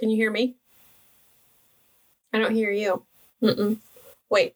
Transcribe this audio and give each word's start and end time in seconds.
Can 0.00 0.10
you 0.10 0.16
hear 0.16 0.30
me? 0.30 0.56
I 2.32 2.38
don't 2.38 2.54
hear 2.54 2.70
you. 2.70 3.04
Mm-mm. 3.42 3.78
Wait. 4.30 4.54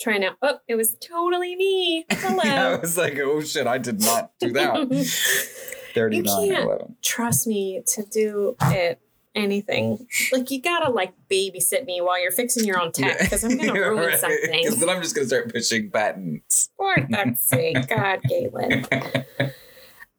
Try 0.00 0.16
now. 0.18 0.36
Oh, 0.40 0.58
it 0.66 0.76
was 0.76 0.96
totally 1.00 1.54
me. 1.56 2.06
Hello. 2.10 2.42
yeah, 2.44 2.68
I 2.68 2.76
was 2.80 2.96
like, 2.96 3.18
oh 3.18 3.42
shit, 3.42 3.66
I 3.66 3.76
did 3.78 4.00
not 4.00 4.32
do 4.40 4.52
that. 4.54 4.88
39 5.94 6.48
can't. 6.48 6.64
11. 6.64 6.96
Trust 7.02 7.46
me 7.46 7.82
to 7.86 8.02
do 8.04 8.56
it. 8.62 9.00
Anything 9.32 10.08
like 10.32 10.50
you 10.50 10.60
gotta 10.60 10.90
like 10.90 11.12
babysit 11.30 11.84
me 11.84 12.00
while 12.00 12.20
you're 12.20 12.32
fixing 12.32 12.64
your 12.64 12.80
own 12.80 12.90
tech 12.90 13.16
because 13.20 13.44
I'm 13.44 13.56
gonna 13.58 13.74
ruin 13.74 14.06
Because 14.06 14.20
something. 14.22 14.80
then 14.80 14.88
I'm 14.88 15.00
just 15.00 15.14
gonna 15.14 15.28
start 15.28 15.52
pushing 15.52 15.88
buttons. 15.88 16.68
For 16.76 16.96
God's 17.08 17.40
sake, 17.40 17.76
God, 17.88 18.22
Galen. 18.28 18.86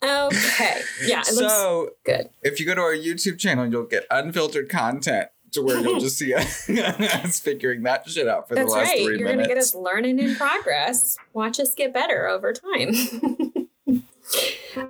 Okay, 0.03 0.81
yeah, 1.03 1.21
it 1.21 1.33
looks 1.35 1.53
so 1.53 1.89
good. 2.03 2.29
if 2.41 2.59
you 2.59 2.65
go 2.65 2.73
to 2.73 2.81
our 2.81 2.93
YouTube 2.95 3.37
channel, 3.37 3.67
you'll 3.69 3.83
get 3.85 4.05
unfiltered 4.09 4.67
content 4.67 5.29
to 5.51 5.61
where 5.61 5.79
you'll 5.79 5.99
just 6.07 6.17
see 6.17 6.33
us 6.35 7.39
figuring 7.39 7.83
that 7.83 8.09
shit 8.09 8.27
out 8.27 8.47
for 8.47 8.55
That's 8.55 8.71
the 8.71 8.77
last 8.79 8.87
right. 8.87 9.03
three 9.05 9.19
You're 9.19 9.27
minutes. 9.27 9.35
gonna 9.35 9.47
get 9.47 9.57
us 9.57 9.75
learning 9.75 10.17
in 10.19 10.35
progress. 10.35 11.17
Watch 11.33 11.59
us 11.59 11.75
get 11.75 11.93
better 11.93 12.27
over 12.27 12.51
time. 12.53 12.95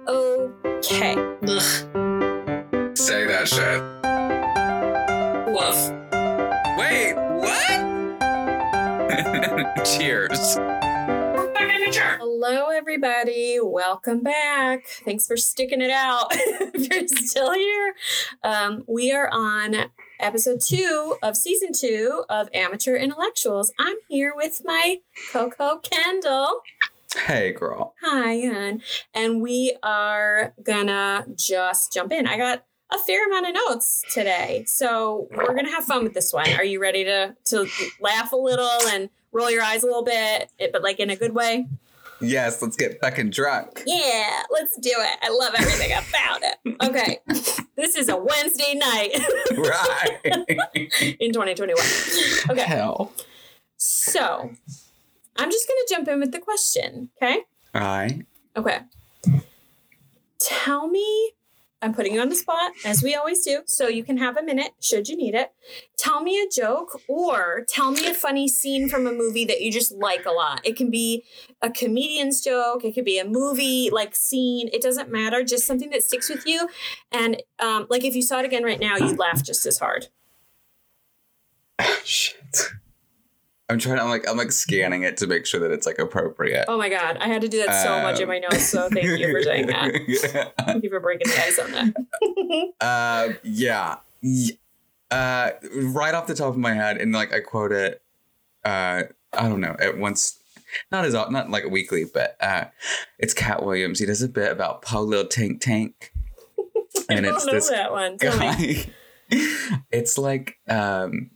okay. 0.07 1.15
Ugh. 1.47 1.61
Say 2.97 3.25
that 3.25 3.47
shit. 3.47 3.81
Woof. 5.51 5.91
Wait, 6.77 7.15
what? 7.41 7.81
Cheers. 9.85 10.57
Hello, 11.83 12.67
everybody. 12.69 13.57
Welcome 13.59 14.21
back. 14.21 14.85
Thanks 15.03 15.25
for 15.25 15.35
sticking 15.35 15.81
it 15.81 15.89
out. 15.89 16.27
if 16.31 16.89
you're 16.89 17.07
still 17.07 17.53
here, 17.53 17.95
um, 18.43 18.83
we 18.87 19.11
are 19.11 19.27
on 19.33 19.89
episode 20.19 20.61
two 20.61 21.17
of 21.23 21.35
season 21.35 21.71
two 21.73 22.23
of 22.29 22.49
Amateur 22.53 22.95
Intellectuals. 22.95 23.73
I'm 23.79 23.95
here 24.07 24.31
with 24.35 24.61
my 24.63 24.97
Coco 25.31 25.79
Kendall. 25.79 26.61
Hey, 27.25 27.51
girl. 27.51 27.95
Hi, 28.03 28.39
hon. 28.41 28.83
And 29.15 29.41
we 29.41 29.75
are 29.81 30.53
gonna 30.61 31.25
just 31.35 31.91
jump 31.91 32.11
in. 32.11 32.27
I 32.27 32.37
got 32.37 32.63
a 32.91 32.99
fair 32.99 33.25
amount 33.25 33.47
of 33.47 33.55
notes 33.55 34.03
today, 34.13 34.65
so 34.67 35.27
we're 35.31 35.55
gonna 35.55 35.71
have 35.71 35.85
fun 35.85 36.03
with 36.03 36.13
this 36.13 36.31
one. 36.31 36.53
Are 36.53 36.63
you 36.63 36.79
ready 36.79 37.03
to 37.05 37.35
to 37.45 37.67
laugh 37.99 38.31
a 38.33 38.37
little 38.37 38.69
and 38.89 39.09
roll 39.31 39.49
your 39.51 39.63
eyes 39.63 39.83
a 39.83 39.85
little 39.87 40.03
bit, 40.03 40.49
it- 40.59 40.71
but 40.73 40.83
like 40.83 40.99
in 40.99 41.09
a 41.09 41.15
good 41.15 41.33
way? 41.33 41.67
Yes, 42.23 42.61
let's 42.61 42.75
get 42.75 42.99
fucking 43.01 43.31
drunk. 43.31 43.81
Yeah, 43.87 44.43
let's 44.51 44.77
do 44.77 44.91
it. 44.93 45.19
I 45.23 45.29
love 45.29 45.53
everything 45.57 45.91
about 45.91 46.43
it. 46.43 46.77
Okay, 46.87 47.17
this 47.75 47.95
is 47.95 48.09
a 48.09 48.15
Wednesday 48.17 48.75
night 48.75 49.19
right. 49.57 50.19
in 51.19 51.33
2021. 51.33 51.75
Okay, 52.51 52.61
Hell. 52.61 53.11
so 53.77 54.51
I'm 55.35 55.49
just 55.49 55.67
gonna 55.67 55.79
jump 55.89 56.07
in 56.09 56.19
with 56.19 56.31
the 56.31 56.39
question. 56.39 57.09
Okay. 57.17 57.39
Right. 57.73 58.23
Okay. 58.55 58.81
Tell 60.39 60.87
me, 60.89 61.31
I'm 61.81 61.93
putting 61.93 62.13
you 62.13 62.21
on 62.21 62.29
the 62.29 62.35
spot, 62.35 62.73
as 62.85 63.01
we 63.01 63.15
always 63.15 63.43
do, 63.43 63.61
so 63.65 63.87
you 63.87 64.03
can 64.03 64.17
have 64.17 64.37
a 64.37 64.43
minute 64.43 64.73
should 64.79 65.07
you 65.07 65.17
need 65.17 65.33
it. 65.33 65.51
Tell 65.97 66.21
me 66.21 66.39
a 66.39 66.47
joke 66.47 67.01
or 67.07 67.65
tell 67.67 67.91
me 67.91 68.05
a 68.05 68.13
funny 68.13 68.47
scene 68.47 68.87
from 68.87 69.07
a 69.07 69.11
movie 69.11 69.45
that 69.45 69.61
you 69.61 69.71
just 69.71 69.91
like 69.91 70.25
a 70.25 70.31
lot. 70.31 70.61
It 70.63 70.75
can 70.75 70.91
be 70.91 71.23
a 71.61 71.71
comedian's 71.71 72.41
joke, 72.41 72.85
it 72.85 72.93
could 72.93 73.05
be 73.05 73.17
a 73.17 73.25
movie 73.25 73.89
like 73.91 74.15
scene, 74.15 74.69
it 74.71 74.81
doesn't 74.81 75.11
matter, 75.11 75.43
just 75.43 75.65
something 75.65 75.89
that 75.89 76.03
sticks 76.03 76.29
with 76.29 76.45
you. 76.45 76.69
And 77.11 77.41
um, 77.59 77.87
like 77.89 78.03
if 78.03 78.15
you 78.15 78.21
saw 78.21 78.39
it 78.39 78.45
again 78.45 78.63
right 78.63 78.79
now, 78.79 78.97
you'd 78.97 79.19
laugh 79.19 79.43
just 79.43 79.65
as 79.65 79.79
hard. 79.79 80.07
Shit. 82.03 82.73
I'm 83.71 83.79
trying. 83.79 83.99
I'm 83.99 84.09
like. 84.09 84.27
I'm 84.27 84.35
like 84.35 84.51
scanning 84.51 85.03
it 85.03 85.15
to 85.17 85.27
make 85.27 85.45
sure 85.45 85.61
that 85.61 85.71
it's 85.71 85.85
like 85.85 85.97
appropriate. 85.97 86.65
Oh 86.67 86.77
my 86.77 86.89
God, 86.89 87.17
I 87.21 87.27
had 87.27 87.41
to 87.41 87.47
do 87.47 87.65
that 87.65 87.81
so 87.83 88.01
much 88.01 88.19
in 88.19 88.27
my 88.27 88.37
notes, 88.37 88.65
so 88.67 88.89
thank 88.89 89.05
you 89.05 89.31
for 89.31 89.41
doing 89.41 89.67
that. 89.67 90.53
Thank 90.65 90.83
you 90.83 90.89
for 90.89 90.99
breaking 90.99 91.31
the 91.31 91.41
ice 91.41 91.57
on 91.57 91.71
that. 91.71 92.73
uh, 92.81 93.33
yeah. 93.43 93.97
Uh, 95.09 95.51
right 95.73 96.13
off 96.13 96.27
the 96.27 96.35
top 96.35 96.49
of 96.49 96.57
my 96.57 96.73
head, 96.73 96.97
and 96.97 97.13
like 97.13 97.33
I 97.33 97.39
quote 97.39 97.71
it. 97.71 98.01
Uh, 98.65 99.03
I 99.31 99.47
don't 99.47 99.61
know. 99.61 99.77
At 99.79 99.97
once, 99.97 100.37
not 100.91 101.05
as 101.05 101.13
not 101.13 101.49
like 101.49 101.63
weekly, 101.69 102.03
but 102.03 102.35
uh, 102.41 102.65
it's 103.19 103.33
Katt 103.33 103.63
Williams. 103.63 103.99
He 103.99 104.05
does 104.05 104.21
a 104.21 104.27
bit 104.27 104.51
about 104.51 104.81
Po 104.81 105.01
Lil 105.01 105.27
Tank 105.27 105.61
Tank, 105.61 106.11
and 107.09 107.25
I 107.25 107.29
it's 107.29 107.45
don't 107.45 107.47
know 107.47 107.53
this 107.53 107.69
that 107.69 107.93
one. 107.93 108.17
Tell 108.17 108.37
me. 108.37 108.83
guy. 109.29 109.83
it's 109.91 110.17
like 110.17 110.57
um, 110.67 111.31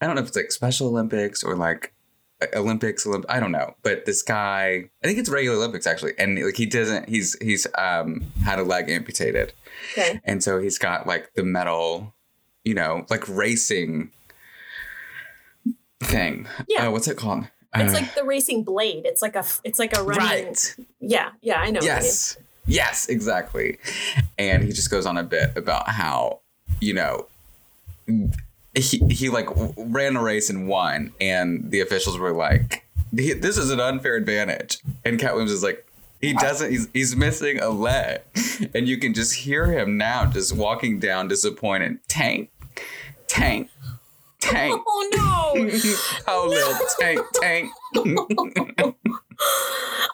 I 0.00 0.06
don't 0.06 0.14
know 0.16 0.22
if 0.22 0.28
it's 0.28 0.36
like 0.36 0.50
Special 0.52 0.88
Olympics 0.88 1.42
or 1.42 1.54
like 1.56 1.92
uh, 2.42 2.46
Olympics. 2.58 3.06
Olymp- 3.06 3.26
I 3.28 3.38
don't 3.40 3.52
know, 3.52 3.74
but 3.82 4.06
this 4.06 4.22
guy, 4.22 4.90
I 5.02 5.06
think 5.06 5.18
it's 5.18 5.28
regular 5.28 5.56
Olympics 5.56 5.86
actually, 5.86 6.12
and 6.18 6.42
like 6.42 6.56
he 6.56 6.66
doesn't. 6.66 7.08
He's 7.08 7.36
he's 7.40 7.66
um 7.76 8.22
had 8.44 8.58
a 8.58 8.62
leg 8.64 8.88
amputated, 8.90 9.52
Okay. 9.92 10.20
and 10.24 10.42
so 10.42 10.58
he's 10.58 10.78
got 10.78 11.06
like 11.06 11.32
the 11.34 11.42
metal, 11.44 12.14
you 12.64 12.74
know, 12.74 13.04
like 13.10 13.28
racing 13.28 14.10
thing. 16.00 16.46
Yeah. 16.68 16.88
Uh, 16.88 16.90
what's 16.92 17.08
it 17.08 17.16
called? 17.16 17.44
It's 17.74 17.92
Uh, 17.92 17.96
like 18.00 18.14
the 18.14 18.24
racing 18.24 18.64
blade. 18.64 19.04
It's 19.06 19.22
like 19.22 19.36
a 19.36 19.44
it's 19.64 19.78
like 19.78 19.96
a 19.96 20.02
running. 20.02 20.46
right. 20.46 20.76
Yeah, 21.00 21.30
yeah, 21.42 21.60
I 21.60 21.70
know. 21.70 21.78
what 21.78 21.84
you 21.84 21.88
mean. 21.90 22.02
Yes. 22.02 22.36
Yes, 22.66 23.08
exactly. 23.08 23.78
And 24.38 24.62
he 24.62 24.70
just 24.72 24.90
goes 24.90 25.04
on 25.06 25.16
a 25.16 25.22
bit 25.24 25.56
about 25.56 25.88
how, 25.88 26.40
you 26.80 26.94
know, 26.94 27.26
he, 28.74 28.98
he 29.10 29.28
like 29.28 29.48
ran 29.76 30.16
a 30.16 30.22
race 30.22 30.48
and 30.50 30.68
won, 30.68 31.12
and 31.20 31.70
the 31.70 31.80
officials 31.80 32.18
were 32.18 32.32
like, 32.32 32.84
"This 33.12 33.56
is 33.58 33.70
an 33.70 33.80
unfair 33.80 34.16
advantage." 34.16 34.78
And 35.04 35.18
Katt 35.18 35.32
Williams 35.32 35.52
is 35.52 35.62
like, 35.62 35.86
"He 36.20 36.32
doesn't. 36.34 36.70
He's 36.70 36.88
he's 36.92 37.16
missing 37.16 37.60
a 37.60 37.70
leg," 37.70 38.20
and 38.74 38.86
you 38.88 38.98
can 38.98 39.12
just 39.14 39.34
hear 39.34 39.66
him 39.66 39.96
now, 39.98 40.26
just 40.26 40.54
walking 40.54 40.98
down, 41.00 41.28
disappointed. 41.28 41.98
Tank, 42.08 42.50
tank, 43.26 43.70
tank. 44.40 44.80
Oh 44.86 45.54
no! 45.56 45.70
oh, 46.28 46.46
little 46.48 46.78
tank, 46.98 47.20
tank. 47.34 47.70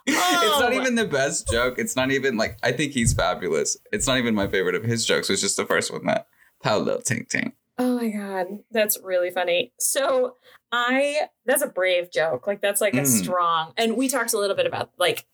it's 0.06 0.60
not 0.60 0.72
Oh. 0.72 0.80
even 0.80 0.94
the 0.94 1.04
best 1.06 1.48
joke. 1.50 1.78
It's 1.78 1.96
not 1.96 2.10
even 2.10 2.36
like 2.36 2.58
I 2.62 2.72
think 2.72 2.92
he's 2.92 3.12
fabulous. 3.12 3.76
It's 3.92 4.06
not 4.06 4.18
even 4.18 4.34
my 4.34 4.46
favorite 4.48 4.74
of 4.74 4.84
his 4.84 5.04
jokes. 5.04 5.28
It's 5.30 5.40
just 5.40 5.56
the 5.56 5.66
first 5.66 5.92
one 5.92 6.06
that 6.06 6.26
Paolo 6.62 6.98
Tink 6.98 7.28
Tink. 7.28 7.52
Oh 7.78 7.96
my 7.96 8.08
god, 8.08 8.46
that's 8.70 8.98
really 9.02 9.30
funny. 9.30 9.72
So 9.78 10.36
I 10.72 11.28
that's 11.44 11.62
a 11.62 11.66
brave 11.68 12.10
joke. 12.10 12.46
Like 12.46 12.60
that's 12.60 12.80
like 12.80 12.94
a 12.94 13.02
Mm. 13.02 13.06
strong. 13.06 13.72
And 13.76 13.96
we 13.96 14.08
talked 14.08 14.32
a 14.32 14.38
little 14.38 14.56
bit 14.56 14.66
about 14.66 14.90
like 14.98 15.26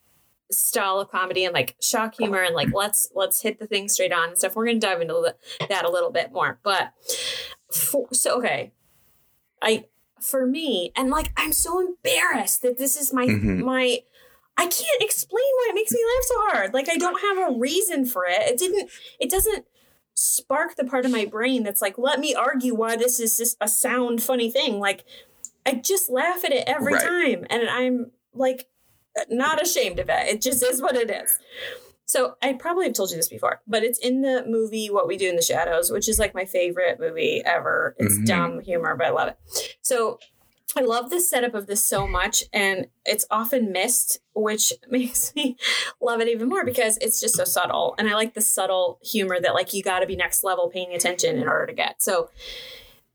style 0.50 0.98
of 1.00 1.10
comedy 1.10 1.44
and 1.44 1.54
like 1.54 1.76
shock 1.80 2.16
humor 2.16 2.42
and 2.42 2.54
like 2.54 2.72
let's 2.74 3.08
let's 3.14 3.42
hit 3.42 3.58
the 3.58 3.66
thing 3.66 3.88
straight 3.88 4.12
on 4.12 4.30
and 4.30 4.38
stuff. 4.38 4.56
We're 4.56 4.66
gonna 4.66 4.80
dive 4.80 5.00
into 5.00 5.34
that 5.68 5.84
a 5.84 5.90
little 5.90 6.10
bit 6.10 6.32
more. 6.32 6.58
But 6.62 6.92
for, 7.72 8.08
so 8.12 8.38
okay, 8.38 8.72
I 9.62 9.84
for 10.20 10.44
me 10.46 10.92
and 10.96 11.10
like 11.10 11.32
I'm 11.36 11.52
so 11.52 11.80
embarrassed 11.80 12.62
that 12.62 12.76
this 12.78 12.96
is 12.96 13.12
my 13.12 13.26
Mhm. 13.26 13.60
my. 13.60 14.02
I 14.58 14.64
can't 14.66 15.00
explain 15.02 15.40
why 15.56 15.68
it 15.70 15.74
makes 15.74 15.92
me 15.92 16.00
laugh 16.04 16.24
so 16.24 16.34
hard. 16.50 16.74
Like 16.74 16.88
I 16.90 16.96
don't 16.98 17.18
have 17.22 17.48
a 17.54 17.58
reason 17.58 18.04
for 18.04 18.26
it. 18.26 18.42
It 18.42 18.58
didn't. 18.58 18.90
It 19.18 19.30
doesn't 19.30 19.64
spark 20.14 20.76
the 20.76 20.84
part 20.84 21.04
of 21.04 21.10
my 21.10 21.24
brain 21.24 21.62
that's 21.62 21.82
like, 21.82 21.98
let 21.98 22.20
me 22.20 22.34
argue 22.34 22.74
why 22.74 22.96
this 22.96 23.18
is 23.20 23.36
just 23.36 23.56
a 23.60 23.68
sound 23.68 24.22
funny 24.22 24.50
thing. 24.50 24.78
Like, 24.78 25.04
I 25.64 25.74
just 25.74 26.10
laugh 26.10 26.44
at 26.44 26.52
it 26.52 26.64
every 26.66 26.94
Right. 26.94 27.02
time, 27.02 27.46
and 27.50 27.68
I'm 27.68 28.10
like, 28.34 28.68
not 29.28 29.62
ashamed 29.62 29.98
of 29.98 30.08
it. 30.08 30.28
It 30.28 30.40
just 30.40 30.62
is 30.62 30.80
what 30.82 30.96
it 30.96 31.10
is. 31.10 31.38
So 32.04 32.36
I 32.42 32.52
probably 32.54 32.86
have 32.86 32.94
told 32.94 33.10
you 33.10 33.16
this 33.16 33.28
before, 33.28 33.60
but 33.66 33.84
it's 33.84 33.98
in 33.98 34.20
the 34.22 34.44
movie 34.46 34.88
What 34.90 35.06
We 35.06 35.16
Do 35.16 35.28
in 35.28 35.36
the 35.36 35.42
Shadows, 35.42 35.90
which 35.90 36.08
is 36.08 36.18
like 36.18 36.34
my 36.34 36.44
favorite 36.44 36.98
movie 37.00 37.42
ever. 37.44 37.94
It's 37.98 38.18
Mhm. 38.18 38.26
dumb 38.26 38.60
humor, 38.60 38.96
but 38.96 39.06
I 39.06 39.10
love 39.10 39.28
it. 39.28 39.76
So 39.82 40.18
I 40.76 40.80
love 40.80 41.10
the 41.10 41.20
setup 41.20 41.54
of 41.54 41.66
this 41.66 41.84
so 41.84 42.06
much, 42.06 42.44
and 42.52 42.86
it's 43.04 43.26
often 43.30 43.72
missed, 43.72 44.20
which 44.34 44.72
makes 44.90 45.34
me 45.34 45.56
love 46.00 46.20
it 46.20 46.28
even 46.28 46.48
more 46.48 46.64
because 46.64 46.98
it's 46.98 47.20
just 47.20 47.36
so 47.36 47.44
subtle. 47.44 47.94
And 47.98 48.08
I 48.08 48.14
like 48.14 48.34
the 48.34 48.40
subtle 48.40 48.98
humor 49.02 49.40
that 49.40 49.54
like 49.54 49.72
you 49.72 49.82
got 49.82 50.00
to 50.00 50.06
be 50.06 50.16
next 50.16 50.44
level 50.44 50.70
paying 50.70 50.94
attention 50.94 51.38
in 51.38 51.48
order 51.48 51.66
to 51.66 51.74
get. 51.74 52.02
So 52.02 52.30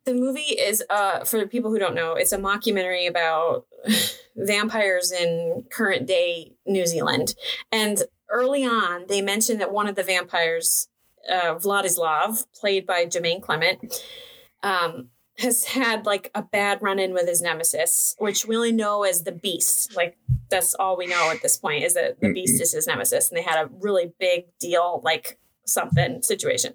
the 0.06 0.14
movie 0.14 0.40
is 0.40 0.82
uh 0.90 1.26
for 1.26 1.46
people 1.48 1.70
who 1.70 1.80
don't 1.80 1.96
know, 1.96 2.14
it's 2.14 2.32
a 2.32 2.38
mockumentary 2.38 3.10
about 3.10 3.66
vampires 4.38 5.12
in 5.12 5.66
current 5.70 6.08
day 6.08 6.54
New 6.66 6.88
Zealand. 6.88 7.36
And 7.72 8.04
early 8.30 8.66
on, 8.66 9.06
they 9.08 9.22
mentioned 9.22 9.60
that 9.62 9.72
one 9.72 9.88
of 9.88 9.96
the 9.96 10.04
vampires, 10.04 10.88
uh, 11.30 11.56
Vladislav, 11.56 12.46
played 12.56 12.86
by 12.86 13.06
Jermaine 13.06 13.42
Clement, 13.42 14.02
um, 14.64 15.10
has 15.40 15.66
had 15.66 16.06
like 16.06 16.32
a 16.34 16.42
bad 16.42 16.82
run 16.82 17.00
in 17.00 17.14
with 17.14 17.28
his 17.28 17.42
nemesis, 17.42 18.16
which 18.18 18.46
we 18.46 18.56
only 18.56 18.72
know 18.72 19.04
as 19.04 19.24
the 19.24 19.32
Beast. 19.32 19.96
Like 19.96 20.18
that's 20.50 20.74
all 20.76 20.98
we 20.98 21.08
know 21.08 21.30
at 21.32 21.42
this 21.42 21.58
point 21.58 21.84
is 21.84 21.94
that 21.94 22.20
the 22.20 22.34
Beast 22.34 22.62
is 22.62 22.74
his 22.74 22.88
nemesis, 22.88 23.30
and 23.30 23.38
they 23.38 23.44
had 23.44 23.64
a 23.64 23.70
really 23.80 24.14
big 24.20 24.46
deal, 24.60 25.02
like 25.04 25.40
something 25.66 26.22
situation. 26.22 26.74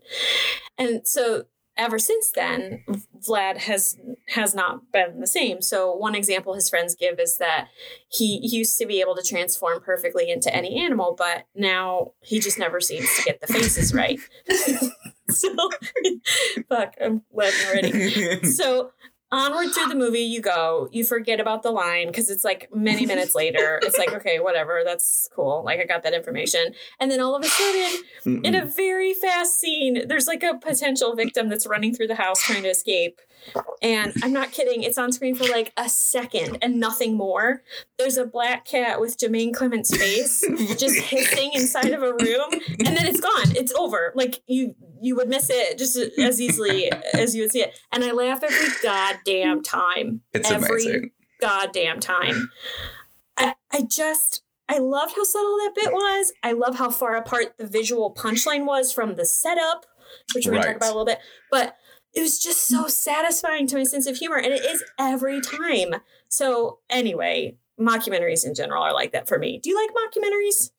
And 0.79 1.07
so 1.07 1.45
ever 1.77 1.99
since 1.99 2.31
then, 2.31 2.85
Vlad 3.27 3.59
has 3.59 3.97
has 4.29 4.55
not 4.55 4.93
been 4.93 5.21
the 5.21 5.27
same. 5.27 5.61
So 5.61 5.93
one 5.93 6.15
example 6.15 6.55
his 6.55 6.71
friends 6.71 6.95
give 6.95 7.19
is 7.19 7.39
that 7.39 7.69
he 8.09 8.41
used 8.43 8.79
to 8.79 8.87
be 8.87 9.01
able 9.01 9.17
to 9.17 9.23
transform 9.23 9.81
perfectly 9.81 10.31
into 10.31 10.55
any 10.55 10.81
animal, 10.81 11.15
but 11.17 11.47
now 11.55 12.13
he 12.21 12.39
just 12.41 12.59
never 12.59 12.81
seems 12.81 13.09
to 13.17 13.23
get 13.25 13.41
the 13.41 13.47
faces 13.47 13.95
right. 13.95 14.21
so 15.41 15.71
fuck, 16.69 16.95
I'm 17.01 17.23
laughing 17.33 17.69
already. 17.69 18.47
So 18.53 18.93
onward 19.31 19.73
through 19.73 19.89
the 19.89 19.95
movie 19.95 20.21
you 20.21 20.41
go. 20.43 20.89
You 20.93 21.05
forget 21.05 21.41
about 21.41 21.63
the 21.63 21.71
line 21.71 22.09
because 22.09 22.29
it's 22.29 22.45
like 22.45 22.69
many 22.75 23.07
minutes 23.07 23.35
later. 23.35 23.81
It's 23.83 23.97
like 23.97 24.13
okay 24.13 24.41
whatever 24.41 24.83
that's 24.85 25.29
cool. 25.35 25.63
Like 25.65 25.81
i 25.81 25.85
got 25.85 26.03
that 26.03 26.13
information. 26.13 26.75
And 27.01 27.11
then 27.11 27.21
all 27.21 27.35
of 27.35 27.43
a 27.43 27.49
sudden 27.49 28.45
in 28.45 28.55
a 28.55 28.67
very 28.67 29.15
fast 29.15 29.59
scene 29.59 30.07
there's 30.07 30.27
like 30.27 30.43
a 30.43 30.59
potential 30.59 31.17
victim 31.17 31.49
that's 31.49 31.67
running 31.67 31.95
through 31.95 32.09
the 32.09 32.15
house 32.15 32.43
trying 32.43 32.63
to 32.63 32.69
escape 32.69 33.21
and 33.83 34.13
i'm 34.23 34.33
not 34.33 34.53
kidding 34.53 34.83
it's 34.83 34.99
on 34.99 35.11
screen 35.13 35.35
for 35.35 35.45
like 35.49 35.73
a 35.77 35.89
second 35.89 36.59
and 36.63 36.79
nothing 36.79 37.17
more 37.17 37.63
there's 37.99 38.17
a 38.17 38.25
black 38.25 38.65
cat 38.65 39.01
with 39.01 39.19
Jermaine 39.19 39.53
Clement's 39.55 39.97
face 39.97 40.41
just 40.79 40.97
hissing 40.97 41.51
inside 41.55 41.91
of 41.93 42.03
a 42.03 42.13
room 42.13 42.51
and 42.53 42.97
then 42.97 43.07
it's 43.07 43.21
gone 43.21 43.57
it's 43.57 43.73
over 43.75 44.13
like 44.15 44.41
you 44.47 44.75
you 45.01 45.17
would 45.17 45.29
miss 45.29 45.49
it 45.51 45.79
just 45.79 45.97
as 46.19 46.41
easily 46.41 46.91
as 47.15 47.35
you 47.35 47.43
would 47.43 47.53
see 47.53 47.63
it 47.63 47.79
and 47.93 48.05
i 48.05 48.13
laugh 48.13 48.43
every 48.43 48.69
goddamn 48.83 49.63
time 49.63 50.21
It's 50.33 50.51
every 50.51 50.83
amazing. 50.85 51.11
goddamn 51.41 52.01
time 52.01 52.51
I, 53.37 53.55
I 53.73 53.83
just 53.83 54.43
I 54.69 54.79
loved 54.79 55.15
how 55.17 55.25
subtle 55.25 55.57
that 55.59 55.73
bit 55.75 55.93
was. 55.93 56.33
I 56.43 56.53
love 56.53 56.77
how 56.77 56.89
far 56.91 57.17
apart 57.17 57.55
the 57.59 57.67
visual 57.67 58.15
punchline 58.15 58.65
was 58.65 58.93
from 58.93 59.17
the 59.17 59.27
setup, 59.27 59.85
which 60.35 60.47
we're 60.47 60.53
gonna 60.53 60.65
Right. 60.65 60.67
talk 60.69 60.77
about 60.77 60.87
a 60.95 60.97
little 60.99 61.05
bit. 61.05 61.19
But 61.51 61.77
it 62.15 62.21
was 62.21 62.39
just 62.39 62.67
so 62.69 62.89
satisfying 62.89 63.67
to 63.69 63.77
my 63.77 63.85
sense 63.85 64.07
of 64.07 64.17
humor, 64.17 64.37
and 64.37 64.53
it 64.53 64.65
is 64.65 64.85
every 64.99 65.41
time. 65.41 65.97
So 66.29 66.79
anyway, 66.91 67.57
mockumentaries 67.81 68.45
in 68.47 68.55
general 68.55 68.83
are 68.83 68.93
like 68.93 69.13
that 69.13 69.27
for 69.29 69.39
me. 69.39 69.59
Do 69.63 69.71
you 69.71 69.77
like 69.77 69.91
mockumentaries? 69.91 70.71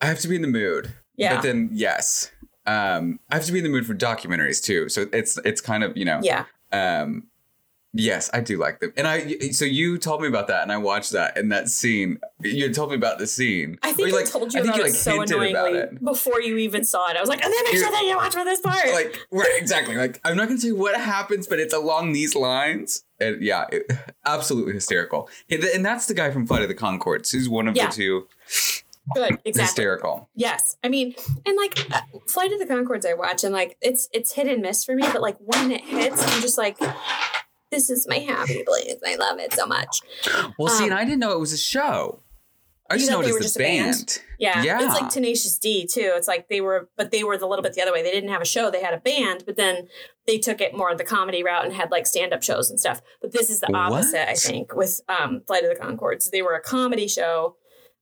I 0.00 0.06
have 0.06 0.18
to 0.20 0.28
be 0.28 0.36
in 0.36 0.42
the 0.42 0.48
mood. 0.48 0.92
Yeah. 1.16 1.36
But 1.36 1.42
then 1.42 1.70
yes. 1.72 2.30
Um, 2.66 3.18
I 3.30 3.36
have 3.36 3.44
to 3.46 3.52
be 3.52 3.58
in 3.58 3.64
the 3.64 3.70
mood 3.70 3.86
for 3.86 3.94
documentaries 3.94 4.62
too. 4.62 4.88
So 4.88 5.06
it's 5.12 5.38
it's 5.44 5.60
kind 5.60 5.82
of, 5.82 5.96
you 5.96 6.04
know, 6.04 6.20
Yeah. 6.22 6.44
um 6.72 7.27
yes, 7.92 8.30
I 8.32 8.40
do 8.40 8.56
like 8.58 8.80
them. 8.80 8.92
And 8.96 9.06
I 9.06 9.38
so 9.50 9.64
you 9.64 9.98
told 9.98 10.20
me 10.22 10.28
about 10.28 10.46
that 10.48 10.62
and 10.62 10.70
I 10.72 10.76
watched 10.78 11.12
that 11.12 11.36
and 11.38 11.50
that 11.52 11.68
scene. 11.68 12.18
You 12.42 12.72
told 12.72 12.90
me 12.90 12.96
about 12.96 13.18
the 13.18 13.26
scene. 13.26 13.78
I 13.82 13.92
think 13.92 14.08
I 14.08 14.10
you, 14.10 14.16
like, 14.16 14.30
told 14.30 14.52
you 14.54 14.60
I 14.60 14.62
think 14.62 14.74
about 14.74 14.84
you, 14.86 14.90
it 14.90 14.94
so 14.94 15.22
annoyingly 15.22 15.78
it. 15.78 16.04
before 16.04 16.40
you 16.40 16.56
even 16.58 16.84
saw 16.84 17.10
it. 17.10 17.16
I 17.16 17.20
was 17.20 17.28
like, 17.28 17.42
and 17.44 17.52
then 17.52 17.64
make 17.64 17.74
You- 17.74 17.80
sure 17.80 17.90
that 17.90 18.04
you 18.04 18.16
watch 18.16 18.32
for 18.34 18.44
this 18.44 18.60
part. 18.60 18.86
Like 18.92 19.18
right, 19.30 19.54
exactly. 19.56 19.96
Like 19.96 20.20
I'm 20.24 20.36
not 20.36 20.48
gonna 20.48 20.60
you 20.60 20.76
what 20.76 20.98
happens, 21.00 21.46
but 21.46 21.58
it's 21.60 21.74
along 21.74 22.12
these 22.12 22.34
lines. 22.34 23.04
And 23.20 23.42
yeah, 23.42 23.66
it, 23.72 23.90
absolutely 24.26 24.74
hysterical. 24.74 25.28
And 25.50 25.62
and 25.64 25.84
that's 25.84 26.06
the 26.06 26.14
guy 26.14 26.30
from 26.30 26.46
Flight 26.46 26.62
of 26.62 26.68
the 26.68 26.74
Conchords. 26.74 27.32
Who's 27.32 27.48
one 27.48 27.68
of 27.68 27.76
Yeah. 27.76 27.86
the 27.88 27.92
two 27.94 28.28
Good, 29.14 29.38
exactly. 29.46 29.62
hysterical. 29.62 30.28
Yes, 30.34 30.76
I 30.84 30.88
mean, 30.88 31.14
and 31.46 31.56
like 31.56 31.78
uh, 31.90 32.02
Flight 32.28 32.52
of 32.52 32.58
the 32.58 32.66
Conchords, 32.66 33.06
I 33.06 33.14
watch, 33.14 33.42
and 33.42 33.54
like 33.54 33.76
it's 33.80 34.08
it's 34.12 34.32
hit 34.34 34.46
and 34.46 34.60
miss 34.62 34.84
for 34.84 34.94
me. 34.94 35.02
But 35.10 35.22
like 35.22 35.36
when 35.40 35.72
it 35.72 35.80
hits, 35.82 36.22
I'm 36.22 36.42
just 36.42 36.58
like, 36.58 36.76
this 37.70 37.90
is 37.90 38.06
my 38.08 38.18
happy 38.18 38.62
place. 38.66 38.96
I 39.06 39.16
love 39.16 39.38
it 39.38 39.52
so 39.52 39.66
much. 39.66 40.00
Well, 40.58 40.68
see, 40.68 40.84
Um, 40.84 40.90
and 40.90 40.98
I 40.98 41.04
didn't 41.04 41.20
know 41.20 41.32
it 41.32 41.40
was 41.40 41.52
a 41.52 41.58
show. 41.58 42.22
I 42.90 42.96
just 42.96 43.10
know 43.10 43.20
it 43.20 43.24
they 43.24 43.32
was 43.32 43.34
were 43.40 43.42
just 43.42 43.56
a 43.56 43.58
band? 43.58 43.92
band. 43.96 44.22
Yeah, 44.38 44.62
Yeah. 44.62 44.78
it's 44.82 44.98
like 44.98 45.10
Tenacious 45.10 45.58
D 45.58 45.86
too. 45.86 46.12
It's 46.16 46.26
like 46.26 46.48
they 46.48 46.62
were, 46.62 46.88
but 46.96 47.10
they 47.10 47.22
were 47.22 47.36
the 47.36 47.46
little 47.46 47.62
bit 47.62 47.74
the 47.74 47.82
other 47.82 47.92
way. 47.92 48.02
They 48.02 48.10
didn't 48.10 48.30
have 48.30 48.40
a 48.40 48.46
show; 48.46 48.70
they 48.70 48.80
had 48.82 48.94
a 48.94 48.98
band, 48.98 49.42
but 49.44 49.56
then 49.56 49.88
they 50.26 50.38
took 50.38 50.62
it 50.62 50.74
more 50.74 50.90
of 50.90 50.96
the 50.96 51.04
comedy 51.04 51.42
route 51.44 51.66
and 51.66 51.74
had 51.74 51.90
like 51.90 52.06
stand 52.06 52.32
up 52.32 52.42
shows 52.42 52.70
and 52.70 52.80
stuff. 52.80 53.02
But 53.20 53.32
this 53.32 53.50
is 53.50 53.60
the 53.60 53.70
opposite, 53.74 54.26
I 54.30 54.34
think, 54.34 54.74
with 54.74 55.02
um, 55.06 55.42
Flight 55.46 55.64
of 55.64 55.70
the 55.76 55.84
Conchords. 55.84 56.30
They 56.30 56.40
were 56.40 56.54
a 56.54 56.62
comedy 56.62 57.08
show. 57.08 57.56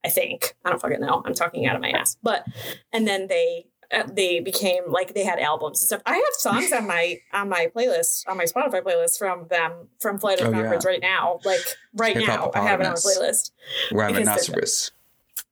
I 0.04 0.08
think 0.08 0.54
I 0.64 0.70
don't 0.70 0.80
fucking 0.80 1.00
know. 1.00 1.20
I'm 1.26 1.34
talking 1.34 1.66
out 1.66 1.74
of 1.74 1.82
my 1.82 1.90
ass, 1.90 2.16
but 2.22 2.44
and 2.92 3.08
then 3.08 3.26
they 3.26 3.66
they 4.12 4.40
became 4.40 4.90
like 4.90 5.14
they 5.14 5.24
had 5.24 5.38
albums 5.38 5.80
and 5.80 5.86
stuff. 5.86 6.02
I 6.06 6.14
have 6.16 6.24
songs 6.38 6.72
on 6.72 6.86
my 6.86 7.18
on 7.32 7.48
my 7.48 7.70
playlist 7.74 8.28
on 8.28 8.36
my 8.36 8.44
Spotify 8.44 8.82
playlist 8.82 9.18
from 9.18 9.46
them 9.48 9.88
from 10.00 10.18
Flight 10.18 10.40
of 10.40 10.50
the 10.52 10.58
Oh, 10.58 10.62
yeah. 10.62 10.80
Right 10.84 11.00
now. 11.00 11.40
Like 11.44 11.60
right 11.94 12.16
Hip-hop 12.16 12.54
now, 12.54 12.60
I 12.60 12.66
have 12.68 12.80
it 12.80 12.86
on 12.86 12.92
Hippopotamus. 12.94 13.50
playlist. 13.90 13.96
Rabbit 13.96 14.14
Because 14.18 14.46
they're- 14.46 14.54
Rhinoceros. 14.54 14.90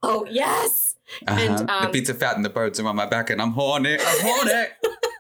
Oh 0.02 0.26
yes, 0.28 0.96
Uh-huh. 1.26 1.40
And, 1.40 1.70
um, 1.70 1.84
the 1.84 1.88
pizza 1.90 2.14
fat 2.14 2.36
and 2.36 2.44
the 2.44 2.50
birds 2.50 2.78
are 2.80 2.86
on 2.86 2.96
my 2.96 3.06
back 3.06 3.30
and 3.30 3.40
I'm 3.40 3.52
horny. 3.52 3.96
I'm 3.98 4.20
horny. 4.20 4.64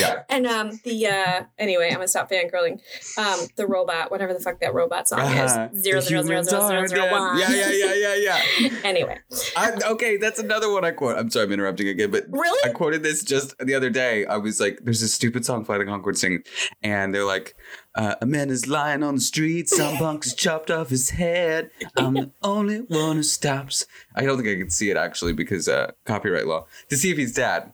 yeah. 0.00 0.22
And 0.28 0.46
um 0.46 0.80
the 0.84 1.06
uh 1.06 1.44
anyway, 1.58 1.88
I'm 1.88 1.94
gonna 1.94 2.08
stop 2.08 2.30
fangirling. 2.30 2.80
Um 3.16 3.46
the 3.56 3.66
robot, 3.66 4.10
whatever 4.10 4.32
the 4.34 4.40
fuck 4.40 4.60
that 4.60 4.74
robot 4.74 5.08
song 5.08 5.20
Uh-huh. 5.20 5.68
is. 5.72 5.82
Zero 5.82 6.00
zero 6.00 6.22
zero 6.22 6.42
zero 6.42 6.68
zero 6.68 6.86
zero 6.86 7.10
one. 7.10 7.38
Yeah, 7.38 7.50
yeah, 7.50 7.70
yeah, 7.70 7.94
yeah, 7.94 8.14
yeah. 8.60 8.70
anyway. 8.84 9.18
I, 9.56 9.72
okay, 9.90 10.16
that's 10.16 10.38
another 10.38 10.72
one 10.72 10.84
I 10.84 10.90
quote. 10.92 11.18
I'm 11.18 11.30
sorry, 11.30 11.46
I'm 11.46 11.52
interrupting 11.52 11.88
again, 11.88 12.10
but 12.10 12.24
Really? 12.28 12.70
I 12.70 12.72
quoted 12.72 13.02
this 13.02 13.22
just 13.22 13.56
the 13.58 13.74
other 13.74 13.90
day. 13.90 14.26
I 14.26 14.36
was 14.36 14.60
like, 14.60 14.80
"There's 14.82 15.00
this 15.00 15.14
stupid 15.14 15.44
song 15.44 15.64
Flight 15.64 15.80
of 15.80 15.86
the 15.86 15.92
Conchord 15.92 16.16
sing," 16.16 16.42
and 16.82 17.14
they're 17.14 17.24
like, 17.24 17.54
uh, 17.94 18.14
"A 18.20 18.26
man 18.26 18.50
is 18.50 18.66
lying 18.68 19.02
on 19.02 19.16
the 19.16 19.20
street. 19.20 19.68
Some 19.68 19.96
punk 19.98 20.24
has 20.24 20.34
chopped 20.34 20.70
off 20.70 20.90
his 20.90 21.10
head. 21.10 21.70
I'm 21.96 22.14
the 22.14 22.30
only 22.42 22.78
one 22.78 23.16
who 23.16 23.22
stops." 23.22 23.86
I 24.14 24.22
don't 24.24 24.36
think 24.36 24.48
I 24.48 24.56
can 24.60 24.70
see 24.70 24.90
it 24.90 24.96
actually 24.96 25.32
because 25.32 25.68
uh, 25.68 25.92
copyright 26.04 26.46
law 26.46 26.66
to 26.88 26.96
see 26.96 27.10
if 27.10 27.16
he's 27.18 27.34
dead. 27.34 27.72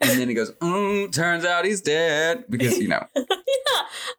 And 0.00 0.18
then 0.20 0.28
he 0.28 0.34
goes, 0.34 0.50
mm, 0.52 1.12
"Turns 1.12 1.44
out 1.44 1.64
he's 1.64 1.80
dead," 1.80 2.44
because 2.50 2.78
you 2.78 2.88
know. 2.88 3.04
yeah. 3.16 3.24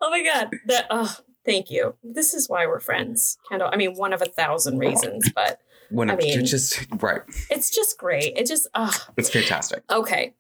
Oh 0.01 0.09
my 0.09 0.23
god. 0.23 0.49
That 0.67 0.87
oh 0.89 1.15
thank 1.45 1.69
you. 1.71 1.95
This 2.03 2.33
is 2.33 2.49
why 2.49 2.65
we're 2.67 2.79
friends. 2.79 3.37
Kendall. 3.49 3.69
I 3.71 3.75
mean 3.77 3.93
one 3.95 4.13
of 4.13 4.21
a 4.21 4.25
thousand 4.25 4.79
reasons, 4.79 5.29
but 5.33 5.59
When 5.89 6.09
I 6.09 6.15
mean- 6.15 6.45
just 6.45 6.85
right, 7.01 7.21
it's 7.49 7.69
just 7.73 7.97
great. 7.97 8.37
It 8.37 8.47
just 8.47 8.67
oh 8.75 8.95
it's 9.17 9.29
fantastic. 9.29 9.83
Okay. 9.91 10.33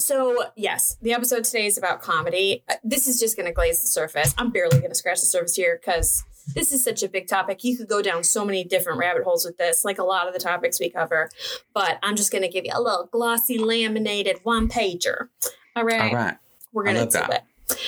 So, 0.00 0.44
yes, 0.56 0.96
the 1.02 1.12
episode 1.12 1.42
today 1.42 1.66
is 1.66 1.76
about 1.76 2.00
comedy. 2.00 2.62
Uh, 2.68 2.74
This 2.84 3.08
is 3.08 3.18
just 3.18 3.36
going 3.36 3.46
to 3.46 3.52
glaze 3.52 3.80
the 3.82 3.88
surface. 3.88 4.32
I'm 4.38 4.50
barely 4.52 4.78
going 4.78 4.90
to 4.90 4.94
scratch 4.94 5.18
the 5.20 5.26
surface 5.26 5.56
here 5.56 5.80
because 5.80 6.24
this 6.54 6.72
is 6.72 6.82
such 6.82 7.02
a 7.02 7.08
big 7.08 7.28
topic. 7.28 7.62
You 7.64 7.76
could 7.76 7.88
go 7.88 8.00
down 8.02 8.24
so 8.24 8.44
many 8.44 8.64
different 8.64 8.98
rabbit 8.98 9.22
holes 9.24 9.44
with 9.44 9.58
this, 9.58 9.84
like 9.84 9.98
a 9.98 10.04
lot 10.04 10.26
of 10.28 10.34
the 10.34 10.40
topics 10.40 10.80
we 10.80 10.90
cover. 10.90 11.30
But 11.74 11.98
I'm 12.02 12.16
just 12.16 12.32
going 12.32 12.42
to 12.42 12.48
give 12.48 12.64
you 12.64 12.72
a 12.74 12.80
little 12.80 13.08
glossy, 13.12 13.58
laminated 13.58 14.40
one 14.44 14.68
pager. 14.68 15.28
All 15.76 15.84
right. 15.84 16.00
All 16.12 16.14
right. 16.18 16.36
We're 16.72 16.84
going 16.84 16.96
to 16.96 17.04
do 17.04 17.10
that. 17.10 17.46
it. 17.70 17.78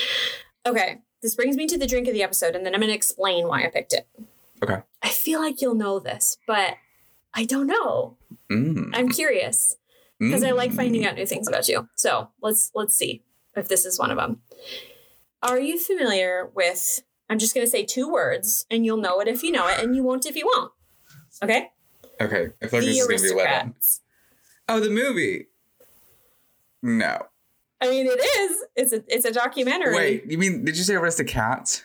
Okay. 0.67 0.99
This 1.23 1.35
brings 1.35 1.57
me 1.57 1.67
to 1.67 1.77
the 1.79 1.87
drink 1.87 2.09
of 2.09 2.15
the 2.15 2.23
episode, 2.23 2.55
and 2.57 2.65
then 2.65 2.75
I'm 2.75 2.81
going 2.81 2.89
to 2.91 2.97
explain 2.97 3.47
why 3.47 3.63
I 3.65 3.69
picked 3.69 3.93
it. 3.93 4.09
Okay. 4.63 4.79
I 5.03 5.09
feel 5.09 5.41
like 5.41 5.61
you'll 5.61 5.75
know 5.75 5.99
this, 5.99 6.39
but 6.47 6.75
I 7.35 7.45
don't 7.45 7.67
know. 7.67 8.17
Mm. 8.51 8.91
I'm 8.95 9.09
curious 9.09 9.77
because 10.19 10.43
I 10.43 10.51
like 10.51 10.73
Mm. 10.73 10.77
finding 10.77 11.07
out 11.07 11.15
new 11.17 11.27
things 11.27 11.47
about 11.49 11.69
you. 11.69 11.89
So 11.95 12.29
let's 12.43 12.71
let's 12.75 12.95
see 12.95 13.23
if 13.57 13.69
this 13.69 13.85
is 13.87 13.99
one 13.99 14.11
of 14.11 14.17
them. 14.19 14.41
Are 15.43 15.59
you 15.61 15.79
familiar 15.79 16.51
with? 16.55 17.03
I'm 17.31 17.39
just 17.39 17.55
going 17.55 17.65
to 17.65 17.71
say 17.71 17.85
two 17.85 18.11
words, 18.11 18.67
and 18.71 18.85
you'll 18.85 18.97
know 18.97 19.21
it 19.21 19.29
if 19.29 19.45
you 19.45 19.53
know 19.53 19.69
it, 19.69 19.83
and 19.83 19.95
you 19.95 20.03
won't 20.03 20.27
if 20.27 20.35
you 20.35 20.51
won't. 20.53 20.73
Okay. 21.43 21.71
Okay, 22.21 22.51
I 22.61 22.67
feel 22.67 22.81
like 22.81 22.89
the 22.89 23.07
this 23.09 23.23
is 23.23 23.33
be. 23.33 24.01
Oh, 24.69 24.81
the 24.81 24.91
movie. 24.91 25.47
No. 26.83 27.27
I 27.81 27.89
mean, 27.89 28.07
it 28.07 28.21
is. 28.21 28.65
It's 28.77 28.93
a 28.93 29.03
it's 29.09 29.25
a 29.25 29.33
documentary. 29.33 29.95
Wait, 29.97 30.27
you 30.27 30.37
mean 30.37 30.65
did 30.65 30.77
you 30.77 30.83
say 30.85 30.95
Aristocats? 30.95 31.83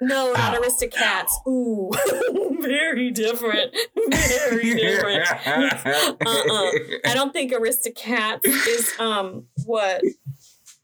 No, 0.00 0.32
not 0.32 0.56
Oh. 0.56 0.60
Aristocats. 0.60 1.30
Ooh, 1.46 2.58
very 2.60 3.10
different. 3.10 3.72
Very 4.10 4.74
different. 4.74 5.28
uh-uh. 5.46 6.70
I 7.06 7.14
don't 7.14 7.32
think 7.32 7.52
Aristocats 7.52 8.44
is 8.44 8.92
um 8.98 9.46
what 9.64 10.02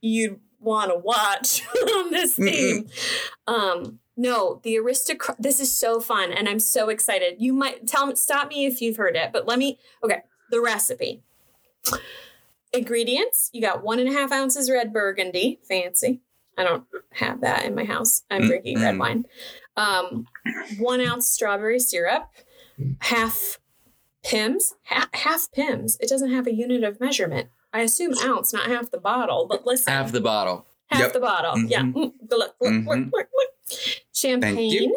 you'd 0.01 0.39
want 0.61 0.91
to 0.91 0.99
watch 0.99 1.63
on 1.97 2.11
this 2.11 2.35
theme. 2.35 2.89
Um 3.47 3.99
no, 4.17 4.61
the 4.65 4.79
aristocrat 4.79 5.41
this 5.41 5.61
is 5.61 5.73
so 5.73 6.01
fun 6.01 6.33
and 6.33 6.49
I'm 6.49 6.61
so 6.61 6.89
excited. 6.89 7.37
You 7.39 7.53
might 7.53 7.87
tell 7.87 8.07
me 8.07 8.15
stop 8.17 8.49
me 8.49 8.67
if 8.67 8.81
you've 8.83 8.97
heard 8.97 9.17
it, 9.17 9.31
but 9.33 9.47
let 9.47 9.59
me 9.59 9.79
okay, 10.05 10.23
the 10.51 10.61
recipe. 10.61 11.23
Ingredients, 12.73 13.51
you 13.53 13.61
got 13.61 13.83
one 13.83 13.99
and 13.99 14.09
a 14.09 14.13
half 14.13 14.31
ounces 14.31 14.71
red 14.71 14.93
burgundy, 14.93 15.59
fancy. 15.67 16.21
I 16.57 16.65
don't 16.65 16.85
have 17.13 17.41
that 17.41 17.65
in 17.65 17.75
my 17.75 17.85
house. 17.85 18.23
I'm 18.31 18.47
drinking 18.47 18.81
red 18.81 18.99
wine. 18.99 19.25
Um, 19.77 20.27
one 20.79 21.01
ounce 21.01 21.27
strawberry 21.27 21.81
syrup, 21.81 22.29
half 22.99 23.59
Pimm's, 24.23 24.75
ha- 24.85 25.09
half 25.15 25.51
Pimm's. 25.53 25.97
It 26.01 26.09
doesn't 26.09 26.31
have 26.31 26.47
a 26.47 26.55
unit 26.55 26.85
of 26.85 27.01
measurement. 27.01 27.49
I 27.73 27.81
assume 27.83 28.15
ounce, 28.23 28.53
not 28.53 28.67
half 28.67 28.91
the 28.91 28.99
bottle. 28.99 29.47
But 29.49 29.67
listen, 29.67 29.93
Half 29.93 30.13
the 30.13 30.21
bottle. 30.21 30.67
half 30.87 31.01
Yep. 31.01 31.13
the 31.13 31.21
bottle. 31.21 31.59
Yeah. 31.67 31.83
Mhm. 31.83 31.95
Mm, 31.95 32.29
glug, 32.29 32.51
Mhm. 32.63 32.85
glug, 32.85 33.11
glug. 33.11 33.27
Champagne. 34.13 34.93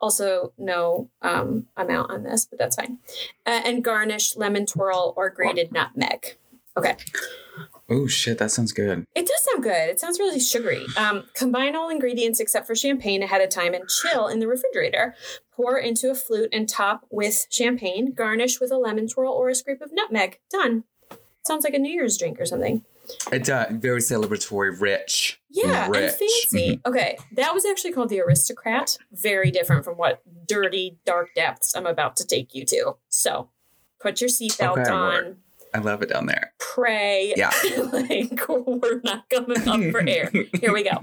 Also, 0.00 0.52
no 0.58 1.10
um, 1.22 1.66
amount 1.76 2.10
on 2.10 2.22
this, 2.22 2.46
but 2.46 2.58
that's 2.58 2.76
fine. 2.76 2.98
Uh, 3.46 3.62
and 3.64 3.82
garnish 3.82 4.36
lemon 4.36 4.64
twirl 4.66 5.12
or 5.16 5.28
grated 5.30 5.72
nutmeg. 5.72 6.36
Okay. 6.76 6.96
Oh 7.88 8.06
shit, 8.06 8.38
that 8.38 8.52
sounds 8.52 8.70
good. 8.72 9.04
It 9.16 9.26
does 9.26 9.42
sound 9.42 9.64
good. 9.64 9.88
It 9.90 9.98
sounds 9.98 10.20
really 10.20 10.38
sugary. 10.38 10.84
Um, 10.96 11.24
combine 11.34 11.74
all 11.74 11.88
ingredients 11.88 12.38
except 12.38 12.66
for 12.68 12.76
champagne 12.76 13.22
ahead 13.24 13.40
of 13.40 13.48
time 13.48 13.74
and 13.74 13.88
chill 13.88 14.28
in 14.28 14.38
the 14.38 14.46
refrigerator. 14.46 15.16
Pour 15.56 15.76
into 15.78 16.10
a 16.10 16.14
flute 16.14 16.50
and 16.52 16.68
top 16.68 17.04
with 17.10 17.46
champagne. 17.50 18.12
Garnish 18.12 18.60
with 18.60 18.70
a 18.70 18.76
lemon 18.76 19.08
twirl 19.08 19.32
or 19.32 19.48
a 19.48 19.54
scrape 19.56 19.80
of 19.80 19.90
nutmeg. 19.92 20.38
Done. 20.50 20.84
Sounds 21.48 21.64
like 21.64 21.72
a 21.72 21.78
New 21.78 21.90
Year's 21.90 22.18
drink 22.18 22.38
or 22.38 22.44
something. 22.44 22.84
It 23.32 23.48
uh, 23.48 23.68
very 23.70 24.00
celebratory, 24.00 24.78
rich. 24.78 25.40
Yeah, 25.48 25.88
rich. 25.88 26.10
and 26.10 26.12
fancy. 26.12 26.80
Okay, 26.84 27.16
that 27.32 27.54
was 27.54 27.64
actually 27.64 27.92
called 27.92 28.10
the 28.10 28.20
Aristocrat. 28.20 28.98
Very 29.12 29.50
different 29.50 29.82
from 29.82 29.96
what 29.96 30.20
dirty, 30.46 30.98
dark 31.06 31.34
depths 31.34 31.74
I'm 31.74 31.86
about 31.86 32.16
to 32.16 32.26
take 32.26 32.54
you 32.54 32.66
to. 32.66 32.96
So, 33.08 33.48
put 33.98 34.20
your 34.20 34.28
seatbelt 34.28 34.76
Okay, 34.76 34.90
on. 34.90 35.10
Lord. 35.10 35.36
I 35.72 35.78
love 35.78 36.02
it 36.02 36.10
down 36.10 36.26
there. 36.26 36.52
Pray. 36.58 37.32
Yeah. 37.34 37.50
like 37.92 38.46
we're 38.46 39.00
not 39.02 39.30
coming 39.30 39.66
up 39.66 39.90
for 39.90 40.06
air. 40.06 40.30
Here 40.60 40.74
we 40.74 40.82
go. 40.84 40.98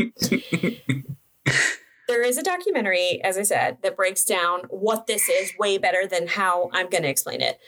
there 2.08 2.22
is 2.22 2.38
a 2.38 2.44
documentary, 2.44 3.20
as 3.24 3.40
I 3.40 3.44
said, 3.44 3.80
that 3.82 3.96
breaks 3.96 4.24
down 4.24 4.62
what 4.70 5.08
this 5.08 5.28
is 5.28 5.54
way 5.58 5.80
better 5.80 6.06
than 6.08 6.28
how 6.28 6.70
I'm 6.72 6.88
going 6.90 7.04
to 7.04 7.10
explain 7.10 7.42
it. 7.42 7.60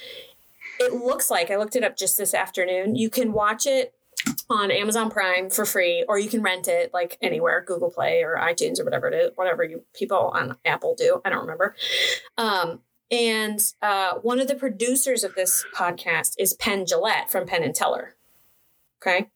It 0.79 0.93
looks 0.93 1.29
like 1.29 1.51
I 1.51 1.57
looked 1.57 1.75
it 1.75 1.83
up 1.83 1.97
just 1.97 2.17
this 2.17 2.33
afternoon. 2.33 2.95
You 2.95 3.09
can 3.09 3.33
watch 3.33 3.65
it 3.65 3.93
on 4.49 4.71
Amazon 4.71 5.09
Prime 5.09 5.49
for 5.49 5.65
free, 5.65 6.05
or 6.07 6.17
you 6.19 6.29
can 6.29 6.41
rent 6.41 6.67
it 6.67 6.93
like 6.93 7.17
anywhere, 7.21 7.63
Google 7.65 7.91
Play 7.91 8.23
or 8.23 8.37
iTunes 8.37 8.79
or 8.79 8.83
whatever 8.83 9.07
it 9.07 9.13
is, 9.13 9.31
whatever 9.35 9.63
you 9.63 9.83
people 9.93 10.31
on 10.33 10.57
Apple 10.65 10.95
do. 10.97 11.21
I 11.25 11.29
don't 11.29 11.41
remember. 11.41 11.75
Um, 12.37 12.81
and 13.09 13.59
uh, 13.81 14.15
one 14.15 14.39
of 14.39 14.47
the 14.47 14.55
producers 14.55 15.23
of 15.23 15.35
this 15.35 15.65
podcast 15.73 16.33
is 16.37 16.53
Penn 16.53 16.85
Jillette 16.85 17.29
from 17.29 17.45
Penn 17.45 17.63
and 17.63 17.73
Teller. 17.75 18.15
Okay. 19.01 19.29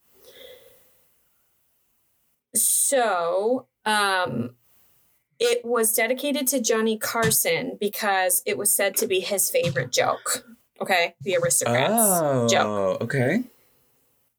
So 2.54 3.68
um, 3.86 4.56
it 5.40 5.64
was 5.64 5.96
dedicated 5.96 6.48
to 6.48 6.62
Johnny 6.62 6.98
Carson 6.98 7.78
because 7.80 8.44
it 8.46 8.58
was 8.58 8.74
said 8.74 8.96
to 8.98 9.08
be 9.08 9.22
his 9.22 9.50
favorite 9.50 9.92
joke. 9.92 10.46
Okay. 10.82 11.16
The 11.22 11.38
aristocrats 11.38 11.94
Oh, 11.96 12.48
joke. 12.50 13.02
okay. 13.02 13.44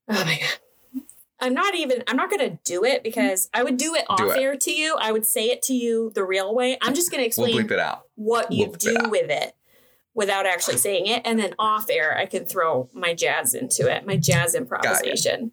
Oh 0.08 0.24
my 0.24 0.38
god. 0.40 1.02
I'm 1.40 1.54
not 1.54 1.74
even 1.74 2.04
I'm 2.06 2.16
not 2.16 2.30
gonna 2.30 2.58
do 2.64 2.84
it 2.84 3.02
because 3.02 3.48
I 3.54 3.62
would 3.62 3.76
do 3.76 3.94
it 3.94 4.04
Do 4.16 4.24
off 4.26 4.36
it. 4.36 4.40
air 4.42 4.56
to 4.56 4.70
you. 4.72 4.96
I 5.00 5.10
would 5.12 5.26
say 5.26 5.46
it 5.46 5.62
to 5.62 5.74
you 5.74 6.12
the 6.14 6.24
real 6.24 6.54
way. 6.54 6.78
I'm 6.82 6.94
just 6.94 7.10
gonna 7.10 7.22
We'll 7.22 7.26
explain 7.28 7.56
bleep 7.56 7.70
it 7.72 7.78
out. 7.78 8.02
what 8.14 8.52
you 8.52 8.66
We'll 8.66 8.76
bleep 8.76 8.80
do 8.80 8.96
it 9.06 9.10
with 9.10 9.30
it 9.30 9.54
without 10.14 10.46
actually 10.46 10.76
saying 10.76 11.06
it. 11.06 11.22
And 11.24 11.38
then 11.38 11.54
off 11.58 11.86
air 11.90 12.16
I 12.16 12.26
can 12.26 12.44
throw 12.44 12.88
my 12.92 13.14
jazz 13.14 13.54
into 13.54 13.90
it, 13.92 14.06
my 14.06 14.16
jazz 14.16 14.54
improvisation. 14.54 15.52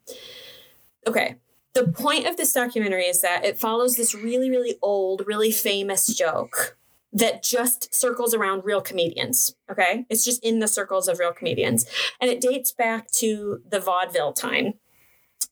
Okay. 1.08 1.36
The 1.74 1.88
point 1.88 2.28
of 2.28 2.36
this 2.38 2.52
documentary 2.54 3.04
is 3.06 3.22
that 3.22 3.46
it 3.46 3.58
follows 3.58 3.96
this 3.96 4.14
really, 4.16 4.50
really 4.50 4.76
old, 4.82 5.24
really 5.26 5.52
famous 5.52 6.08
joke 6.08 6.78
that 7.12 7.42
just 7.44 7.94
circles 7.94 8.34
around 8.34 8.64
real 8.66 8.82
comedians. 8.82 9.56
Okay. 9.72 10.06
It's 10.10 10.24
just 10.24 10.44
in 10.44 10.60
the 10.60 10.68
circles 10.68 11.08
of 11.08 11.20
real 11.20 11.34
comedians. 11.34 11.86
And 12.22 12.30
it 12.30 12.42
dates 12.42 12.72
back 12.72 13.10
to 13.14 13.62
the 13.68 13.80
vaudeville 13.80 14.34
time. 14.34 14.76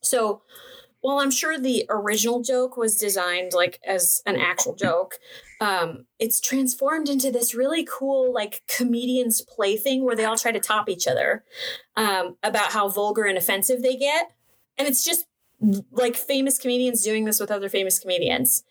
So 0.00 0.42
while 1.00 1.18
I'm 1.18 1.30
sure 1.30 1.58
the 1.58 1.86
original 1.88 2.42
joke 2.42 2.76
was 2.76 2.96
designed 2.96 3.52
like 3.52 3.80
as 3.86 4.22
an 4.26 4.36
actual 4.36 4.74
joke, 4.74 5.14
um, 5.60 6.06
it's 6.18 6.40
transformed 6.40 7.08
into 7.08 7.30
this 7.30 7.54
really 7.54 7.86
cool 7.88 8.32
like 8.32 8.62
comedians 8.68 9.40
plaything 9.40 10.04
where 10.04 10.16
they 10.16 10.24
all 10.24 10.36
try 10.36 10.52
to 10.52 10.60
top 10.60 10.88
each 10.88 11.06
other 11.06 11.44
um, 11.96 12.36
about 12.42 12.72
how 12.72 12.88
vulgar 12.88 13.24
and 13.24 13.38
offensive 13.38 13.82
they 13.82 13.96
get. 13.96 14.32
And 14.76 14.86
it's 14.86 15.04
just 15.04 15.26
like 15.90 16.16
famous 16.16 16.58
comedians 16.58 17.02
doing 17.02 17.24
this 17.24 17.40
with 17.40 17.50
other 17.50 17.68
famous 17.68 17.98
comedians. 17.98 18.64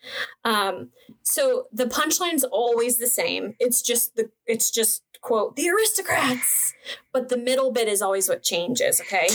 Um, 0.45 0.89
so 1.23 1.65
the 1.71 1.85
punchline's 1.85 2.43
always 2.45 2.97
the 2.97 3.07
same. 3.07 3.55
It's 3.59 3.81
just 3.81 4.15
the 4.15 4.29
it's 4.45 4.71
just 4.71 5.03
quote 5.21 5.55
the 5.55 5.69
aristocrats, 5.69 6.73
but 7.11 7.29
the 7.29 7.37
middle 7.37 7.71
bit 7.71 7.87
is 7.87 8.01
always 8.01 8.29
what 8.29 8.43
changes. 8.43 9.01
Okay. 9.01 9.27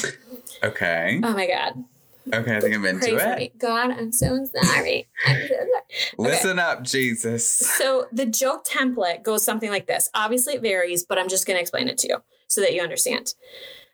Okay. 0.63 1.21
Oh 1.23 1.35
my 1.35 1.47
god. 1.47 1.85
Okay, 2.33 2.57
I 2.57 2.61
think 2.61 2.75
I'm 2.75 2.83
Pray 2.83 2.91
into 2.91 3.19
for 3.19 3.33
it. 3.33 3.59
God, 3.59 3.91
I'm 3.91 4.13
so 4.13 4.47
sorry. 4.55 5.09
I'm 5.27 5.49
so 5.49 5.55
sorry. 5.55 5.83
Listen 6.19 6.59
up, 6.59 6.85
Jesus. 6.85 7.45
So 7.45 8.07
the 8.13 8.27
joke 8.27 8.65
template 8.65 9.25
goes 9.25 9.45
something 9.45 9.71
like 9.71 9.87
this. 9.87 10.09
Obviously, 10.15 10.55
it 10.55 10.63
varies, 10.63 11.05
but 11.05 11.19
I'm 11.19 11.29
just 11.29 11.47
going 11.47 11.57
to 11.57 11.61
explain 11.61 11.89
it 11.89 11.99
to 11.99 12.09
you 12.09 12.19
so 12.47 12.61
that 12.61 12.75
you 12.75 12.81
understand. 12.81 13.35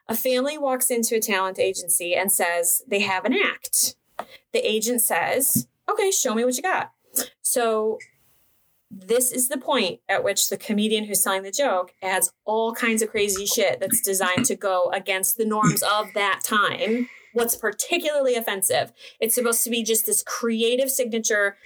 A 0.08 0.16
family 0.16 0.56
walks 0.56 0.90
into 0.90 1.16
a 1.16 1.20
talent 1.20 1.58
agency 1.58 2.14
and 2.14 2.32
says 2.32 2.82
they 2.86 3.00
have 3.00 3.24
an 3.24 3.34
act. 3.34 3.96
The 4.52 4.66
agent 4.66 5.02
says, 5.02 5.68
Okay, 5.88 6.10
show 6.10 6.34
me 6.34 6.44
what 6.44 6.56
you 6.56 6.62
got. 6.62 6.92
So 7.42 7.98
this 8.90 9.30
is 9.30 9.48
the 9.48 9.58
point 9.58 10.00
at 10.08 10.24
which 10.24 10.48
the 10.48 10.56
comedian 10.56 11.04
who's 11.04 11.22
telling 11.22 11.42
the 11.42 11.50
joke 11.50 11.92
adds 12.02 12.32
all 12.44 12.74
kinds 12.74 13.02
of 13.02 13.10
crazy 13.10 13.44
shit 13.44 13.80
that's 13.80 14.00
designed 14.00 14.46
to 14.46 14.56
go 14.56 14.90
against 14.94 15.36
the 15.36 15.44
norms 15.44 15.82
of 15.82 16.06
that 16.14 16.40
time. 16.44 17.08
What's 17.34 17.56
particularly 17.56 18.34
offensive? 18.34 18.92
It's 19.20 19.34
supposed 19.34 19.62
to 19.64 19.70
be 19.70 19.82
just 19.82 20.06
this 20.06 20.22
creative 20.22 20.90
signature 20.90 21.56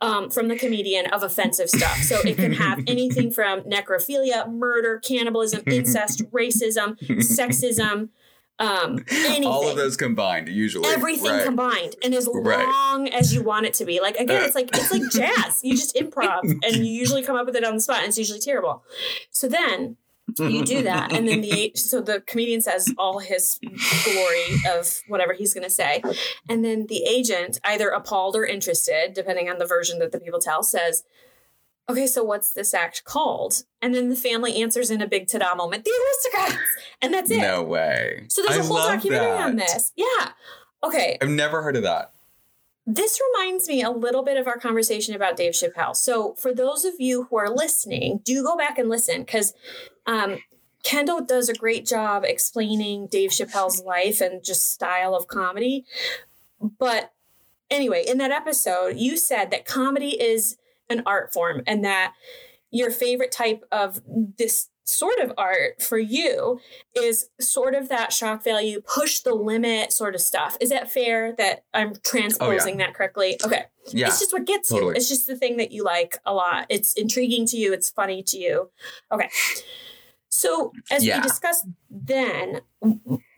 um, 0.00 0.30
from 0.30 0.48
the 0.48 0.56
comedian 0.56 1.06
of 1.06 1.22
offensive 1.22 1.68
stuff. 1.68 1.98
So 1.98 2.20
it 2.24 2.36
can 2.36 2.52
have 2.52 2.78
anything 2.86 3.30
from 3.30 3.62
necrophilia, 3.62 4.50
murder, 4.52 4.98
cannibalism, 5.00 5.62
incest, 5.66 6.22
racism, 6.30 6.98
sexism, 7.00 8.08
um, 8.60 9.04
anything. 9.10 9.44
All 9.44 9.68
of 9.68 9.76
those 9.76 9.96
combined, 9.96 10.48
usually. 10.48 10.88
Everything 10.88 11.30
Right. 11.30 11.44
combined, 11.44 11.94
and 12.02 12.12
as 12.14 12.28
Right. 12.32 12.66
long 12.66 13.08
as 13.08 13.32
you 13.32 13.42
want 13.42 13.66
it 13.66 13.74
to 13.74 13.84
be. 13.84 14.00
Like 14.00 14.16
again, 14.16 14.42
it's 14.44 14.54
like 14.56 14.68
it's 14.74 14.90
like 14.90 15.02
jazz. 15.12 15.60
You 15.62 15.74
just 15.76 15.94
improv, 15.94 16.40
and 16.42 16.76
you 16.76 16.84
usually 16.84 17.22
come 17.22 17.36
up 17.36 17.46
with 17.46 17.54
it 17.56 17.64
on 17.64 17.74
the 17.76 17.80
spot, 17.80 17.98
and 17.98 18.08
it's 18.08 18.18
usually 18.18 18.40
terrible. 18.40 18.82
So 19.30 19.46
then 19.48 19.96
you 20.38 20.64
do 20.64 20.82
that, 20.82 21.12
and 21.12 21.26
then 21.28 21.40
the 21.40 21.72
so 21.76 22.00
the 22.00 22.20
comedian 22.22 22.60
says 22.60 22.92
all 22.98 23.18
his 23.18 23.58
glory 24.04 24.60
of 24.70 25.00
whatever 25.08 25.32
he's 25.32 25.54
going 25.54 25.64
to 25.64 25.70
say, 25.70 26.02
and 26.48 26.64
then 26.64 26.86
the 26.88 27.04
agent, 27.04 27.60
either 27.64 27.88
appalled 27.88 28.36
or 28.36 28.44
interested, 28.44 29.12
depending 29.14 29.48
on 29.48 29.58
the 29.58 29.66
version 29.66 29.98
that 30.00 30.12
the 30.12 30.20
people 30.20 30.40
tell, 30.40 30.62
says. 30.62 31.04
Okay, 31.90 32.06
so 32.06 32.22
what's 32.22 32.52
this 32.52 32.74
act 32.74 33.04
called? 33.04 33.62
And 33.80 33.94
then 33.94 34.10
the 34.10 34.16
family 34.16 34.60
answers 34.60 34.90
in 34.90 35.00
a 35.00 35.06
big 35.06 35.26
ta-da 35.26 35.54
moment, 35.54 35.84
the 35.84 35.90
aristocrats, 35.90 36.62
and 37.00 37.14
that's 37.14 37.30
it. 37.30 37.38
No 37.38 37.62
way. 37.62 38.26
So 38.28 38.42
there's 38.42 38.58
a 38.58 38.60
I 38.60 38.66
whole 38.66 38.76
documentary 38.76 39.38
on 39.38 39.56
this. 39.56 39.92
Yeah. 39.96 40.32
Okay. 40.84 41.16
I've 41.20 41.30
never 41.30 41.62
heard 41.62 41.76
of 41.76 41.84
that. 41.84 42.12
This 42.90 43.20
reminds 43.34 43.68
me 43.68 43.82
a 43.82 43.90
little 43.90 44.22
bit 44.22 44.38
of 44.38 44.46
our 44.46 44.56
conversation 44.56 45.14
about 45.14 45.36
Dave 45.36 45.52
Chappelle. 45.52 45.94
So 45.94 46.34
for 46.38 46.54
those 46.54 46.86
of 46.86 46.94
you 46.98 47.24
who 47.24 47.36
are 47.36 47.50
listening, 47.50 48.20
do 48.24 48.42
go 48.42 48.56
back 48.56 48.78
and 48.78 48.88
listen 48.88 49.20
because 49.20 49.52
um, 50.08 50.38
Kendall 50.82 51.20
does 51.20 51.48
a 51.48 51.54
great 51.54 51.86
job 51.86 52.24
explaining 52.24 53.08
Dave 53.08 53.30
Chappelle's 53.30 53.82
life 53.84 54.20
and 54.20 54.42
just 54.42 54.72
style 54.72 55.14
of 55.14 55.28
comedy. 55.28 55.84
But 56.60 57.12
anyway, 57.70 58.04
in 58.06 58.18
that 58.18 58.30
episode, 58.30 58.96
you 58.96 59.16
said 59.16 59.50
that 59.50 59.66
comedy 59.66 60.20
is 60.20 60.56
an 60.88 61.02
art 61.04 61.32
form 61.32 61.62
and 61.66 61.84
that 61.84 62.14
your 62.70 62.90
favorite 62.90 63.32
type 63.32 63.64
of 63.70 64.00
this 64.38 64.70
sort 64.84 65.18
of 65.18 65.32
art 65.36 65.82
for 65.82 65.98
you 65.98 66.58
is 66.94 67.28
sort 67.38 67.74
of 67.74 67.90
that 67.90 68.10
shock 68.12 68.42
value, 68.42 68.80
push 68.80 69.20
the 69.20 69.34
limit 69.34 69.92
sort 69.92 70.14
of 70.14 70.20
stuff. 70.20 70.56
Is 70.60 70.70
that 70.70 70.90
fair 70.90 71.34
that 71.36 71.64
I'm 71.74 71.92
transposing 72.02 72.78
that 72.78 72.94
correctly? 72.94 73.38
Okay. 73.44 73.64
Yeah. 73.92 74.06
It's 74.06 74.20
just 74.20 74.32
what 74.32 74.46
gets 74.46 74.70
you. 74.70 74.88
It's 74.90 75.08
just 75.08 75.26
the 75.26 75.36
thing 75.36 75.58
that 75.58 75.72
you 75.72 75.84
like 75.84 76.18
a 76.24 76.32
lot. 76.32 76.66
It's 76.70 76.94
intriguing 76.94 77.44
to 77.46 77.58
you. 77.58 77.74
It's 77.74 77.90
funny 77.90 78.22
to 78.22 78.38
you. 78.38 78.70
Okay. 79.12 79.28
So, 80.38 80.72
as 80.88 81.04
Yeah. 81.04 81.16
we 81.16 81.22
discussed 81.22 81.66
then, 81.90 82.60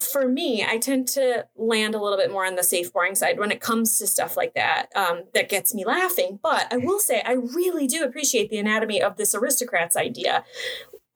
for 0.02 0.28
me, 0.28 0.66
I 0.68 0.76
tend 0.76 1.08
to 1.08 1.46
land 1.56 1.94
a 1.94 1.98
little 1.98 2.18
bit 2.18 2.30
more 2.30 2.44
on 2.44 2.56
the 2.56 2.62
safe, 2.62 2.92
boring 2.92 3.14
side 3.14 3.38
when 3.38 3.50
it 3.50 3.58
comes 3.62 3.96
to 3.98 4.06
stuff 4.06 4.36
like 4.36 4.52
that. 4.52 4.88
Um, 4.94 5.22
that 5.32 5.48
gets 5.48 5.72
me 5.72 5.86
laughing. 5.86 6.38
But 6.42 6.70
I 6.70 6.76
will 6.76 6.98
say, 6.98 7.22
I 7.24 7.32
really 7.32 7.86
do 7.86 8.04
appreciate 8.04 8.50
the 8.50 8.58
anatomy 8.58 9.00
of 9.00 9.16
this 9.16 9.34
aristocrats 9.34 9.96
idea. 9.96 10.44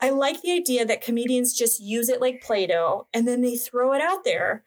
I 0.01 0.09
like 0.09 0.41
the 0.41 0.53
idea 0.53 0.87
that 0.87 1.03
comedians 1.03 1.53
just 1.53 1.81
use 1.81 2.09
it 2.09 2.19
like 2.19 2.41
Play 2.41 2.67
Doh 2.67 3.07
and 3.13 3.29
then 3.29 3.43
they 3.43 3.55
throw 3.59 3.93
it 3.93 4.01
out 4.01 4.25
there 4.25 4.65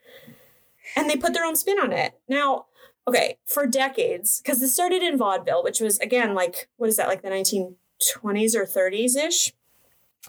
and 0.96 1.10
they 1.10 1.16
put 1.18 1.34
their 1.34 1.46
own 1.46 1.56
spin 1.56 1.80
on 1.80 1.94
it. 1.94 2.14
Now, 2.28 2.68
okay, 3.08 3.40
for 3.44 3.66
decades, 3.66 4.40
because 4.40 4.60
this 4.60 4.76
started 4.76 5.02
in 5.02 5.18
vaudeville, 5.18 5.64
which 5.64 5.80
was 5.80 5.98
again 5.98 6.36
like, 6.36 6.70
what 6.78 6.90
is 6.90 6.98
that, 6.98 7.08
like 7.08 7.24
the 7.24 7.30
1920s 7.30 8.54
or 8.56 8.68
30s 8.68 9.16
ish? 9.16 9.52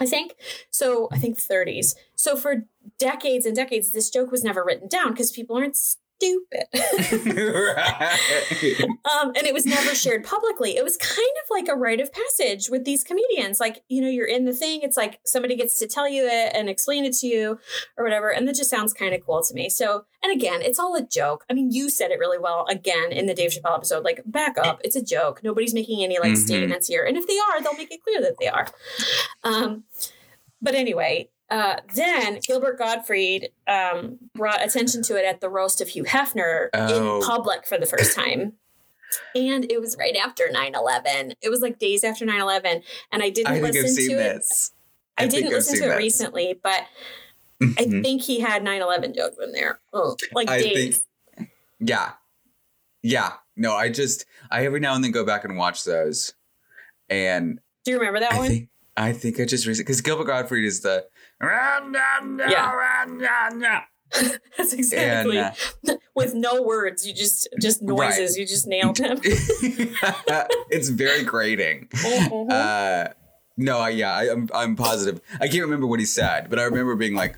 I 0.00 0.06
think. 0.06 0.34
So 0.70 1.08
I 1.12 1.18
think 1.18 1.38
30s. 1.38 1.94
So 2.14 2.36
for 2.36 2.66
decades 2.98 3.46
and 3.46 3.56
decades, 3.56 3.90
this 3.90 4.10
joke 4.10 4.30
was 4.30 4.44
never 4.44 4.64
written 4.64 4.88
down 4.88 5.10
because 5.10 5.32
people 5.32 5.56
aren't 5.56 5.76
stupid. 6.20 6.64
right. 7.76 8.80
um, 9.04 9.32
and 9.36 9.46
it 9.46 9.54
was 9.54 9.64
never 9.66 9.94
shared 9.94 10.24
publicly. 10.24 10.76
It 10.76 10.84
was 10.84 10.96
kind 10.96 11.12
of 11.42 11.50
like 11.50 11.68
a 11.68 11.74
rite 11.74 12.00
of 12.00 12.10
passage 12.12 12.68
with 12.70 12.84
these 12.84 13.04
comedians. 13.04 13.60
Like, 13.60 13.82
you 13.88 14.00
know, 14.02 14.08
you're 14.08 14.26
in 14.26 14.44
the 14.44 14.52
thing, 14.52 14.80
it's 14.82 14.96
like 14.96 15.20
somebody 15.24 15.56
gets 15.56 15.78
to 15.78 15.86
tell 15.86 16.08
you 16.08 16.26
it 16.26 16.52
and 16.54 16.68
explain 16.68 17.04
it 17.04 17.14
to 17.18 17.26
you 17.26 17.58
or 17.96 18.04
whatever. 18.04 18.30
And 18.30 18.46
that 18.48 18.56
just 18.56 18.70
sounds 18.70 18.92
kind 18.92 19.14
of 19.14 19.24
cool 19.24 19.42
to 19.42 19.54
me. 19.54 19.68
So, 19.68 20.04
and 20.22 20.32
again, 20.32 20.60
it's 20.62 20.78
all 20.78 20.94
a 20.96 21.02
joke. 21.06 21.44
I 21.48 21.54
mean, 21.54 21.70
you 21.70 21.88
said 21.88 22.10
it 22.10 22.18
really 22.18 22.38
well 22.38 22.66
again 22.68 23.12
in 23.12 23.26
the 23.26 23.34
Dave 23.34 23.50
Chappelle 23.52 23.76
episode. 23.76 24.04
Like, 24.04 24.22
back 24.26 24.58
up. 24.58 24.80
It's 24.84 24.96
a 24.96 25.02
joke. 25.02 25.40
Nobody's 25.42 25.74
making 25.74 26.02
any 26.02 26.18
like 26.18 26.32
Mhm. 26.32 26.36
statements 26.38 26.88
here. 26.88 27.04
And 27.04 27.16
if 27.16 27.26
they 27.26 27.38
are, 27.38 27.62
they'll 27.62 27.74
make 27.74 27.92
it 27.92 28.02
clear 28.02 28.20
that 28.22 28.36
they 28.40 28.48
are. 28.48 28.66
Um, 29.44 29.84
but 30.60 30.74
anyway, 30.74 31.30
uh, 31.50 31.76
then 31.94 32.38
Gilbert 32.46 32.78
Gottfried 32.78 33.50
um, 33.66 34.18
brought 34.34 34.64
attention 34.64 35.02
to 35.04 35.16
it 35.16 35.24
at 35.24 35.40
the 35.40 35.48
roast 35.48 35.80
of 35.80 35.88
Hugh 35.88 36.04
Hefner 36.04 36.68
Oh. 36.74 37.16
in 37.20 37.22
public 37.26 37.66
for 37.66 37.78
the 37.78 37.86
first 37.86 38.14
time. 38.16 38.54
And 39.34 39.70
it 39.72 39.80
was 39.80 39.96
right 39.98 40.14
after 40.16 40.50
9 40.50 40.74
11. 40.74 41.32
It 41.40 41.48
was 41.48 41.60
like 41.62 41.78
days 41.78 42.04
after 42.04 42.26
9 42.26 42.40
11. 42.40 42.82
And 43.10 43.22
I 43.22 43.30
didn't 43.30 43.48
I 43.48 43.60
think 43.60 43.74
listen 43.74 43.84
I've 43.84 43.90
seen 43.92 44.10
to 44.10 44.14
it. 44.16 44.34
this. 44.34 44.72
I, 45.16 45.22
think 45.22 45.32
didn't 45.32 45.50
listen 45.52 45.74
seen 45.76 45.82
to 45.84 45.88
it 45.88 45.92
this. 45.94 45.98
recently, 45.98 46.60
but 46.62 46.82
I 47.62 47.64
Mhm. 47.86 48.02
think 48.02 48.22
he 48.22 48.40
had 48.40 48.62
9 48.62 48.82
11 48.82 49.14
jokes 49.14 49.36
in 49.42 49.52
there. 49.52 49.80
Like 50.32 50.50
I 50.50 50.60
days. 50.60 51.02
think- 51.38 51.48
Yeah. 51.80 52.12
Yeah. 53.02 53.32
No, 53.56 53.74
I 53.74 53.88
just 53.88 54.26
I 54.50 54.64
every 54.66 54.80
now 54.80 54.94
and 54.94 55.02
then 55.02 55.10
go 55.12 55.24
back 55.24 55.44
and 55.44 55.56
watch 55.56 55.84
those. 55.84 56.34
And 57.08 57.58
Do 57.84 57.92
you 57.92 57.98
remember 57.98 58.20
that 58.20 58.32
I 58.32 58.38
one? 58.38 58.48
think 58.48 58.68
I 58.96 59.12
think 59.12 59.40
I 59.40 59.44
just 59.44 59.66
recently 59.66 59.84
because 59.84 60.00
Gilbert 60.02 60.24
Gottfried 60.26 60.64
is 60.64 60.80
the 60.82 61.06
That's 64.56 64.72
exactly. 64.72 65.38
And, 65.38 65.54
uh, 65.88 65.96
With 66.14 66.34
no 66.34 66.62
words, 66.62 67.06
you 67.06 67.14
just 67.14 67.46
just 67.60 67.80
Right. 67.82 68.08
noises. 68.10 68.36
You 68.36 68.44
just 68.46 68.66
nailed 68.66 68.98
him. 69.06 69.20
it's 69.22 70.88
very 70.88 71.22
grating. 71.22 71.86
Mhm. 71.92 72.50
Uh, 72.50 73.12
no, 73.56 73.78
I, 73.78 73.90
yeah, 73.90 74.12
I, 74.12 74.30
I'm 74.32 74.48
I'm 74.54 74.74
positive. 74.76 75.20
I 75.40 75.46
can't 75.48 75.62
remember 75.62 75.86
what 75.86 76.00
he 76.00 76.06
said, 76.06 76.48
but 76.50 76.58
I 76.58 76.64
remember 76.64 76.96
being 76.96 77.14
like, 77.14 77.36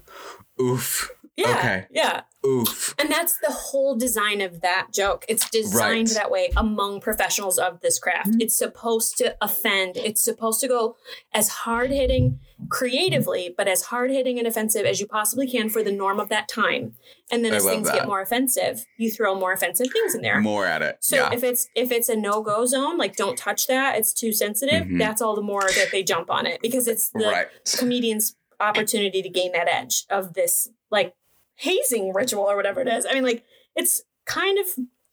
"Oof, 0.61 1.11
yeah. 1.40 1.59
okay. 1.59 1.87
Yeah. 1.90 2.20
oof." 2.47 2.94
And 2.99 3.11
that's 3.11 3.38
the 3.38 3.50
whole 3.52 3.97
design 3.97 4.40
of 4.40 4.61
that 4.61 4.88
joke. 4.92 5.25
It's 5.28 5.49
designed 5.50 6.09
Right. 6.09 6.16
that 6.16 6.30
way 6.30 6.50
among 6.56 7.00
professionals 7.00 7.59
of 7.59 7.80
this 7.80 7.99
craft. 7.99 8.30
It's 8.40 8.56
supposed 8.56 9.16
to 9.18 9.37
offend. 9.40 9.97
It's 9.97 10.23
supposed 10.23 10.61
to 10.61 10.68
go 10.68 10.97
as 11.32 11.49
hard 11.49 11.90
hitting 11.90 12.40
creatively, 12.68 13.54
but 13.56 13.68
as 13.68 13.82
hard 13.85 14.11
hitting 14.11 14.38
and 14.38 14.47
offensive 14.47 14.85
as 14.85 15.00
you 15.00 15.06
possibly 15.06 15.47
can 15.50 15.68
for 15.68 15.82
the 15.82 15.92
norm 15.92 16.20
of 16.20 16.28
that 16.28 16.49
time. 16.49 16.94
And 17.30 17.44
then 17.44 17.54
as 17.54 17.64
things 17.64 17.87
that. 17.88 17.94
get 18.00 18.06
more 18.06 18.20
offensive, 18.20 18.85
you 18.99 19.11
throw 19.11 19.35
more 19.35 19.52
offensive 19.52 19.88
things 19.92 20.14
in 20.14 20.23
there. 20.23 20.40
More 20.40 20.66
at 20.66 20.82
it. 20.82 20.99
So 21.00 21.16
yeah. 21.16 21.30
if 21.32 21.42
it's 21.42 21.68
if 21.75 21.90
it's 21.90 22.09
a 22.09 22.16
no 22.16 22.42
go 22.42 22.66
zone, 22.66 22.99
like 22.99 23.16
don't 23.16 23.37
touch 23.38 23.66
that, 23.68 23.97
it's 23.97 24.12
too 24.12 24.32
sensitive. 24.32 24.85
Mhm. 24.87 24.99
That's 24.99 25.23
all 25.23 25.35
the 25.35 25.42
more 25.42 25.62
that 25.62 25.88
they 25.92 26.02
jump 26.02 26.30
on 26.30 26.47
it 26.47 26.61
because 26.61 26.87
it's 26.88 27.11
the 27.11 27.25
right. 27.25 27.47
comedian's 27.78 28.37
opportunity 28.59 29.23
to 29.23 29.28
gain 29.28 29.52
that 29.52 29.68
edge 29.68 30.04
of 30.11 30.35
this 30.35 30.68
like 30.90 31.14
hazing 31.61 32.12
ritual 32.14 32.45
or 32.45 32.57
whatever 32.57 32.81
it 32.81 32.88
is. 32.88 33.07
I 33.09 33.14
mean, 33.14 33.23
like 33.23 33.45
it's 33.76 34.02
kind 34.26 34.59
of 34.59 34.67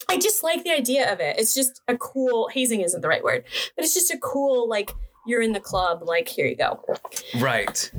I 0.10 0.18
just 0.18 0.44
like 0.44 0.64
the 0.64 0.72
idea 0.72 1.12
of 1.12 1.20
it. 1.20 1.38
It's 1.38 1.54
just 1.54 1.82
a 1.88 1.98
cool 1.98 2.50
hazing 2.50 2.82
isn't 2.82 3.02
the 3.02 3.08
right 3.08 3.24
word, 3.24 3.44
but 3.76 3.84
it's 3.84 3.94
just 3.94 4.12
a 4.12 4.18
cool 4.18 4.70
like 4.70 4.92
you're 5.26 5.42
in 5.42 5.52
the 5.52 5.60
club, 5.60 6.04
like 6.04 6.28
here 6.28 6.48
you 6.48 6.56
go. 6.56 6.82
Right. 7.40 7.92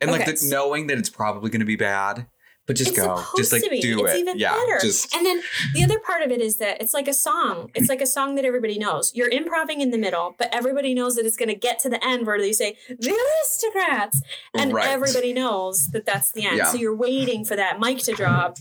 And 0.00 0.10
like 0.10 0.24
the, 0.24 0.48
knowing 0.48 0.86
that 0.86 0.96
it's 0.96 1.10
probably 1.10 1.50
going 1.50 1.60
to 1.60 1.66
be 1.66 1.76
bad, 1.76 2.26
but 2.70 2.76
just 2.76 2.90
it's 2.90 2.98
go, 3.00 3.20
just 3.36 3.50
like 3.50 3.62
do 3.62 4.04
it's 4.04 4.14
it. 4.14 4.18
even 4.20 4.38
yeah. 4.38 4.52
better. 4.52 4.78
Just 4.80 5.12
and 5.12 5.26
then 5.26 5.42
the 5.74 5.82
other 5.82 5.98
part 5.98 6.22
of 6.22 6.30
it 6.30 6.40
is 6.40 6.58
that 6.58 6.80
it's 6.80 6.94
like 6.94 7.08
a 7.08 7.12
song. 7.12 7.68
It's 7.74 7.88
like 7.88 8.00
a 8.00 8.06
song 8.06 8.36
that 8.36 8.44
everybody 8.44 8.78
knows. 8.78 9.12
You're 9.12 9.28
improving 9.28 9.80
in 9.80 9.90
the 9.90 9.98
middle, 9.98 10.36
but 10.38 10.48
everybody 10.54 10.94
knows 10.94 11.16
that 11.16 11.26
it's 11.26 11.36
going 11.36 11.48
to 11.48 11.56
get 11.56 11.80
to 11.80 11.88
the 11.88 11.98
end 12.04 12.28
where 12.28 12.38
they 12.38 12.52
say 12.52 12.76
the 12.88 13.10
aristocrats, 13.10 14.22
and 14.54 14.72
Right. 14.72 14.86
everybody 14.86 15.32
knows 15.32 15.88
that 15.88 16.06
that's 16.06 16.30
the 16.30 16.44
end. 16.46 16.58
Yeah. 16.58 16.66
So 16.66 16.76
you're 16.78 16.94
waiting 16.94 17.44
for 17.44 17.56
that 17.56 17.80
mic 17.80 17.98
to 18.04 18.12
drop. 18.12 18.56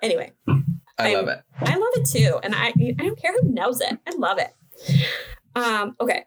Anyway, 0.00 0.30
I 0.46 0.54
I'm- 0.98 1.14
love 1.14 1.28
it. 1.28 1.40
I 1.58 1.74
love 1.76 1.90
it 1.94 2.06
too, 2.06 2.38
and 2.44 2.54
I 2.54 2.66
I 3.00 3.02
don't 3.04 3.20
care 3.20 3.32
who 3.32 3.48
knows 3.50 3.80
it. 3.80 3.98
I 4.06 4.12
love 4.16 4.38
it. 4.38 4.54
Um, 5.56 5.96
okay, 6.00 6.24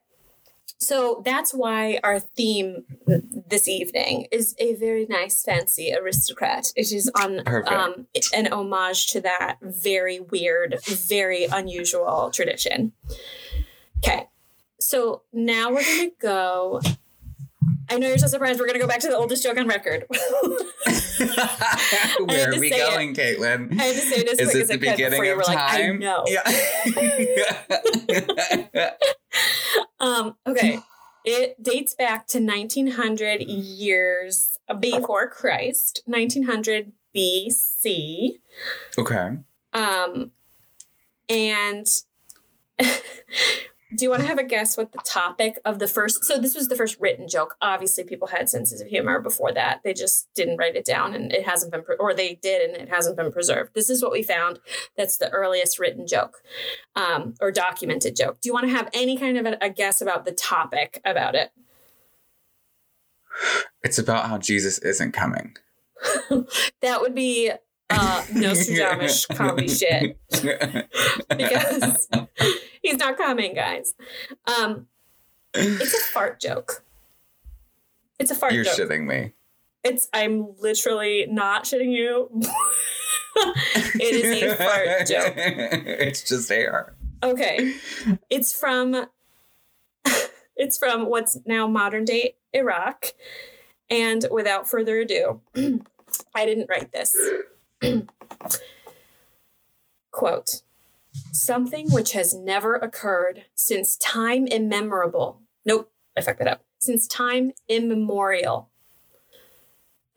so 0.83 1.21
that's 1.25 1.53
why 1.53 1.99
our 2.03 2.19
theme 2.19 2.83
this 3.47 3.67
evening 3.67 4.27
is 4.31 4.55
a 4.59 4.75
very 4.75 5.05
nice, 5.07 5.41
fancy 5.43 5.93
aristocrat. 5.93 6.71
It 6.75 6.91
is 6.91 7.09
on 7.19 7.41
um, 7.67 8.07
an 8.33 8.47
homage 8.51 9.07
to 9.07 9.21
that 9.21 9.57
very 9.61 10.19
weird, 10.19 10.79
very 10.85 11.45
unusual 11.45 12.31
tradition. 12.31 12.93
Okay, 13.97 14.27
so 14.79 15.23
now 15.31 15.71
we're 15.71 15.83
gonna 15.83 16.09
go. 16.19 16.81
I 17.93 17.97
know 17.99 18.07
you're 18.07 18.17
so 18.17 18.25
surprised. 18.27 18.59
We're 18.59 18.65
gonna 18.65 18.79
go 18.79 18.87
back 18.87 18.99
to 19.01 19.07
the 19.07 19.15
oldest 19.15 19.43
joke 19.43 19.55
on 19.57 19.67
record. 19.67 20.05
Where 22.25 22.51
are 22.51 22.59
we 22.59 22.71
say 22.71 22.77
it. 22.77 22.91
going, 22.91 23.13
Caitlin? 23.13 23.79
I 23.79 23.83
had 23.83 23.95
to 23.95 24.01
say 24.01 24.23
this 24.23 24.39
Is 24.39 24.49
quick 24.49 24.53
this 24.53 24.61
as 24.63 24.67
the 24.69 24.73
I 24.73 24.77
could 24.77 24.81
before 24.81 24.93
beginning 24.95 25.23
you 25.25 25.31
of 25.31 25.37
were 25.37 25.43
like, 25.43 25.57
I 25.57 25.81
time? 25.81 25.99
know. 25.99 26.25
Yeah. 26.27 26.41
Um, 29.99 30.35
okay. 30.45 30.79
It 31.23 31.63
dates 31.63 31.95
back 31.95 32.27
to 32.27 32.39
1900 32.39 33.41
years 33.41 34.57
before 34.81 35.29
Christ, 35.29 36.01
1900 36.05 36.91
BC. 37.15 38.31
okay. 38.97 39.37
Um, 39.71 40.31
and 41.29 41.87
do 43.95 44.05
you 44.05 44.09
want 44.09 44.21
to 44.21 44.27
have 44.27 44.37
a 44.37 44.43
guess 44.43 44.77
what 44.77 44.91
the 44.91 44.99
topic 44.99 45.59
of 45.65 45.79
the 45.79 45.87
first? 45.87 46.23
So 46.25 46.37
this 46.37 46.55
was 46.55 46.67
the 46.67 46.75
first 46.75 46.99
written 46.99 47.27
joke. 47.27 47.55
Obviously, 47.61 48.03
people 48.03 48.27
had 48.27 48.49
senses 48.49 48.81
of 48.81 48.87
humor 48.87 49.19
before 49.19 49.51
that. 49.53 49.81
They 49.83 49.93
just 49.93 50.27
didn't 50.33 50.57
write 50.57 50.75
it 50.75 50.85
down, 50.85 51.13
and 51.13 51.31
it 51.31 51.45
hasn't 51.45 51.71
been, 51.71 51.83
pre- 51.83 51.97
or 51.99 52.13
they 52.13 52.35
did, 52.35 52.69
and 52.69 52.81
it 52.81 52.89
hasn't 52.89 53.17
been 53.17 53.31
preserved. 53.31 53.73
This 53.73 53.89
is 53.89 54.01
what 54.01 54.11
we 54.11 54.23
found. 54.23 54.59
That's 54.97 55.17
the 55.17 55.29
earliest 55.29 55.79
written 55.79 56.07
joke, 56.07 56.41
um, 56.95 57.35
or 57.41 57.51
documented 57.51 58.15
joke. 58.15 58.41
Do 58.41 58.49
you 58.49 58.53
want 58.53 58.67
to 58.67 58.73
have 58.73 58.89
any 58.93 59.17
kind 59.17 59.37
of 59.37 59.45
a, 59.45 59.57
a 59.61 59.69
guess 59.69 60.01
about 60.01 60.25
the 60.25 60.31
topic 60.31 61.01
about 61.05 61.35
it? 61.35 61.51
It's 63.83 63.97
about 63.97 64.29
how 64.29 64.37
Jesus 64.37 64.77
isn't 64.79 65.11
coming. 65.11 65.55
That 66.81 66.99
would 66.99 67.15
be 67.15 67.49
uh, 67.89 68.25
Nostradamus 68.33 69.25
comedy 69.25 69.67
shit. 69.69 70.17
because 71.29 72.07
he's 72.83 72.97
not 72.97 73.17
coming, 73.17 73.55
guys. 73.55 73.95
Um, 74.45 74.87
it's 75.55 75.93
a 75.93 76.03
fart 76.13 76.39
joke. 76.39 76.83
It's 78.19 78.29
a 78.29 78.35
fart. 78.35 78.53
You're 78.53 78.63
joke. 78.63 78.77
shitting 78.77 79.07
me. 79.07 79.33
It's 79.83 80.07
I'm 80.13 80.53
literally 80.59 81.25
not 81.29 81.63
shitting 81.65 81.91
you. 81.91 82.29
it 83.35 84.15
is 84.15 84.43
a 84.43 84.55
fart 84.55 85.07
joke. 85.07 85.33
it's 85.35 86.23
just 86.23 86.51
air. 86.51 86.95
Okay, 87.23 87.75
it's 88.29 88.57
from 88.57 89.07
it's 90.55 90.77
from 90.77 91.07
what's 91.07 91.37
now 91.45 91.67
modern 91.67 92.05
day 92.05 92.35
Iraq, 92.53 93.07
and 93.89 94.25
without 94.29 94.69
further 94.69 94.99
ado, 94.99 95.41
I 96.35 96.45
didn't 96.45 96.69
write 96.69 96.91
this. 96.91 97.15
Quote 100.11 100.61
Something 101.31 101.91
which 101.91 102.13
has 102.13 102.33
never 102.33 102.75
occurred 102.75 103.45
since 103.55 103.97
time 103.97 104.47
immemorable. 104.47 105.41
Nope, 105.65 105.91
I 106.17 106.21
fucked 106.21 106.39
that 106.39 106.47
up. 106.47 106.63
Since 106.79 107.07
time 107.07 107.51
immemorial. 107.67 108.69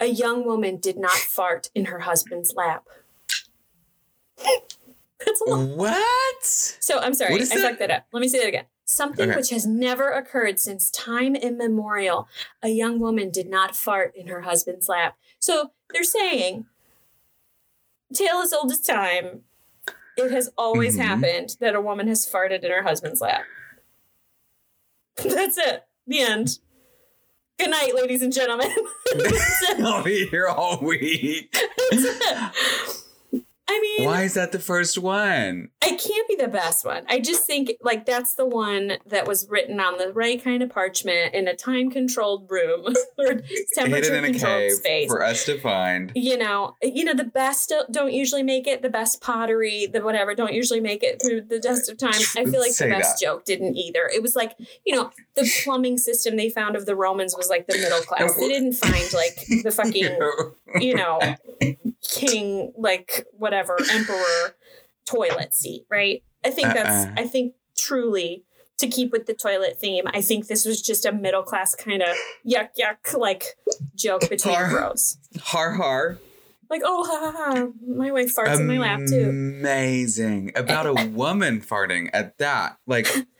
A 0.00 0.06
young 0.06 0.44
woman 0.44 0.76
did 0.76 0.98
not 0.98 1.16
fart 1.16 1.70
in 1.74 1.86
her 1.86 2.00
husband's 2.00 2.54
lap. 2.54 2.86
That's 5.24 5.40
a 5.40 5.50
lot. 5.50 5.68
What? 5.76 6.44
So 6.44 6.98
I'm 7.00 7.14
sorry, 7.14 7.34
I 7.34 7.38
that? 7.38 7.48
fucked 7.48 7.78
that 7.78 7.90
up. 7.90 8.06
Let 8.12 8.20
me 8.20 8.28
say 8.28 8.38
that 8.40 8.48
again. 8.48 8.66
Something 8.84 9.30
Okay. 9.30 9.36
which 9.36 9.50
has 9.50 9.66
never 9.66 10.10
occurred 10.10 10.60
since 10.60 10.90
time 10.90 11.34
immemorial. 11.34 12.28
A 12.62 12.68
young 12.68 13.00
woman 13.00 13.30
did 13.30 13.48
not 13.48 13.74
fart 13.74 14.14
in 14.14 14.28
her 14.28 14.42
husband's 14.42 14.88
lap. 14.88 15.16
So 15.40 15.72
they're 15.92 16.04
saying, 16.04 16.66
tale 18.14 18.36
as 18.36 18.52
old 18.52 18.70
as 18.70 18.80
time, 18.80 19.42
it 20.16 20.30
has 20.30 20.50
always 20.56 20.96
Mhm. 20.96 21.00
happened 21.02 21.56
that 21.60 21.74
a 21.74 21.80
woman 21.80 22.08
has 22.08 22.26
farted 22.26 22.62
in 22.64 22.70
her 22.70 22.82
husband's 22.82 23.20
lap. 23.20 23.44
That's 25.16 25.58
it. 25.58 25.84
The 26.06 26.20
end. 26.20 26.58
Good 27.58 27.70
night, 27.70 27.94
ladies 27.94 28.22
and 28.22 28.32
gentlemen. 28.32 28.70
I'll 29.78 30.02
be 30.04 30.26
here 30.26 30.46
all 30.46 30.78
week. 30.80 31.56
I 33.68 33.80
mean, 33.80 34.06
Why 34.06 34.22
is 34.22 34.34
that 34.34 34.52
the 34.52 34.58
first 34.60 34.96
one? 34.98 35.70
it 35.82 36.00
can't 36.00 36.28
be 36.28 36.36
the 36.36 36.48
best 36.48 36.84
one. 36.84 37.04
I 37.08 37.20
just 37.20 37.46
think 37.46 37.72
like 37.80 38.06
that's 38.06 38.34
the 38.34 38.46
one 38.46 38.92
that 39.06 39.26
was 39.26 39.46
written 39.48 39.80
on 39.80 39.98
the 39.98 40.12
right 40.12 40.42
kind 40.42 40.62
of 40.62 40.70
parchment 40.70 41.34
in 41.34 41.48
a 41.48 41.54
time 41.54 41.90
controlled 41.90 42.48
room 42.50 42.86
or 43.18 43.40
temperature 43.74 44.12
Hidden 44.14 44.24
in 44.24 44.24
a 44.24 44.30
controlled 44.38 44.72
space. 44.72 45.08
for 45.08 45.22
us 45.22 45.44
to 45.46 45.58
find. 45.58 46.12
you 46.14 46.36
know, 46.38 46.74
you 46.82 47.04
know 47.04 47.14
the 47.14 47.24
best 47.24 47.68
don't- 47.68 47.90
don't 47.92 48.12
usually 48.12 48.42
make 48.44 48.66
it. 48.68 48.82
The 48.82 48.88
best 48.88 49.20
pottery, 49.20 49.86
the 49.86 50.00
whatever, 50.00 50.34
don't 50.34 50.52
usually 50.54 50.80
make 50.80 51.02
it 51.02 51.20
through 51.20 51.42
the 51.42 51.58
test 51.60 51.90
of 51.90 51.98
time. 51.98 52.10
I 52.36 52.44
feel 52.44 52.60
like 52.60 52.72
Say 52.72 52.88
the 52.88 52.94
best 52.94 53.18
that. 53.20 53.26
joke 53.26 53.44
didn't 53.44 53.76
either. 53.76 54.08
It 54.14 54.22
was 54.22 54.36
like 54.36 54.52
you 54.84 54.94
know 54.94 55.10
the 55.34 55.48
plumbing 55.64 55.98
system 55.98 56.36
they 56.36 56.50
found 56.50 56.76
of 56.76 56.86
the 56.86 56.94
Romans 56.96 57.34
was 57.36 57.48
like 57.48 57.66
the 57.66 57.78
middle 57.78 58.00
class. 58.02 58.34
They 58.36 58.48
didn't 58.48 58.74
find 58.74 59.12
like 59.12 59.36
the 59.64 59.70
fucking 59.74 60.82
you 60.82 60.94
know 60.94 61.18
king 62.10 62.72
like 62.76 63.26
whatever 63.32 63.76
emperor 63.90 64.54
toilet 65.06 65.54
seat, 65.54 65.86
right? 65.90 66.22
I 66.44 66.50
think 66.50 66.68
that's 66.68 67.06
Uh-uh. 67.06 67.14
I 67.16 67.26
think 67.26 67.54
truly 67.76 68.44
to 68.78 68.86
keep 68.86 69.10
with 69.12 69.26
the 69.26 69.34
toilet 69.34 69.78
theme, 69.78 70.04
I 70.12 70.20
think 70.20 70.48
this 70.48 70.64
was 70.64 70.82
just 70.82 71.06
a 71.06 71.12
middle 71.12 71.42
class 71.42 71.74
kind 71.74 72.02
of 72.02 72.16
yuck 72.48 72.70
yuck 72.78 73.16
like 73.16 73.56
joke 73.94 74.28
between 74.28 74.54
Har- 74.54 74.70
bros. 74.70 75.18
har 75.40 75.72
har. 75.72 76.18
Like, 76.68 76.82
oh, 76.84 77.04
ha, 77.04 77.30
ha, 77.30 77.54
ha. 77.54 77.66
my 77.86 78.10
wife 78.10 78.34
farts 78.34 78.58
in 78.58 78.66
my 78.66 78.78
lap 78.78 78.98
too. 79.08 79.28
Amazing. 79.28 80.50
About 80.56 80.86
a 80.86 81.06
woman 81.10 81.60
farting 81.60 82.10
at 82.12 82.38
that. 82.38 82.78
Like 82.86 83.06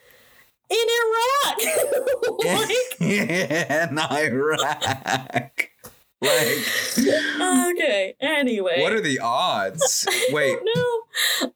In 0.68 0.87
Iraq! 1.00 1.59
like, 2.44 3.00
in 3.00 3.98
Iraq. 3.98 5.68
Like 7.38 7.72
okay, 7.72 8.14
anyway. 8.20 8.81
what 8.81 8.92
are 8.92 9.02
the 9.02 9.18
odds? 9.20 10.09
Wait. 10.31 10.59
No, 10.62 11.02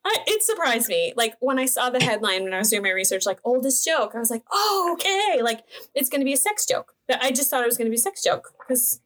I, 0.05 0.19
it 0.27 0.43
surprised 0.43 0.89
me. 0.89 1.15
Like 1.17 1.35
when 1.41 1.59
I 1.59 1.65
saw 1.65 1.89
the 1.89 2.03
headline 2.03 2.45
when 2.45 2.53
I 2.53 2.59
was 2.59 2.69
doing 2.69 2.83
my 2.83 2.91
research, 2.91 3.25
like 3.25 3.41
oldest 3.43 3.85
joke, 3.85 4.13
I 4.15 4.19
was 4.19 4.31
like, 4.31 4.43
oh, 4.53 4.91
okay, 4.95 5.43
like 5.43 5.65
it's 5.95 6.11
going 6.11 6.21
to 6.21 6.27
be 6.27 6.35
a 6.35 6.39
sex 6.39 6.67
joke. 6.67 6.95
I 7.09 7.31
just 7.31 7.49
thought 7.51 7.63
it 7.63 7.67
was 7.67 7.79
going 7.79 7.87
to 7.87 7.91
be 7.91 7.97
a 7.97 7.99
sex 7.99 8.23
joke 8.23 8.53
because, 8.59 9.01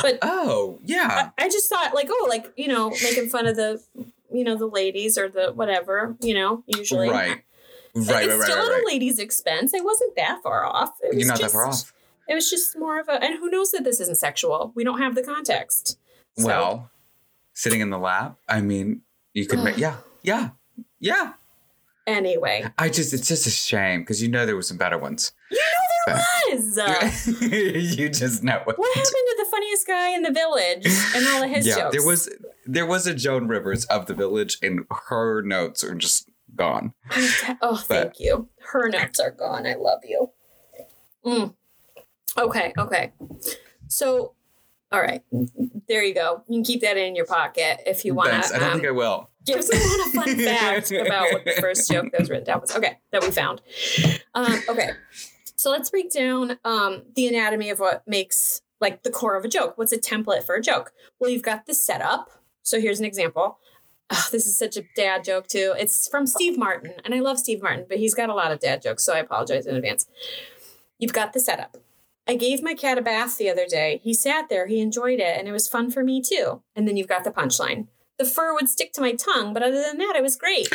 but 0.00 0.18
Oh, 0.22 0.78
yeah. 0.84 1.30
I, 1.36 1.46
I 1.46 1.48
just 1.48 1.68
thought 1.68 1.94
like, 1.94 2.08
oh, 2.10 2.26
like 2.28 2.52
you 2.56 2.68
know, 2.68 2.90
making 2.90 3.30
fun 3.30 3.46
of 3.46 3.56
the, 3.56 3.82
you 4.32 4.44
know, 4.44 4.56
the 4.56 4.66
ladies 4.66 5.18
or 5.18 5.28
the 5.28 5.52
whatever, 5.52 6.16
you 6.20 6.34
know, 6.34 6.62
usually. 6.66 7.10
Right. 7.10 7.42
Right, 7.94 8.04
it's 8.04 8.08
right, 8.12 8.28
right, 8.28 8.42
still 8.42 8.56
right, 8.56 8.64
at 8.64 8.70
right. 8.70 8.82
a 8.84 8.86
lady's 8.86 9.18
expense. 9.18 9.72
I 9.74 9.80
wasn't 9.80 10.14
that 10.16 10.40
far 10.42 10.64
off. 10.64 10.92
It 11.02 11.14
was 11.14 11.18
You're 11.18 11.28
not 11.28 11.40
just, 11.40 11.52
that 11.52 11.58
far 11.58 11.66
off. 11.66 11.92
It 12.28 12.34
was 12.34 12.50
just 12.50 12.78
more 12.78 13.00
of 13.00 13.08
a, 13.08 13.22
and 13.22 13.38
who 13.38 13.50
knows 13.50 13.72
that 13.72 13.84
this 13.84 14.00
isn't 14.00 14.18
sexual? 14.18 14.72
We 14.74 14.84
don't 14.84 14.98
have 15.00 15.14
the 15.14 15.22
context. 15.22 15.98
So- 16.36 16.46
Well, 16.46 16.90
sitting 17.54 17.80
in 17.80 17.90
the 17.90 17.98
lap. 17.98 18.36
I 18.48 18.60
mean, 18.60 19.02
you 19.34 19.46
could 19.46 19.62
make 19.64 19.76
yeah, 19.86 19.96
yeah, 20.22 20.50
yeah. 21.00 21.32
anyway, 22.06 22.64
I 22.78 22.88
just 22.88 23.12
it's 23.12 23.28
just 23.28 23.46
a 23.46 23.50
shame 23.50 24.00
because 24.00 24.22
you 24.22 24.28
know 24.28 24.46
there 24.46 24.56
were 24.56 24.62
some 24.62 24.76
better 24.76 24.98
ones. 24.98 25.32
You 25.50 25.58
know 25.58 26.14
there 26.14 26.16
but, 26.46 27.02
was. 27.02 27.42
You 27.98 28.08
just 28.08 28.42
know 28.42 28.60
what. 28.64 28.78
what 28.78 28.96
happened 28.96 29.12
to 29.12 29.36
the 29.38 29.50
funniest 29.50 29.86
guy 29.86 30.10
in 30.10 30.22
the 30.22 30.32
village 30.32 30.86
and 31.14 31.26
all 31.28 31.42
of 31.42 31.50
his 31.50 31.66
yeah, 31.66 31.76
jokes? 31.76 31.96
there 31.96 32.06
was 32.06 32.28
there 32.66 32.86
was 32.86 33.06
a 33.06 33.14
Joan 33.14 33.48
Rivers 33.48 33.84
of 33.86 34.06
the 34.06 34.14
village, 34.14 34.58
and 34.62 34.84
her 35.08 35.42
notes 35.42 35.82
are 35.84 35.94
just 35.94 36.28
gone. 36.54 36.94
Oh, 37.60 37.76
thank 37.76 38.20
you. 38.20 38.48
Her 38.72 38.88
notes 38.88 39.18
are 39.18 39.30
gone. 39.30 39.66
I 39.66 39.74
love 39.74 40.00
you. 40.04 40.30
Mm. 41.24 41.54
Okay, 42.38 42.72
okay. 42.78 43.12
So, 43.88 44.34
all 44.92 45.00
right, 45.00 45.22
there 45.88 46.02
you 46.02 46.14
go. 46.14 46.42
You 46.48 46.58
can 46.58 46.64
keep 46.64 46.80
that 46.82 46.96
in 46.96 47.16
your 47.16 47.26
pocket 47.26 47.80
if 47.86 48.04
you 48.04 48.14
want 48.14 48.30
Thanks. 48.30 48.52
I 48.52 48.58
don't 48.58 48.68
um, 48.68 48.74
think 48.74 48.88
I 48.88 48.90
will. 48.92 49.30
give 49.44 49.64
someone 49.64 50.08
a 50.08 50.10
fun 50.10 50.38
fact 50.44 50.92
about 50.92 51.32
what 51.32 51.44
the 51.44 51.52
first 51.60 51.90
joke 51.90 52.10
that 52.12 52.20
was 52.20 52.30
written 52.30 52.46
down 52.46 52.60
was. 52.60 52.74
Okay, 52.74 52.98
that 53.10 53.22
we 53.22 53.30
found. 53.30 53.60
Um, 54.34 54.60
okay, 54.68 54.90
so 55.56 55.70
let's 55.70 55.90
break 55.90 56.12
down 56.12 56.58
um, 56.64 57.02
the 57.16 57.26
anatomy 57.26 57.70
of 57.70 57.80
what 57.80 58.06
makes 58.06 58.62
like 58.80 59.02
the 59.02 59.10
core 59.10 59.36
of 59.36 59.44
a 59.44 59.48
joke. 59.48 59.76
What's 59.76 59.92
a 59.92 59.98
template 59.98 60.44
for 60.44 60.54
a 60.54 60.62
joke? 60.62 60.92
Well, 61.18 61.30
you've 61.30 61.42
got 61.42 61.66
the 61.66 61.74
setup. 61.74 62.30
So 62.62 62.80
here's 62.80 63.00
an 63.00 63.06
example. 63.06 63.58
Oh, 64.10 64.28
this 64.30 64.46
is 64.46 64.56
such 64.56 64.76
a 64.76 64.82
dad 64.94 65.24
joke 65.24 65.48
too. 65.48 65.74
It's 65.78 66.08
from 66.08 66.26
Steve 66.26 66.56
Martin, 66.56 66.94
and 67.04 67.14
I 67.14 67.20
love 67.20 67.38
Steve 67.38 67.62
Martin, 67.62 67.84
but 67.88 67.98
he's 67.98 68.14
got 68.14 68.30
a 68.30 68.34
lot 68.34 68.52
of 68.52 68.60
dad 68.60 68.80
jokes, 68.80 69.04
so 69.04 69.14
I 69.14 69.18
apologize 69.18 69.66
in 69.66 69.76
advance. 69.76 70.06
You've 70.98 71.12
got 71.12 71.32
the 71.32 71.40
setup. 71.40 71.76
I 72.28 72.34
gave 72.36 72.62
my 72.62 72.74
cat 72.74 72.98
a 72.98 73.02
bath 73.02 73.38
the 73.38 73.48
other 73.48 73.66
day. 73.66 74.00
He 74.04 74.12
sat 74.12 74.48
there, 74.50 74.66
he 74.66 74.80
enjoyed 74.80 75.18
it, 75.18 75.38
and 75.38 75.48
it 75.48 75.52
was 75.52 75.66
fun 75.66 75.90
for 75.90 76.04
me 76.04 76.20
too. 76.22 76.62
And 76.76 76.86
then 76.86 76.96
you've 76.96 77.08
got 77.08 77.24
the 77.24 77.30
punchline. 77.30 77.86
The 78.18 78.24
fur 78.26 78.52
would 78.52 78.68
stick 78.68 78.92
to 78.94 79.00
my 79.00 79.12
tongue, 79.12 79.54
but 79.54 79.62
other 79.62 79.80
than 79.82 79.96
that, 79.98 80.14
it 80.16 80.22
was 80.22 80.36
great. 80.36 80.68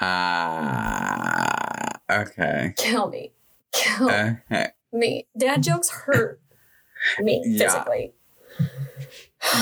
Ah, 0.00 1.88
okay. 2.10 2.74
Kill 2.76 3.08
me. 3.08 3.32
Kill 3.72 4.08
Okay. 4.10 4.68
me. 4.92 5.26
Dad 5.36 5.62
jokes 5.62 5.90
hurt 5.90 6.40
me 7.18 7.42
Yeah. 7.46 7.58
physically. 7.68 8.12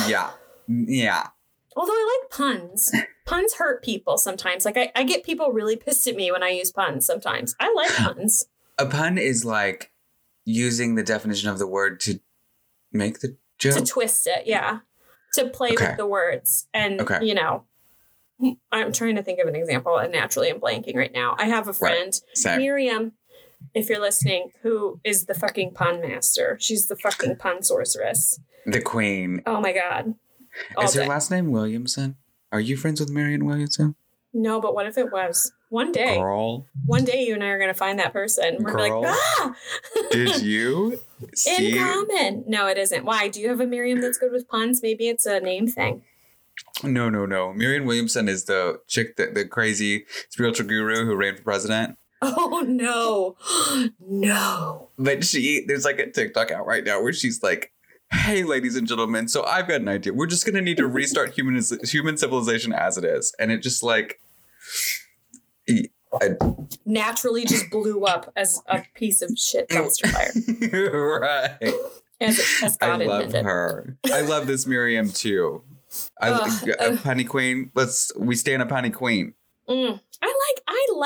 Yeah. 0.07 0.31
Yeah. 0.69 1.29
Although 1.77 1.93
I 1.93 2.19
like 2.21 2.31
puns. 2.31 2.93
Puns 3.25 3.55
hurt 3.55 3.83
people 3.83 4.19
sometimes. 4.19 4.65
Like 4.65 4.77
I, 4.77 4.93
I 4.95 5.05
get 5.05 5.25
people 5.25 5.53
really 5.53 5.77
pissed 5.77 6.07
at 6.07 6.17
me 6.17 6.31
when 6.31 6.43
I 6.43 6.51
use 6.51 6.71
puns 6.71 7.07
sometimes. 7.07 7.55
I 7.59 7.73
like 7.75 7.91
puns. 7.95 8.47
A 8.79 8.87
pun 8.87 9.17
is 9.17 9.45
like 9.45 9.92
using 10.45 10.95
the 10.95 11.03
definition 11.03 11.49
of 11.49 11.59
the 11.59 11.67
word 11.67 12.01
to 12.01 12.21
make 12.93 13.21
the 13.21 13.37
joke? 13.59 13.77
to 13.79 13.85
twist 13.85 14.27
it, 14.27 14.47
yeah. 14.47 14.81
To 15.35 15.49
play 15.49 15.73
Okay. 15.73 15.89
with 15.89 15.97
the 15.97 16.07
words. 16.07 16.67
And 16.75 17.01
Okay. 17.01 17.25
you 17.25 17.35
know, 17.35 17.65
I'm 18.73 18.93
trying 18.93 19.17
to 19.17 19.23
think 19.23 19.39
of 19.39 19.47
an 19.49 19.55
example 19.55 19.97
and 19.99 20.13
naturally 20.13 20.51
I'm 20.51 20.61
blanking 20.61 20.97
right 20.97 21.13
now. 21.13 21.35
I 21.39 21.45
have 21.47 21.69
a 21.69 21.73
friend, 21.73 22.13
Same. 22.35 22.59
Miriam, 22.59 23.13
if 23.75 23.89
you're 23.89 24.01
listening, 24.01 24.51
who 24.63 25.01
is 25.05 25.27
the 25.27 25.35
fucking 25.35 25.73
pun 25.75 26.01
master. 26.01 26.57
She's 26.61 26.89
the 26.89 26.97
fucking 26.97 27.37
pun 27.37 27.63
sorceress. 27.63 28.41
The 28.67 28.81
queen. 28.83 29.43
Oh 29.47 29.61
my 29.61 29.73
god. 29.73 30.15
All 30.77 30.85
Is 30.85 30.95
her 30.95 31.07
last 31.07 31.31
name 31.31 31.51
Williamson? 31.51 32.17
Are 32.51 32.61
you 32.61 32.77
friends 32.77 33.01
with 33.01 33.09
Marion 33.11 33.47
Williamson? 33.47 33.95
No, 34.35 34.61
but 34.61 34.75
what 34.75 34.87
if 34.87 34.99
it 34.99 35.11
was? 35.13 35.53
One 35.73 35.91
day. 35.91 36.19
Girl, 36.19 36.67
One 36.85 37.07
day 37.07 37.25
you 37.25 37.33
and 37.33 37.43
I 37.43 37.47
are 37.47 37.59
gonna 37.59 37.73
find 37.73 37.99
that 37.99 38.13
person. 38.13 38.59
We're 38.61 38.73
Girl. 38.73 39.01
like, 39.01 39.15
ah 39.17 39.57
did 40.11 40.43
you 40.43 41.01
in 41.47 41.79
common. 41.79 42.45
No, 42.47 42.67
it 42.67 42.77
isn't. 42.77 43.07
Why? 43.07 43.29
Do 43.29 43.41
you 43.41 43.49
have 43.49 43.59
a 43.59 43.67
Miriam 43.67 44.03
that's 44.03 44.19
good 44.19 44.33
with 44.33 44.47
puns? 44.49 44.83
Maybe 44.83 45.09
it's 45.09 45.25
a 45.25 45.41
name 45.41 45.67
thing. 45.67 46.03
No, 46.85 47.09
no, 47.09 47.25
no. 47.25 47.55
Miriam 47.55 47.87
Williamson 47.87 48.29
is 48.29 48.45
the 48.45 48.81
chick 48.87 49.17
that 49.17 49.35
the 49.35 49.47
crazy 49.47 50.05
spiritual 50.29 50.67
guru 50.67 51.07
who 51.07 51.17
ran 51.17 51.37
for 51.37 51.43
president. 51.43 51.97
Oh 52.21 52.63
no. 52.69 53.37
no. 53.99 54.91
But 54.99 55.25
she, 55.25 55.65
there's 55.67 55.87
like 55.87 55.99
a 55.99 56.11
TikTok 56.11 56.51
out 56.51 56.67
right 56.67 56.85
now 56.85 57.03
where 57.03 57.15
she's 57.15 57.43
like, 57.43 57.73
"Hey, 58.13 58.43
ladies 58.43 58.77
and 58.77 58.87
gentlemen, 58.87 59.27
so 59.27 59.43
I've 59.45 59.69
got 59.69 59.81
an 59.81 59.89
idea. 59.89 60.13
We're 60.13 60.27
just 60.27 60.45
gonna 60.45 60.61
need 60.61 60.77
to 60.77 60.87
restart 60.87 61.33
human 61.33 61.59
human 61.83 62.19
civilization 62.19 62.75
as 62.75 62.99
it 62.99 63.05
is." 63.07 63.35
And 63.39 63.51
it 63.51 63.63
just 63.63 63.83
like, 63.83 64.21
I- 65.69 66.37
Naturally 66.85 67.45
just 67.47 67.71
blew 67.71 68.05
up 68.05 68.31
as 68.37 68.61
a 68.67 68.83
piece 68.95 69.23
of 69.23 69.31
shit 69.39 69.69
dumpster 69.71 70.11
fire. 70.11 71.21
right. 71.21 71.75
As, 72.21 72.39
as 72.63 72.79
I 72.83 72.97
love 72.97 73.23
intended. 73.27 73.45
her. 73.47 73.97
I 74.13 74.21
love 74.21 74.47
this 74.47 74.67
Miriam 74.67 75.11
too. 75.11 75.63
I 76.21 76.31
Ugh, 76.31 76.69
a 76.69 76.83
ugh. 76.93 76.99
punny 76.99 77.27
queen. 77.27 77.71
Let's 77.75 78.13
we 78.17 78.37
stand 78.37 78.63
a 78.63 78.67
punny 78.67 78.93
queen. 78.93 79.35
Mm. 79.69 80.01
I 80.23 80.35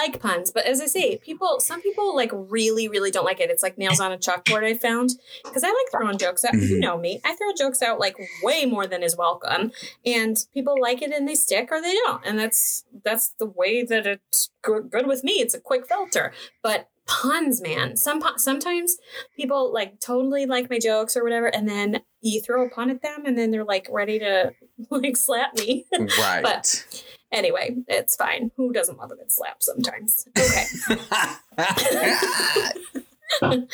like 0.03 0.21
puns, 0.21 0.51
but 0.51 0.65
as 0.67 0.81
I 0.81 0.87
say, 0.87 1.17
people 1.19 1.59
some 1.61 1.81
people 1.83 2.15
like 2.15 2.31
really 2.33 2.87
really 2.89 3.11
don't 3.11 3.25
like 3.25 3.41
it. 3.41 3.51
It's 3.51 3.63
like 3.63 3.79
nails 3.79 4.01
on 4.01 4.13
a 4.13 4.19
chalkboard. 4.19 4.63
I 4.65 4.75
found 4.75 5.11
because 5.45 5.65
I 5.65 5.69
like 5.69 5.91
throwing 5.91 6.19
jokes 6.19 6.45
out. 6.45 6.55
You 6.55 6.77
Mhm. 6.77 6.81
know 6.81 6.97
me, 6.99 7.21
I 7.25 7.35
throw 7.35 7.53
jokes 7.57 7.83
out 7.83 7.99
like 7.99 8.17
way 8.43 8.65
more 8.67 8.87
than 8.87 9.03
is 9.03 9.17
welcome, 9.17 9.73
and 10.05 10.37
people 10.55 10.77
like 10.81 11.03
it 11.03 11.11
and 11.13 11.27
they 11.29 11.35
stick 11.35 11.69
or 11.73 11.81
they 11.81 11.95
don't, 12.05 12.23
and 12.27 12.39
that's 12.39 12.85
that's 13.05 13.29
the 13.39 13.47
way 13.47 13.83
that 13.83 14.07
it's 14.07 14.51
good, 14.63 14.91
good 14.91 15.07
with 15.07 15.25
me. 15.25 15.33
It's 15.45 15.55
a 15.55 15.61
quick 15.61 15.87
filter, 15.89 16.33
but 16.63 16.89
puns, 17.07 17.61
man. 17.63 17.97
Some 17.97 18.21
sometimes 18.37 18.97
people 19.37 19.73
like 19.73 20.01
totally 20.01 20.45
like 20.45 20.69
my 20.69 20.79
jokes 20.81 21.17
or 21.17 21.23
whatever, 21.23 21.47
and 21.47 21.69
then 21.69 22.03
you 22.21 22.41
throw 22.41 22.67
a 22.67 22.69
pun 22.69 22.91
at 22.91 23.01
them, 23.03 23.23
and 23.27 23.39
then 23.39 23.51
they're 23.53 23.65
like 23.65 23.87
ready 23.91 24.19
to 24.19 24.53
like 24.91 25.17
slap 25.17 25.55
me. 25.57 25.87
Right. 26.19 26.43
But- 26.43 26.85
Anyway, 27.33 27.77
it's 27.89 28.17
fine. 28.17 28.51
Who 28.57 28.73
doesn't 28.73 28.99
love 28.99 29.11
a 29.11 29.17
good 29.17 29.33
slap 29.33 29.63
sometimes? 29.63 30.29
Okay. 30.39 30.65
okay. 33.43 33.67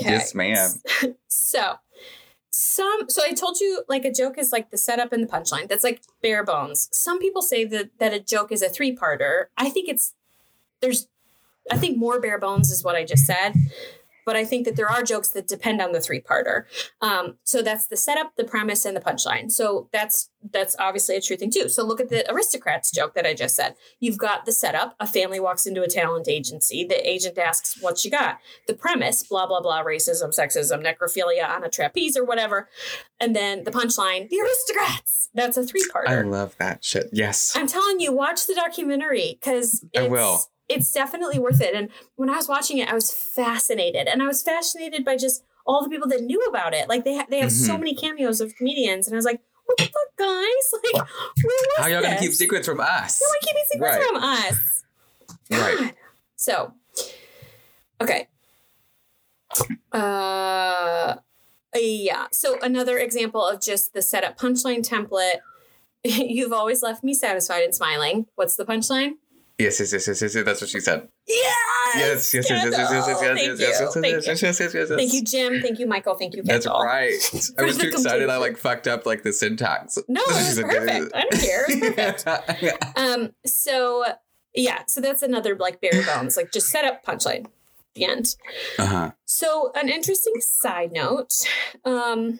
Yes, 0.00 0.34
ma'am. 0.34 0.70
So, 1.26 1.74
some 2.50 3.08
so 3.08 3.22
I 3.24 3.32
told 3.32 3.60
you 3.60 3.82
like 3.88 4.04
a 4.04 4.12
joke 4.12 4.38
is 4.38 4.52
like 4.52 4.70
the 4.70 4.78
setup 4.78 5.12
and 5.12 5.22
the 5.22 5.28
punchline. 5.28 5.68
That's 5.68 5.84
like 5.84 6.02
bare 6.22 6.44
bones. 6.44 6.88
Some 6.92 7.18
people 7.18 7.42
say 7.42 7.64
that 7.64 7.90
that 7.98 8.14
a 8.14 8.20
joke 8.20 8.52
is 8.52 8.62
a 8.62 8.68
three-parter. 8.68 9.46
I 9.56 9.68
think 9.68 9.88
it's 9.88 10.14
there's 10.80 11.08
I 11.70 11.76
think 11.76 11.98
more 11.98 12.20
bare 12.20 12.38
bones 12.38 12.70
is 12.70 12.84
what 12.84 12.94
I 12.96 13.04
just 13.04 13.26
said. 13.26 13.54
But 14.28 14.36
I 14.36 14.44
think 14.44 14.66
that 14.66 14.76
there 14.76 14.90
are 14.90 15.02
jokes 15.02 15.30
that 15.30 15.48
depend 15.48 15.80
on 15.80 15.92
the 15.92 16.02
three 16.02 16.20
parter. 16.20 16.64
Um, 17.00 17.38
so 17.44 17.62
that's 17.62 17.86
the 17.86 17.96
setup, 17.96 18.36
the 18.36 18.44
premise, 18.44 18.84
and 18.84 18.94
the 18.94 19.00
punchline. 19.00 19.50
So 19.50 19.88
that's 19.90 20.28
that's 20.52 20.76
obviously 20.78 21.16
a 21.16 21.22
true 21.22 21.38
thing 21.38 21.50
too. 21.50 21.70
So 21.70 21.82
look 21.82 21.98
at 21.98 22.10
the 22.10 22.30
aristocrats 22.30 22.90
joke 22.90 23.14
that 23.14 23.24
I 23.24 23.32
just 23.32 23.56
said. 23.56 23.74
You've 24.00 24.18
got 24.18 24.44
the 24.44 24.52
setup. 24.52 24.94
A 25.00 25.06
family 25.06 25.40
walks 25.40 25.64
into 25.64 25.82
a 25.82 25.88
talent 25.88 26.28
agency. 26.28 26.84
The 26.84 27.08
agent 27.08 27.38
asks, 27.38 27.80
"What 27.80 28.04
you 28.04 28.10
got?" 28.10 28.38
The 28.66 28.74
premise, 28.74 29.22
blah 29.22 29.46
blah 29.46 29.62
blah, 29.62 29.82
racism, 29.82 30.38
sexism, 30.38 30.84
necrophilia 30.84 31.48
on 31.48 31.64
a 31.64 31.70
trapeze 31.70 32.14
or 32.14 32.24
whatever, 32.26 32.68
and 33.18 33.34
then 33.34 33.64
the 33.64 33.70
punchline, 33.70 34.28
the 34.28 34.40
aristocrats. 34.40 35.30
That's 35.32 35.56
a 35.56 35.64
three 35.64 35.86
parter. 35.90 36.08
I 36.08 36.20
love 36.20 36.54
that 36.58 36.84
shit. 36.84 37.08
Yes. 37.12 37.56
I'm 37.56 37.66
telling 37.66 37.98
you, 37.98 38.12
watch 38.12 38.46
the 38.46 38.54
documentary 38.54 39.38
because 39.40 39.82
I 39.96 40.06
will. 40.06 40.42
It's 40.68 40.92
definitely 40.92 41.38
worth 41.38 41.60
it. 41.60 41.74
And 41.74 41.88
when 42.16 42.28
I 42.28 42.36
was 42.36 42.48
watching 42.48 42.78
it, 42.78 42.88
I 42.90 42.94
was 42.94 43.10
fascinated, 43.12 44.06
and 44.06 44.22
I 44.22 44.26
was 44.26 44.42
fascinated 44.42 45.04
by 45.04 45.16
just 45.16 45.42
all 45.66 45.82
the 45.82 45.88
people 45.90 46.08
that 46.08 46.22
knew 46.22 46.40
about 46.42 46.74
it. 46.74 46.88
Like 46.88 47.04
they 47.04 47.16
ha- 47.16 47.26
they 47.30 47.40
have 47.40 47.52
so 47.52 47.74
Mhm. 47.74 47.78
many 47.80 47.94
cameos 47.94 48.40
of 48.40 48.54
comedians, 48.56 49.06
and 49.06 49.14
I 49.14 49.18
was 49.18 49.24
like, 49.24 49.40
what 49.66 49.76
the 49.78 49.84
fuck, 49.84 50.16
guys? 50.18 50.72
Like, 50.94 51.06
How 51.78 51.86
y'all 51.88 52.02
gonna 52.02 52.18
keep 52.18 52.32
secrets 52.32 52.66
from 52.66 52.80
us? 52.80 53.20
No 53.20 53.28
one 53.28 53.38
keeping 53.42 53.64
secrets 53.66 53.96
Right. 53.96 54.06
from 54.06 54.16
us. 54.22 54.84
Right. 55.50 55.78
God. 55.78 55.94
So, 56.36 56.72
okay. 58.00 58.28
Uh, 59.92 61.16
yeah. 61.74 62.26
So 62.32 62.58
another 62.60 62.98
example 62.98 63.46
of 63.46 63.60
just 63.60 63.92
the 63.94 64.02
setup 64.02 64.38
punchline 64.38 64.86
template. 64.86 65.40
You've 66.04 66.52
always 66.52 66.82
left 66.82 67.02
me 67.04 67.14
satisfied 67.14 67.62
and 67.62 67.74
smiling. 67.74 68.26
What's 68.36 68.56
the 68.56 68.64
punchline? 68.64 69.12
Yes, 69.58 69.80
yes, 69.80 69.92
yes, 69.92 70.06
yes, 70.06 70.22
yes, 70.22 70.34
yes. 70.36 70.44
That's 70.44 70.60
what 70.60 70.70
she 70.70 70.80
said. 70.80 71.08
Yes. 71.26 71.56
Yes, 71.96 72.34
yes, 72.34 72.50
yes, 72.50 72.64
yes, 72.64 72.78
yes, 72.78 72.90
yes, 72.90 73.06
yes, 73.08 73.20
yes, 73.20 73.20
yes, 73.20 73.58
yes, 73.58 73.60
yes, 73.60 74.26
yes, 74.26 74.42
you. 74.42 74.46
yes, 74.46 74.60
yes, 74.60 74.60
yes, 74.60 74.74
yes, 74.74 74.88
Thank 74.98 75.12
you, 75.12 75.24
Jim. 75.24 75.60
Thank 75.62 75.78
you, 75.78 75.86
Michael. 75.86 76.14
Thank 76.14 76.36
you, 76.36 76.42
That's 76.42 76.66
right. 76.66 77.12
I 77.58 77.62
was 77.62 77.78
too 77.78 77.88
excited. 77.88 78.28
I 78.30 78.36
like 78.36 78.56
fucked 78.56 78.86
up 78.86 79.04
like 79.06 79.22
the 79.24 79.32
syntax. 79.32 79.98
No, 80.06 80.20
it 80.26 80.28
was 80.28 80.60
perfect. 80.60 81.12
I 81.14 81.22
don't 81.22 81.40
care. 81.40 81.64
It 81.68 81.96
was 81.96 82.22
perfect. 82.24 82.98
Um, 82.98 83.30
so 83.44 84.04
yeah, 84.54 84.82
so 84.86 85.00
that's 85.00 85.22
another 85.22 85.56
like 85.56 85.80
bare 85.80 86.04
bones, 86.04 86.36
like 86.36 86.52
just 86.52 86.68
set 86.68 86.84
up 86.84 87.04
punchline. 87.04 87.46
The 87.94 88.04
end. 88.04 88.36
uh 88.78 88.86
huh. 88.86 89.10
So 89.24 89.72
an 89.74 89.88
interesting 89.88 90.34
side 90.40 90.92
note, 90.92 91.32
um, 91.84 92.38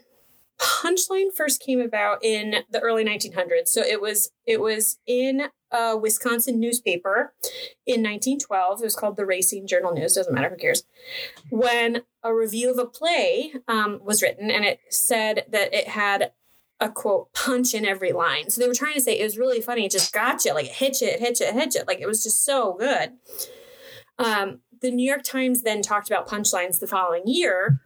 punchline 0.58 1.32
first 1.34 1.60
came 1.60 1.80
about 1.80 2.24
in 2.24 2.56
the 2.70 2.80
early 2.80 3.04
1900s. 3.04 3.68
So 3.68 3.82
it 3.82 4.00
was 4.00 4.30
it 4.46 4.60
was 4.60 4.98
in 5.06 5.48
a 5.70 5.96
Wisconsin 5.96 6.58
newspaper 6.58 7.34
in 7.86 8.02
1912. 8.02 8.80
It 8.80 8.84
was 8.84 8.96
called 8.96 9.16
the 9.16 9.26
Racine 9.26 9.66
Journal 9.66 9.92
News. 9.92 10.14
Doesn't 10.14 10.34
matter, 10.34 10.50
who 10.50 10.56
cares? 10.56 10.84
When 11.50 12.02
a 12.22 12.34
review 12.34 12.70
of 12.70 12.78
a 12.78 12.86
play 12.86 13.52
um, 13.68 14.00
was 14.02 14.22
written, 14.22 14.50
and 14.50 14.64
it 14.64 14.80
said 14.88 15.44
that 15.50 15.72
it 15.74 15.88
had 15.88 16.32
a 16.80 16.88
quote 16.88 17.32
punch 17.32 17.74
in 17.74 17.84
every 17.84 18.12
line. 18.12 18.50
So 18.50 18.60
they 18.60 18.68
were 18.68 18.74
trying 18.74 18.94
to 18.94 19.00
say 19.00 19.18
it 19.18 19.24
was 19.24 19.38
really 19.38 19.60
funny. 19.60 19.84
It 19.84 19.92
just 19.92 20.12
got 20.12 20.44
you, 20.44 20.54
like 20.54 20.66
it 20.66 20.72
hit 20.72 21.00
you, 21.00 21.08
it 21.08 21.20
hit 21.20 21.40
you, 21.40 21.46
it. 21.80 21.86
Like 21.86 22.00
it 22.00 22.06
was 22.06 22.22
just 22.22 22.44
so 22.44 22.74
good. 22.78 23.12
Um, 24.18 24.60
the 24.80 24.90
New 24.90 25.08
York 25.08 25.22
Times 25.22 25.62
then 25.62 25.82
talked 25.82 26.08
about 26.08 26.28
punchlines 26.28 26.78
the 26.78 26.86
following 26.86 27.22
year, 27.26 27.80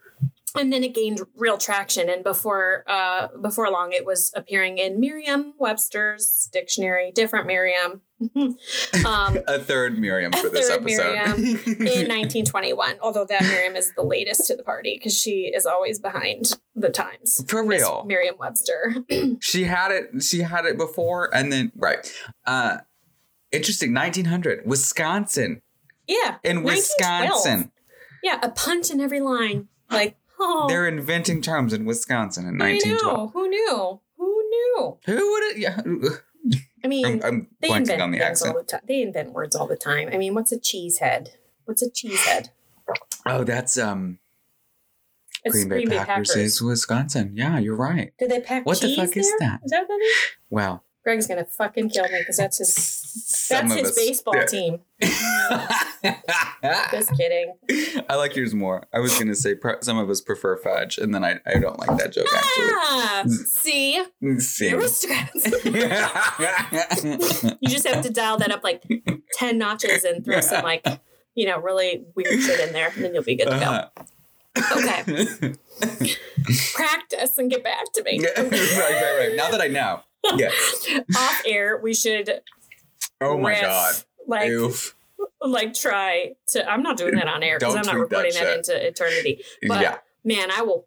and 0.57 0.73
then 0.73 0.85
it 0.85 0.95
gained 0.95 1.21
real 1.37 1.59
traction. 1.59 2.09
And 2.09 2.23
before 2.25 2.85
uh, 2.87 3.29
before 3.41 3.71
long, 3.71 3.93
it 3.93 4.05
was 4.05 4.31
appearing 4.35 4.79
in 4.79 5.01
Merriam-Webster's 5.01 6.49
dictionary, 6.53 7.12
different 7.15 7.47
Merriam, 7.47 8.03
um, 8.37 9.38
A 9.49 9.59
third 9.59 9.99
Miriam 9.99 10.33
A 10.35 10.37
for 10.37 10.49
this 10.49 10.69
third 10.69 10.83
episode. 10.83 11.17
in 11.38 11.55
1921. 12.09 12.97
Although 13.01 13.25
that 13.27 13.43
Merriam 13.43 13.77
is 13.77 13.93
the 13.97 14.03
latest 14.03 14.47
to 14.47 14.57
the 14.57 14.62
party 14.62 14.97
because 14.99 15.17
she 15.19 15.53
is 15.55 15.67
always 15.67 15.99
behind 15.99 16.57
the 16.75 16.91
times. 16.91 17.45
For 17.49 17.65
real. 17.65 18.05
Merriam-Webster. 18.07 18.95
she 19.41 19.65
had 19.65 19.91
it. 19.91 20.23
She 20.23 20.41
had 20.41 20.65
it 20.67 20.77
before, 20.79 21.35
and 21.35 21.53
then 21.53 21.73
right. 21.77 22.12
Uh, 22.47 22.79
interesting. 23.51 23.95
1900, 23.95 24.67
Wisconsin. 24.67 25.62
Yeah, 26.09 26.37
In 26.43 26.62
Wisconsin, 26.65 27.71
Yeah, 28.25 28.38
a 28.43 28.51
punch 28.51 28.91
in 28.91 29.01
every 29.01 29.21
line. 29.21 29.69
Like, 29.88 30.17
oh, 30.42 30.66
they're 30.68 30.88
inventing 30.88 31.42
terms 31.42 31.72
in 31.72 31.85
Wisconsin 31.85 32.46
in 32.46 32.61
I 32.61 32.72
1912. 32.72 33.16
know. 33.16 33.28
Who 33.28 33.48
knew? 33.48 34.00
Who 34.18 34.48
knew? 34.50 34.98
Who 35.07 35.33
would 35.33 35.42
it? 35.44 35.59
Yeah, 35.59 35.81
I 36.85 36.88
mean, 36.88 37.07
I'm, 37.07 37.22
I'm 37.24 37.48
they 37.61 37.68
blanking 37.68 38.00
on 38.02 38.11
the 38.11 38.22
accent. 38.22 38.55
the. 38.68 38.81
They 38.87 39.02
invent 39.02 39.33
words 39.33 39.55
all 39.55 39.66
the 39.66 39.76
time. 39.76 40.09
I 40.12 40.16
mean, 40.18 40.35
what's 40.35 40.52
a 40.52 40.59
cheese 40.59 40.98
head? 40.98 41.31
What's 41.64 41.83
a 41.83 41.90
cheese 41.90 42.20
head? 42.24 42.50
Oh, 43.24 43.44
that's 43.44 43.78
um, 43.78 44.18
It's 45.44 45.64
Green 45.64 45.88
Bay, 45.88 45.96
Packers, 46.05 46.35
is 46.35 46.61
Wisconsin. 46.61 47.33
Yeah, 47.35 47.59
you're 47.59 47.76
right. 47.76 48.12
Did 48.18 48.31
they 48.31 48.40
pack 48.40 48.66
What 48.66 48.81
the 48.81 48.94
fuck 48.96 49.16
is 49.16 49.28
there? 49.38 49.48
that? 49.48 49.61
Is 49.64 49.70
that 49.70 49.83
what 49.83 49.88
that 49.88 50.00
is? 50.05 50.14
Wow. 50.50 50.83
Greg's 51.05 51.27
gonna 51.27 51.45
fucking 51.45 51.91
kill 51.91 52.05
me 52.05 52.19
because 52.21 52.37
that's 52.37 52.59
his 52.59 52.75
Some 52.75 53.69
that's 53.69 53.81
his 53.81 53.88
us- 53.91 53.97
baseball 53.97 54.37
yeah. 54.37 54.45
team. 54.47 54.81
Just 56.93 57.17
kidding. 57.17 57.55
I 58.09 58.15
like 58.17 58.37
yours 58.37 58.55
more. 58.55 58.85
I 58.95 59.01
was 59.01 59.19
gonna 59.19 59.35
say 59.35 59.55
pre- 59.55 59.77
some 59.81 59.99
of 59.99 60.09
us 60.11 60.21
prefer 60.21 60.57
fudge, 60.57 60.99
and 60.99 61.12
then 61.15 61.25
I, 61.25 61.41
I 61.45 61.59
don't 61.59 61.79
like 61.79 61.99
that 61.99 62.12
joke 62.12 62.27
actually. 62.33 62.65
Ah, 62.73 63.25
see, 63.27 64.05
See. 64.38 64.73
aristocrats. 64.73 65.45
you 67.61 67.69
just 67.69 67.87
have 67.88 68.03
to 68.05 68.11
dial 68.11 68.37
that 68.38 68.53
up 68.53 68.62
like 68.62 68.85
ten 69.35 69.59
notches 69.59 70.05
and 70.05 70.25
throw 70.25 70.41
some 70.41 70.62
like 70.62 70.87
you 71.35 71.47
know 71.47 71.59
really 71.59 72.05
weird 72.15 72.41
shit 72.41 72.61
in 72.61 72.73
there, 72.73 72.91
and 72.95 73.05
then 73.05 73.12
you'll 73.15 73.25
be 73.25 73.35
good 73.37 73.47
to 73.51 73.51
go. 73.51 73.57
Uh-huh. 73.57 73.88
Okay, 74.77 75.03
practice 76.75 77.38
and 77.38 77.51
get 77.51 77.65
back 77.65 77.91
to 77.95 78.03
me. 78.05 78.21
right, 78.21 78.37
right, 78.53 79.17
right. 79.19 79.33
Now 79.37 79.51
that 79.51 79.61
I 79.62 79.67
know. 79.69 80.01
Yes. 80.37 80.87
Off 81.16 81.42
air, 81.46 81.80
we 81.82 81.94
should. 81.94 82.40
Oh 83.20 83.38
my 83.38 83.50
riff, 83.50 83.61
god. 83.61 83.94
Like 84.26 84.50
Oof. 84.50 84.94
like 85.40 85.74
try 85.74 86.32
to. 86.48 86.70
I'm 86.70 86.82
not 86.82 86.96
doing 86.96 87.14
that 87.16 87.28
on 87.28 87.42
air 87.42 87.58
because 87.58 87.74
I'm 87.74 87.87
not 87.87 88.08
tweet 88.08 88.11
that 88.11 88.32
that, 88.35 88.56
into 88.58 88.87
eternity. 88.87 89.44
But 89.68 89.80
yeah. 89.80 89.98
man, 90.24 90.50
I 90.50 90.62
will 90.62 90.87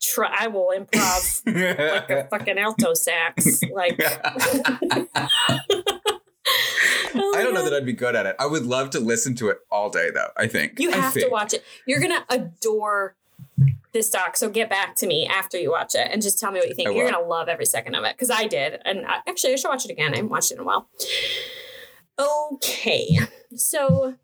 try. 0.00 0.34
I 0.38 0.48
will 0.48 0.72
improv 0.76 1.42
like 1.46 2.10
a 2.10 2.28
fucking 2.28 2.58
alto 2.58 2.94
sax. 2.94 3.62
Like 3.72 4.00
Oh, 7.14 7.34
I 7.36 7.42
don't 7.42 7.54
know 7.54 7.64
that 7.64 7.72
oh 7.72 7.76
I'd 7.76 7.86
be 7.86 7.92
good 7.92 8.16
at 8.16 8.26
it. 8.26 8.36
I 8.38 8.46
would 8.46 8.64
love 8.64 8.90
to 8.90 9.00
listen 9.00 9.34
to 9.36 9.48
it 9.50 9.58
all 9.70 9.90
day, 9.90 10.10
though. 10.10 10.28
I 10.36 10.46
think 10.46 10.78
You 10.78 10.90
have 10.92 11.12
to 11.14 11.28
watch 11.28 11.52
it. 11.54 11.64
You're 11.86 12.00
gonna 12.00 12.24
adore 12.28 13.16
this 13.92 14.08
doc. 14.10 14.36
So 14.36 14.48
get 14.48 14.68
back 14.70 14.96
to 14.96 15.06
me 15.06 15.26
after 15.26 15.58
you 15.58 15.70
watch 15.70 15.94
it 15.94 16.08
and 16.10 16.22
just 16.22 16.38
tell 16.38 16.50
me 16.50 16.58
what 16.60 16.68
you 16.68 16.74
think. 16.74 16.94
You're 16.94 17.10
gonna 17.10 17.24
love 17.26 17.48
every 17.48 17.66
second 17.66 17.94
of 17.94 18.04
it 18.04 18.16
because 18.16 18.30
I 18.30 18.46
did. 18.46 18.80
And 18.84 19.06
I, 19.06 19.18
actually, 19.28 19.52
I 19.52 19.56
should 19.56 19.68
watch 19.68 19.84
it 19.84 19.90
again. 19.90 20.12
I 20.12 20.16
haven't 20.16 20.30
watched 20.30 20.50
it 20.50 20.54
in 20.54 20.60
a 20.60 20.64
while. 20.64 20.88
Okay, 22.18 23.18
so 23.56 24.14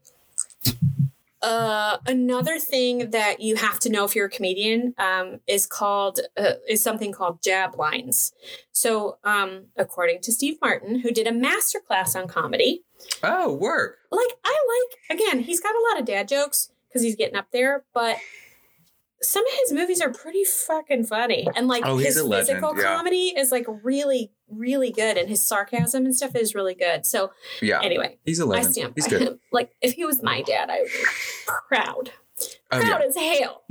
uh, 1.41 1.99
another 2.07 2.59
thing 2.59 3.11
that 3.11 3.41
you 3.41 3.57
have 3.57 3.79
to 3.81 3.89
know 3.91 4.05
if 4.05 4.15
you're 4.17 4.27
a 4.27 4.31
comedian 4.31 4.95
um, 4.99 5.41
is 5.47 5.67
called 5.67 6.21
uh, 6.37 6.53
is 6.69 6.83
something 6.83 7.13
called 7.13 7.43
jab 7.43 7.77
lines. 7.79 8.33
So, 8.73 9.19
um, 9.25 9.67
according 9.77 10.21
to 10.23 10.33
Steve 10.33 10.59
Martin, 10.61 11.01
who 11.01 11.11
did 11.11 11.27
a 11.27 11.33
master 11.33 11.81
class 11.81 12.15
on 12.17 12.27
comedy, 12.29 12.83
Oh, 13.23 13.55
work. 13.55 13.99
like 14.11 14.29
I 14.45 14.57
like 15.11 15.19
again, 15.21 15.41
he's 15.41 15.61
got 15.61 15.75
a 15.75 15.85
lot 15.91 16.01
of 16.01 16.07
dad 16.07 16.29
jokes 16.29 16.71
because 16.89 17.03
he's 17.03 17.17
getting 17.17 17.37
up 17.37 17.47
there, 17.53 17.85
but 17.95 18.17
some 19.21 19.45
of 19.47 19.53
his 19.65 19.73
movies 19.73 20.01
are 20.01 20.13
pretty 20.13 20.45
fucking 20.45 21.05
funny. 21.05 21.49
And 21.57 21.67
like 21.69 21.85
Oh, 21.85 21.97
his 21.97 22.21
physical 22.21 22.77
yeah. 22.77 22.83
comedy 22.97 23.35
is 23.37 23.51
like 23.51 23.67
really, 23.83 24.33
really 24.49 24.91
good. 24.93 25.17
And 25.17 25.29
his 25.29 25.45
sarcasm 25.45 26.05
and 26.05 26.15
stuff 26.17 26.37
is 26.37 26.55
really 26.55 26.75
good. 26.75 27.05
So 27.05 27.33
Yeah. 27.61 27.81
anyway, 27.83 28.19
He's 28.25 28.39
a 28.41 28.45
I 28.45 28.47
legend. 28.47 28.73
stand 28.75 28.93
He's 28.97 29.09
good. 29.09 29.23
him. 29.23 29.41
Like 29.53 29.71
if 29.81 29.95
he 29.95 30.05
was 30.05 30.23
my 30.23 30.43
dad, 30.43 30.71
I 30.71 30.81
would 30.81 30.89
be 30.91 31.05
proud. 31.69 32.11
Oh, 32.71 32.81
Proud 32.81 33.01
yeah. 33.01 33.07
as 33.07 33.17
hell. 33.17 33.63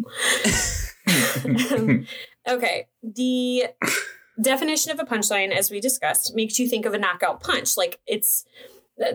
Um, 1.78 2.06
okay. 2.48 2.88
The 3.02 3.68
definition 4.42 4.92
of 4.92 5.00
a 5.00 5.04
punchline, 5.06 5.52
as 5.52 5.72
we 5.72 5.80
discussed, 5.80 6.36
makes 6.36 6.60
you 6.60 6.68
think 6.68 6.86
of 6.86 6.94
a 6.94 6.98
knockout 6.98 7.42
punch. 7.42 7.78
Like 7.78 8.00
it's, 8.06 8.44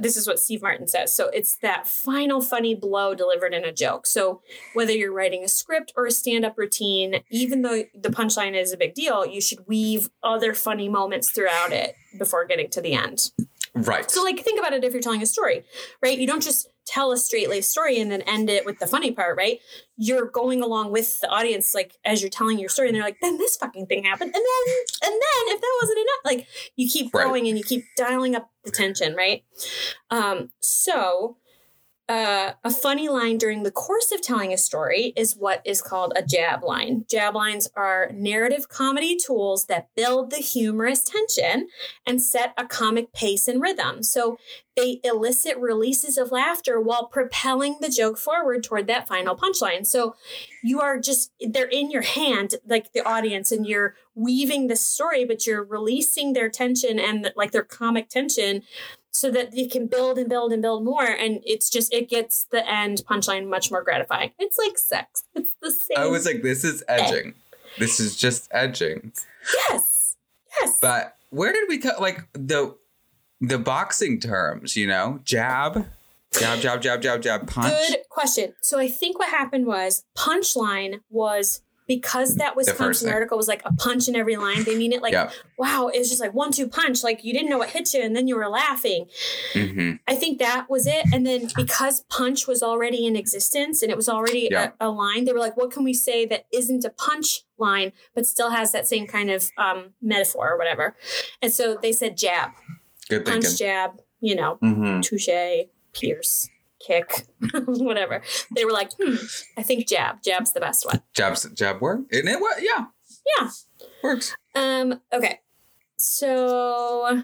this 0.00 0.16
is 0.16 0.26
what 0.26 0.38
Steve 0.38 0.62
Martin 0.62 0.86
says. 0.86 1.14
So 1.14 1.28
it's 1.28 1.56
that 1.58 1.86
final 1.86 2.40
funny 2.40 2.74
blow 2.74 3.14
delivered 3.14 3.54
in 3.54 3.64
a 3.64 3.72
joke. 3.72 4.06
So 4.06 4.40
whether 4.74 4.92
you're 4.92 5.12
writing 5.12 5.44
a 5.44 5.48
script 5.48 5.92
or 5.96 6.06
a 6.06 6.10
stand 6.10 6.44
up 6.44 6.56
routine, 6.56 7.22
even 7.30 7.62
though 7.62 7.84
the 7.94 8.10
punchline 8.10 8.54
is 8.54 8.72
a 8.72 8.76
big 8.76 8.94
deal, 8.94 9.26
you 9.26 9.40
should 9.40 9.66
weave 9.66 10.08
other 10.22 10.54
funny 10.54 10.88
moments 10.88 11.30
throughout 11.30 11.72
it 11.72 11.96
before 12.18 12.46
getting 12.46 12.70
to 12.70 12.80
the 12.80 12.92
end. 12.92 13.30
right. 13.74 14.10
So, 14.10 14.22
like, 14.22 14.40
think 14.40 14.58
about 14.58 14.72
it 14.72 14.84
if 14.84 14.92
you're 14.92 15.02
telling 15.02 15.22
a 15.22 15.26
story, 15.26 15.64
right? 16.02 16.18
You 16.18 16.26
don't 16.26 16.42
just 16.42 16.68
tell 16.86 17.12
a 17.12 17.16
straight 17.16 17.48
laced 17.48 17.70
story 17.70 18.00
and 18.00 18.10
then 18.10 18.22
end 18.22 18.50
it 18.50 18.64
with 18.64 18.78
the 18.78 18.86
funny 18.86 19.12
part, 19.12 19.36
right? 19.36 19.60
You're 19.96 20.26
going 20.26 20.62
along 20.62 20.92
with 20.92 21.20
the 21.20 21.28
audience, 21.28 21.74
like, 21.74 21.96
as 22.04 22.20
you're 22.22 22.30
telling 22.30 22.58
your 22.58 22.68
story, 22.68 22.88
and 22.88 22.96
they're 22.96 23.04
like, 23.04 23.20
then 23.20 23.38
this 23.38 23.56
fucking 23.56 23.86
thing 23.86 24.04
happened. 24.04 24.34
And 24.34 24.42
then, 24.44 24.74
and 25.04 25.12
then, 25.12 25.54
if 25.54 25.60
that 25.60 25.78
wasn't 25.82 25.98
enough, 25.98 26.20
like, 26.24 26.46
you 26.76 26.88
keep 26.88 27.14
Right. 27.14 27.24
going 27.24 27.46
and 27.48 27.56
you 27.56 27.64
keep 27.64 27.84
dialing 27.96 28.34
up 28.34 28.50
the 28.64 28.70
tension, 28.70 29.14
right? 29.14 29.44
Um, 30.10 30.50
so, 30.60 31.36
uh, 32.08 32.52
a 32.64 32.70
funny 32.70 33.08
line 33.08 33.38
during 33.38 33.62
the 33.62 33.70
course 33.70 34.12
of 34.12 34.20
telling 34.20 34.52
a 34.52 34.58
story 34.58 35.12
is 35.16 35.36
what 35.36 35.62
is 35.64 35.80
called 35.80 36.12
a 36.16 36.22
jab 36.22 36.62
line. 36.62 37.04
Jab 37.08 37.34
lines 37.34 37.68
are 37.76 38.10
narrative 38.12 38.68
comedy 38.68 39.16
tools 39.16 39.66
that 39.66 39.88
build 39.94 40.30
the 40.30 40.38
humorous 40.38 41.04
tension 41.04 41.68
and 42.04 42.20
set 42.20 42.52
a 42.58 42.66
comic 42.66 43.12
pace 43.12 43.46
and 43.48 43.62
rhythm. 43.62 44.02
So 44.02 44.36
they 44.76 45.00
elicit 45.04 45.56
releases 45.58 46.16
of 46.16 46.32
laughter 46.32 46.80
while 46.80 47.06
propelling 47.06 47.76
the 47.80 47.90
joke 47.90 48.16
forward 48.16 48.64
toward 48.64 48.86
that 48.86 49.06
final 49.06 49.36
punchline. 49.36 49.86
So 49.86 50.16
you 50.62 50.80
are 50.80 50.98
just, 50.98 51.30
they're 51.40 51.68
in 51.68 51.90
your 51.90 52.02
hand, 52.02 52.54
like 52.66 52.92
the 52.92 53.06
audience, 53.06 53.52
and 53.52 53.66
you're 53.66 53.94
weaving 54.14 54.68
the 54.68 54.76
story, 54.76 55.24
but 55.24 55.46
you're 55.46 55.62
releasing 55.62 56.32
their 56.32 56.48
tension 56.48 56.98
and 56.98 57.32
like 57.36 57.50
their 57.50 57.62
comic 57.62 58.08
tension 58.08 58.62
so 59.10 59.30
that 59.30 59.54
you 59.54 59.68
can 59.68 59.88
build 59.88 60.16
and 60.16 60.30
build 60.30 60.54
and 60.54 60.62
build 60.62 60.84
more. 60.84 61.04
And 61.04 61.42
it's 61.44 61.68
just, 61.68 61.92
it 61.92 62.08
gets 62.08 62.44
the 62.44 62.66
end 62.66 63.02
punchline 63.06 63.48
much 63.48 63.70
more 63.70 63.82
gratifying. 63.82 64.32
It's 64.38 64.56
like 64.56 64.78
sex. 64.78 65.24
It's 65.34 65.54
the 65.60 65.70
same. 65.70 65.98
I 65.98 66.06
was 66.06 66.24
like, 66.24 66.42
this 66.42 66.64
is 66.64 66.82
edging. 66.88 67.34
This 67.78 68.00
is 68.00 68.16
just 68.16 68.48
edging. 68.52 69.12
Yes. 69.68 70.16
Yes. 70.58 70.78
But 70.80 71.16
where 71.28 71.52
did 71.52 71.68
we 71.68 71.78
cut 71.78 72.00
like 72.00 72.26
the 72.32 72.74
the 73.42 73.58
boxing 73.58 74.20
terms, 74.20 74.76
you 74.76 74.86
know? 74.86 75.20
Jab, 75.24 75.86
jab, 76.32 76.60
jab, 76.60 76.80
jab, 76.80 77.02
jab, 77.02 77.20
jab, 77.20 77.46
punch. 77.46 77.74
Good 77.88 77.98
question. 78.08 78.54
So 78.62 78.78
I 78.78 78.88
think 78.88 79.18
what 79.18 79.28
happened 79.28 79.66
was 79.66 80.04
punchline 80.16 81.00
was 81.10 81.60
because 81.88 82.36
that 82.36 82.54
Wisconsin 82.56 83.10
article 83.12 83.36
was 83.36 83.48
like 83.48 83.60
a 83.66 83.72
punch 83.74 84.08
in 84.08 84.14
every 84.14 84.36
line. 84.36 84.62
They 84.62 84.76
mean 84.76 84.92
it 84.92 85.02
like, 85.02 85.12
Yep. 85.12 85.32
wow, 85.58 85.88
it 85.92 85.98
was 85.98 86.08
just 86.08 86.20
like 86.20 86.32
one 86.32 86.52
two 86.52 86.68
punch. 86.68 87.02
Like 87.02 87.24
you 87.24 87.32
didn't 87.34 87.50
know 87.50 87.58
what 87.58 87.70
hit 87.70 87.92
you, 87.92 88.00
and 88.00 88.14
then 88.14 88.28
you 88.28 88.36
were 88.36 88.48
laughing. 88.48 89.06
hmm 89.52 89.94
I 90.06 90.14
think 90.14 90.38
that 90.38 90.70
was 90.70 90.86
it. 90.86 91.04
And 91.12 91.26
then 91.26 91.48
because 91.56 92.04
punch 92.08 92.46
was 92.46 92.62
already 92.62 93.04
in 93.04 93.16
existence 93.16 93.82
and 93.82 93.90
it 93.90 93.96
was 93.96 94.08
already 94.08 94.48
Yeah. 94.50 94.70
a, 94.80 94.88
a 94.88 94.90
line, 94.90 95.24
they 95.24 95.32
were 95.32 95.40
like, 95.40 95.56
what 95.56 95.72
can 95.72 95.82
we 95.82 95.92
say 95.92 96.24
that 96.26 96.46
isn't 96.52 96.84
a 96.84 96.90
punch 96.90 97.42
line, 97.58 97.92
but 98.14 98.26
still 98.26 98.50
has 98.52 98.70
that 98.72 98.86
same 98.86 99.06
kind 99.08 99.30
of 99.30 99.50
um, 99.58 99.92
metaphor 100.00 100.52
or 100.52 100.56
whatever? 100.58 100.94
And 101.42 101.52
so 101.52 101.76
they 101.82 101.92
said 101.92 102.16
jab, 102.16 102.52
Good 103.08 103.24
punch, 103.24 103.58
jab, 103.58 104.00
you 104.20 104.34
know, 104.34 104.56
hmm 104.60 105.00
touche, 105.00 105.28
pierce, 105.92 106.48
kick, 106.78 107.26
whatever. 107.66 108.22
They 108.54 108.64
were 108.64 108.72
like, 108.72 108.92
hmm, 109.00 109.16
I 109.56 109.62
think 109.62 109.88
jab. 109.88 110.22
Jab's 110.22 110.52
the 110.52 110.60
best 110.60 110.86
one. 110.86 111.02
Jabs, 111.14 111.48
jab 111.54 111.80
work? 111.80 112.00
Isn't 112.10 112.28
it 112.28 112.40
what? 112.40 112.62
Yeah. 112.62 112.86
Yeah. 113.38 113.50
Works. 114.02 114.34
Um, 114.54 115.00
okay. 115.12 115.40
So 115.98 117.22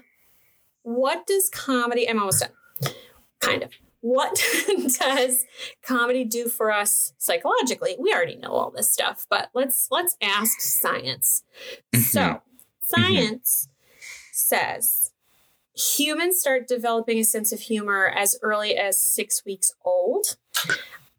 what 0.83 1.27
does 1.27 1.49
comedy 1.49 2.09
I'm 2.09 2.19
almost 2.19 2.41
done. 2.41 2.93
Kind 3.39 3.63
of. 3.63 3.71
What 4.01 4.41
does 4.99 5.45
comedy 5.83 6.23
do 6.23 6.47
for 6.47 6.71
us 6.71 7.13
psychologically? 7.17 7.95
We 7.99 8.13
already 8.13 8.37
know 8.37 8.51
all 8.51 8.71
this 8.71 8.89
stuff, 8.89 9.25
but 9.29 9.49
let's 9.53 9.87
let's 9.91 10.15
ask 10.21 10.61
science. 10.61 11.43
So, 11.93 12.41
science 12.81 13.67
says 14.31 15.11
humans 15.79 16.39
start 16.39 16.67
developing 16.67 17.19
a 17.19 17.23
sense 17.23 17.51
of 17.51 17.59
humor 17.59 18.07
as 18.07 18.37
early 18.41 18.75
as 18.75 19.01
6 19.01 19.43
weeks 19.45 19.73
old. 19.83 20.37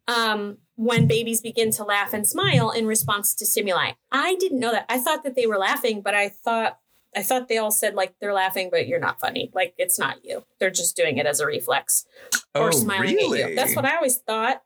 Um, 0.08 0.58
when 0.74 1.06
babies 1.06 1.40
begin 1.40 1.70
to 1.72 1.84
laugh 1.84 2.12
and 2.12 2.26
smile 2.26 2.70
in 2.70 2.86
response 2.86 3.34
to 3.36 3.46
stimuli. 3.46 3.92
I 4.10 4.34
didn't 4.36 4.58
know 4.58 4.72
that. 4.72 4.86
I 4.88 4.98
thought 4.98 5.22
that 5.22 5.36
they 5.36 5.46
were 5.46 5.58
laughing, 5.58 6.00
but 6.02 6.14
I 6.14 6.30
thought 6.30 6.78
I 7.14 7.22
thought 7.22 7.48
they 7.48 7.58
all 7.58 7.70
said 7.70 7.94
like 7.94 8.14
they're 8.20 8.32
laughing, 8.32 8.70
but 8.70 8.86
you're 8.86 9.00
not 9.00 9.20
funny. 9.20 9.50
Like 9.54 9.74
it's 9.78 9.98
not 9.98 10.24
you. 10.24 10.44
They're 10.58 10.70
just 10.70 10.96
doing 10.96 11.18
it 11.18 11.26
as 11.26 11.38
a 11.38 11.46
reflex 11.46 12.06
or 12.54 12.68
oh, 12.68 12.70
smiling 12.70 13.14
really? 13.16 13.42
at 13.42 13.50
you. 13.50 13.56
That's 13.56 13.76
what 13.76 13.84
I 13.84 13.96
always 13.96 14.16
thought. 14.18 14.62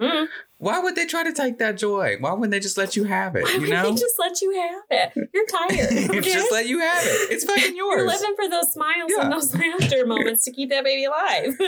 Mm. 0.00 0.26
Why 0.58 0.78
would 0.78 0.94
they 0.96 1.04
try 1.04 1.22
to 1.22 1.32
take 1.34 1.58
that 1.58 1.76
joy? 1.76 2.16
Why 2.18 2.32
wouldn't 2.32 2.50
they 2.50 2.60
just 2.60 2.78
let 2.78 2.96
you 2.96 3.04
have 3.04 3.36
it? 3.36 3.44
Why 3.44 3.50
You 3.52 3.68
know? 3.68 3.90
they 3.90 4.00
just 4.00 4.14
let 4.18 4.40
you 4.40 4.52
have 4.52 4.82
it? 4.90 5.28
You're 5.34 5.46
tired. 5.46 6.10
Okay? 6.16 6.32
just 6.32 6.50
let 6.50 6.66
you 6.66 6.80
have 6.80 7.02
it. 7.04 7.30
It's 7.32 7.44
fucking 7.44 7.76
yours. 7.76 7.98
You're 7.98 8.06
living 8.06 8.34
for 8.36 8.48
those 8.48 8.72
smiles 8.72 9.12
Yeah. 9.14 9.24
and 9.24 9.32
those 9.32 9.54
laughter 9.80 10.06
moments 10.06 10.44
to 10.46 10.52
keep 10.52 10.70
that 10.70 10.82
baby 10.82 11.04
alive. 11.04 11.58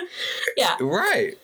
yeah. 0.56 0.76
Right. 0.80 1.36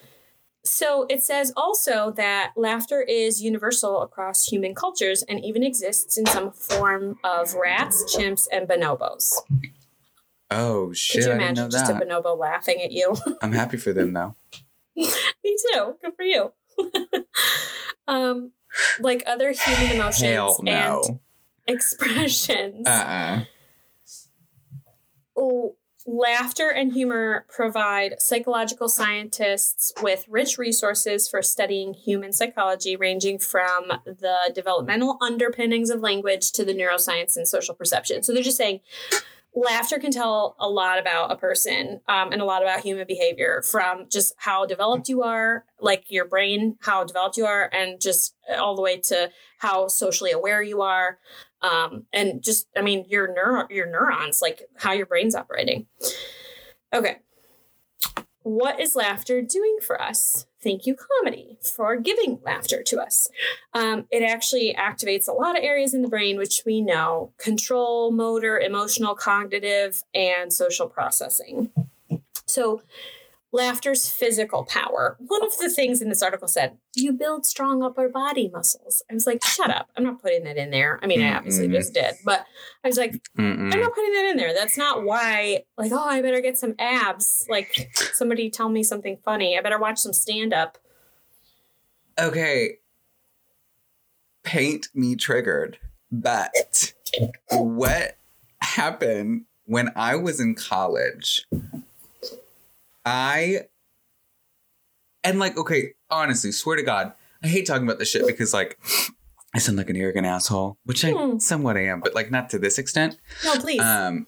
So 0.65 1.05
it 1.11 1.23
says 1.23 1.53
also 1.55 2.13
that 2.17 2.53
laughter 2.57 3.03
is 3.03 3.43
universal 3.43 4.01
across 4.01 4.47
human 4.47 4.75
cultures 4.75 5.23
and 5.29 5.45
even 5.45 5.63
exists 5.63 6.17
in 6.17 6.25
some 6.25 6.51
form 6.53 7.19
of 7.23 7.53
rats, 7.55 8.17
chimps, 8.17 8.45
and 8.51 8.67
bonobos. 8.67 9.33
Oh 10.51 10.87
Could 10.89 10.97
shit! 10.97 11.17
you 11.17 11.23
didn't 11.25 11.39
know 11.39 11.45
imagine 11.45 11.71
just 11.71 11.91
a 11.91 11.95
bonobo 11.95 12.39
laughing 12.39 12.81
at 12.83 12.93
you? 12.93 13.15
I'm 13.43 13.53
happy 13.53 13.77
for 13.77 13.93
them 13.93 14.15
though. 14.15 14.37
Me 14.97 15.07
too. 15.73 15.97
Good 16.01 16.13
for 16.17 16.23
you. 16.23 16.53
um, 18.09 18.53
like 19.01 19.23
other 19.27 19.53
human 19.53 19.93
emotions 19.97 20.23
Hell 20.23 20.57
and 20.59 20.67
no. 20.67 21.21
expressions. 21.67 22.87
Uh 22.87 23.45
Oh, 25.37 25.77
laughter 26.07 26.69
and 26.69 26.93
humor 26.93 27.47
provide 27.49 28.21
psychological 28.21 28.89
scientists 28.89 29.93
with 30.03 30.25
rich 30.29 30.59
resources 30.59 31.29
for 31.29 31.43
studying 31.43 31.95
human 31.95 32.33
psychology, 32.33 32.95
ranging 32.95 33.39
from 33.39 33.89
the 34.05 34.53
developmental 34.55 35.19
underpinnings 35.21 35.91
of 35.91 36.01
language 36.01 36.53
to 36.53 36.65
the 36.65 36.75
neuroscience 36.75 37.37
and 37.37 37.49
social 37.49 37.75
perception. 37.75 38.23
So 38.23 38.33
they're 38.33 38.43
just 38.43 38.59
saying 38.59 38.81
laughter 39.55 39.99
can 39.99 40.11
tell 40.11 40.57
a 40.59 40.69
lot 40.69 40.99
about 40.99 41.31
a 41.31 41.37
person 41.37 42.01
um, 42.09 42.33
and 42.33 42.43
a 42.43 42.45
lot 42.45 42.63
about 42.63 42.81
human 42.81 43.07
behavior 43.07 43.63
from 43.63 44.07
just 44.11 44.35
how 44.39 44.67
developed 44.67 45.09
you 45.09 45.23
are, 45.23 45.65
like 45.81 46.05
your 46.09 46.25
brain, 46.25 46.77
how 46.81 47.05
developed 47.05 47.37
you 47.37 47.47
are, 47.47 47.71
and 47.73 48.01
just 48.01 48.35
all 48.59 48.75
the 48.75 48.83
way 48.83 48.99
to 48.99 49.31
how 49.59 49.87
socially 49.87 50.33
aware 50.33 50.63
you 50.63 50.83
are 50.83 51.19
um, 51.65 52.05
and 52.13 52.43
just 52.43 52.69
I 52.77 52.83
mean 52.83 53.07
your 53.09 53.33
neuro 53.33 53.67
your 53.71 53.87
neurons, 53.87 54.41
like 54.43 54.63
how 54.77 54.93
your 54.93 55.07
brain's 55.07 55.35
operating. 55.35 55.87
Okay, 56.93 57.17
what 58.43 58.79
is 58.79 58.95
laughter 58.95 59.41
doing 59.43 59.79
for 59.81 60.01
us? 60.01 60.47
Thank 60.65 60.87
you, 60.87 60.97
comedy, 60.97 61.59
for 61.63 61.95
giving 61.97 62.41
laughter 62.43 62.83
to 62.85 62.99
us. 62.99 63.29
Um, 63.75 64.07
it 64.11 64.23
actually 64.23 64.75
activates 64.77 65.29
a 65.29 65.33
lot 65.33 65.59
of 65.59 65.63
areas 65.63 65.93
in 65.93 66.01
the 66.01 66.09
brain, 66.09 66.39
which 66.39 66.63
we 66.65 66.81
know 66.81 67.33
control, 67.37 68.11
motor, 68.11 68.59
emotional, 68.59 69.15
cognitive, 69.15 70.03
and 70.15 70.51
social 70.51 70.89
processing. 70.89 71.71
So, 72.47 72.81
laughter's 73.55 74.11
physical 74.11 74.65
power. 74.65 75.17
One 75.21 75.45
of 75.45 75.57
the 75.59 75.71
things 75.71 76.03
in 76.03 76.09
this 76.09 76.23
article 76.23 76.49
said, 76.49 76.77
you 76.97 77.13
build 77.13 77.47
strong 77.47 77.83
upper 77.83 78.09
body 78.09 78.51
muscles. 78.53 79.03
I 79.09 79.15
was 79.15 79.27
like, 79.27 79.45
shut 79.45 79.71
up. 79.71 79.91
I'm 79.97 80.03
not 80.03 80.21
putting 80.21 80.43
that 80.45 80.57
in 80.57 80.71
there. 80.71 80.99
I 81.03 81.07
mean, 81.07 81.23
I 81.23 81.37
obviously 81.37 81.69
just 81.69 81.95
did, 81.95 82.17
but 82.25 82.45
I 82.83 82.89
was 82.89 82.99
like, 82.99 83.13
Mm-mm. 83.39 83.73
I'm 83.73 83.81
not 83.81 83.95
putting 83.95 84.13
that 84.13 84.31
in 84.33 84.37
there. 84.37 84.53
That's 84.53 84.77
not 84.77 85.05
why, 85.05 85.63
like, 85.79 85.93
oh, 85.93 86.05
I 86.05 86.21
better 86.21 86.41
get 86.41 86.59
some 86.59 86.75
abs. 86.81 87.47
Like, 87.49 87.91
somebody 87.95 88.51
tell 88.51 88.69
me 88.69 88.83
something 88.83 89.19
funny. 89.25 89.57
I 89.57 89.63
better 89.63 89.79
watch 89.79 89.99
some 89.99 90.13
stand 90.13 90.53
up. 90.53 90.77
Okay. 92.21 92.79
Paint 94.43 94.89
me 94.95 95.15
triggered. 95.15 95.79
But 96.11 96.93
what 97.51 98.19
happened 98.61 99.45
when 99.65 99.91
I 99.95 100.17
was 100.17 100.41
in 100.41 100.57
college? 100.57 101.47
I 103.05 103.63
and 105.23 105.39
like, 105.39 105.57
okay, 105.57 105.95
honestly, 106.11 106.53
swear 106.53 106.77
to 106.77 106.83
God, 106.83 107.13
I 107.43 107.49
hate 107.49 107.67
talking 107.67 107.85
about 107.85 107.99
this 107.99 108.11
shit 108.11 108.27
because 108.27 108.53
like 108.55 108.79
I 109.55 109.59
sound 109.59 109.79
like 109.79 109.91
an 109.91 109.97
arrogant 109.97 110.27
asshole, 110.27 110.79
which 110.85 111.05
I 111.05 111.11
Hmm. 111.13 111.39
somewhat 111.39 111.77
am, 111.77 112.01
but 112.01 112.15
like 112.15 112.31
not 112.31 112.51
to 112.51 112.59
this 112.59 112.79
extent. 112.79 113.17
No, 113.45 113.55
please. 113.59 113.81
Um, 113.81 114.27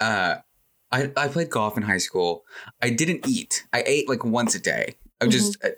uh, 0.00 0.36
I 0.92 1.12
I 1.16 1.28
played 1.28 1.50
golf 1.50 1.76
in 1.76 1.82
high 1.84 1.98
school. 1.98 2.44
I 2.82 2.90
didn't 2.90 3.26
eat. 3.28 3.66
I 3.72 3.82
ate 3.86 4.08
like 4.08 4.24
once 4.24 4.54
a 4.54 4.60
day. 4.60 4.96
I 5.20 5.26
just 5.26 5.62
uh, 5.64 5.68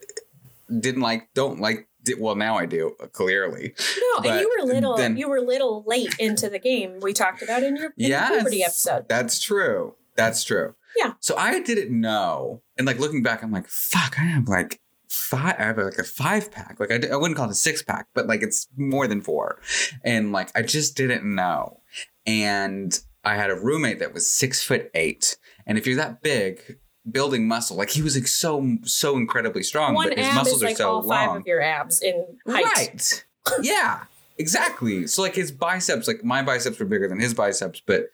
didn't 0.79 1.03
like. 1.03 1.29
Don't 1.35 1.61
like. 1.61 1.89
Well, 2.19 2.35
now 2.35 2.57
I 2.59 2.67
do 2.67 2.97
uh, 3.01 3.07
clearly. 3.09 3.75
no, 4.17 4.31
and 4.31 4.41
you 4.41 4.51
were 4.59 4.67
little. 4.73 4.97
then- 4.97 5.17
you 5.17 5.29
were 5.29 5.41
little 5.41 5.85
late 5.87 6.15
into 6.19 6.49
the 6.49 6.59
game. 6.59 6.99
We 7.01 7.13
talked 7.13 7.43
about 7.43 7.63
in 7.63 7.77
your, 7.77 7.87
in 7.87 7.93
Yes, 7.97 8.29
your 8.31 8.39
puberty 8.39 8.63
episode. 8.65 9.09
That's 9.09 9.41
true. 9.41 9.95
That's 10.17 10.45
true. 10.45 10.75
Yeah. 10.97 11.15
So 11.21 11.37
I 11.37 11.61
didn't 11.61 11.99
know, 11.99 12.63
and 12.77 12.87
like 12.87 12.99
looking 12.99 13.23
back, 13.23 13.43
I'm 13.43 13.51
like, 13.51 13.67
fuck. 13.69 14.19
I 14.19 14.25
have 14.25 14.49
like 14.49 14.81
five. 15.09 15.57
I 15.59 15.63
have 15.65 15.79
like 15.79 15.99
a 15.99 16.05
five 16.05 16.51
pack. 16.51 16.79
Like 16.79 16.93
I, 16.93 16.99
d- 16.99 17.11
I 17.11 17.17
wouldn't 17.17 17.37
call 17.37 17.49
it 17.49 17.53
a 17.53 17.55
six 17.55 17.83
pack, 17.83 18.09
but 18.15 18.27
like 18.27 18.43
it's 18.43 18.69
more 18.77 19.07
than 19.07 19.21
four, 19.21 19.61
and 20.05 20.33
like 20.33 20.51
I 20.55 20.63
just 20.63 20.97
didn't 20.97 21.25
know. 21.25 21.81
And 22.27 22.99
I 23.25 23.37
had 23.37 23.51
a 23.51 23.57
roommate 23.57 23.99
that 24.01 24.13
was 24.13 24.27
six 24.31 24.63
foot 24.63 24.91
eight, 24.95 25.37
and 25.67 25.79
if 25.79 25.87
you're 25.87 25.97
that 25.97 26.23
big. 26.23 26.79
Building 27.11 27.49
muscle, 27.49 27.77
like 27.77 27.91
he 27.91 28.01
was 28.01 28.15
like 28.15 28.29
so 28.29 28.77
so 28.85 29.17
incredibly 29.17 29.65
strong, 29.65 29.95
One 29.95 30.11
but 30.11 30.19
his 30.19 30.33
muscles 30.37 30.59
is 30.59 30.63
are 30.63 30.67
like 30.67 30.77
so 30.77 30.89
all 30.89 31.03
five 31.03 31.35
of 31.39 31.47
your 31.49 31.61
abs 31.61 32.01
in 32.01 32.25
height. 32.47 32.65
Right. 32.65 33.25
yeah. 33.61 34.05
Exactly. 34.39 35.09
So 35.09 35.21
like 35.23 35.35
his 35.35 35.51
biceps, 35.51 36.07
like 36.07 36.23
my 36.23 36.43
biceps 36.43 36.79
were 36.79 36.87
bigger 36.87 37.09
than 37.09 37.19
his 37.19 37.35
biceps, 37.35 37.83
but 37.85 38.11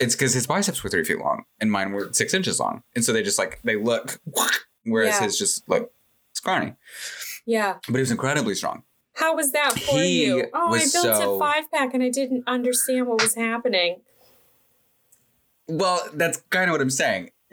it's 0.00 0.16
because 0.16 0.32
his 0.34 0.46
biceps 0.46 0.82
were 0.82 0.90
three 0.90 1.04
feet 1.04 1.18
long 1.18 1.44
and 1.60 1.70
mine 1.70 1.92
were 1.92 2.08
six 2.12 2.34
inches 2.34 2.58
long, 2.58 2.82
and 2.96 3.04
so 3.04 3.12
they 3.12 3.22
just 3.22 3.38
like 3.38 3.60
they 3.62 3.76
look, 3.76 4.20
whereas 4.84 5.14
Yeah. 5.18 5.24
his 5.24 5.38
just 5.38 5.68
look 5.68 5.92
scrawny. 6.32 6.74
Yeah. 7.46 7.74
But 7.86 7.94
he 7.96 8.00
was 8.00 8.10
incredibly 8.10 8.54
strong. 8.54 8.82
How 9.14 9.34
was 9.36 9.52
that 9.52 9.72
for 9.74 9.98
He 9.98 10.24
you? 10.26 10.46
Oh, 10.54 10.68
I 10.74 10.78
built 10.78 10.90
so- 10.90 11.36
a 11.36 11.38
five 11.38 11.70
pack 11.70 11.92
and 11.94 12.02
I 12.02 12.08
didn't 12.08 12.44
understand 12.46 13.06
what 13.06 13.20
was 13.22 13.34
happening. 13.34 14.00
Well, 15.68 16.00
that's 16.14 16.38
kind 16.50 16.70
of 16.70 16.72
what 16.74 16.80
I'm 16.80 16.90
saying. 16.90 17.30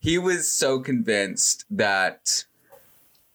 he 0.00 0.18
was 0.18 0.50
so 0.50 0.80
convinced 0.80 1.64
that 1.70 2.44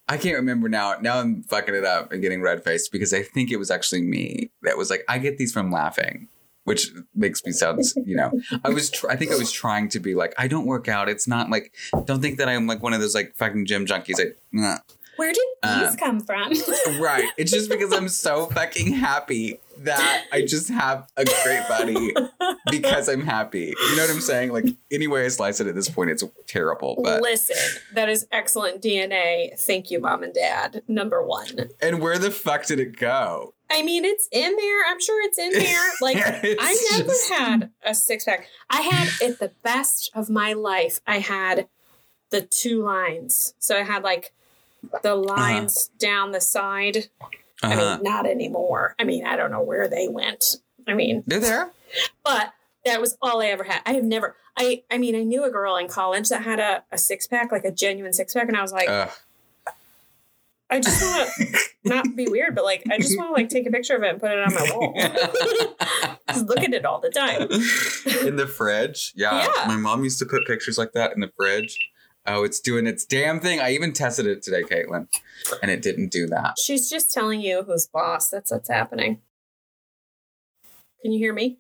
I 0.08 0.18
can't 0.18 0.36
remember 0.36 0.70
now. 0.70 0.96
Now 1.02 1.20
I'm 1.20 1.44
fucking 1.44 1.76
it 1.76 1.86
up 1.86 2.12
and 2.12 2.22
getting 2.22 2.42
red 2.42 2.64
faced 2.64 2.92
because 2.92 3.14
I 3.14 3.22
think 3.24 3.52
it 3.52 3.58
was 3.58 3.70
actually 3.72 4.02
me 4.02 4.52
that 4.64 4.78
was 4.78 4.90
like, 4.90 5.04
I 5.08 5.18
get 5.20 5.38
these 5.38 5.52
from 5.52 5.72
laughing, 5.72 6.28
which 6.70 6.92
makes 7.16 7.44
me 7.44 7.52
sound, 7.52 7.82
you 8.06 8.16
know, 8.16 8.32
I 8.64 8.70
was, 8.70 8.90
tr- 8.92 9.10
I 9.10 9.16
think 9.16 9.32
I 9.32 9.36
was 9.36 9.52
trying 9.52 9.90
to 9.90 10.00
be 10.00 10.14
like, 10.16 10.34
I 10.38 10.48
don't 10.48 10.66
work 10.68 10.88
out. 10.88 11.10
It's 11.10 11.28
not 11.28 11.50
like, 11.50 11.74
don't 12.06 12.22
think 12.22 12.38
that 12.38 12.48
I'm 12.48 12.68
like 12.68 12.84
one 12.84 12.94
of 12.94 13.02
those 13.02 13.16
like 13.16 13.36
fucking 13.36 13.66
gym 13.66 13.86
junkies. 13.86 14.20
Like, 14.20 14.38
nah. 14.52 14.78
Where 15.18 15.34
did 15.34 15.44
these 15.64 15.90
Um, 15.92 15.98
come 15.98 16.20
from? 16.22 16.54
right. 17.02 17.26
It's 17.38 17.52
just 17.52 17.70
because 17.70 17.92
I'm 17.92 18.08
so 18.08 18.46
fucking 18.46 18.94
happy 18.94 19.60
that 19.80 20.26
I 20.32 20.46
just 20.46 20.70
have 20.70 21.08
a 21.18 21.26
great 21.44 21.68
body 21.68 22.14
because 22.72 23.10
I'm 23.10 23.26
happy. 23.26 23.74
You 23.78 23.96
know 23.98 24.04
what 24.04 24.12
I'm 24.12 24.22
saying? 24.22 24.54
Like 24.54 24.66
any 24.92 25.08
way 25.08 25.26
I 25.26 25.28
slice 25.28 25.60
it 25.60 25.68
at 25.68 25.76
this 25.76 25.90
point, 25.90 26.10
it's 26.12 26.24
terrible. 26.48 27.02
But 27.04 27.22
Listen, 27.22 27.58
that 27.96 28.08
is 28.08 28.28
excellent 28.32 28.82
DNA. 28.82 29.60
Thank 29.60 29.92
you, 29.92 30.00
mom 30.00 30.24
and 30.24 30.34
dad. 30.34 30.84
Number 30.88 31.22
one. 31.26 31.70
and 31.82 32.00
where 32.02 32.18
the 32.18 32.32
fuck 32.32 32.66
did 32.66 32.80
it 32.80 32.96
go? 32.98 33.54
I 33.72 33.84
mean, 33.84 34.04
it's 34.06 34.28
in 34.32 34.56
there. 34.56 34.86
I'm 34.88 35.00
sure 35.00 35.22
it's 35.24 35.38
in 35.38 35.52
there. 35.52 35.86
Like, 36.02 36.18
I 36.18 36.76
never 36.92 37.10
just- 37.10 37.30
had 37.32 37.70
a 37.84 37.94
six 37.94 38.26
pack. 38.26 38.48
I 38.70 38.82
had 38.82 39.30
at 39.30 39.40
the 39.40 39.52
best 39.64 40.12
of 40.16 40.30
my 40.30 40.54
life. 40.54 41.02
I 41.06 41.20
had 41.20 41.68
the 42.32 42.42
two 42.42 42.82
lines. 42.84 43.54
So 43.60 43.78
I 43.78 43.84
had 43.84 44.04
like 44.04 44.34
the 45.04 45.16
lines 45.16 45.90
down 46.00 46.32
the 46.32 46.42
side. 46.42 47.10
I 47.62 47.74
Uh-huh. 47.74 47.96
mean, 47.96 48.04
not 48.04 48.26
anymore. 48.26 48.96
I 49.00 49.04
mean, 49.04 49.26
I 49.26 49.36
don't 49.36 49.52
know 49.52 49.62
where 49.62 49.88
they 49.88 50.08
went. 50.08 50.56
I 50.88 50.94
mean, 50.94 51.24
They're 51.28 51.40
there. 51.40 51.72
but 52.24 52.54
that 52.86 53.02
was 53.02 53.18
all 53.22 53.42
I 53.42 53.48
ever 53.48 53.66
had. 53.66 53.82
I 53.86 53.94
have 53.94 54.04
never. 54.06 54.36
I 54.58 54.84
I 54.90 54.98
mean, 54.98 55.16
I 55.16 55.24
knew 55.24 55.44
a 55.44 55.50
girl 55.52 55.76
in 55.76 55.88
college 55.88 56.30
that 56.30 56.44
had 56.44 56.60
a, 56.60 56.84
a 56.92 56.98
six 56.98 57.28
pack, 57.28 57.52
like 57.52 57.66
a 57.66 57.72
genuine 57.72 58.14
six 58.14 58.34
pack, 58.34 58.48
and 58.48 58.56
I 58.58 58.62
was 58.62 58.72
like, 58.72 58.88
Ugh. 58.90 59.10
I 60.70 60.80
just 60.80 61.02
want 61.02 61.30
to 61.38 61.60
not 61.84 62.16
be 62.16 62.28
weird, 62.28 62.56
but 62.56 62.64
like, 62.64 62.84
I 62.92 62.98
just 62.98 63.18
want 63.18 63.30
to 63.30 63.34
like 63.34 63.50
take 63.50 63.66
a 63.68 63.72
picture 63.72 63.96
of 63.96 64.04
it 64.04 64.10
and 64.10 64.20
put 64.20 64.32
it 64.32 64.40
on 64.40 64.54
my 64.54 64.72
wall. 64.72 64.94
just 66.30 66.46
look 66.48 66.60
at 66.60 66.74
it 66.74 66.86
all 66.86 67.00
the 67.00 67.10
time. 67.10 67.48
in 68.28 68.36
the 68.36 68.48
fridge. 68.48 69.14
Yeah. 69.16 69.48
Yeah. 69.56 69.68
My 69.68 69.78
mom 69.78 70.04
used 70.04 70.20
to 70.20 70.26
put 70.26 70.46
pictures 70.46 70.78
like 70.78 70.92
that 70.94 71.14
in 71.14 71.22
the 71.22 71.32
fridge. 71.36 71.78
Oh, 72.26 72.44
it's 72.44 72.60
doing 72.60 72.86
its 72.86 73.06
damn 73.06 73.40
thing. 73.40 73.60
I 73.60 73.72
even 73.72 73.94
tested 73.94 74.28
it 74.28 74.44
today, 74.44 74.62
Caitlin, 74.62 75.08
and 75.64 75.72
it 75.72 75.82
didn't 75.82 76.12
do 76.12 76.28
that. 76.28 76.60
She's 76.60 76.90
just 76.90 77.12
telling 77.12 77.42
you 77.42 77.64
who's 77.64 77.88
boss. 77.88 78.30
That's 78.30 78.52
what's 78.52 78.70
happening. 78.70 79.22
Can 81.02 81.12
you 81.12 81.18
hear 81.18 81.34
me? 81.34 81.58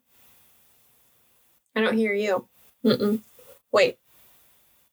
I 1.76 1.82
don't 1.82 1.98
hear 1.98 2.14
you. 2.14 2.48
Mm-mm. 2.86 3.22
Wait. 3.72 3.98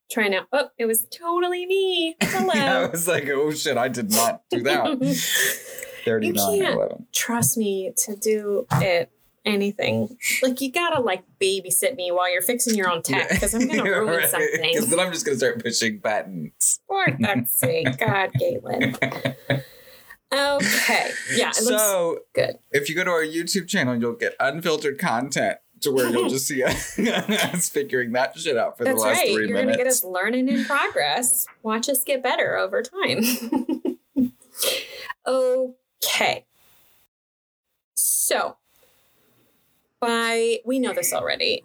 Try 0.09 0.29
now. 0.29 0.47
Oh, 0.53 0.69
it 0.77 0.85
was 0.85 1.05
totally 1.05 1.65
me. 1.65 2.15
Hello. 2.21 2.53
I 2.53 2.87
was 2.87 3.07
like, 3.07 3.27
oh 3.29 3.51
shit, 3.51 3.77
I 3.77 3.89
did 3.89 4.11
not 4.11 4.43
do 4.49 4.63
that. 4.63 4.97
39 6.05 6.59
can't. 6.61 6.75
11. 6.75 7.07
Trust 7.13 7.57
me 7.57 7.91
to 7.97 8.15
do 8.15 8.65
it. 8.73 9.11
Anything 9.45 10.17
like 10.43 10.59
you 10.59 10.69
gotta 10.73 10.99
like 10.99 11.23
babysit 11.39 11.95
me 11.95 12.11
while 12.11 12.29
you're 12.29 12.41
fixing 12.41 12.75
your 12.75 12.89
own 12.89 13.01
tech 13.01 13.29
because 13.29 13.53
I'm 13.53 13.65
gonna 13.65 13.81
ruin 13.89 14.15
Because 14.17 14.31
something. 14.31 14.61
Because 14.61 14.89
then 14.89 14.99
I'm 14.99 15.13
just 15.13 15.25
gonna 15.25 15.37
start 15.37 15.63
pushing 15.63 15.99
buttons. 15.99 16.81
For 16.85 17.05
fuck's 17.21 17.53
sake, 17.57 17.97
God, 17.97 18.31
Caitlin. 18.33 18.97
Okay, 20.33 21.11
yeah, 21.33 21.51
it 21.51 21.63
looks 21.63 21.81
so 21.81 22.19
good. 22.35 22.59
if 22.73 22.89
you 22.89 22.95
go 22.95 23.05
to 23.05 23.09
our 23.11 23.23
YouTube 23.23 23.69
channel, 23.69 23.95
you'll 23.95 24.11
get 24.17 24.35
unfiltered 24.37 24.99
content 24.99 25.59
to 25.81 25.91
where 25.91 26.09
you'll 26.09 26.29
just 26.29 26.47
see 26.47 26.63
us 26.63 27.69
figuring 27.69 28.11
that 28.13 28.37
shit 28.37 28.57
out 28.57 28.77
for 28.77 28.83
That's 28.83 29.01
the 29.01 29.07
last 29.07 29.17
right. 29.17 29.33
3 29.33 29.47
You're 29.47 29.47
gonna 29.47 29.59
minutes. 29.67 29.77
get 29.77 29.87
us 29.87 30.03
learning 30.03 30.49
in 30.49 30.65
progress. 30.65 31.45
Watch 31.63 31.89
us 31.89 32.03
get 32.03 32.23
better 32.23 32.57
over 32.57 32.81
time. 32.83 33.23
okay. 35.27 36.45
So, 37.95 38.57
by 39.99 40.59
we 40.65 40.79
know 40.79 40.93
this 40.93 41.13
already. 41.13 41.63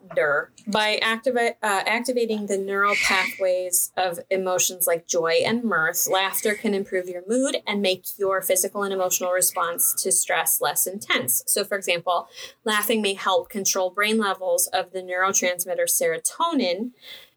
By 0.67 0.97
activate 0.97 1.55
uh, 1.63 1.83
activating 1.87 2.47
the 2.47 2.59
neural 2.59 2.95
pathways 2.95 3.93
of 3.97 4.21
emotions 4.31 4.87
like 4.87 5.07
joy 5.07 5.41
and 5.45 5.63
mirth, 5.65 6.09
laughter 6.11 6.55
can 6.55 6.75
improve 6.75 7.09
your 7.09 7.23
mood 7.29 7.59
and 7.67 7.83
make 7.83 8.07
your 8.19 8.41
physical 8.41 8.83
and 8.83 8.93
emotional 8.93 9.33
response 9.33 9.95
to 10.03 10.13
stress 10.13 10.61
less 10.61 10.87
intense. 10.87 11.43
So, 11.47 11.65
for 11.65 11.77
example, 11.77 12.29
laughing 12.65 13.03
may 13.03 13.15
help 13.15 13.51
control 13.51 13.91
brain 13.91 14.19
levels 14.19 14.67
of 14.69 14.93
the 14.93 15.01
neurotransmitter 15.01 15.87
serotonin, 15.89 16.93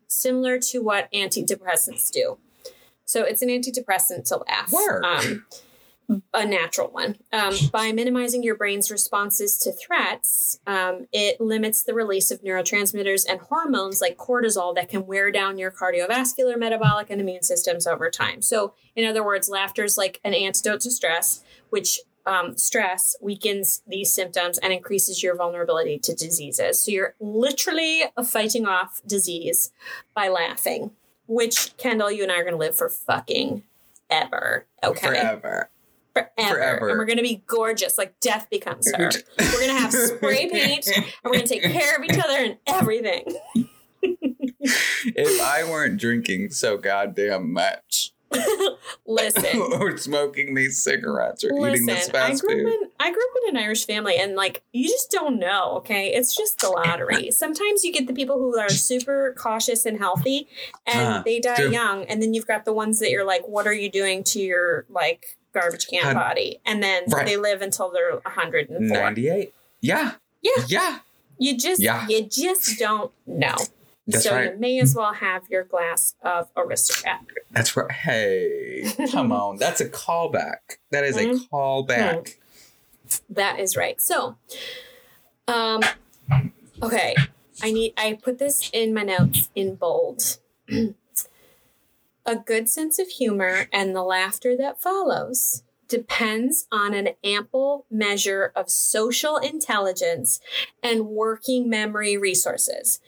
similar 0.08 0.60
to 0.60 0.80
what 0.80 1.12
antidepressants 1.12 2.12
do. 2.12 2.38
So 3.06 3.24
it's 3.24 3.42
an 3.42 3.50
antidepressant 3.50 4.28
to 4.30 4.44
laugh. 4.48 4.72
Word. 4.72 5.06
Um, 5.06 5.46
a 6.34 6.46
natural 6.46 6.90
one. 6.90 7.18
Um, 7.34 7.54
by 7.72 7.92
minimizing 7.92 8.44
your 8.44 8.56
brain's 8.56 8.92
responses 8.92 9.58
to 9.60 9.72
threats, 9.72 10.60
um, 10.68 11.08
it 11.12 11.40
limits 11.42 11.84
the 11.84 11.94
release 11.94 12.32
of 12.32 12.42
neurotransmitters 12.42 13.26
and 13.28 13.40
hormones 13.40 14.02
like 14.02 14.18
cortisol 14.18 14.76
that 14.76 14.90
can 14.90 15.06
wear 15.06 15.32
down 15.32 15.58
your 15.58 15.72
cardiovascular, 15.72 16.58
metabolic, 16.58 17.10
and 17.10 17.22
immune 17.22 17.44
systems 17.44 17.88
over 17.88 18.10
time. 18.10 18.42
So, 18.42 18.74
in 18.96 19.06
other 19.06 19.24
words, 19.24 19.50
laughter 19.50 19.84
is 19.84 19.98
like 19.98 20.20
an 20.24 20.34
antidote 20.34 20.82
to 20.82 20.92
stress, 20.92 21.44
which 21.70 22.00
um, 22.28 22.58
stress 22.58 23.16
weakens 23.22 23.82
these 23.88 24.12
symptoms 24.12 24.58
and 24.58 24.74
increases 24.74 25.22
your 25.22 25.36
vulnerability 25.36 26.00
to 26.00 26.14
diseases. 26.14 26.84
So, 26.84 26.92
you're 26.92 27.16
literally 27.20 28.04
fighting 28.24 28.68
off 28.68 29.02
disease 29.08 29.72
by 30.14 30.28
laughing, 30.28 30.92
which, 31.28 31.76
Kendall, 31.78 32.12
you 32.12 32.24
and 32.24 32.32
I 32.32 32.40
are 32.40 32.44
going 32.44 32.54
to 32.54 32.60
live 32.60 32.78
for 32.78 32.90
fucking 32.90 33.64
ever. 34.10 34.68
Okay 34.84 35.08
Forever. 35.08 35.70
Forever. 36.16 36.56
Forever. 36.56 36.90
And 36.90 36.98
we're 36.98 37.06
going 37.06 37.18
to 37.18 37.24
be 37.24 37.44
gorgeous, 37.46 37.98
like 37.98 38.20
death 38.20 38.48
becomes 38.50 38.90
her. 38.96 39.12
We're 39.40 39.52
going 39.52 39.76
to 39.76 39.82
have 39.82 39.94
spray 39.94 40.50
paint 40.50 40.88
and 40.96 41.06
we're 41.24 41.32
going 41.34 41.44
to 41.44 41.48
take 41.48 41.64
care 41.64 41.96
of 41.98 42.04
each 42.04 42.18
other 42.18 42.38
and 42.38 42.58
everything. 42.68 43.26
if 44.62 45.42
I 45.42 45.64
weren't 45.64 46.00
drinking 46.00 46.52
so 46.52 46.78
goddamn 46.78 47.54
much, 47.54 48.12
Listen. 49.08 49.62
or 49.80 49.98
smoking 49.98 50.56
these 50.56 50.84
cigarettes, 50.84 51.44
or 51.44 51.52
eating 51.68 51.86
this 51.86 52.08
Listen, 52.08 52.16
I 52.16 52.30
fast 52.30 52.42
grew, 52.42 52.54
up 52.54 52.58
food, 52.58 52.82
in, 52.84 52.90
I 53.00 53.12
grew 53.12 53.22
up 53.22 53.38
in 53.44 53.56
an 53.56 53.64
Irish 53.64 53.86
family 53.86 54.18
and 54.18 54.36
like 54.36 54.64
you 54.74 54.88
just 54.90 55.12
don't 55.12 55.40
know, 55.40 55.76
okay? 55.78 56.08
It's 56.14 56.36
just 56.36 56.60
the 56.60 56.70
lottery. 56.70 57.32
Sometimes 57.32 57.84
you 57.84 57.94
get 57.94 58.08
the 58.08 58.14
people 58.14 58.38
who 58.38 58.58
are 58.58 58.70
super 58.70 59.34
cautious 59.38 59.86
and 59.86 59.98
healthy 59.98 60.48
and 60.86 61.08
Uh-huh, 61.08 61.22
they 61.24 61.40
die 61.40 61.64
young 61.66 62.06
and 62.06 62.22
then 62.22 62.34
you've 62.34 62.48
got 62.48 62.66
the 62.66 62.74
ones 62.74 63.00
that 63.00 63.12
you're 63.12 63.26
like 63.26 63.48
what 63.48 63.68
are 63.68 63.74
you 63.74 63.90
doing 63.90 64.24
to 64.26 64.40
your 64.40 64.86
like 64.90 65.38
garbage 65.56 65.88
can 65.88 66.14
body? 66.14 66.60
And 66.66 66.84
then 66.84 67.06
Right. 67.08 67.26
they 67.26 67.38
live 67.38 67.62
until 67.64 67.90
they're 67.92 68.12
104. 68.18 68.80
ninety-eight. 68.80 69.54
Yeah, 69.82 70.12
Yeah. 70.44 70.52
yeah. 70.68 71.00
You 71.40 71.58
just 71.58 71.82
Yeah. 71.82 72.06
you 72.08 72.24
just 72.24 72.78
don't 72.78 73.12
know. 73.26 73.56
That's 74.08 74.24
so 74.24 74.36
right. 74.36 74.54
you 74.54 74.60
may 74.60 74.80
as 74.80 74.94
well 74.94 75.14
have 75.14 75.44
your 75.50 75.64
glass 75.64 76.14
of 76.22 76.50
aristocrat. 76.56 77.22
That's 77.52 77.76
right. 77.76 77.92
Hey, 77.92 78.84
come 79.12 79.32
on. 79.42 79.58
That's 79.58 79.82
a 79.82 79.90
callback. 79.90 80.78
That 80.92 81.04
is 81.04 81.18
a 81.18 81.26
Mhm. 81.26 81.50
callback. 81.50 82.36
That 83.30 83.60
is 83.60 83.76
right. 83.76 84.00
So, 84.00 84.38
um, 85.48 85.82
okay, 86.84 87.16
I 87.64 87.72
need 87.72 87.94
I 87.98 88.20
put 88.22 88.38
this 88.38 88.70
in 88.74 88.94
my 88.94 89.04
notes 89.04 89.50
in 89.56 89.76
bold. 89.76 90.38
a 92.26 92.36
good 92.36 92.70
sense 92.70 93.00
of 93.00 93.08
humor 93.08 93.68
and 93.72 93.96
the 93.96 94.04
laughter 94.04 94.56
that 94.58 94.82
follows 94.82 95.64
depends 95.88 96.68
on 96.72 96.94
an 96.94 97.10
ample 97.24 97.86
measure 97.92 98.52
of 98.56 98.70
social 98.70 99.38
intelligence 99.38 100.40
and 100.82 101.08
working 101.08 101.70
memory 101.70 102.18
resources. 102.18 103.00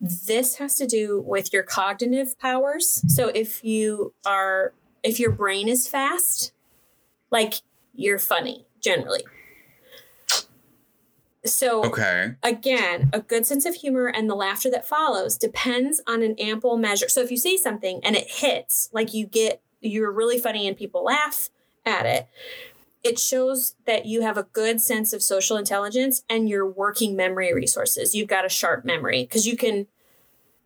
This 0.00 0.56
has 0.56 0.76
to 0.76 0.86
do 0.86 1.22
with 1.26 1.52
your 1.52 1.62
cognitive 1.62 2.38
powers. 2.38 3.02
So 3.08 3.28
if 3.28 3.64
you 3.64 4.12
are 4.26 4.74
if 5.02 5.20
your 5.20 5.30
brain 5.30 5.68
is 5.68 5.86
fast, 5.86 6.52
like 7.30 7.54
you're 7.94 8.18
funny 8.18 8.66
generally. 8.80 9.24
So 11.46 11.82
Okay. 11.84 12.34
again, 12.42 13.08
a 13.12 13.20
good 13.20 13.46
sense 13.46 13.64
of 13.66 13.74
humor 13.74 14.06
and 14.06 14.28
the 14.28 14.34
laughter 14.34 14.70
that 14.70 14.86
follows 14.86 15.36
depends 15.36 16.00
on 16.06 16.22
an 16.22 16.34
ample 16.38 16.76
measure. 16.76 17.08
So 17.08 17.20
if 17.22 17.30
you 17.30 17.36
say 17.36 17.56
something 17.56 18.00
and 18.04 18.16
it 18.16 18.28
hits, 18.28 18.88
like 18.92 19.14
you 19.14 19.26
get, 19.26 19.62
you're 19.80 20.12
really 20.12 20.38
funny 20.38 20.66
and 20.66 20.76
people 20.76 21.04
laugh 21.04 21.50
at 21.84 22.06
it, 22.06 22.28
it 23.04 23.18
shows 23.18 23.76
that 23.86 24.06
you 24.06 24.22
have 24.22 24.36
a 24.36 24.42
good 24.42 24.80
sense 24.80 25.12
of 25.12 25.22
social 25.22 25.56
intelligence 25.56 26.24
and 26.28 26.48
your 26.48 26.66
working 26.66 27.14
memory 27.14 27.54
resources. 27.54 28.14
You've 28.14 28.28
got 28.28 28.44
a 28.44 28.48
sharp 28.48 28.84
memory 28.84 29.22
because 29.22 29.46
you 29.46 29.56
can 29.56 29.86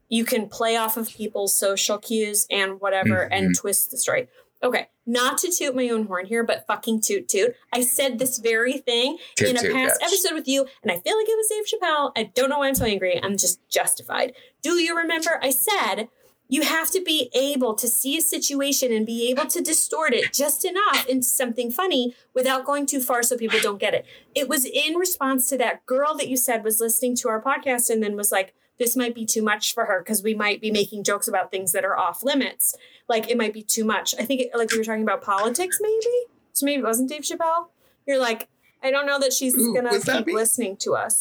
you 0.08 0.24
can 0.24 0.48
play 0.48 0.76
off 0.76 0.96
of 0.96 1.08
people's 1.08 1.54
social 1.54 1.96
cues 1.98 2.46
and 2.50 2.80
whatever 2.80 3.28
Mhm. 3.30 3.36
and 3.36 3.56
twist 3.56 3.90
the 3.92 3.96
story. 3.96 4.28
Okay, 4.62 4.88
not 5.06 5.38
to 5.38 5.50
toot 5.50 5.74
my 5.74 5.88
own 5.88 6.06
horn 6.06 6.26
here, 6.26 6.44
but 6.44 6.66
fucking 6.66 7.00
toot 7.00 7.28
toot. 7.28 7.54
I 7.72 7.82
said 7.82 8.18
this 8.18 8.38
very 8.38 8.78
thing 8.78 9.16
Toot 9.36 9.48
in 9.48 9.56
a 9.56 9.60
toot, 9.60 9.72
past 9.72 9.98
yes. 10.00 10.12
episode 10.12 10.34
with 10.34 10.46
you, 10.46 10.66
and 10.82 10.92
I 10.92 10.98
feel 10.98 11.16
like 11.16 11.28
it 11.28 11.36
was 11.36 11.48
Dave 11.48 11.80
Chappelle. 11.80 12.12
I 12.16 12.24
don't 12.34 12.50
know 12.50 12.58
why 12.58 12.68
I'm 12.68 12.74
so 12.74 12.84
angry. 12.84 13.18
I'm 13.22 13.36
just 13.36 13.60
justified. 13.68 14.34
Do 14.62 14.74
you 14.74 14.96
remember 14.96 15.40
I 15.42 15.50
said 15.50 16.08
you 16.50 16.62
have 16.62 16.90
to 16.90 17.00
be 17.00 17.30
able 17.32 17.74
to 17.76 17.86
see 17.86 18.18
a 18.18 18.20
situation 18.20 18.92
and 18.92 19.06
be 19.06 19.30
able 19.30 19.46
to 19.46 19.62
distort 19.62 20.12
it 20.12 20.32
just 20.32 20.64
enough 20.64 21.06
into 21.06 21.26
something 21.26 21.70
funny 21.70 22.12
without 22.34 22.66
going 22.66 22.86
too 22.86 23.00
far 23.00 23.22
so 23.22 23.38
people 23.38 23.60
don't 23.60 23.78
get 23.78 23.94
it. 23.94 24.04
It 24.34 24.48
was 24.48 24.64
in 24.64 24.96
response 24.96 25.48
to 25.48 25.58
that 25.58 25.86
girl 25.86 26.16
that 26.16 26.28
you 26.28 26.36
said 26.36 26.64
was 26.64 26.80
listening 26.80 27.14
to 27.18 27.28
our 27.28 27.40
podcast 27.40 27.88
and 27.88 28.02
then 28.02 28.16
was 28.16 28.32
like, 28.32 28.52
this 28.80 28.96
might 28.96 29.14
be 29.14 29.26
too 29.26 29.42
much 29.42 29.74
for 29.74 29.84
her 29.84 30.00
because 30.00 30.22
we 30.22 30.34
might 30.34 30.60
be 30.60 30.70
making 30.70 31.04
jokes 31.04 31.28
about 31.28 31.50
things 31.50 31.70
that 31.72 31.84
are 31.84 31.96
off 31.96 32.24
limits. 32.24 32.74
Like 33.08 33.30
it 33.30 33.36
might 33.36 33.52
be 33.52 33.62
too 33.62 33.84
much. 33.84 34.14
I 34.18 34.24
think 34.24 34.40
it, 34.40 34.50
like 34.56 34.72
we 34.72 34.78
were 34.78 34.84
talking 34.84 35.02
about 35.02 35.22
politics, 35.22 35.78
maybe. 35.80 36.16
So 36.54 36.64
maybe 36.64 36.80
it 36.80 36.84
wasn't 36.84 37.10
Dave 37.10 37.20
Chappelle. 37.20 37.66
You're 38.06 38.18
like, 38.18 38.48
I 38.82 38.90
don't 38.90 39.06
know 39.06 39.20
that 39.20 39.34
she's 39.34 39.54
Ooh, 39.54 39.74
gonna 39.74 40.00
keep 40.00 40.26
me? 40.26 40.34
listening 40.34 40.78
to 40.78 40.94
us. 40.94 41.20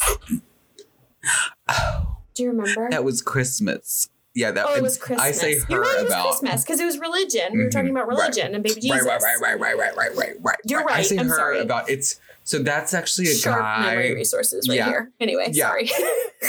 Oh, 1.68 2.18
Do 2.34 2.44
you 2.44 2.50
remember? 2.50 2.88
That 2.90 3.04
was 3.04 3.22
Christmas. 3.22 4.10
Yeah, 4.34 4.52
that 4.52 4.66
oh, 4.70 4.76
it 4.76 4.82
was 4.82 4.98
Christmas. 4.98 5.22
I 5.22 5.32
say 5.32 5.60
her 5.60 5.66
You're 5.70 5.82
right, 5.82 5.98
it 6.00 6.04
was 6.04 6.14
about... 6.14 6.28
Christmas 6.28 6.64
because 6.64 6.80
it 6.80 6.86
was 6.86 6.98
religion. 6.98 7.42
Mm-hmm. 7.42 7.58
We 7.58 7.64
were 7.66 7.70
talking 7.70 7.88
mm-hmm. 7.88 7.98
about 7.98 8.08
religion 8.08 8.46
right. 8.46 8.56
and 8.56 8.64
baby 8.64 8.80
Jesus. 8.80 9.06
Right, 9.06 9.22
right, 9.22 9.38
right, 9.42 9.60
right, 9.60 9.78
right, 9.78 9.98
right, 9.98 10.16
right, 10.16 10.36
right. 10.42 10.58
You're 10.64 10.84
right. 10.84 11.00
I 11.00 11.02
say 11.02 11.18
I'm 11.18 11.28
her 11.28 11.36
sorry. 11.36 11.60
about 11.60 11.90
it's. 11.90 12.22
So 12.46 12.60
that's 12.60 12.94
actually 12.94 13.28
a 13.28 13.36
Sharp 13.36 13.60
guy. 13.60 13.90
Memory 13.90 14.16
resources 14.16 14.70
right 14.70 14.78
yeah. 14.78 14.86
here. 14.86 15.12
Anyway, 15.20 15.50
yeah. 15.52 15.68
sorry. 15.68 15.92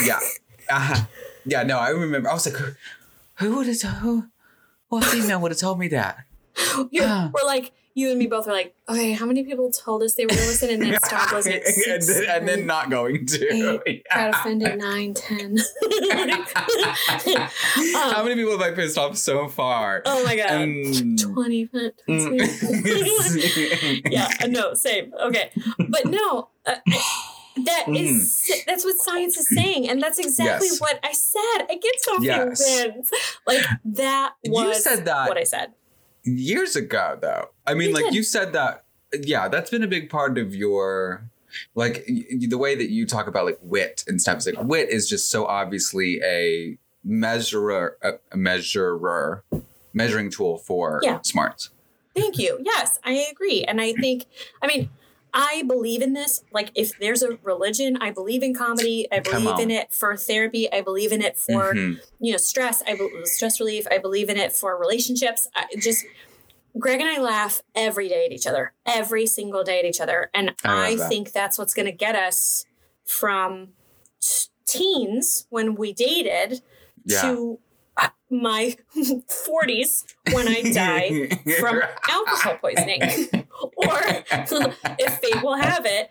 yeah, 0.04 0.20
Uh-huh. 0.70 1.04
Yeah, 1.44 1.62
no, 1.62 1.78
I 1.78 1.90
remember 1.90 2.28
I 2.30 2.34
was 2.34 2.46
like 2.46 2.56
who, 3.36 3.56
would 3.56 3.66
have 3.66 3.80
who 4.00 4.26
what 4.88 5.04
female 5.04 5.40
would 5.40 5.50
have 5.52 5.58
told 5.60 5.78
me 5.78 5.88
that? 5.88 6.18
You're, 6.90 7.04
Ah. 7.06 7.30
we're 7.32 7.46
like, 7.46 7.72
you 7.94 8.10
and 8.10 8.18
me 8.18 8.26
both 8.26 8.46
are 8.46 8.52
like, 8.52 8.74
okay, 8.88 9.12
how 9.12 9.26
many 9.26 9.42
people 9.44 9.70
told 9.70 10.02
us 10.02 10.14
they 10.14 10.24
were 10.24 10.28
going 10.28 10.40
to 10.42 10.46
listen 10.48 10.70
and 10.70 10.82
then 10.82 10.98
stopped 11.04 11.32
listening? 11.32 11.60
and, 11.88 12.02
then, 12.02 12.24
and 12.28 12.48
then 12.48 12.66
not 12.66 12.88
going 12.90 13.26
to. 13.26 13.80
eight, 13.86 14.04
got 14.12 14.30
offended 14.30 14.78
nine, 14.78 15.14
ten. 15.14 15.58
How 17.94 18.22
many 18.22 18.34
people 18.36 18.52
have 18.52 18.60
I 18.60 18.72
pissed 18.74 18.96
off 18.98 19.16
so 19.16 19.48
far? 19.48 20.02
oh 20.06 20.24
my 20.24 20.36
god, 20.36 20.50
Um, 20.50 21.16
20. 21.16 21.66
20. 21.66 21.68
mm. 22.08 24.02
yeah, 24.10 24.28
uh, 24.42 24.46
no, 24.46 24.74
same. 24.74 25.12
Okay, 25.20 25.50
but 25.78 26.06
no, 26.06 26.48
uh, 26.66 26.74
That 27.64 27.84
is 27.88 28.50
that's 28.66 28.84
what 28.84 28.96
science 28.98 29.36
is 29.38 29.48
saying, 29.48 29.88
and 29.88 30.00
that's 30.02 30.18
exactly 30.18 30.68
Mm-hmm. 30.68 30.72
Yes. 30.74 30.80
what 30.80 31.00
I 31.02 31.12
said. 31.12 31.66
I 31.70 31.78
get 31.80 32.00
so 32.00 32.20
Yes. 32.20 33.10
Like 33.46 33.64
that 33.84 34.32
You 34.42 34.74
said 34.74 35.04
that- 35.06 35.28
what 35.28 35.38
I 35.38 35.44
said. 35.44 35.72
years 36.24 36.76
ago 36.76 37.16
though 37.20 37.46
i 37.66 37.72
mean 37.72 37.88
You 37.88 37.94
like 37.94 38.04
did. 38.04 38.14
you 38.14 38.22
said 38.22 38.52
that 38.52 38.84
yeah 39.22 39.48
that's 39.48 39.70
been 39.70 39.82
a 39.82 39.86
big 39.88 40.10
part 40.10 40.36
of 40.36 40.54
your 40.54 41.24
like 41.74 42.04
y- 42.06 42.24
the 42.46 42.58
way 42.58 42.74
that 42.74 42.90
you 42.90 43.06
talk 43.06 43.26
about 43.26 43.46
like 43.46 43.58
wit 43.62 44.04
and 44.06 44.20
stuff 44.20 44.36
is 44.38 44.46
like 44.46 44.62
wit 44.62 44.90
is 44.90 45.08
just 45.08 45.30
so 45.30 45.46
obviously 45.46 46.20
a 46.22 46.76
measurer 47.02 47.96
a 48.02 48.36
measurer 48.36 49.42
measuring 49.94 50.30
tool 50.30 50.58
for 50.58 51.00
Yeah. 51.02 51.20
smarts 51.22 51.70
Thank 52.14 52.38
you. 52.38 52.58
Yes, 52.64 52.98
I 53.04 53.12
agree. 53.32 53.62
And 53.62 53.80
I 53.80 53.92
think, 53.92 54.26
I 54.60 54.66
mean, 54.66 54.90
I 55.32 55.64
believe 55.66 56.02
in 56.02 56.12
this. 56.12 56.42
Like, 56.52 56.70
if 56.74 56.98
there's 56.98 57.22
a 57.22 57.38
religion, 57.42 57.96
I 58.00 58.10
believe 58.10 58.42
in 58.42 58.54
comedy. 58.54 59.06
I 59.12 59.20
believe 59.20 59.58
in 59.58 59.70
it 59.70 59.92
for 59.92 60.16
therapy. 60.16 60.70
I 60.72 60.80
believe 60.80 61.12
in 61.12 61.22
it 61.22 61.36
for, 61.36 61.74
Mhm. 61.74 62.00
you 62.20 62.32
know, 62.32 62.38
stress. 62.38 62.82
I 62.86 62.94
believe 62.94 63.26
stress 63.26 63.60
relief. 63.60 63.86
I 63.90 63.98
believe 63.98 64.28
in 64.28 64.36
it 64.36 64.52
for 64.52 64.76
relationships. 64.76 65.48
I 65.54 65.66
just, 65.78 66.04
Greg 66.78 67.00
and 67.00 67.08
I 67.08 67.20
laugh 67.20 67.62
every 67.74 68.08
day 68.08 68.26
at 68.26 68.32
each 68.32 68.46
other, 68.46 68.72
every 68.86 69.26
single 69.26 69.62
day 69.64 69.78
at 69.78 69.84
each 69.84 70.00
other. 70.00 70.30
And 70.34 70.54
I 70.64 70.88
I, 70.90 70.96
that. 70.96 71.08
think 71.08 71.32
that's 71.32 71.58
what's 71.58 71.74
going 71.74 71.86
to 71.86 71.92
get 71.92 72.14
us 72.16 72.64
from 73.04 73.68
t- 74.20 74.48
teens 74.66 75.46
when 75.50 75.74
we 75.74 75.92
dated 75.92 76.62
yeah 77.04 77.22
to 77.22 77.58
my 78.30 78.76
40s 78.96 80.04
when 80.32 80.46
I 80.48 80.62
die 80.72 81.28
from 81.58 81.80
alcohol 82.08 82.58
poisoning. 82.60 83.02
or 83.76 83.98
if 84.98 85.14
fate 85.18 85.42
will 85.42 85.56
have 85.56 85.84
it, 85.86 86.10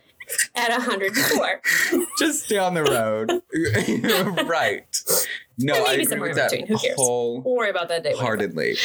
at 0.56 0.70
104. 0.70 1.62
just 2.20 2.50
down 2.50 2.76
the 2.76 2.84
road 2.84 3.42
right 4.48 4.86
no 5.58 5.74
i 5.74 5.94
agree 5.94 6.06
somewhere 6.06 6.30
with 6.30 6.38
that 6.38 6.52
between. 6.52 6.68
Who 6.68 6.78
cares? 6.78 6.96
whole 6.98 7.42
Don't 7.42 7.56
worry 7.56 7.72
about 7.72 7.88
that 7.90 8.04
day. 8.04 8.14
heartedly 8.16 8.76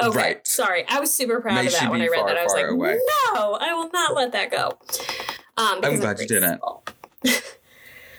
Okay, 0.00 0.18
Right. 0.18 0.44
sorry. 0.44 0.84
I 0.88 0.98
was 0.98 1.14
super 1.14 1.40
proud 1.40 1.54
May 1.54 1.66
of 1.68 1.72
that 1.74 1.88
when 1.88 2.02
I 2.02 2.08
read 2.08 2.18
far, 2.18 2.26
that. 2.26 2.36
I 2.36 2.42
was 2.42 2.52
like, 2.52 2.66
away. 2.66 2.98
no, 3.32 3.52
I 3.60 3.74
will 3.74 3.90
not 3.92 4.14
let 4.16 4.32
that 4.32 4.50
go. 4.50 4.76
Um, 5.56 5.78
I'm 5.84 6.00
glad 6.00 6.18
you 6.18 6.26
didn't. 6.26 6.60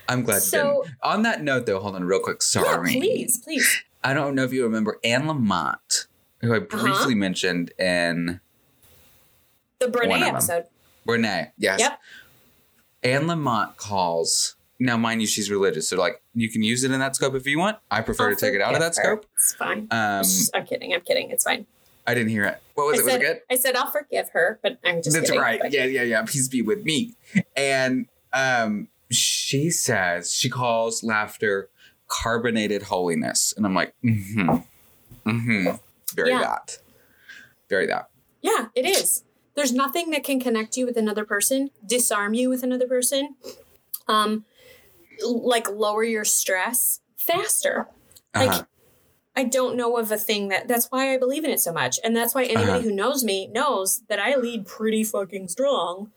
i'm 0.09 0.23
glad 0.23 0.41
So- 0.41 0.57
you 0.77 0.83
didn't 0.83 0.95
on 1.03 1.21
that 1.23 1.43
note 1.43 1.65
though 1.65 1.79
hold 1.79 1.95
on 1.95 2.03
real 2.03 2.19
quick 2.19 2.41
sorry 2.41 2.93
Yeah, 2.93 2.99
please, 2.99 3.37
please. 3.39 3.83
I 4.03 4.13
don't 4.13 4.35
know 4.35 4.43
if 4.43 4.53
you 4.53 4.63
remember 4.63 4.99
Anne 5.03 5.23
Lamott, 5.23 6.05
who 6.41 6.53
I 6.53 6.59
briefly 6.59 6.91
Uh-huh. 6.91 7.09
mentioned 7.15 7.71
in 7.79 8.39
The 9.79 9.87
Brene 9.87 10.21
episode. 10.21 10.65
Renee. 11.07 11.51
Yes. 11.57 11.79
Yep. 11.79 11.99
Anne 13.03 13.23
Lamott 13.25 13.77
calls. 13.77 14.55
Now, 14.79 14.97
mind 14.97 15.21
you, 15.21 15.27
she's 15.27 15.49
religious, 15.49 15.87
so 15.89 15.97
like 15.97 16.21
you 16.33 16.49
can 16.51 16.61
use 16.61 16.83
it 16.83 16.91
in 16.91 16.99
that 16.99 17.15
scope 17.15 17.33
if 17.33 17.47
you 17.47 17.57
want. 17.57 17.77
I 17.89 18.01
prefer 18.01 18.29
I'll 18.29 18.35
to 18.35 18.39
take 18.45 18.53
it 18.53 18.61
out 18.61 18.73
of 18.75 18.79
that 18.79 18.95
her. 18.95 19.03
scope. 19.03 19.25
It's 19.35 19.53
fine. 19.55 19.87
Um, 19.89 20.23
I'm 20.53 20.65
kidding. 20.67 20.93
I'm 20.93 21.01
kidding. 21.01 21.31
It's 21.31 21.43
fine. 21.43 21.65
I 22.05 22.13
didn't 22.13 22.29
hear 22.29 22.43
it. 22.45 22.61
What 22.75 22.87
was 22.87 22.97
I 22.99 23.01
it? 23.01 23.05
Was 23.05 23.13
it 23.15 23.19
good? 23.21 23.41
I 23.49 23.55
said 23.55 23.75
I'll 23.75 23.89
forgive 23.89 24.29
her, 24.33 24.59
but 24.61 24.77
I'm 24.83 25.01
just 25.01 25.15
That's 25.15 25.29
kidding. 25.29 25.41
right. 25.41 25.59
But- 25.61 25.71
Yeah, 25.73 25.85
yeah, 25.85 26.03
yeah. 26.03 26.23
Peace 26.23 26.47
be 26.47 26.61
with 26.61 26.83
me. 26.83 27.15
And 27.55 28.07
um, 28.33 28.87
she 29.15 29.69
says 29.69 30.33
she 30.33 30.49
calls 30.49 31.03
laughter 31.03 31.69
carbonated 32.07 32.83
holiness, 32.83 33.53
and 33.57 33.65
I'm 33.65 33.73
like, 33.73 33.93
mm-hmm, 34.03 34.49
mm-hmm, 35.29 35.75
very 36.13 36.29
Yeah. 36.29 36.39
that, 36.39 36.77
very 37.69 37.87
that. 37.87 38.09
Yeah, 38.41 38.67
it 38.75 38.85
is. 38.85 39.23
There's 39.55 39.71
nothing 39.73 40.11
that 40.11 40.23
can 40.23 40.39
connect 40.39 40.77
you 40.77 40.85
with 40.85 40.97
another 40.97 41.25
person, 41.25 41.71
disarm 41.85 42.33
you 42.33 42.49
with 42.49 42.61
another 42.63 42.87
person, 42.87 43.35
um, 44.07 44.45
like 45.25 45.69
lower 45.69 46.03
your 46.03 46.25
stress 46.25 46.99
faster. 47.17 47.87
Like, 48.35 48.49
Uh-huh. 48.49 48.63
I 49.37 49.43
don't 49.45 49.75
know 49.75 49.97
of 49.97 50.11
a 50.11 50.17
thing 50.17 50.49
that 50.49 50.67
that's 50.67 50.87
why 50.91 51.13
I 51.13 51.17
believe 51.17 51.43
in 51.43 51.49
it 51.51 51.59
so 51.59 51.73
much. 51.73 51.99
And 52.03 52.15
that's 52.15 52.33
why 52.35 52.43
anybody 52.43 52.69
Uh-huh. 52.69 52.81
who 52.81 52.91
knows 52.91 53.23
me 53.23 53.47
knows 53.47 54.01
that 54.09 54.19
I 54.19 54.35
lead 54.35 54.65
pretty 54.65 55.03
fucking 55.03 55.47
strong 55.49 56.11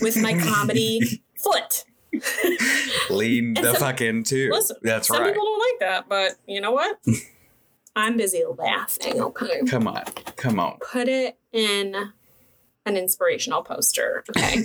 with 0.00 0.16
my 0.16 0.34
comedy 0.38 1.20
foot. 1.38 1.84
Lean 3.10 3.54
the 3.54 3.72
some- 3.72 3.76
fuck 3.76 4.00
in 4.00 4.22
too. 4.24 4.50
Listen, 4.52 4.76
That's 4.82 5.08
some 5.08 5.20
right. 5.20 5.32
people 5.32 5.44
don't 5.44 5.58
like 5.72 5.80
that, 5.80 6.08
but 6.08 6.32
you 6.46 6.60
know 6.60 6.72
what? 6.72 6.98
I'm 7.96 8.16
busy 8.16 8.42
laughing, 8.58 9.20
okay? 9.20 9.62
Come 9.68 9.86
on, 9.86 10.02
come 10.36 10.58
on. 10.58 10.78
Put 10.80 11.08
it 11.08 11.38
in 11.52 11.94
an 12.86 12.96
inspirational 12.96 13.62
poster, 13.62 14.24
okay? 14.30 14.62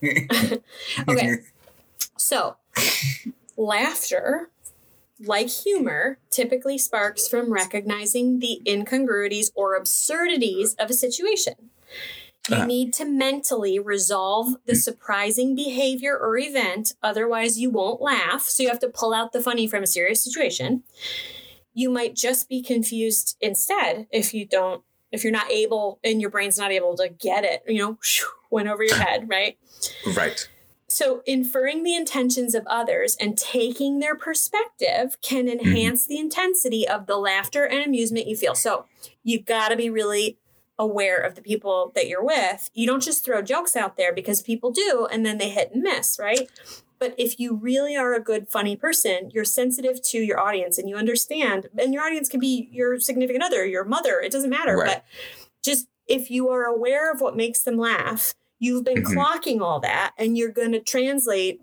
Okay. 1.08 1.34
So, 2.16 2.56
laughter, 3.56 4.50
like 5.20 5.48
humor, 5.48 6.18
typically 6.30 6.78
sparks 6.78 7.26
from 7.28 7.52
recognizing 7.52 8.38
the 8.38 8.60
incongruities 8.66 9.50
or 9.54 9.74
absurdities 9.74 10.74
of 10.74 10.90
a 10.90 10.94
situation. 10.94 11.54
You 12.48 12.56
Uh-huh. 12.56 12.66
need 12.66 12.94
to 12.94 13.04
mentally 13.04 13.78
resolve 13.78 14.54
the 14.64 14.74
surprising 14.74 15.54
behavior 15.54 16.16
or 16.16 16.38
event, 16.38 16.94
otherwise, 17.02 17.58
you 17.58 17.70
won't 17.70 18.00
laugh. 18.00 18.42
So, 18.42 18.62
you 18.62 18.68
have 18.70 18.78
to 18.80 18.88
pull 18.88 19.12
out 19.12 19.32
the 19.32 19.42
funny 19.42 19.66
from 19.66 19.82
a 19.82 19.86
serious 19.86 20.22
situation. 20.22 20.82
You 21.74 21.90
might 21.90 22.16
just 22.16 22.48
be 22.48 22.62
confused 22.62 23.36
instead 23.40 24.06
if 24.10 24.32
you 24.34 24.46
don't, 24.46 24.82
if 25.12 25.22
you're 25.24 25.32
not 25.32 25.50
able 25.50 26.00
and 26.02 26.20
your 26.20 26.30
brain's 26.30 26.58
not 26.58 26.70
able 26.72 26.96
to 26.96 27.08
get 27.08 27.44
it, 27.44 27.62
you 27.68 27.78
know, 27.78 27.98
went 28.50 28.68
over 28.68 28.82
your 28.82 28.96
head, 29.06 29.28
right? 29.28 29.58
right. 30.16 30.48
So, 30.90 31.22
inferring 31.26 31.82
the 31.82 31.94
intentions 31.94 32.54
of 32.54 32.66
others 32.66 33.14
and 33.20 33.36
taking 33.36 33.98
their 33.98 34.16
perspective 34.16 35.18
can 35.20 35.46
Mm-hmm. 35.46 35.66
enhance 35.66 36.06
the 36.06 36.18
intensity 36.18 36.88
of 36.88 37.06
the 37.06 37.18
laughter 37.18 37.64
and 37.64 37.84
amusement 37.84 38.26
you 38.26 38.36
feel. 38.36 38.54
So, 38.54 38.86
you've 39.22 39.44
got 39.44 39.68
to 39.68 39.76
be 39.76 39.90
really 39.90 40.38
aware 40.78 41.18
of 41.18 41.34
the 41.34 41.42
people 41.42 41.92
that 41.94 42.08
you're 42.08 42.24
with. 42.24 42.70
You 42.74 42.86
don't 42.86 43.02
just 43.02 43.24
throw 43.24 43.42
jokes 43.42 43.74
out 43.76 43.96
there 43.96 44.12
because 44.14 44.42
people 44.42 44.70
do 44.70 45.08
and 45.10 45.26
then 45.26 45.38
they 45.38 45.50
hit 45.50 45.72
and 45.72 45.82
miss, 45.82 46.18
right? 46.18 46.48
But 46.98 47.14
if 47.16 47.38
you 47.38 47.54
really 47.54 47.96
are 47.96 48.14
a 48.14 48.20
good, 48.20 48.48
funny 48.48 48.76
person, 48.76 49.30
you're 49.32 49.44
sensitive 49.44 50.02
to 50.02 50.18
your 50.18 50.40
audience 50.40 50.78
and 50.78 50.88
you 50.88 50.96
understand, 50.96 51.68
and 51.78 51.94
your 51.94 52.02
audience 52.04 52.28
can 52.28 52.40
be 52.40 52.68
your 52.72 52.98
significant 52.98 53.44
other, 53.44 53.64
your 53.64 53.84
mother, 53.84 54.20
it 54.20 54.32
doesn't 54.32 54.50
matter. 54.50 54.76
Right. 54.76 54.86
But 54.94 55.04
just 55.64 55.86
if 56.06 56.30
you 56.30 56.48
are 56.48 56.64
aware 56.64 57.12
of 57.12 57.20
what 57.20 57.36
makes 57.36 57.62
them 57.62 57.76
laugh, 57.76 58.34
You've 58.60 58.84
been 58.84 59.02
Mhm. 59.04 59.14
clocking 59.14 59.60
all 59.60 59.80
that 59.80 60.12
and 60.18 60.36
you're 60.36 60.50
going 60.50 60.72
to 60.72 60.80
translate 60.80 61.60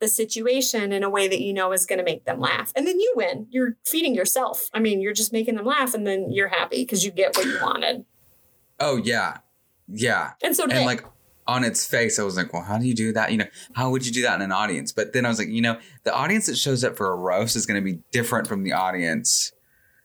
the 0.00 0.08
situation 0.08 0.92
in 0.92 1.02
a 1.02 1.10
way 1.10 1.28
that 1.28 1.40
you 1.40 1.52
know 1.52 1.72
is 1.72 1.84
going 1.84 1.98
to 1.98 2.04
make 2.04 2.24
them 2.24 2.40
laugh. 2.40 2.72
And 2.76 2.86
then 2.86 2.98
you 3.00 3.12
win. 3.16 3.48
You're 3.50 3.76
feeding 3.84 4.14
yourself. 4.14 4.70
I 4.72 4.78
mean, 4.78 5.00
you're 5.00 5.12
just 5.12 5.32
making 5.32 5.56
them 5.56 5.66
laugh 5.66 5.92
and 5.92 6.06
then 6.06 6.30
you're 6.30 6.48
happy 6.48 6.82
because 6.82 7.04
you 7.04 7.10
get 7.10 7.36
what 7.36 7.46
you 7.46 7.58
wanted. 7.60 8.04
Oh 8.80 8.96
yeah, 8.96 9.38
yeah. 9.88 10.32
And 10.42 10.54
so 10.54 10.64
and 10.64 10.86
like 10.86 11.04
on 11.46 11.64
its 11.64 11.86
face, 11.86 12.18
I 12.18 12.22
was 12.22 12.36
like, 12.36 12.52
well, 12.52 12.62
how 12.62 12.78
do 12.78 12.86
you 12.86 12.94
do 12.94 13.12
that? 13.12 13.32
You 13.32 13.38
know, 13.38 13.46
how 13.72 13.90
would 13.90 14.04
you 14.04 14.12
do 14.12 14.22
that 14.22 14.34
in 14.36 14.42
an 14.42 14.52
audience? 14.52 14.92
But 14.92 15.14
then 15.14 15.24
I 15.24 15.30
was 15.30 15.38
like, 15.38 15.48
you 15.48 15.62
know, 15.62 15.78
the 16.04 16.14
audience 16.14 16.46
that 16.46 16.56
shows 16.56 16.84
up 16.84 16.96
for 16.96 17.10
a 17.10 17.16
roast 17.16 17.56
is 17.56 17.64
going 17.64 17.82
to 17.82 17.84
be 17.84 18.00
different 18.12 18.46
from 18.46 18.64
the 18.64 18.72
audience. 18.72 19.52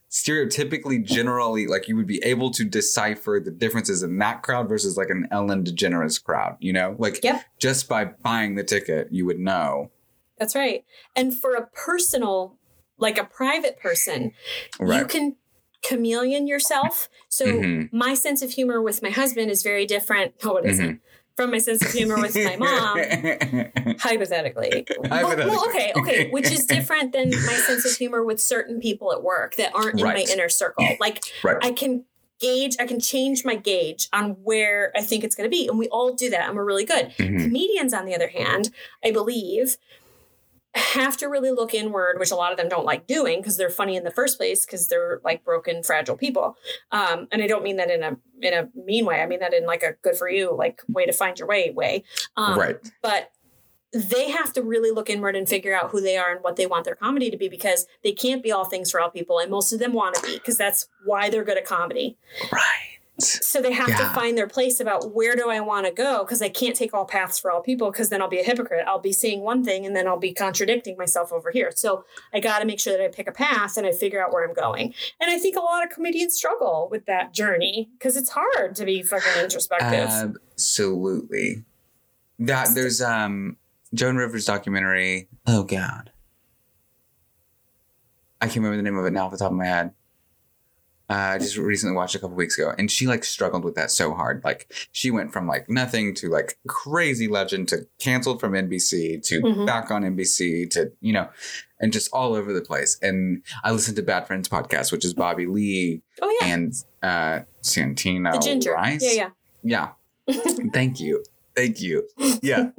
Stereotypically, 0.09 1.03
generally, 1.03 1.67
like 1.67 1.87
you 1.87 1.95
would 1.95 2.07
be 2.07 2.23
able 2.23 2.51
to 2.51 2.63
decipher 2.63 3.41
the 3.43 3.51
differences 3.51 4.03
in 4.03 4.17
that 4.19 4.43
crowd 4.43 4.69
versus 4.69 4.95
like 4.95 5.09
an 5.09 5.27
Ellen 5.31 5.63
DeGeneres 5.63 6.23
crowd, 6.23 6.55
you 6.59 6.71
know? 6.71 6.95
Like 6.99 7.23
Yep. 7.23 7.43
just 7.59 7.89
by 7.89 8.05
buying 8.05 8.55
the 8.55 8.63
ticket, 8.63 9.07
you 9.11 9.25
would 9.25 9.39
know. 9.39 9.91
That's 10.37 10.55
right. 10.55 10.85
And 11.15 11.35
for 11.35 11.55
a 11.55 11.65
personal, 11.67 12.57
like 12.97 13.17
a 13.17 13.23
private 13.23 13.79
person, 13.79 14.33
you 14.79 15.05
can 15.05 15.35
chameleon 15.83 16.47
yourself. 16.47 17.09
So 17.29 17.45
Mhm. 17.45 17.89
my 17.91 18.13
sense 18.13 18.41
of 18.41 18.51
humor 18.51 18.81
with 18.81 19.01
my 19.01 19.09
husband 19.09 19.51
is 19.51 19.61
very 19.63 19.85
different. 19.85 20.33
Oh, 20.43 20.57
it 20.57 20.65
Mm-hmm. 20.65 20.95
From 21.35 21.49
my 21.49 21.57
sense 21.57 21.83
of 21.83 21.91
humor 21.91 22.19
with 22.21 22.35
my 22.35 22.55
mom, 22.57 22.99
hypothetically. 23.99 24.85
Well, 24.99 25.35
well, 25.35 25.65
okay, 25.69 25.91
okay, 25.95 26.29
which 26.29 26.51
is 26.51 26.65
different 26.67 27.11
than 27.11 27.31
my 27.31 27.53
sense 27.53 27.85
of 27.85 27.97
humor 27.97 28.23
with 28.23 28.39
certain 28.39 28.79
people 28.79 29.11
at 29.11 29.23
work 29.23 29.55
that 29.55 29.73
aren't 29.73 29.99
in 29.99 30.05
Right. 30.05 30.27
my 30.27 30.31
inner 30.33 30.47
circle. 30.47 30.87
Like 30.99 31.23
right. 31.43 31.57
I 31.61 31.71
can 31.71 32.05
gauge, 32.39 32.75
I 32.79 32.85
can 32.85 32.99
change 32.99 33.45
my 33.45 33.55
gauge 33.55 34.09
on 34.13 34.31
where 34.43 34.91
I 34.95 35.01
think 35.01 35.23
it's 35.23 35.33
going 35.35 35.49
to 35.49 35.55
be, 35.55 35.67
and 35.67 35.79
we 35.79 35.87
all 35.87 36.13
do 36.13 36.29
that, 36.29 36.47
and 36.49 36.55
we're 36.55 36.65
really 36.65 36.85
good. 36.85 37.11
Mhm. 37.17 37.45
Comedians, 37.45 37.93
on 37.93 38.05
the 38.05 38.13
other 38.13 38.27
hand, 38.27 38.69
I 39.03 39.11
believe 39.11 39.77
have 40.75 41.17
to 41.17 41.27
really 41.27 41.51
look 41.51 41.73
inward, 41.73 42.19
which 42.19 42.31
a 42.31 42.35
lot 42.35 42.51
of 42.51 42.57
them 42.57 42.67
don't 42.67 42.85
like 42.85 43.05
doing 43.05 43.39
because 43.39 43.57
they're 43.57 43.69
funny 43.69 43.95
in 43.95 44.03
the 44.03 44.11
first 44.11 44.37
place 44.37 44.65
because 44.65 44.87
they're 44.87 45.21
like 45.23 45.43
broken, 45.43 45.83
fragile 45.83 46.17
people. 46.17 46.57
Um, 46.91 47.27
and 47.31 47.43
I 47.43 47.47
don't 47.47 47.63
mean 47.63 47.77
that 47.77 47.91
in 47.91 48.03
a 48.03 48.17
in 48.41 48.53
a 48.53 48.69
mean 48.75 49.05
way. 49.05 49.21
I 49.21 49.27
mean 49.27 49.39
that 49.39 49.53
in 49.53 49.65
like 49.65 49.83
a 49.83 49.93
good 50.01 50.15
for 50.15 50.29
you, 50.29 50.55
like 50.55 50.81
way 50.87 51.05
to 51.05 51.13
find 51.13 51.37
your 51.37 51.47
way 51.47 51.71
way. 51.71 52.03
Um, 52.37 52.57
right. 52.57 52.77
But 53.01 53.31
they 53.93 54.31
have 54.31 54.51
to 54.53 54.63
really 54.63 54.89
look 54.89 55.09
inward 55.09 55.35
and 55.35 55.47
figure 55.47 55.75
out 55.75 55.91
who 55.91 56.01
they 56.01 56.17
are 56.17 56.31
and 56.31 56.43
what 56.43 56.55
they 56.55 56.65
want 56.65 56.85
their 56.85 56.95
comedy 56.95 57.29
to 57.29 57.37
be 57.37 57.47
because 57.47 57.85
they 58.03 58.11
can't 58.11 58.41
be 58.41 58.51
all 58.51 58.65
things 58.65 58.89
for 58.89 58.99
all 58.99 59.11
people, 59.11 59.37
and 59.37 59.51
most 59.51 59.71
of 59.71 59.79
them 59.79 59.93
want 59.93 60.15
to 60.15 60.21
be 60.23 60.33
because 60.33 60.57
that's 60.57 60.87
why 61.05 61.29
they're 61.29 61.43
good 61.43 61.57
at 61.57 61.65
comedy. 61.65 62.17
Right. 62.51 62.97
So 63.23 63.61
they 63.61 63.71
have 63.71 63.87
to 63.87 64.05
find 64.13 64.37
their 64.37 64.47
place 64.47 64.79
about 64.79 65.13
where 65.13 65.35
do 65.35 65.49
I 65.49 65.59
want 65.59 65.85
to 65.85 65.91
go 65.91 66.23
because 66.23 66.41
I 66.41 66.49
can't 66.49 66.75
take 66.75 66.93
all 66.93 67.05
paths 67.05 67.39
for 67.39 67.51
all 67.51 67.61
people 67.61 67.91
because 67.91 68.09
then 68.09 68.21
I'll 68.21 68.29
be 68.29 68.39
a 68.39 68.43
hypocrite. 68.43 68.85
I'll 68.87 68.99
be 68.99 69.13
saying 69.13 69.41
one 69.41 69.63
thing 69.63 69.85
and 69.85 69.95
then 69.95 70.07
I'll 70.07 70.19
be 70.19 70.33
contradicting 70.33 70.97
myself 70.97 71.31
over 71.31 71.51
here. 71.51 71.71
So 71.75 72.05
I 72.33 72.39
got 72.39 72.59
to 72.59 72.65
make 72.65 72.79
sure 72.79 72.95
that 72.95 73.03
I 73.03 73.07
pick 73.07 73.27
a 73.27 73.31
path 73.31 73.77
and 73.77 73.87
I 73.87 73.91
figure 73.91 74.23
out 74.23 74.31
where 74.31 74.47
I'm 74.47 74.53
going. 74.53 74.93
And 75.19 75.31
I 75.31 75.37
think 75.39 75.55
a 75.55 75.61
lot 75.61 75.83
of 75.83 75.89
comedians 75.89 76.35
struggle 76.35 76.87
with 76.91 77.05
that 77.05 77.33
journey 77.33 77.89
because 77.97 78.15
it's 78.15 78.29
hard 78.29 78.75
to 78.75 78.85
be 78.85 79.01
fucking 79.01 79.41
introspective. 79.41 80.37
Absolutely. 80.53 81.63
That 82.39 82.69
there's 82.75 83.01
um 83.01 83.57
Joan 83.93 84.17
Rivers 84.17 84.45
documentary. 84.45 85.29
Oh 85.45 85.63
God. 85.63 86.11
I 88.41 88.47
can't 88.47 88.57
remember 88.57 88.77
the 88.77 88.83
name 88.83 88.97
of 88.97 89.05
it 89.05 89.11
now 89.11 89.25
off 89.25 89.31
the 89.31 89.37
top 89.37 89.51
of 89.51 89.57
my 89.57 89.65
head. 89.65 89.93
Uh, 91.13 91.33
I 91.35 91.37
just 91.37 91.57
recently 91.57 91.95
watched 91.95 92.15
a 92.15 92.19
couple 92.19 92.35
weeks 92.35 92.57
ago, 92.57 92.73
and 92.75 92.89
she 92.89 93.05
like 93.05 93.23
struggled 93.23 93.63
with 93.63 93.75
that 93.75 93.91
so 93.91 94.13
hard. 94.15 94.41
Like 94.43 94.73
she 94.91 95.11
went 95.11 95.31
from 95.31 95.47
like 95.47 95.69
nothing 95.69 96.15
to 96.15 96.27
like 96.29 96.57
crazy 96.67 97.27
legend 97.27 97.67
to 97.67 97.85
canceled 97.99 98.39
from 98.39 98.53
NBC 98.53 99.21
to 99.27 99.41
Mhm. 99.41 99.67
back 99.67 99.91
on 99.91 100.03
NBC 100.03 100.65
to 100.71 100.91
you 101.01 101.13
know, 101.13 101.29
and 101.79 101.93
just 101.93 102.09
all 102.13 102.33
over 102.33 102.51
the 102.51 102.61
place. 102.61 102.97
And 103.03 103.43
I 103.63 103.71
listened 103.71 103.97
to 103.97 104.01
Bad 104.03 104.25
Friends 104.25 104.49
podcast, 104.49 104.91
which 104.91 105.05
is 105.05 105.13
Bobby 105.13 105.45
Lee 105.45 106.01
oh, 106.21 106.37
yeah. 106.41 106.47
and 106.47 106.73
uh 107.03 107.39
Santino 107.61 108.33
The 108.33 108.39
ginger. 108.39 108.73
Rice. 108.73 109.03
Yeah, 109.03 109.29
yeah. 109.63 109.93
Yeah. 110.27 110.33
Thank 110.73 110.99
you. 110.99 111.23
Thank 111.55 111.81
you. 111.81 112.07
Yeah. 112.41 112.69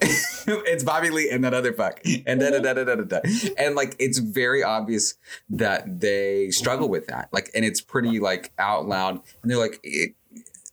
it's 0.00 0.84
Bobby 0.84 1.10
Lee 1.10 1.30
and 1.30 1.42
that 1.44 1.54
other 1.54 1.72
fuck. 1.72 2.00
And 2.26 2.40
da, 2.40 2.50
da, 2.50 2.58
da, 2.60 2.74
da, 2.74 2.84
da, 2.84 3.02
da. 3.02 3.20
And 3.58 3.74
like 3.74 3.96
it's 3.98 4.18
very 4.18 4.62
obvious 4.62 5.14
that 5.50 6.00
they 6.00 6.50
struggle 6.50 6.88
with 6.88 7.06
that. 7.08 7.28
Like 7.32 7.50
and 7.54 7.64
it's 7.64 7.80
pretty 7.80 8.20
like 8.20 8.52
out 8.58 8.86
loud. 8.86 9.20
And 9.42 9.50
they're 9.50 9.58
like 9.58 9.84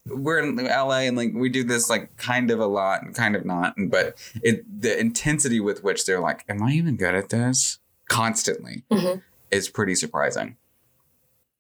we're 0.08 0.40
in 0.40 0.56
LA 0.56 1.02
and 1.02 1.16
like 1.16 1.32
we 1.34 1.48
do 1.50 1.64
this 1.64 1.90
like 1.90 2.16
kind 2.18 2.52
of 2.52 2.60
a 2.60 2.66
lot 2.66 3.04
and 3.04 3.16
kind 3.16 3.36
of 3.36 3.46
not. 3.46 3.76
And 3.78 3.90
but 3.90 4.18
it 4.44 4.64
the 4.82 5.00
intensity 5.00 5.60
with 5.60 5.84
which 5.84 6.06
they're 6.06 6.20
like, 6.22 6.44
Am 6.50 6.62
I 6.62 6.72
even 6.72 6.96
good 6.98 7.16
at 7.16 7.30
this? 7.30 7.80
Constantly 8.10 8.84
Mhm. 8.92 9.22
is 9.52 9.70
pretty 9.70 9.96
surprising. 9.96 10.58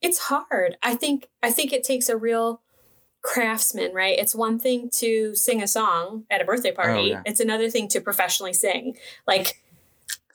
it's 0.01 0.17
hard. 0.17 0.77
I 0.84 0.95
think 0.95 1.29
I 1.43 1.51
think 1.51 1.71
it 1.71 1.84
takes 1.84 2.09
a 2.09 2.17
real 2.17 2.61
craftsman, 3.22 3.93
right? 3.93 4.17
It's 4.17 4.34
one 4.36 4.59
thing 4.59 4.89
to 4.95 5.36
sing 5.36 5.61
a 5.61 5.67
song 5.67 6.26
at 6.30 6.41
a 6.41 6.45
birthday 6.45 6.72
party. 6.72 6.99
Oh, 6.99 7.05
yeah. 7.05 7.22
It's 7.26 7.39
another 7.39 7.69
thing 7.69 7.88
to 7.89 8.01
professionally 8.01 8.53
sing. 8.53 8.97
Like 9.28 9.61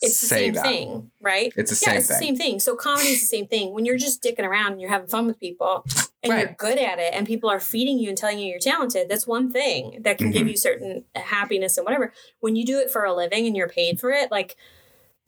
it's 0.03 0.20
the 0.20 0.26
Say 0.26 0.37
same 0.47 0.55
that. 0.55 0.62
thing, 0.62 1.11
right? 1.20 1.53
It's 1.57 1.70
the 1.80 1.87
yeah, 1.87 1.93
same 1.93 1.99
it's 1.99 2.09
thing. 2.09 2.18
the 2.18 2.26
same 2.26 2.37
thing. 2.37 2.61
So 2.61 2.76
comedy 2.76 3.09
is 3.09 3.20
the 3.20 3.26
same 3.26 3.47
thing. 3.47 3.72
When 3.72 3.84
you're 3.84 3.97
just 3.97 4.22
dicking 4.22 4.45
around 4.45 4.72
and 4.72 4.80
you're 4.80 4.91
having 4.91 5.09
fun 5.09 5.26
with 5.26 5.41
people 5.41 5.84
and 6.22 6.32
you're 6.39 6.55
good 6.59 6.78
at 6.78 6.99
it 6.99 7.14
and 7.14 7.26
people 7.26 7.49
are 7.49 7.61
feeding 7.61 7.99
you 7.99 8.11
and 8.11 8.18
telling 8.18 8.39
you 8.39 8.47
you're 8.51 8.59
talented, 8.59 9.09
that's 9.09 9.26
one 9.26 9.51
thing 9.51 10.03
that 10.03 10.18
can 10.18 10.30
give 10.30 10.47
Mhm. 10.47 10.51
you 10.51 10.57
certain 10.57 11.05
happiness 11.14 11.78
and 11.78 11.84
whatever. 11.84 12.12
When 12.41 12.57
you 12.57 12.64
do 12.64 12.78
it 12.78 12.91
for 12.91 13.05
a 13.05 13.14
living 13.14 13.47
and 13.47 13.57
you're 13.57 13.68
paid 13.68 13.99
for 13.99 14.11
it, 14.11 14.30
like 14.30 14.57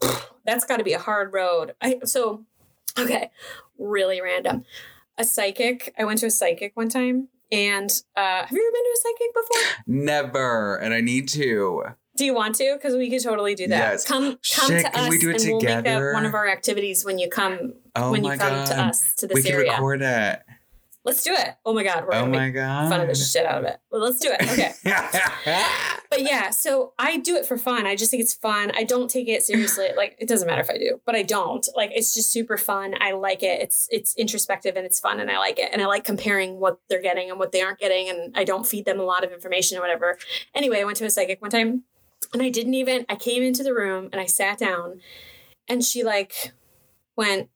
that's 0.44 0.64
got 0.64 0.76
to 0.76 0.84
be 0.84 0.92
a 0.92 0.98
hard 0.98 1.32
road. 1.32 1.74
I 1.80 2.00
so 2.04 2.44
okay, 2.98 3.30
really 3.78 4.20
random. 4.20 4.64
A 5.16 5.24
psychic. 5.24 5.94
I 5.98 6.04
went 6.04 6.20
to 6.20 6.26
a 6.26 6.30
psychic 6.30 6.76
one 6.76 6.88
time, 6.88 7.28
and 7.50 7.90
uh, 8.16 8.44
have 8.44 8.50
you 8.52 8.62
ever 8.62 8.72
been 8.72 8.84
to 8.84 8.94
a 8.94 9.00
psychic 9.02 9.34
before? 9.34 9.84
Never. 9.86 10.76
And 10.76 10.92
I 10.94 11.00
need 11.00 11.28
to. 11.30 11.84
Do 12.16 12.24
you 12.24 12.34
want 12.34 12.56
to? 12.56 12.74
Because 12.74 12.96
we 12.96 13.08
could 13.10 13.22
totally 13.22 13.54
do 13.54 13.68
that. 13.68 13.92
Yes. 13.92 14.04
Come, 14.04 14.24
come 14.24 14.38
Shit, 14.42 14.84
to 14.84 14.90
can 14.90 15.04
us, 15.04 15.10
we 15.10 15.18
do 15.18 15.30
it 15.30 15.40
and 15.42 15.52
we'll 15.52 15.60
make 15.60 15.68
that 15.68 15.76
together? 15.84 16.12
one 16.12 16.26
of 16.26 16.34
our 16.34 16.48
activities 16.48 17.04
when 17.04 17.18
you 17.18 17.28
come. 17.28 17.74
Oh 17.94 18.10
when 18.10 18.24
you 18.24 18.30
come 18.30 18.38
god. 18.38 18.66
to 18.66 18.80
us 18.80 19.14
to 19.18 19.28
we 19.28 19.34
this 19.36 19.46
can 19.46 19.54
area. 19.54 19.70
record 19.70 20.02
it. 20.02 20.42
Let's 21.08 21.24
do 21.24 21.32
it. 21.32 21.54
Oh 21.64 21.72
my 21.74 21.82
god, 21.82 22.04
we're 22.04 22.10
Oh 22.14 22.20
gonna 22.20 22.30
my 22.30 22.46
make 22.46 22.54
god. 22.54 22.88
fun 22.90 23.00
of 23.00 23.08
the 23.08 23.14
shit 23.14 23.44
out 23.46 23.58
of 23.58 23.64
it. 23.64 23.78
Well, 23.90 24.02
let's 24.02 24.20
do 24.20 24.30
it. 24.30 24.42
Okay. 24.42 24.72
But 26.10 26.22
yeah, 26.22 26.48
so 26.50 26.94
I 26.98 27.18
do 27.18 27.36
it 27.36 27.44
for 27.44 27.58
fun. 27.58 27.86
I 27.86 27.94
just 27.94 28.10
think 28.10 28.22
it's 28.22 28.32
fun. 28.32 28.72
I 28.74 28.82
don't 28.82 29.10
take 29.10 29.28
it 29.28 29.42
seriously. 29.42 29.88
Like 29.94 30.16
it 30.18 30.26
doesn't 30.26 30.46
matter 30.48 30.62
if 30.62 30.70
I 30.70 30.78
do, 30.78 31.00
but 31.04 31.14
I 31.14 31.22
don't. 31.22 31.68
Like 31.76 31.90
it's 31.94 32.14
just 32.14 32.32
super 32.32 32.56
fun. 32.56 32.94
I 32.98 33.12
like 33.12 33.42
it. 33.42 33.60
It's 33.60 33.88
it's 33.90 34.16
introspective 34.16 34.74
and 34.76 34.86
it's 34.86 34.98
fun 34.98 35.20
and 35.20 35.30
I 35.30 35.38
like 35.38 35.58
it. 35.58 35.68
And 35.70 35.82
I 35.82 35.86
like 35.86 36.04
comparing 36.04 36.58
what 36.60 36.78
they're 36.88 37.02
getting 37.02 37.28
and 37.30 37.38
what 37.38 37.52
they 37.52 37.60
aren't 37.60 37.78
getting 37.78 38.08
and 38.08 38.34
I 38.36 38.44
don't 38.44 38.66
feed 38.66 38.86
them 38.86 38.98
a 38.98 39.02
lot 39.02 39.22
of 39.22 39.32
information 39.32 39.76
or 39.76 39.82
whatever. 39.82 40.16
Anyway, 40.54 40.80
I 40.80 40.84
went 40.84 40.96
to 40.96 41.04
a 41.04 41.10
psychic 41.10 41.42
one 41.42 41.50
time 41.50 41.84
and 42.32 42.42
I 42.42 42.48
didn't 42.48 42.74
even 42.74 43.04
I 43.10 43.14
came 43.14 43.42
into 43.42 43.62
the 43.62 43.74
room 43.74 44.08
and 44.10 44.20
I 44.20 44.24
sat 44.26 44.56
down 44.58 45.00
and 45.68 45.84
she 45.84 46.04
like 46.04 46.52
went 47.16 47.50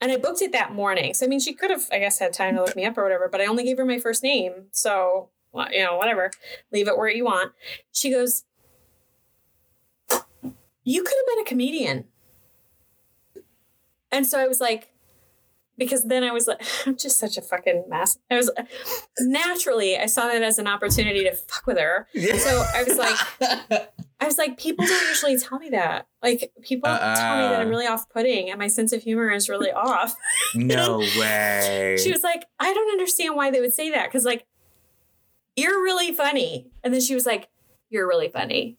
and 0.00 0.12
I 0.12 0.16
booked 0.16 0.42
it 0.42 0.52
that 0.52 0.72
morning. 0.72 1.14
So 1.14 1.26
I 1.26 1.28
mean 1.28 1.40
she 1.40 1.54
could 1.54 1.70
have 1.70 1.86
I 1.92 1.98
guess 1.98 2.18
had 2.18 2.32
time 2.32 2.56
to 2.56 2.62
look 2.64 2.76
me 2.76 2.84
up 2.84 2.96
or 2.98 3.02
whatever, 3.02 3.28
but 3.30 3.40
I 3.40 3.46
only 3.46 3.64
gave 3.64 3.78
her 3.78 3.84
my 3.84 3.98
first 3.98 4.22
name. 4.22 4.66
So 4.72 5.30
well, 5.56 5.72
you 5.72 5.82
know, 5.82 5.96
whatever. 5.96 6.30
Leave 6.70 6.86
it 6.86 6.98
where 6.98 7.08
you 7.08 7.24
want. 7.24 7.52
She 7.90 8.10
goes, 8.10 8.44
You 10.84 11.02
could 11.02 11.14
have 11.16 11.34
been 11.34 11.40
a 11.40 11.48
comedian. 11.48 12.04
And 14.12 14.26
so 14.26 14.38
I 14.38 14.46
was 14.46 14.60
like, 14.60 14.92
because 15.78 16.04
then 16.04 16.24
I 16.24 16.30
was 16.30 16.46
like, 16.46 16.62
I'm 16.86 16.96
just 16.96 17.18
such 17.18 17.36
a 17.38 17.42
fucking 17.42 17.84
mess. 17.88 18.18
I 18.30 18.36
was 18.36 18.50
naturally, 19.20 19.96
I 19.96 20.06
saw 20.06 20.26
that 20.26 20.42
as 20.42 20.58
an 20.58 20.66
opportunity 20.66 21.24
to 21.24 21.34
fuck 21.34 21.66
with 21.66 21.78
her. 21.78 22.06
So 22.14 22.64
I 22.74 22.84
was 22.84 22.98
like, 22.98 23.88
I 24.18 24.24
was 24.26 24.38
like, 24.38 24.58
people 24.58 24.86
don't 24.86 25.08
usually 25.08 25.38
tell 25.38 25.58
me 25.58 25.68
that. 25.70 26.06
Like, 26.22 26.50
people 26.62 26.88
tell 26.88 26.96
me 27.36 27.42
that 27.42 27.60
I'm 27.60 27.66
Uh-uh. 27.66 27.70
really 27.70 27.86
off 27.86 28.08
putting 28.08 28.48
and 28.50 28.58
my 28.58 28.66
sense 28.68 28.92
of 28.92 29.02
humor 29.02 29.30
is 29.30 29.48
really 29.50 29.70
off. 29.72 30.14
no 30.54 30.98
way. 31.18 31.98
She 32.02 32.10
was 32.10 32.22
like, 32.22 32.44
I 32.58 32.72
don't 32.72 32.90
understand 32.92 33.36
why 33.36 33.50
they 33.50 33.60
would 33.60 33.74
say 33.74 33.90
that. 33.90 34.10
Cause 34.10 34.24
like, 34.24 34.46
you're 35.54 35.82
really 35.82 36.12
funny. 36.12 36.70
And 36.82 36.94
then 36.94 37.00
she 37.02 37.14
was 37.14 37.26
like, 37.26 37.48
You're 37.90 38.06
really 38.08 38.28
funny. 38.28 38.78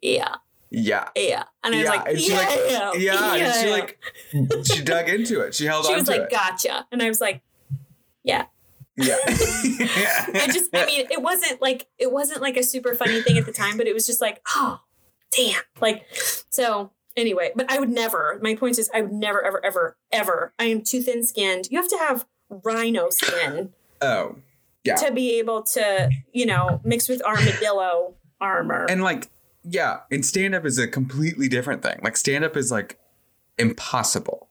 Yeah. 0.00 0.36
yeah. 0.70 1.08
Yeah. 1.16 1.44
And 1.64 1.74
I 1.74 1.78
was 1.78 1.84
Yeah, 1.84 1.90
like, 1.90 2.08
and 2.08 2.20
she 2.20 2.30
yeah, 2.32 2.38
like- 2.38 2.58
yeah, 2.70 2.92
Yeah. 2.94 3.34
and 3.34 3.54
she 3.54 3.70
like 3.70 3.98
she 4.66 4.82
dug 4.82 5.08
into 5.08 5.40
it. 5.40 5.54
She 5.54 5.66
held 5.66 5.84
on. 5.86 5.92
she 5.92 5.98
was 5.98 6.08
like, 6.08 6.22
it. 6.22 6.30
gotcha. 6.30 6.86
And 6.90 7.02
I 7.02 7.08
was 7.08 7.20
like, 7.20 7.42
yeah. 8.24 8.46
Yeah. 9.02 9.16
I 9.26 10.48
just, 10.52 10.70
I 10.74 10.86
mean, 10.86 11.06
it 11.10 11.22
wasn't 11.22 11.60
like, 11.60 11.88
it 11.98 12.12
wasn't 12.12 12.40
like 12.40 12.56
a 12.56 12.62
super 12.62 12.94
funny 12.94 13.22
thing 13.22 13.38
at 13.38 13.46
the 13.46 13.52
time, 13.52 13.76
but 13.76 13.86
it 13.86 13.94
was 13.94 14.06
just 14.06 14.20
like, 14.20 14.40
oh, 14.54 14.80
damn. 15.36 15.62
Like, 15.80 16.06
so 16.50 16.90
anyway, 17.16 17.52
but 17.54 17.70
I 17.70 17.78
would 17.78 17.90
never, 17.90 18.38
my 18.42 18.54
point 18.54 18.78
is, 18.78 18.90
I 18.94 19.02
would 19.02 19.12
never, 19.12 19.42
ever, 19.42 19.64
ever, 19.64 19.96
ever, 20.10 20.52
I 20.58 20.64
am 20.64 20.82
too 20.82 21.02
thin 21.02 21.24
skinned. 21.24 21.68
You 21.70 21.78
have 21.80 21.88
to 21.88 21.98
have 21.98 22.26
rhino 22.48 23.10
skin. 23.10 23.72
oh. 24.00 24.36
Yeah. 24.84 24.96
to 24.96 25.12
be 25.12 25.38
able 25.38 25.62
to, 25.62 26.10
you 26.32 26.44
know, 26.44 26.80
mix 26.82 27.08
with 27.08 27.22
armadillo 27.24 28.14
armor. 28.40 28.84
And 28.88 29.04
like, 29.04 29.30
yeah, 29.62 30.00
and 30.10 30.26
stand 30.26 30.56
up 30.56 30.64
is 30.64 30.76
a 30.76 30.88
completely 30.88 31.48
different 31.48 31.82
thing. 31.82 32.00
Like 32.02 32.16
stand 32.16 32.44
up 32.44 32.56
is 32.56 32.72
like 32.72 32.98
impossible. 33.58 34.48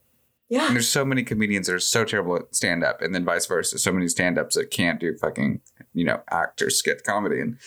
Yeah. 0.52 0.68
And 0.68 0.76
there's 0.76 0.90
so 0.90 1.06
many 1.06 1.24
comedians 1.24 1.68
that 1.68 1.74
are 1.74 1.80
so 1.80 2.04
terrible 2.04 2.36
at 2.36 2.54
stand 2.54 2.84
up, 2.84 3.02
and 3.02 3.16
then 3.16 3.24
vice 3.24 3.46
versa. 3.46 3.80
So 3.80 3.92
many 3.94 4.08
stand 4.10 4.38
ups 4.38 4.56
that 4.56 4.70
can't 4.70 5.00
do 5.00 5.18
fucking, 5.18 5.62
you 5.94 6.04
know, 6.04 6.22
act 6.30 6.62
or 6.62 6.70
skit 6.70 7.04
comedy. 7.06 7.40
And 7.40 7.58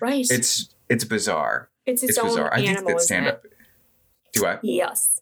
Right. 0.00 0.26
it's 0.30 0.74
it's 0.88 1.04
bizarre. 1.04 1.68
it's 1.84 2.02
its, 2.02 2.12
It's, 2.12 2.18
own 2.18 2.28
bizarre. 2.30 2.52
I 2.52 2.56
think 2.56 2.70
animal, 2.70 2.94
that 2.94 3.02
stand 3.02 3.26
up. 3.28 3.42
do 4.32 4.46
I? 4.46 4.58
Yes. 4.62 5.20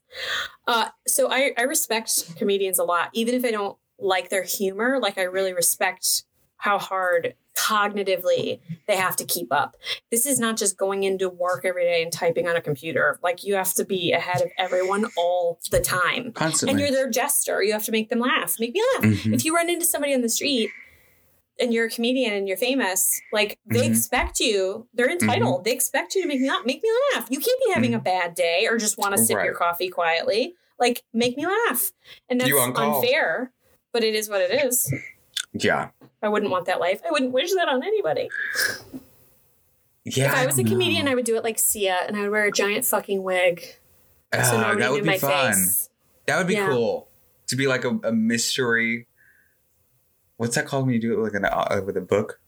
Uh, 0.68 0.90
so 1.08 1.28
I, 1.30 1.52
I 1.58 1.62
respect 1.62 2.36
comedians 2.36 2.78
a 2.78 2.84
lot, 2.84 3.10
even 3.12 3.34
if 3.34 3.44
I 3.44 3.50
don't 3.50 3.76
like 3.98 4.30
their 4.30 4.44
humor. 4.44 5.00
Like 5.00 5.18
I 5.18 5.22
really 5.22 5.52
respect 5.52 6.22
how 6.58 6.78
hard 6.78 7.34
cognitively 7.58 8.60
they 8.86 8.96
have 8.96 9.16
to 9.16 9.24
keep 9.24 9.52
up. 9.52 9.76
This 10.10 10.26
is 10.26 10.38
not 10.38 10.56
just 10.56 10.76
going 10.76 11.02
into 11.04 11.28
work 11.28 11.64
every 11.64 11.84
day 11.84 12.02
and 12.02 12.12
typing 12.12 12.46
on 12.48 12.56
a 12.56 12.60
computer. 12.60 13.18
Like 13.22 13.44
you 13.44 13.54
have 13.54 13.74
to 13.74 13.84
be 13.84 14.12
ahead 14.12 14.40
of 14.42 14.48
everyone 14.58 15.06
all 15.16 15.58
the 15.70 15.80
time. 15.80 16.32
Constantly. 16.32 16.70
And 16.72 16.80
you're 16.80 16.90
their 16.90 17.10
jester. 17.10 17.62
You 17.62 17.72
have 17.72 17.84
to 17.84 17.92
make 17.92 18.08
them 18.10 18.20
laugh. 18.20 18.56
Make 18.60 18.72
me 18.74 18.82
laugh. 18.94 19.04
Mhm. 19.04 19.34
If 19.34 19.44
you 19.44 19.54
run 19.54 19.68
into 19.68 19.84
somebody 19.86 20.14
on 20.14 20.22
the 20.22 20.28
street 20.28 20.70
and 21.60 21.74
you're 21.74 21.86
a 21.86 21.90
comedian 21.90 22.32
and 22.32 22.46
you're 22.48 22.56
famous, 22.56 23.20
like 23.32 23.58
they 23.66 23.80
Mhm. 23.80 23.90
expect 23.90 24.40
you, 24.40 24.86
they're 24.94 25.10
entitled. 25.10 25.64
They 25.64 25.72
expect 25.72 26.14
you 26.14 26.22
to 26.22 26.28
make 26.28 26.40
me 26.40 26.48
laugh. 26.48 26.64
Make 26.64 26.82
me 26.82 26.90
laugh. 27.14 27.26
You 27.30 27.40
can't 27.40 27.60
be 27.66 27.72
having 27.72 27.94
a 27.94 27.98
bad 27.98 28.34
day 28.34 28.66
or 28.70 28.78
just 28.78 28.96
want 28.98 29.16
to 29.16 29.22
sip 29.22 29.34
your 29.36 29.46
Mm-hmm. 29.54 29.58
Coffee 29.58 29.88
quietly. 29.88 30.54
Like 30.78 31.02
make 31.12 31.36
me 31.36 31.46
laugh. 31.46 31.90
And 32.28 32.40
that's 32.40 32.48
You 32.48 32.58
on 32.60 32.72
call. 32.72 33.00
unfair, 33.02 33.52
but 33.92 34.04
it 34.04 34.14
is 34.14 34.28
what 34.28 34.40
it 34.40 34.64
is. 34.64 34.92
Yeah. 35.58 35.88
I 36.22 36.28
wouldn't 36.28 36.50
want 36.50 36.66
that 36.66 36.80
life. 36.80 37.00
I 37.06 37.10
wouldn't 37.10 37.32
wish 37.32 37.52
that 37.54 37.68
on 37.68 37.82
anybody. 37.82 38.28
Yeah. 40.04 40.26
if 40.32 40.34
I 40.34 40.46
was 40.46 40.58
a 40.58 40.64
comedian. 40.64 41.06
I 41.08 41.14
would 41.14 41.24
do 41.24 41.36
it 41.36 41.44
like 41.44 41.58
Sia 41.58 41.98
and 42.06 42.16
I 42.16 42.22
would 42.22 42.30
wear 42.30 42.44
a 42.44 42.52
giant 42.52 42.84
fucking 42.84 43.22
wig. 43.22 43.60
so 44.32 44.40
Ah, 44.40 44.60
nobody 44.60 44.80
that 44.80 44.90
would 44.92 45.02
be 45.02 45.08
my 45.10 45.18
fun. 45.18 45.52
face. 45.52 45.90
That 46.26 46.38
would 46.38 46.46
be 46.46 46.54
Yeah. 46.54 46.68
cool 46.68 47.08
to 47.48 47.56
be 47.56 47.66
like 47.66 47.84
a, 47.84 47.90
a 48.04 48.12
mystery. 48.12 49.06
What's 50.36 50.54
that 50.54 50.66
called 50.66 50.86
when 50.86 50.94
you 50.94 51.00
do 51.00 51.12
it 51.18 51.22
with 51.22 51.34
an 51.34 51.44
uh, 51.44 51.80
with 51.84 51.96
a 51.96 52.00
book? 52.00 52.40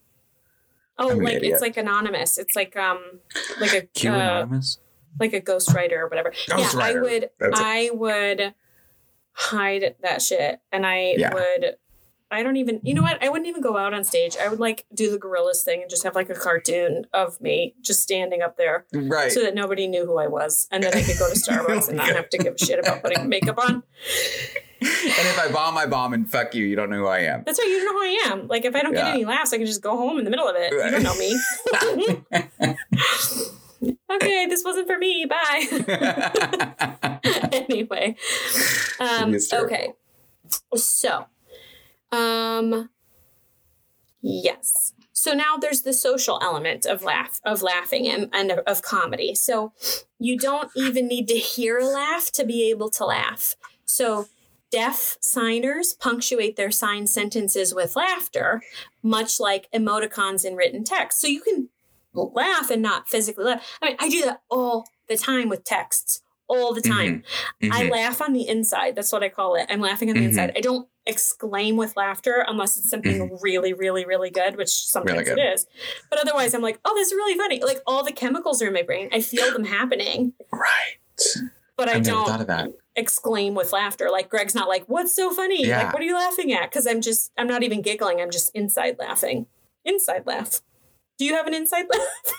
Oh, 0.98 1.08
like 1.08 1.42
it's 1.42 1.61
like 1.62 1.76
anonymous. 1.76 2.38
It's 2.38 2.54
like 2.54 2.76
um 2.76 3.20
like 3.61 3.72
a 3.74 3.82
Q 3.82 4.11
uh, 4.12 4.14
anonymous. 4.14 4.78
like 5.18 5.32
a 5.32 5.40
ghostwriter 5.40 5.98
or 5.98 6.08
whatever. 6.08 6.30
Ghost 6.30 6.74
yeah, 6.74 6.80
I 6.82 6.94
would 6.94 7.30
That's 7.38 7.58
it. 7.61 7.64
I 7.64 7.90
would 7.92 8.54
hide 9.32 9.96
that 10.02 10.22
shit 10.22 10.61
and 10.72 10.86
I 10.86 11.14
Yeah. 11.16 11.34
would 11.34 11.76
I 12.33 12.43
don't 12.43 12.57
even 12.57 12.81
you 12.85 12.95
know 12.95 13.03
what? 13.03 13.22
I 13.22 13.28
wouldn't 13.28 13.49
even 13.49 13.61
go 13.62 13.76
out 13.76 13.93
on 13.93 14.05
stage. 14.05 14.37
I 14.41 14.49
would 14.49 14.61
like 14.61 14.87
do 14.95 15.11
the 15.11 15.18
Gorillaz 15.18 15.62
thing 15.64 15.81
and 15.83 15.91
just 15.91 16.05
have 16.05 16.14
like 16.14 16.31
a 16.31 16.35
cartoon 16.35 17.07
of 17.12 17.41
me 17.41 17.74
just 17.81 18.01
standing 18.03 18.41
up 18.43 18.57
there 18.57 18.87
Right. 18.93 19.33
so 19.33 19.43
that 19.43 19.55
nobody 19.55 19.87
knew 19.89 20.07
who 20.07 20.18
I 20.18 20.26
was. 20.28 20.68
And 20.70 20.83
then 20.83 20.95
I 20.95 21.03
could 21.03 21.18
go 21.18 21.28
to 21.28 21.35
Starbucks 21.41 21.89
and 21.89 21.97
not 21.97 22.09
have 22.11 22.28
to 22.31 22.39
give 22.39 22.55
a 22.55 22.59
shit 22.59 22.78
about 22.78 23.03
putting 23.03 23.28
makeup 23.28 23.59
on. 23.59 23.83
and 24.83 24.93
if 25.03 25.39
I 25.39 25.51
bomb, 25.53 25.76
I 25.76 25.87
bomb, 25.87 26.14
and 26.14 26.31
fuck 26.31 26.55
you. 26.55 26.64
You 26.64 26.76
don't 26.76 26.89
know 26.91 26.97
who 26.99 27.07
I 27.07 27.18
am. 27.20 27.43
That's 27.45 27.59
right, 27.59 27.68
you 27.68 27.78
don't 27.81 27.87
know 27.87 28.01
who 28.01 28.05
I 28.05 28.31
am. 28.33 28.49
Like 28.49 28.64
if 28.64 28.74
I 28.76 28.83
don't 28.83 28.95
Yeah. 28.95 29.07
get 29.07 29.14
any 29.14 29.24
laughs, 29.24 29.53
I 29.53 29.59
can 29.59 29.66
just 29.66 29.83
go 29.83 29.97
home 29.97 30.18
in 30.18 30.24
the 30.24 30.31
middle 30.31 30.49
of 30.49 30.55
it. 30.57 30.72
You 30.72 30.91
don't 30.91 31.03
know 31.03 31.14
me. 31.16 31.37
okay, 34.12 34.47
this 34.47 34.62
wasn't 34.64 34.87
for 34.87 34.99
me. 34.99 35.26
Bye. 35.28 37.18
anyway. 37.53 38.16
Um, 39.01 39.35
okay. 39.53 39.93
So, 40.74 41.26
um, 42.12 42.90
yes. 44.22 44.92
So 45.12 45.32
now 45.32 45.56
there's 45.56 45.82
the 45.82 45.92
social 45.92 46.38
element 46.42 46.86
of 46.86 47.02
laugh, 47.02 47.40
of 47.44 47.62
laughing 47.62 48.08
and, 48.08 48.30
and 48.32 48.52
of, 48.52 48.82
comedy. 48.82 49.34
So 49.34 49.72
you 50.18 50.38
don't 50.38 50.70
even 50.74 51.06
need 51.08 51.28
to 51.28 51.34
hear 51.36 51.78
a 51.78 51.84
laugh 51.84 52.30
to 52.32 52.44
be 52.44 52.70
able 52.70 52.88
to 52.90 53.04
laugh. 53.04 53.54
So 53.84 54.28
deaf 54.70 55.18
signers 55.20 55.92
punctuate 55.92 56.56
their 56.56 56.70
signed 56.70 57.11
sentences 57.11 57.74
with 57.74 57.96
laughter, 57.96 58.62
much 59.02 59.38
like 59.40 59.68
emoticons 59.74 60.44
in 60.44 60.56
written 60.56 60.84
text. 60.84 61.20
So 61.20 61.26
you 61.26 61.40
can 61.42 61.68
laugh 62.14 62.70
and 62.70 62.80
not 62.80 63.08
physically 63.08 63.44
laugh. 63.44 63.78
I 63.82 63.86
mean, 63.86 63.96
I 63.98 64.08
do 64.08 64.24
that 64.24 64.40
all 64.50 64.86
the 65.08 65.16
time 65.16 65.48
with 65.48 65.64
texts, 65.64 66.22
all 66.48 66.72
the 66.72 66.80
time. 66.80 67.22
I 67.62 67.82
Mhm. 67.84 67.90
laugh 67.90 68.22
on 68.22 68.32
the 68.32 68.48
inside. 68.48 68.96
That's 68.96 69.12
what 69.12 69.22
I 69.22 69.28
call 69.28 69.54
it. 69.56 69.66
I'm 69.68 69.80
laughing 69.80 70.08
on 70.08 70.16
the 70.16 70.22
Mhm. 70.22 70.28
inside. 70.28 70.52
I 70.56 70.61
don't 70.61 70.88
exclaim 71.11 71.76
with 71.76 71.96
laughter 71.96 72.44
unless 72.48 72.76
it's 72.78 72.88
something 72.88 73.36
really, 73.42 73.72
really, 73.74 74.04
really 74.06 74.30
good, 74.30 74.56
which 74.56 74.70
sometimes 74.70 75.18
Mm-hmm. 75.28 75.34
Really 75.34 75.42
good. 75.48 75.54
is. 75.54 75.66
But 76.08 76.20
otherwise, 76.20 76.54
I'm 76.54 76.62
like, 76.62 76.80
oh, 76.84 76.94
this 76.94 77.08
is 77.08 77.14
really 77.14 77.36
funny. 77.36 77.62
Like 77.62 77.80
all 77.86 78.02
the 78.04 78.12
chemicals 78.12 78.62
are 78.62 78.68
in 78.68 78.72
my 78.74 78.82
brain. 78.82 79.08
I 79.12 79.20
feel 79.20 79.52
them 79.52 79.64
happening, 79.64 80.32
Right. 80.52 80.96
but 81.76 81.88
I 81.88 81.94
I've 81.96 82.02
don't 82.04 82.26
thought 82.26 82.40
of 82.40 82.46
that. 82.46 82.70
exclaim 82.96 83.54
with 83.54 83.72
laughter. 83.72 84.08
Like 84.11 84.28
Greg's 84.30 84.54
not 84.54 84.68
like, 84.68 84.84
what's 84.86 85.14
so 85.14 85.32
funny? 85.34 85.66
Yeah. 85.66 85.84
Like, 85.84 85.92
what 85.92 86.00
are 86.02 86.06
you 86.06 86.14
laughing 86.14 86.52
at? 86.52 86.70
Because 86.70 86.86
I'm 86.86 87.00
just, 87.00 87.32
I'm 87.36 87.46
not 87.48 87.62
even 87.62 87.82
giggling. 87.82 88.20
I'm 88.20 88.30
just 88.30 88.50
inside 88.54 88.96
laughing. 88.98 89.46
Inside 89.84 90.26
laugh. 90.26 90.61
Do 91.18 91.24
you 91.26 91.34
have 91.34 91.46
an 91.46 91.54
inside 91.54 91.86
laugh? 91.92 92.34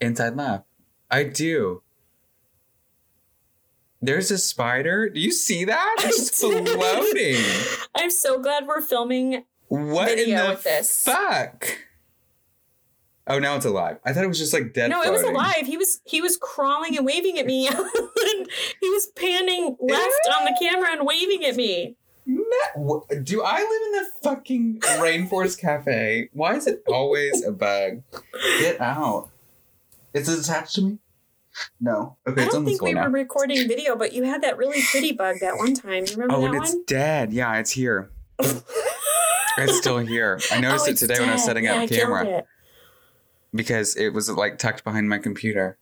Inside 0.00 0.36
laugh. 0.36 0.62
I 1.10 1.24
do. 1.24 1.82
There's 4.06 4.30
a 4.30 4.38
spider. 4.38 5.08
Do 5.08 5.18
you 5.18 5.32
see 5.32 5.64
that? 5.64 5.96
It's 6.00 6.40
floating. 6.40 7.42
I'm 7.96 8.10
so 8.10 8.40
glad 8.40 8.66
we're 8.66 8.80
filming. 8.80 9.44
What 9.68 10.08
Video 10.08 10.38
in 10.38 10.44
the 10.44 10.50
with 10.50 10.62
this. 10.62 11.02
fuck? 11.02 11.66
Oh, 13.26 13.40
now 13.40 13.56
it's 13.56 13.64
alive. 13.64 13.98
I 14.04 14.12
thought 14.12 14.22
it 14.22 14.28
was 14.28 14.38
just 14.38 14.52
like 14.52 14.72
dead. 14.72 14.90
No, 14.90 15.02
it 15.02 15.10
was 15.10 15.22
alive. 15.22 15.66
He 15.66 15.76
was 15.76 16.00
he 16.04 16.20
was 16.20 16.36
crawling 16.36 16.96
and 16.96 17.04
waving 17.04 17.38
at 17.38 17.46
me. 17.46 17.68
He 18.80 18.88
was 18.88 19.06
panning 19.14 19.76
left 19.80 20.28
on 20.38 20.44
the 20.44 20.56
camera 20.60 20.90
and 20.92 21.06
waving 21.06 21.44
at 21.44 21.56
me. 21.56 21.96
No, 22.24 23.04
do 23.22 23.42
I 23.42 23.58
live 23.58 23.82
in 23.86 23.92
the 23.92 24.06
fucking 24.22 24.80
rainforest 25.00 25.60
cafe? 25.60 26.28
Why 26.32 26.54
is 26.54 26.66
it 26.66 26.82
always 26.86 27.44
a 27.44 27.52
bug? 27.52 28.02
Get 28.60 28.80
out. 28.80 29.30
Is 30.14 30.28
it 30.28 30.40
attached 30.40 30.74
to 30.76 30.82
me? 30.82 30.98
No. 31.80 32.16
Okay, 32.26 32.42
I 32.42 32.46
don't 32.46 32.56
on 32.56 32.64
think 32.66 32.78
floor 32.78 32.88
we 32.90 32.94
now. 32.94 33.04
were 33.04 33.10
recording 33.10 33.66
video, 33.68 33.96
but 33.96 34.12
you 34.12 34.24
had 34.24 34.42
that 34.42 34.56
really 34.58 34.82
pretty 34.90 35.12
bug 35.12 35.36
that 35.40 35.56
one 35.56 35.74
time. 35.74 36.04
You 36.06 36.12
remember 36.16 36.34
Oh, 36.34 36.40
that 36.42 36.46
and 36.54 36.62
it's 36.62 36.74
one? 36.74 36.84
dead. 36.86 37.32
Yeah, 37.32 37.58
it's 37.58 37.70
here. 37.72 38.10
It's 39.58 39.78
still 39.78 39.98
here. 39.98 40.38
I 40.52 40.58
oh, 40.58 40.60
noticed 40.60 40.84
Oh, 40.84 40.88
it 40.88 40.90
it's 40.92 41.00
today 41.00 41.18
when 41.18 41.30
I 41.30 41.32
was 41.32 41.40
dead. 41.40 41.46
setting 41.46 41.64
Yeah, 41.64 41.76
up 41.76 41.80
I 41.80 41.86
killed 41.86 42.00
camera 42.02 42.26
it. 42.26 42.46
because 43.54 43.96
it 43.96 44.10
was 44.10 44.28
like 44.30 44.58
tucked 44.58 44.84
behind 44.84 45.08
my 45.08 45.16
computer. 45.16 45.78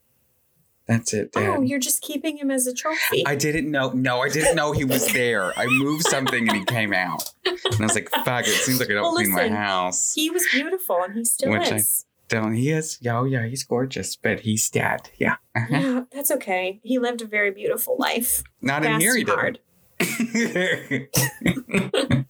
That's 0.87 1.13
it, 1.13 1.31
oh, 1.35 1.41
dead. 1.41 1.51
Oh, 1.59 1.63
you're 1.63 1.81
just 1.81 2.01
keeping 2.03 2.37
him 2.37 2.51
as 2.53 2.67
a 2.69 2.73
trophy. 2.75 3.27
I 3.27 3.35
didn't 3.35 3.69
know. 3.71 3.91
No, 3.91 4.21
I 4.21 4.29
didn't 4.29 4.55
know 4.55 4.71
he 4.73 4.85
was 4.85 5.13
there. 5.13 5.53
I 5.59 5.67
moved 5.67 6.05
something 6.07 6.47
and 6.49 6.57
he 6.59 6.65
came 6.65 6.93
out, 6.93 7.25
and 7.47 7.59
I 7.81 7.83
was 7.85 7.95
like, 7.97 8.11
"Fuck! 8.11 8.47
It 8.47 8.51
seems 8.51 8.79
like 8.79 8.91
I 8.91 8.93
don't 8.93 9.03
Well, 9.03 9.15
clean 9.15 9.35
listen, 9.35 9.51
my 9.53 9.59
house." 9.59 10.13
he 10.15 10.31
was 10.31 10.47
beautiful, 10.53 11.03
and 11.03 11.15
he 11.17 11.25
still 11.25 11.51
Which 11.51 11.73
I- 11.73 11.81
Don't 12.29 12.55
he 12.55 12.71
is? 12.71 12.99
Yeah, 13.01 13.19
oh 13.19 13.25
yeah, 13.25 13.47
he's 13.47 13.65
gorgeous, 13.65 14.17
but 14.17 14.41
he's 14.41 14.69
dead. 14.71 15.11
Yeah, 15.19 15.37
Uh-huh. 15.55 15.67
Yeah, 15.71 16.01
that's 16.11 16.31
okay. 16.31 16.81
He 16.83 16.99
lived 16.99 17.23
a 17.23 17.27
very 17.27 17.51
beautiful 17.51 17.97
life. 17.99 18.43
not 18.61 18.85
in 18.85 19.01
here. 19.01 19.17
He 19.17 19.25
didn't. 19.25 19.59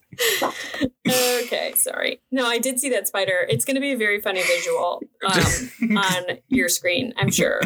Okay, 1.06 1.74
sorry. 1.76 2.22
No, 2.30 2.46
I 2.46 2.58
did 2.58 2.80
see 2.80 2.88
that 2.90 3.06
spider. 3.08 3.46
It's 3.48 3.64
going 3.64 3.74
to 3.74 3.80
be 3.80 3.92
a 3.92 3.96
very 3.96 4.20
funny 4.20 4.42
visual 4.42 5.02
um, 5.26 5.98
on 5.98 6.38
your 6.48 6.68
screen, 6.68 7.12
I'm 7.16 7.30
sure. 7.30 7.60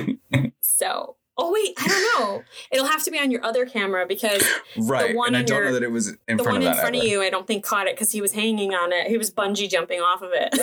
So, 0.61 1.17
oh 1.39 1.53
wait, 1.53 1.75
I 1.79 1.87
don't 1.89 2.03
know. 2.21 2.43
It'll 2.73 2.87
have 2.87 3.03
to 3.05 3.11
be 3.11 3.19
on 3.19 3.31
your 3.31 3.45
other 3.45 3.65
camera 3.65 4.05
because 4.07 4.43
right, 4.77 5.15
one 5.15 5.29
and 5.29 5.37
I 5.39 5.43
don't 5.43 5.57
your- 5.59 5.67
know 5.67 5.73
that 5.75 5.83
it 5.83 5.91
was 5.93 6.09
in 6.29 6.37
the 6.37 6.43
front 6.43 6.59
one 6.59 6.67
of 6.67 6.75
in 6.75 6.81
front 6.81 6.97
of 6.97 7.05
you, 7.05 7.23
I 7.23 7.31
don't 7.31 7.47
think 7.47 7.65
caught 7.65 7.87
it 7.87 7.95
because 7.95 8.11
he 8.13 8.21
was 8.21 8.33
hanging 8.33 8.75
on 8.75 8.93
it. 8.93 9.07
He 9.07 9.17
was 9.17 9.31
bungee 9.31 9.71
jumping 9.71 10.01
off 10.01 10.21
of 10.23 10.31
it. 10.35 10.55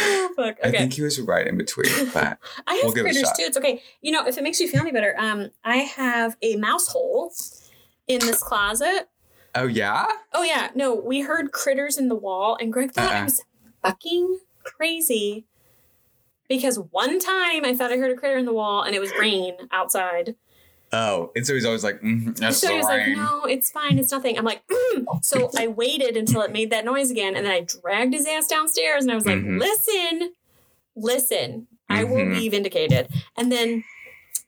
oh 0.00 0.32
fuck. 0.36 0.56
I 0.64 0.70
think 0.70 0.94
he 0.94 1.02
was 1.02 1.20
right 1.20 1.46
in 1.46 1.56
between, 1.56 1.86
but 2.14 2.38
I 2.66 2.74
have 2.74 2.84
We'll 2.84 2.92
give 2.92 3.06
it 3.06 3.10
a 3.10 3.12
critters 3.12 3.28
shot. 3.28 3.36
too. 3.36 3.42
It's 3.44 3.56
okay. 3.56 3.82
You 4.00 4.12
know, 4.12 4.26
if 4.26 4.38
it 4.38 4.42
makes 4.44 4.60
you 4.60 4.68
feel 4.68 4.80
any 4.80 4.92
better, 4.92 5.14
um, 5.18 5.50
I 5.64 5.76
have 5.78 6.36
a 6.42 6.56
mouse 6.56 6.88
hole 6.88 7.32
in 8.06 8.20
this 8.20 8.42
closet. 8.42 9.08
oh 9.54 9.66
yeah, 9.66 10.06
Oh 10.32 10.42
yeah, 10.42 10.70
no, 10.74 10.94
we 10.94 11.20
heard 11.20 11.52
critters 11.52 11.98
in 11.98 12.08
the 12.08 12.14
wall, 12.14 12.56
and 12.60 12.72
Greg 12.72 12.92
thought 12.92 13.10
I 13.12 13.18
Uh-uh. 13.18 13.24
was 13.24 13.44
fucking 13.82 14.38
crazy. 14.64 15.44
Because 16.48 16.78
one 16.78 17.18
time 17.18 17.64
I 17.64 17.74
thought 17.76 17.92
I 17.92 17.96
heard 17.96 18.10
a 18.10 18.16
critter 18.16 18.38
in 18.38 18.46
the 18.46 18.52
wall, 18.52 18.82
and 18.82 18.94
it 18.94 19.00
was 19.00 19.12
rain 19.18 19.54
outside. 19.70 20.34
oh, 20.92 21.30
and 21.36 21.46
so 21.46 21.52
he's 21.54 21.66
always 21.66 21.84
like, 21.84 22.00
mm, 22.00 22.34
"That's 22.36 22.56
so 22.58 22.68
the 22.68 22.72
he 22.72 22.78
was 22.78 22.88
rain." 22.88 23.08
like, 23.10 23.16
"No, 23.18 23.44
it's 23.44 23.70
fine. 23.70 23.98
It's 23.98 24.10
nothing." 24.10 24.38
I'm 24.38 24.44
like, 24.46 24.62
mm. 24.68 25.04
so 25.22 25.50
I 25.56 25.66
waited 25.68 26.16
until 26.16 26.40
it 26.42 26.50
made 26.52 26.70
that 26.70 26.84
noise 26.86 27.10
again, 27.10 27.36
and 27.36 27.44
then 27.44 27.52
I 27.52 27.60
dragged 27.60 28.14
his 28.14 28.26
ass 28.26 28.46
downstairs, 28.46 29.02
and 29.04 29.12
I 29.12 29.14
was 29.14 29.26
like, 29.26 29.36
Mhm. 29.38 29.58
"Listen, 29.60 30.32
listen, 30.96 31.66
I 31.90 32.04
will 32.04 32.16
Mhm. 32.24 32.38
be 32.38 32.48
vindicated." 32.48 33.08
And 33.36 33.52
then 33.52 33.84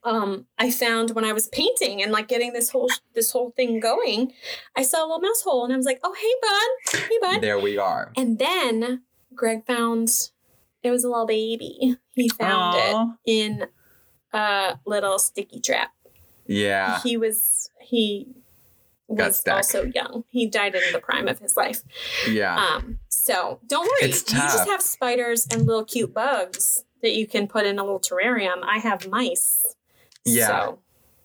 um, 0.03 0.47
I 0.57 0.71
found 0.71 1.11
when 1.11 1.25
I 1.25 1.33
was 1.33 1.47
painting 1.49 2.01
and 2.01 2.11
like 2.11 2.27
getting 2.27 2.53
this 2.53 2.71
whole 2.71 2.89
this 3.13 3.31
whole 3.31 3.51
thing 3.51 3.79
going, 3.79 4.33
I 4.75 4.81
saw 4.81 5.01
a 5.01 5.05
little 5.05 5.19
mouse 5.19 5.43
hole 5.43 5.63
and 5.63 5.71
I 5.71 5.77
was 5.77 5.85
like, 5.85 5.99
"Oh, 6.03 6.13
hey, 6.13 6.33
bud, 6.41 7.01
hey, 7.07 7.17
bud." 7.21 7.41
There 7.41 7.59
we 7.59 7.77
are. 7.77 8.11
And 8.17 8.39
then 8.39 9.03
Greg 9.35 9.63
found 9.67 10.09
it 10.83 10.91
was 10.91 11.03
a 11.03 11.09
little 11.09 11.27
baby. 11.27 11.97
He 12.13 12.27
found 12.27 12.75
Aw. 12.75 13.13
it 13.25 13.31
in 13.31 13.65
a 14.33 14.77
little 14.85 15.17
sticky 15.17 15.61
trap. 15.61 15.91
Yeah. 16.45 16.99
He 17.01 17.15
was 17.15 17.69
he 17.79 18.27
Got 19.15 19.27
was 19.27 19.39
stuck. 19.39 19.55
also 19.55 19.83
young. 19.85 20.25
He 20.29 20.47
died 20.47 20.75
in 20.75 20.81
the 20.91 20.99
prime 20.99 21.27
of 21.29 21.39
his 21.39 21.55
life. 21.55 21.81
Yeah. 22.29 22.55
Um, 22.55 22.99
so 23.07 23.59
don't 23.65 23.85
worry. 23.85 24.09
It's 24.09 24.23
tough. 24.23 24.35
You 24.51 24.57
just 24.57 24.69
have 24.69 24.81
spiders 24.81 25.47
and 25.51 25.65
little 25.65 25.85
cute 25.85 26.13
bugs 26.13 26.83
that 27.01 27.13
you 27.13 27.27
can 27.27 27.47
put 27.47 27.65
in 27.65 27.79
a 27.79 27.83
little 27.83 27.99
terrarium. 27.99 28.61
I 28.63 28.79
have 28.79 29.07
mice. 29.07 29.65
Yeah. 30.25 30.47
So 30.47 30.79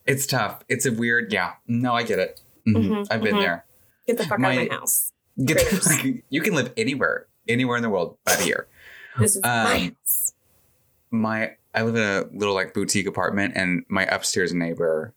It's 0.06 0.26
tough. 0.26 0.62
It's 0.68 0.86
a 0.86 0.92
weird. 0.92 1.32
Yeah. 1.32 1.54
No, 1.66 1.94
I 1.94 2.04
get 2.04 2.18
it. 2.20 2.40
Mhm. 2.66 2.86
Mhm, 2.88 3.06
I've 3.10 3.22
been 3.22 3.34
mhm. 3.36 3.40
there. 3.40 3.64
get 4.06 4.18
the 4.18 4.24
fuck 4.24 4.40
out 4.40 4.50
of 4.52 4.56
my 4.56 4.68
house. 4.70 5.12
Get 5.44 5.58
like, 5.84 6.24
you 6.30 6.40
can 6.40 6.54
live 6.54 6.72
anywhere, 6.76 7.26
anywhere 7.48 7.76
in 7.76 7.82
the 7.82 7.90
world, 7.90 8.16
but 8.24 8.38
here. 8.40 8.68
This 9.18 9.36
is 9.36 9.42
my 9.42 9.74
Um, 9.74 9.82
house. 10.04 10.32
My 11.10 11.56
I 11.74 11.82
live 11.82 11.94
in 11.96 12.02
a 12.02 12.24
little 12.36 12.54
like 12.54 12.72
boutique 12.74 13.06
apartment, 13.06 13.54
and 13.56 13.84
my 13.88 14.04
upstairs 14.06 14.52
neighbor 14.54 15.12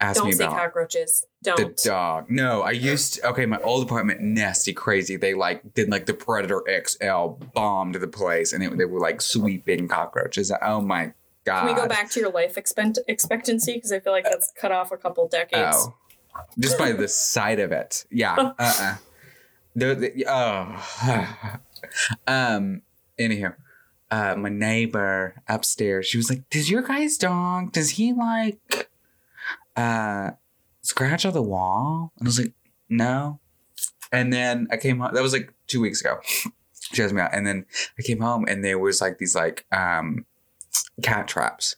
asked 0.00 0.18
Don't 0.18 0.26
me 0.26 0.32
see 0.32 0.44
about 0.44 0.56
cockroaches. 0.56 1.26
Don't. 1.42 1.76
the 1.76 1.88
dog. 1.88 2.30
No, 2.30 2.62
I 2.62 2.70
used 2.72 3.20
okay. 3.24 3.46
My 3.46 3.58
old 3.58 3.84
apartment, 3.84 4.20
nasty, 4.20 4.72
crazy. 4.72 5.16
They 5.16 5.34
like 5.34 5.74
did 5.74 5.90
like 5.90 6.06
the 6.06 6.14
Predator 6.14 6.62
XL 6.86 7.26
bombed 7.54 7.96
the 7.96 8.08
place, 8.08 8.52
and 8.52 8.62
it, 8.64 8.76
they 8.78 8.84
were 8.84 9.00
like 9.00 9.20
sweeping 9.20 9.86
cockroaches. 9.88 10.50
Oh 10.62 10.80
my 10.80 11.12
god! 11.44 11.66
Can 11.66 11.74
we 11.74 11.80
go 11.80 11.86
back 11.88 12.10
to 12.12 12.20
your 12.20 12.30
life 12.30 12.56
expect- 12.56 12.98
expectancy? 13.06 13.74
Because 13.74 13.92
I 13.92 14.00
feel 14.00 14.12
like 14.12 14.24
that's 14.24 14.52
cut 14.52 14.72
off 14.72 14.92
a 14.92 14.96
couple 14.96 15.28
decades. 15.28 15.76
Oh, 15.78 15.94
just 16.58 16.78
by 16.78 16.92
the 16.92 17.08
sight 17.08 17.60
of 17.60 17.72
it. 17.72 18.04
Yeah. 18.10 18.34
Uh. 18.58 18.74
uh 18.80 18.96
The, 19.76 19.94
the, 19.94 20.26
oh. 20.26 21.58
Um. 22.26 22.82
Anyhow, 23.18 23.54
uh, 24.10 24.36
my 24.36 24.48
neighbor 24.48 25.42
upstairs, 25.48 26.06
she 26.06 26.16
was 26.16 26.30
like, 26.30 26.48
"Does 26.50 26.70
your 26.70 26.82
guy's 26.82 27.18
dog? 27.18 27.72
Does 27.72 27.90
he 27.90 28.12
like, 28.12 28.90
uh, 29.76 30.32
scratch 30.82 31.26
on 31.26 31.32
the 31.32 31.42
wall?" 31.42 32.12
And 32.18 32.26
I 32.26 32.28
was 32.28 32.38
like, 32.38 32.52
"No." 32.88 33.40
And 34.12 34.32
then 34.32 34.68
I 34.70 34.76
came 34.76 35.00
home. 35.00 35.10
That 35.12 35.22
was 35.22 35.32
like 35.32 35.52
two 35.66 35.80
weeks 35.80 36.00
ago. 36.00 36.20
She 36.92 37.02
asked 37.02 37.12
me 37.12 37.20
out, 37.20 37.34
and 37.34 37.46
then 37.46 37.66
I 37.98 38.02
came 38.02 38.20
home, 38.20 38.46
and 38.48 38.64
there 38.64 38.78
was 38.78 39.00
like 39.00 39.18
these 39.18 39.34
like 39.34 39.66
um 39.72 40.24
cat 41.02 41.28
traps 41.28 41.76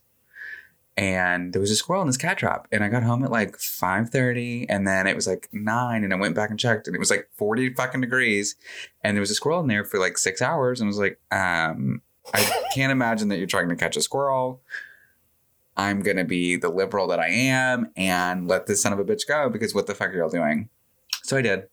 and 1.01 1.55
there 1.55 1.63
was 1.63 1.71
a 1.71 1.77
squirrel 1.77 2.03
in 2.03 2.07
this 2.07 2.19
cat 2.19 2.37
trap 2.37 2.69
and 2.71 2.85
i 2.85 2.89
got 2.89 3.03
home 3.03 3.25
at 3.25 3.31
like 3.31 3.57
5.30 3.57 4.67
and 4.69 4.87
then 4.87 5.07
it 5.07 5.17
was 5.17 5.27
like 5.27 5.49
9 5.51 6.05
and 6.05 6.13
i 6.13 6.17
went 6.17 6.35
back 6.35 6.51
and 6.51 6.61
checked 6.61 6.87
and 6.87 6.95
it 6.95 6.99
was 6.99 7.11
like 7.11 7.27
40 7.37 7.73
fucking 7.73 8.03
degrees 8.03 8.55
and 9.03 9.17
there 9.17 9.21
was 9.21 9.31
a 9.31 9.35
squirrel 9.35 9.61
in 9.61 9.67
there 9.67 9.83
for 9.83 9.99
like 9.99 10.19
six 10.19 10.43
hours 10.43 10.79
and 10.79 10.89
i 10.89 10.91
was 10.91 10.99
like 10.99 11.19
um 11.33 12.03
i 12.35 12.67
can't 12.75 12.93
imagine 12.93 13.29
that 13.29 13.39
you're 13.39 13.47
trying 13.47 13.71
to 13.71 13.77
catch 13.77 13.97
a 13.97 14.03
squirrel. 14.03 14.61
I'm 15.77 16.03
gonna 16.03 16.25
be 16.25 16.57
the 16.57 16.69
liberal 16.69 17.07
that 17.07 17.19
i 17.19 17.29
am 17.29 17.91
and 17.97 18.47
let 18.47 18.67
this 18.67 18.83
son 18.83 18.93
of 18.93 18.99
a 18.99 19.05
bitch 19.05 19.27
go 19.27 19.49
because 19.49 19.75
what 19.75 19.87
the 19.87 19.95
fuck 19.95 20.11
are 20.11 20.19
y'all 20.19 20.29
doing? 20.29 20.69
So 21.23 21.39
i 21.39 21.43
did 21.43 21.69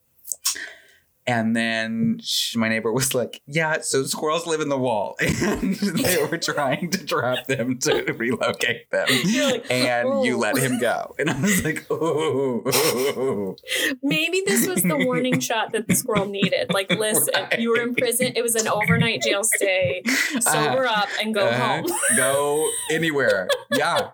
and 1.27 1.55
then 1.55 2.19
sh 2.23 2.55
my 2.55 2.69
neighbor 2.69 2.91
was 2.91 3.13
like, 3.13 3.41
"Yeah, 3.45 3.81
so 3.81 4.03
squirrels 4.03 4.47
live 4.47 4.61
in 4.61 4.69
the 4.69 4.77
wall, 4.77 5.15
and 5.19 5.75
they 5.75 6.23
were 6.23 6.37
trying 6.37 6.89
to 6.91 7.05
trap 7.05 7.45
them 7.47 7.77
to 7.79 8.13
relocate 8.13 8.89
them." 8.91 9.07
Like, 9.09 9.69
and 9.69 10.25
you 10.25 10.35
"Oh." 10.35 10.39
let 10.39 10.57
him 10.57 10.79
go. 10.79 11.13
And 11.19 11.29
I 11.29 11.39
was 11.41 11.63
like, 11.63 11.85
oh. 11.89 13.55
Maybe 14.01 14.41
this 14.45 14.67
was 14.67 14.81
the 14.83 14.97
warning 15.05 15.39
shot 15.39 15.71
that 15.73 15.87
the 15.87 15.95
squirrel 15.95 16.25
needed. 16.27 16.71
Like, 16.73 16.89
listen, 16.97 17.33
you 17.59 17.71
were 17.71 17.81
in 17.81 17.95
prison. 17.95 18.31
It 18.35 18.41
was 18.41 18.55
an 18.55 18.67
overnight 18.67 19.21
jail 19.21 19.43
stay. 19.43 20.03
Sober 20.39 20.85
up 20.87 21.09
and 21.21 21.33
go 21.33 21.47
Uh-huh. 21.47 21.81
home. 21.81 21.85
Go 22.15 22.69
anywhere. 22.91 23.47
Yeah. 23.71 24.09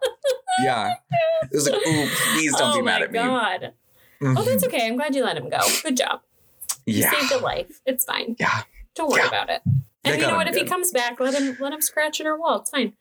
Yeah. 0.64 0.93
It 1.43 1.49
was 1.51 1.70
like, 1.70 1.76
ooh, 1.88 2.07
please 2.34 2.55
don't 2.55 2.74
oh 2.74 2.78
be 2.78 2.82
mad 2.84 3.01
at 3.01 3.11
me. 3.11 3.20
god. 3.20 3.74
Mhm. 4.22 4.36
Oh, 4.38 4.43
that's 4.43 4.64
okay. 4.66 4.88
I'm 4.88 4.95
glad 4.95 5.16
you 5.16 5.24
let 5.24 5.38
him 5.38 5.49
go. 5.49 5.59
Good 5.84 5.97
job. 5.97 6.22
Yeah. 6.86 7.11
saved 7.11 7.31
a 7.31 7.38
life. 7.38 7.81
It's 7.86 8.05
fine. 8.05 8.36
Yeah. 8.39 8.63
Don't 8.95 9.09
worry 9.09 9.21
Yeah. 9.21 9.27
about 9.27 9.49
it. 9.49 9.61
They 10.03 10.11
And 10.11 10.21
you 10.21 10.27
know 10.27 10.36
what? 10.36 10.47
If 10.47 10.55
he 10.55 10.65
comes 10.65 10.91
back, 10.91 11.19
let 11.19 11.34
him 11.34 11.55
let 11.59 11.71
him 11.73 11.81
scratch 11.81 12.19
at 12.19 12.27
our 12.27 12.38
wall. 12.38 12.59
It's 12.59 12.69
fine. 12.69 12.93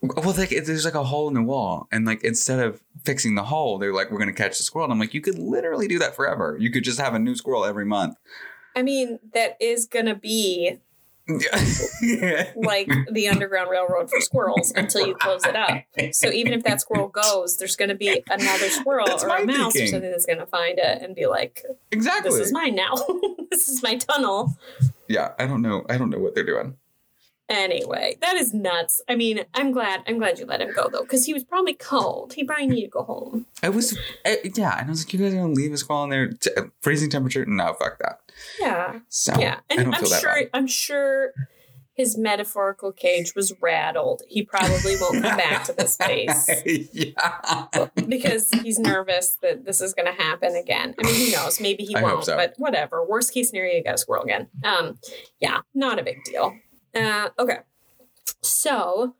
Well, 0.00 0.34
like 0.36 0.50
there's 0.50 0.84
like 0.84 0.94
a 0.94 1.02
hole 1.04 1.26
in 1.26 1.34
the 1.34 1.42
wall, 1.42 1.88
and 1.90 2.06
like 2.06 2.22
instead 2.22 2.60
of 2.60 2.80
fixing 3.04 3.34
the 3.34 3.42
hole, 3.44 3.78
they're 3.78 3.92
like, 3.92 4.10
"We're 4.12 4.18
gonna 4.20 4.32
catch 4.32 4.56
the 4.58 4.62
squirrel." 4.62 4.84
And 4.84 4.92
I'm 4.92 4.98
like, 5.00 5.12
"You 5.14 5.20
could 5.20 5.38
literally 5.38 5.88
do 5.88 5.98
that 5.98 6.14
forever. 6.14 6.56
You 6.60 6.70
could 6.70 6.84
just 6.84 7.00
have 7.00 7.14
a 7.14 7.18
new 7.18 7.34
squirrel 7.34 7.64
every 7.64 7.84
month." 7.84 8.16
I 8.76 8.82
mean, 8.82 9.18
that 9.34 9.56
is 9.60 9.86
gonna 9.86 10.14
be 10.14 10.78
Yeah. 11.28 12.52
like 12.56 12.90
the 13.12 13.28
Underground 13.28 13.70
Railroad 13.70 14.10
for 14.10 14.20
squirrels 14.20 14.72
until 14.74 15.06
you 15.06 15.14
close 15.14 15.44
it 15.44 15.54
up. 15.56 15.82
So 16.12 16.30
even 16.30 16.54
if 16.54 16.64
that 16.64 16.80
squirrel 16.80 17.08
goes, 17.08 17.58
there's 17.58 17.76
going 17.76 17.90
to 17.90 17.94
be 17.94 18.22
another 18.30 18.68
squirrel 18.70 19.06
That's 19.06 19.24
or 19.24 19.28
a 19.28 19.44
mouse 19.44 19.74
thinking. 19.74 19.82
or 19.82 19.86
something 19.92 20.10
that's 20.10 20.26
going 20.26 20.38
to 20.38 20.46
find 20.46 20.78
it 20.78 21.02
and 21.02 21.14
be 21.14 21.26
like, 21.26 21.64
exactly. 21.90 22.30
"This 22.30 22.46
is 22.46 22.52
mine 22.52 22.74
now. 22.74 22.94
this 23.50 23.68
is 23.68 23.82
my 23.82 23.96
tunnel." 23.96 24.56
yeah, 25.08 25.32
I 25.38 25.46
don't 25.46 25.62
know. 25.62 25.84
I 25.88 25.98
don't 25.98 26.10
know 26.10 26.18
what 26.18 26.34
they're 26.34 26.44
doing. 26.44 26.76
Anyway, 27.48 28.16
that 28.20 28.36
is 28.36 28.52
nuts. 28.52 29.00
I 29.08 29.14
mean, 29.14 29.40
I'm 29.54 29.72
glad. 29.72 30.02
I'm 30.06 30.18
glad 30.18 30.38
you 30.38 30.44
let 30.44 30.60
him 30.60 30.72
go 30.74 30.88
though, 30.90 31.00
because 31.02 31.24
he 31.24 31.32
was 31.32 31.44
probably 31.44 31.72
cold. 31.72 32.34
He 32.34 32.44
probably 32.44 32.66
needed 32.66 32.88
to 32.88 32.90
go 32.90 33.02
home. 33.04 33.46
I 33.62 33.70
was, 33.70 33.98
I, 34.26 34.38
yeah, 34.54 34.78
and 34.78 34.88
I 34.88 34.90
was 34.90 35.04
like, 35.04 35.12
"You 35.14 35.18
guys 35.20 35.32
are 35.32 35.38
gonna 35.38 35.54
leave 35.54 35.72
a 35.72 35.78
squirrel 35.78 36.04
in 36.04 36.10
there, 36.10 36.28
t- 36.28 36.50
freezing 36.82 37.08
temperature? 37.08 37.46
No, 37.46 37.72
fuck 37.74 37.98
that." 38.00 38.20
Yeah, 38.60 39.00
So 39.08 39.32
yeah, 39.38 39.60
and 39.70 39.94
I'm 39.94 40.04
sure. 40.04 40.34
bad. 40.34 40.50
I'm 40.52 40.66
sure. 40.66 41.32
His 41.94 42.16
metaphorical 42.16 42.92
cage 42.92 43.34
was 43.34 43.52
rattled. 43.60 44.22
He 44.28 44.44
probably 44.44 44.94
won't 45.00 45.20
come 45.20 45.36
back 45.36 45.64
to 45.64 45.72
this 45.72 45.94
space. 45.94 46.48
yeah. 46.92 47.66
because 48.08 48.48
he's 48.62 48.78
nervous 48.78 49.36
that 49.42 49.64
this 49.64 49.80
is 49.80 49.94
going 49.94 50.06
to 50.06 50.12
happen 50.22 50.54
again. 50.54 50.94
I 50.96 51.02
mean, 51.04 51.26
who 51.26 51.32
knows? 51.32 51.60
Maybe 51.60 51.82
he 51.82 51.96
I 51.96 52.02
won't, 52.04 52.24
so. 52.24 52.36
but 52.36 52.54
whatever. 52.56 53.04
Worst 53.04 53.34
case 53.34 53.48
scenario, 53.48 53.74
you 53.78 53.82
got 53.82 53.94
a 53.96 53.98
squirrel 53.98 54.22
again. 54.22 54.46
Um, 54.62 55.00
yeah, 55.40 55.62
not 55.74 55.98
a 55.98 56.04
big 56.04 56.22
deal. 56.22 56.54
Uh, 56.94 57.28
okay, 57.38 57.58
so 58.42 59.14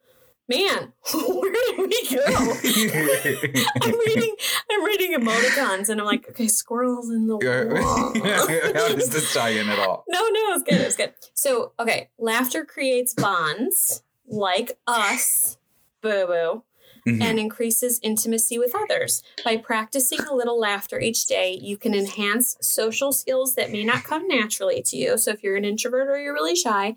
man, 0.49 0.93
where 1.13 1.53
did 1.53 1.79
we 1.79 2.09
go? 2.17 2.25
I'm 3.83 3.99
reading, 3.99 4.35
I'm 4.71 4.85
reading 4.85 5.15
emoticons, 5.15 5.89
and 5.89 6.01
I'm 6.01 6.07
like, 6.07 6.29
okay, 6.31 6.49
squirrels 6.49 7.11
in 7.11 7.27
the 7.27 7.37
wall. 7.37 8.13
How 8.75 8.89
does 8.95 9.11
this 9.11 9.33
tie 9.33 9.51
in 9.51 9.69
at 9.69 9.79
all? 9.79 10.05
No, 10.09 10.21
no, 10.29 10.55
it's 10.55 10.63
good. 10.63 10.81
It's 10.81 10.97
good. 10.97 11.13
So, 11.35 11.73
okay, 11.79 12.09
laughter 12.19 12.65
creates 12.65 13.15
bonds 13.15 14.03
like 14.27 14.79
us, 14.87 15.59
boo 16.03 16.27
boo, 16.27 16.63
Mhm. 17.07 17.23
and 17.23 17.39
increases 17.39 18.01
intimacy 18.03 18.59
with 18.59 18.75
others. 18.75 19.23
By 19.45 19.57
practicing 19.57 20.19
a 20.21 20.35
little 20.35 20.59
laughter 20.59 20.99
each 21.01 21.27
day, 21.27 21.53
you 21.63 21.77
can 21.79 21.95
enhance 21.95 22.57
social 22.61 23.13
skills 23.13 23.55
that 23.55 23.71
may 23.71 23.85
not 23.85 24.03
come 24.05 24.27
naturally 24.29 24.83
to 24.83 24.97
you. 24.97 25.17
So, 25.17 25.31
if 25.31 25.43
you're 25.43 25.57
an 25.57 25.65
introvert 25.65 26.09
or 26.09 26.19
you're 26.19 26.35
really 26.35 26.57
shy, 26.57 26.97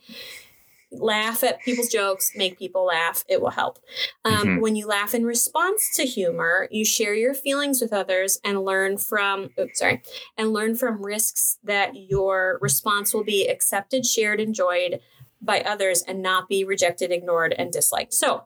laugh 0.92 1.44
at 1.44 1.62
people's 1.62 1.88
jokes, 1.90 2.32
make 2.36 2.60
people 2.60 2.86
laugh. 2.86 3.24
It 3.30 3.42
will 3.42 3.52
help. 3.52 3.80
Um, 4.26 4.34
Mhm. 4.48 4.62
When 4.62 4.76
you 4.76 4.88
laugh 4.88 5.14
in 5.16 5.26
response 5.26 5.96
to 5.96 6.04
humor, 6.04 6.68
you 6.72 6.84
share 6.84 7.14
your 7.14 7.34
feelings 7.34 7.82
with 7.82 7.94
others 7.94 8.40
and 8.44 8.64
learn 8.66 8.98
from. 8.98 9.52
Oops, 9.60 9.78
sorry, 9.80 10.02
and 10.38 10.52
learn 10.54 10.76
from 10.76 11.06
risks 11.06 11.58
that 11.64 11.96
your 11.96 12.58
response 12.62 13.14
will 13.14 13.24
be 13.24 13.48
accepted, 13.48 14.06
shared, 14.06 14.42
enjoyed 14.42 15.00
by 15.42 15.62
others, 15.62 16.02
and 16.04 16.22
not 16.22 16.48
be 16.50 16.64
rejected, 16.64 17.12
ignored, 17.12 17.56
and 17.58 17.72
disliked. 17.72 18.14
So. 18.14 18.46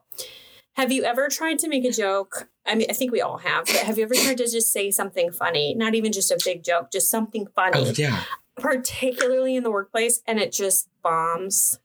Have 0.74 0.92
you 0.92 1.04
ever 1.04 1.28
tried 1.28 1.58
to 1.60 1.68
make 1.68 1.86
a 1.86 1.90
joke? 1.90 2.50
I 2.66 2.74
mean, 2.74 2.86
I 2.90 2.92
think 2.92 3.10
we 3.10 3.22
all 3.22 3.38
have, 3.38 3.64
but 3.64 3.76
have 3.76 3.96
you 3.96 4.04
ever 4.04 4.12
tried 4.12 4.36
to 4.36 4.46
just 4.46 4.70
say 4.70 4.90
something 4.90 5.32
funny? 5.32 5.74
Not 5.74 5.94
even 5.94 6.12
just 6.12 6.30
a 6.30 6.38
big 6.44 6.62
joke, 6.62 6.92
just 6.92 7.08
something 7.08 7.46
funny, 7.56 7.86
Oh, 7.88 7.92
yeah. 7.96 8.24
particularly 8.58 9.56
in 9.56 9.62
the 9.62 9.70
workplace, 9.70 10.20
and 10.26 10.38
it 10.38 10.52
just 10.52 10.88
bombs? 11.02 11.78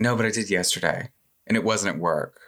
No, 0.00 0.16
but 0.16 0.26
I 0.26 0.30
did 0.30 0.50
yesterday, 0.50 1.10
and 1.46 1.56
it 1.56 1.62
wasn't 1.62 1.94
at 1.94 2.00
work. 2.00 2.40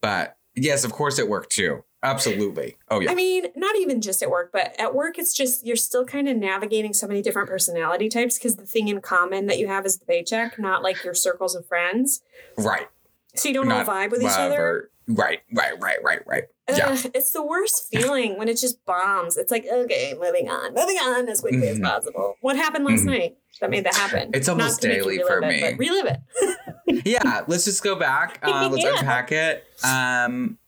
But 0.00 0.36
yes, 0.54 0.84
of 0.84 0.92
course, 0.92 1.18
it 1.18 1.28
worked 1.28 1.50
too. 1.50 1.82
Absolutely. 2.04 2.76
Oh 2.90 3.00
yeah. 3.00 3.12
I 3.12 3.14
mean, 3.14 3.46
not 3.54 3.76
even 3.76 4.00
just 4.00 4.22
at 4.22 4.30
work, 4.30 4.50
but 4.52 4.74
at 4.78 4.92
work, 4.94 5.18
it's 5.18 5.32
just 5.32 5.64
you're 5.64 5.76
still 5.76 6.04
kind 6.04 6.28
of 6.28 6.36
navigating 6.36 6.92
so 6.92 7.06
many 7.06 7.22
different 7.22 7.48
personality 7.48 8.08
types 8.08 8.38
because 8.38 8.56
the 8.56 8.66
thing 8.66 8.88
in 8.88 9.00
common 9.00 9.46
that 9.46 9.58
you 9.58 9.68
have 9.68 9.86
is 9.86 9.98
the 9.98 10.04
paycheck, 10.06 10.58
not 10.58 10.82
like 10.82 11.04
your 11.04 11.14
circles 11.14 11.54
of 11.54 11.66
friends. 11.66 12.20
right. 12.56 12.88
So 13.34 13.48
you 13.48 13.54
don't 13.54 13.68
Not 13.68 13.88
all 13.88 13.94
vibe 13.94 14.10
with 14.10 14.20
each 14.20 14.28
other. 14.28 14.50
whatever. 14.50 14.90
Right. 15.08 15.40
Right. 15.54 15.80
Right. 15.80 15.98
Right. 16.04 16.20
Right. 16.26 16.44
Yeah. 16.78 16.88
Ugh, 16.90 17.10
it's 17.14 17.30
the 17.32 17.42
worst 17.44 17.88
feeling 17.90 18.38
when 18.38 18.48
it 18.48 18.58
just 18.58 18.84
bombs. 18.84 19.36
It's 19.36 19.50
like, 19.50 19.66
okay, 19.70 20.14
moving 20.20 20.48
on, 20.48 20.74
moving 20.74 20.96
on 20.98 21.28
as 21.28 21.40
quickly 21.40 21.68
as 21.68 21.78
Mhm. 21.78 21.84
possible. 21.84 22.36
What 22.40 22.56
happened 22.56 22.84
last 22.84 23.02
Mhm. 23.02 23.06
night 23.06 23.36
that 23.60 23.70
made 23.70 23.84
that 23.84 23.94
happen? 23.94 24.30
It's 24.34 24.48
almost 24.48 24.82
to 24.82 24.88
make 24.88 24.98
you 24.98 25.02
daily 25.04 25.22
for 25.26 25.40
me. 25.40 25.60
but 25.60 25.78
relive 25.78 26.06
it. 26.06 26.20
yeah, 27.06 27.42
let's 27.46 27.64
just 27.64 27.82
go 27.82 27.94
back. 27.94 28.38
Uh, 28.42 28.68
let's 28.72 28.84
Yeah. 28.84 28.90
unpack 28.98 29.32
it. 29.32 29.64
Um, 29.84 30.58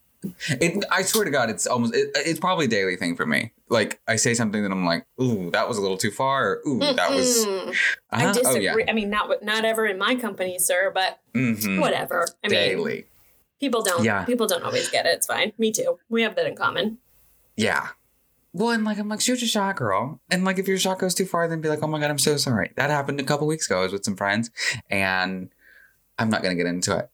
it. 0.49 0.83
I 0.91 1.03
swear 1.03 1.25
to 1.25 1.29
God, 1.31 1.49
it's 1.49 1.67
almost. 1.67 1.93
It, 1.93 2.09
it's 2.15 2.39
probably 2.39 2.65
a 2.65 2.69
daily 2.69 2.95
thing 2.95 3.15
for 3.15 3.25
me. 3.25 3.51
Like 3.69 3.99
I 4.07 4.15
say 4.15 4.33
something 4.33 4.63
that 4.63 4.71
I'm 4.71 4.85
like, 4.85 5.05
ooh, 5.21 5.51
that 5.51 5.67
was 5.67 5.77
a 5.77 5.81
little 5.81 5.97
too 5.97 6.11
far. 6.11 6.47
Or, 6.47 6.61
ooh, 6.67 6.79
that 6.79 7.11
was. 7.11 7.45
Uh-huh. 7.45 7.71
I 8.11 8.29
Oh 8.29 8.33
disagree. 8.33 8.63
yeah. 8.63 8.75
I 8.89 8.93
mean, 8.93 9.09
not 9.09 9.43
not 9.43 9.65
ever 9.65 9.85
in 9.85 9.97
my 9.97 10.15
company, 10.15 10.57
sir, 10.57 10.91
but 10.93 11.19
Mhm. 11.35 11.79
whatever. 11.79 12.25
I 12.43 12.47
mean, 12.47 12.59
Daily. 12.59 13.05
People 13.59 13.81
don't. 13.81 14.03
Yeah. 14.03 14.23
People 14.25 14.47
don't 14.47 14.63
always 14.63 14.89
get 14.89 15.05
it. 15.05 15.09
It's 15.15 15.27
fine. 15.27 15.53
Me 15.57 15.71
too. 15.71 15.97
We 16.09 16.21
have 16.23 16.35
that 16.35 16.45
in 16.45 16.55
common. 16.55 16.97
Yeah. 17.55 17.89
Well, 18.53 18.69
and 18.71 18.85
like 18.85 18.97
I'm 18.99 19.09
like, 19.09 19.21
shoot 19.21 19.41
your 19.41 19.47
shot, 19.49 19.75
girl. 19.75 20.21
And 20.31 20.45
like 20.45 20.59
if 20.59 20.67
your 20.67 20.77
shot 20.77 20.99
goes 20.99 21.13
too 21.13 21.25
far, 21.25 21.47
then 21.47 21.59
be 21.61 21.67
like, 21.69 21.83
oh 21.83 21.87
my 21.87 21.99
god, 21.99 22.09
I'm 22.09 22.17
so 22.19 22.37
sorry. 22.37 22.71
That 22.77 22.89
happened 22.89 23.19
a 23.19 23.23
couple 23.23 23.47
weeks 23.47 23.65
ago. 23.69 23.79
I 23.79 23.83
was 23.83 23.91
with 23.91 24.05
some 24.05 24.15
friends, 24.15 24.49
and 24.89 25.49
I'm 26.17 26.29
not 26.29 26.41
gonna 26.41 26.55
get 26.55 26.65
into 26.65 26.97
it. 26.97 27.09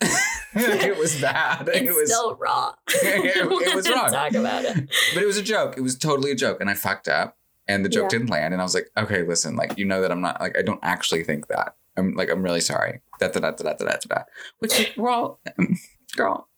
it 0.54 0.96
was 0.98 1.20
bad. 1.20 1.68
It's 1.68 1.78
it 1.90 1.94
was, 1.94 2.10
still 2.12 2.36
raw. 2.36 2.74
It- 2.88 3.36
it 3.36 3.48
was 3.74 3.88
wrong. 3.90 4.10
Talk 4.10 4.34
about 4.34 4.64
it. 4.64 4.88
but 5.14 5.22
it 5.22 5.26
was 5.26 5.36
a 5.36 5.42
joke. 5.42 5.76
It 5.76 5.80
was 5.80 5.96
totally 5.96 6.30
a 6.30 6.36
joke, 6.36 6.60
and 6.60 6.70
I 6.70 6.74
fucked 6.74 7.08
up, 7.08 7.36
and 7.66 7.84
the 7.84 7.88
joke 7.88 8.04
Yeah. 8.04 8.18
didn't 8.18 8.30
land. 8.30 8.52
And 8.54 8.60
I 8.60 8.64
was 8.64 8.74
like, 8.74 8.90
okay, 8.96 9.22
listen, 9.22 9.56
like 9.56 9.76
you 9.78 9.84
know 9.84 10.00
that 10.00 10.12
I'm 10.12 10.20
not 10.20 10.40
like 10.40 10.56
I 10.56 10.62
don't 10.62 10.80
actually 10.82 11.24
think 11.24 11.48
that. 11.48 11.74
I'm 11.96 12.14
like 12.14 12.30
I'm 12.30 12.42
really 12.42 12.60
sorry. 12.60 13.00
Da 13.18 13.28
da 13.28 13.40
da 13.40 13.50
da 13.52 13.72
da 13.74 13.84
da 13.84 13.96
da. 14.08 14.24
Which 14.58 14.96
all, 14.98 15.40
girl. 16.16 16.48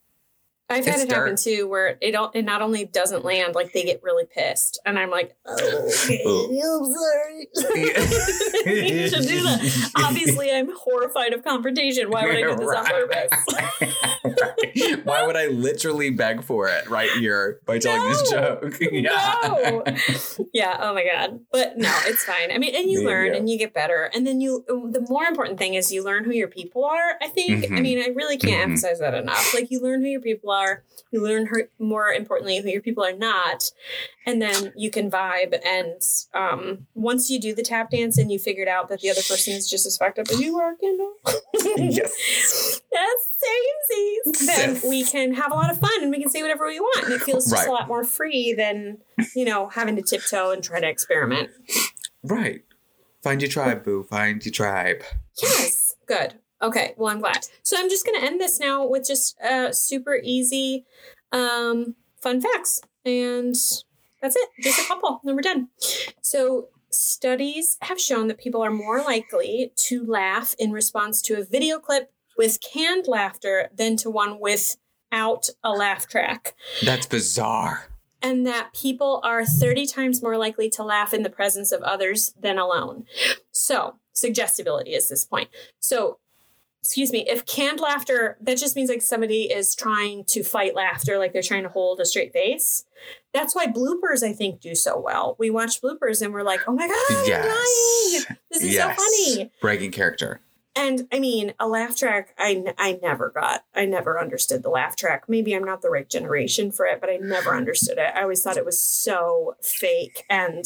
I've 0.69 0.85
had 0.85 0.95
It's 0.97 1.05
it 1.05 1.11
happen 1.12 1.31
dirt. 1.35 1.39
too, 1.39 1.69
where 1.69 1.97
it 2.01 2.17
it 2.35 2.45
not 2.45 2.61
only 2.61 2.85
doesn't 2.87 3.25
land, 3.25 3.55
like 3.55 3.73
they 3.73 3.85
get 3.85 4.03
really 4.03 4.25
pissed, 4.27 4.81
and 4.85 4.99
I'm 4.99 5.11
like, 5.11 5.37
oh, 5.47 5.55
okay, 5.55 6.23
I'm 6.25 6.85
sorry. 6.93 7.49
you 8.91 9.09
should 9.09 9.29
do 9.29 9.43
that. 9.45 9.91
Obviously, 9.97 10.51
I'm 10.51 10.71
horrified 10.77 11.33
of 11.35 11.45
confrontation. 11.45 12.11
Why 12.11 12.27
would 12.27 12.37
I 12.37 12.41
do 12.43 12.57
this 12.57 12.69
on 12.69 12.85
purpose? 12.85 13.93
Right. 14.27 15.05
Why 15.07 15.25
would 15.25 15.37
I 15.37 15.47
literally 15.47 16.11
beg 16.11 16.43
for 16.43 16.69
it 16.69 16.89
right 16.91 17.11
here 17.12 17.61
by 17.64 17.79
telling 17.79 18.03
this 18.11 18.31
No. 18.33 18.59
joke? 18.61 18.75
No. 18.93 19.85
yeah. 20.53 20.77
Oh 20.81 20.93
my 20.93 21.05
god. 21.05 21.41
But 21.53 21.79
no, 21.79 21.93
it's 22.07 22.25
fine. 22.25 22.51
I 22.51 22.59
mean, 22.59 22.75
and 22.75 22.91
you 22.91 23.01
There 23.01 23.09
learn 23.27 23.35
and 23.37 23.49
you 23.49 23.57
get 23.57 23.73
better, 23.73 24.11
and 24.12 24.27
then 24.27 24.41
you. 24.41 24.64
The 24.67 25.07
more 25.09 25.25
important 25.25 25.59
thing 25.59 25.75
is 25.75 25.93
you 25.93 26.03
learn 26.05 26.25
who 26.25 26.33
your 26.33 26.49
people 26.49 26.85
are. 26.85 27.14
I 27.23 27.29
think. 27.29 27.64
I 27.64 27.69
Mhm. 27.69 27.83
mean, 27.83 27.99
I 28.03 28.09
really 28.09 28.37
can't 28.37 28.59
Mhm. 28.61 28.64
emphasize 28.64 28.99
that 28.99 29.14
enough. 29.14 29.55
Like 29.55 29.71
you 29.71 29.81
learn 29.81 30.01
who 30.03 30.09
your 30.09 30.21
people 30.21 30.51
are. 30.51 30.55
You 31.12 31.22
learn 31.22 31.46
who, 31.46 31.62
more 31.78 32.09
importantly 32.09 32.59
who 32.61 32.68
your 32.68 32.80
people 32.82 33.04
are 33.04 33.12
not, 33.16 33.70
and 34.26 34.42
then 34.42 34.72
you 34.76 34.90
can 34.90 35.11
vibe. 35.11 35.57
And 35.64 36.00
um, 36.34 36.86
once 36.94 37.30
you 37.30 37.40
do 37.40 37.54
the 37.54 37.62
tap 37.62 37.90
dance 37.90 38.18
and 38.18 38.30
you 38.30 38.38
figured 38.38 38.68
out 38.68 38.88
that 38.88 39.00
the 39.00 39.11
other 39.11 39.22
person 39.22 39.52
is 39.54 39.70
just 39.70 39.86
as 39.86 39.96
fucked 39.96 40.18
up 40.18 40.28
as 40.30 40.40
you 40.40 40.59
are, 40.59 40.74
Kendall. 40.76 41.12
Yes. 41.78 42.80
That's 42.92 43.28
samesies. 43.44 44.46
Then 44.46 44.80
we 44.88 45.04
can 45.04 45.34
have 45.34 45.52
a 45.52 45.54
lot 45.54 45.70
of 45.70 45.78
fun 45.78 46.02
and 46.02 46.11
we 46.11 46.20
can 46.20 46.30
say 46.30 46.40
whatever 46.42 46.66
we 46.66 46.80
want. 46.80 47.04
And 47.04 47.12
it 47.14 47.20
feels 47.22 47.44
just 47.50 47.54
Right. 47.54 47.68
a 47.68 47.72
lot 47.72 47.86
more 47.88 48.02
free 48.04 48.54
than, 48.54 48.98
you 49.34 49.44
know, 49.44 49.68
having 49.68 49.96
to 49.96 50.02
tiptoe 50.02 50.52
and 50.52 50.62
try 50.64 50.80
to 50.80 50.88
experiment. 50.88 51.50
Right. 52.22 52.62
Find 53.22 53.42
your 53.42 53.50
tribe, 53.50 53.84
boo. 53.84 54.04
Find 54.04 54.44
your 54.44 54.52
tribe. 54.52 55.02
Yes. 55.42 55.94
Good. 56.07 56.34
Okay. 56.62 56.94
Well, 56.96 57.12
I'm 57.12 57.20
glad. 57.20 57.46
So 57.62 57.76
I'm 57.78 57.88
just 57.90 58.07
going 58.07 58.20
to 58.20 58.26
end 58.26 58.40
this 58.40 58.59
now 58.61 58.86
with 58.86 59.07
just 59.07 59.38
uh, 59.40 59.72
super 59.72 60.18
easy 60.22 60.84
um, 61.32 61.94
fun 62.22 62.40
facts. 62.40 62.80
And 63.04 63.54
that's 64.22 64.36
it. 64.36 64.48
Just 64.62 64.80
a 64.80 64.88
couple. 64.88 65.20
then 65.24 65.36
we're 65.36 65.42
done. 65.42 65.68
So 66.22 66.68
studies 66.90 67.76
have 67.82 68.00
shown 68.00 68.28
that 68.28 68.38
people 68.38 68.62
are 68.62 68.70
more 68.70 69.02
likely 69.02 69.72
to 69.76 70.04
laugh 70.07 70.54
in 70.59 70.72
response 70.72 71.20
to 71.22 71.38
a 71.38 71.44
video 71.44 71.78
clip 71.78 72.11
with 72.38 72.59
canned 72.61 73.07
laughter 73.07 73.68
than 73.76 73.96
to 73.98 74.11
one 74.11 74.40
without 74.40 75.48
a 75.62 75.70
laugh 75.70 76.09
track. 76.09 76.54
That's 76.82 77.07
bizarre. 77.07 77.88
and 78.22 78.46
that 78.46 78.72
people 78.74 79.20
are 79.24 79.44
30 79.44 79.86
times 79.86 80.22
more 80.22 80.36
likely 80.38 80.68
to 80.70 80.82
laugh 80.82 81.12
in 81.14 81.22
the 81.22 81.30
presence 81.30 81.70
of 81.70 81.82
others 81.82 82.32
than 82.40 82.59
alone. 82.59 83.04
So, 83.52 83.96
suggestibility 84.12 84.94
is 84.94 85.09
this 85.09 85.24
point. 85.24 85.48
So, 85.80 86.18
excuse 86.83 87.11
me, 87.11 87.24
if 87.29 87.45
canned 87.47 87.81
laughter, 87.81 88.37
that 88.41 88.59
just 88.59 88.77
means 88.77 88.89
like 88.89 89.03
somebody 89.03 89.45
is 89.45 89.74
trying 89.74 90.24
to 90.24 90.45
fight 90.45 90.74
laughter, 90.74 91.18
like 91.18 91.33
they're 91.33 91.43
trying 91.43 91.64
to 91.64 91.68
hold 91.68 92.01
a 92.01 92.05
straight 92.05 92.33
face. 92.33 92.85
That's 93.35 93.55
why 93.55 93.66
bloopers, 93.66 94.22
I 94.22 94.33
think, 94.33 94.61
do 94.61 94.74
so 94.74 94.99
well. 94.99 95.37
We 95.39 95.51
watch 95.51 95.83
bloopers 95.83 96.22
and 96.22 96.33
we're 96.33 96.43
like, 96.43 96.61
oh 96.66 96.72
my 96.72 96.87
God, 96.87 96.97
I'm 97.11 97.27
dying. 97.27 98.39
This 98.51 98.62
is 98.62 98.74
yes. 98.74 98.97
so 98.97 99.03
funny. 99.03 99.51
Breaking 99.61 99.91
character. 99.91 100.41
And 100.77 101.09
I 101.11 101.18
mean, 101.18 101.55
a 101.59 101.66
laugh 101.66 101.97
track, 101.97 102.35
I, 102.39 102.53
n- 102.53 102.74
I 102.79 102.99
never 103.03 103.31
got, 103.31 103.64
I 103.74 103.87
never 103.87 104.20
understood 104.20 104.62
the 104.62 104.68
laugh 104.68 104.95
track. 104.95 105.24
Maybe 105.27 105.55
I'm 105.55 105.64
not 105.64 105.81
the 105.81 105.91
right 105.91 106.09
generation 106.09 106.70
for 106.70 106.85
it, 106.87 107.01
but 107.01 107.09
I 107.09 107.16
never 107.16 107.57
understood 107.57 107.99
it. 107.99 108.12
I 108.14 108.22
always 108.22 108.43
thought 108.43 108.59
it 108.59 108.66
was 108.66 108.81
so 108.81 109.57
fake 109.62 110.24
and 110.29 110.64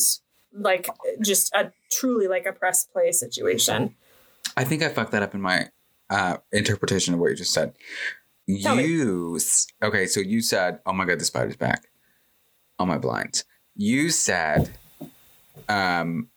like 0.53 0.89
just 1.23 1.55
a 1.55 1.73
truly 1.91 2.27
like 2.27 2.45
a 2.45 2.53
press 2.53 2.85
play 2.85 3.13
situation. 3.13 3.95
I 4.57 4.65
think 4.65 4.83
I 4.83 4.89
fucked 4.89 5.13
that 5.13 5.23
up 5.23 5.35
in 5.35 5.41
my 5.41 5.69
uh, 6.11 6.37
interpretation 6.53 7.15
of 7.15 7.21
what 7.21 7.31
you 7.31 7.37
just 7.37 7.53
said. 7.53 7.75
Tell. 8.63 8.81
You 8.81 9.37
s- 9.37 9.69
okay? 9.83 10.07
So 10.07 10.21
you 10.21 10.43
said, 10.43 10.81
"Oh 10.85 10.93
my 10.93 11.05
god, 11.05 11.21
the 11.21 11.25
spider's 11.25 11.57
back 11.57 11.89
on 12.79 12.89
my 12.89 12.99
blinds." 12.99 13.45
You 13.77 14.11
said, 14.11 14.71
um, 15.69 16.29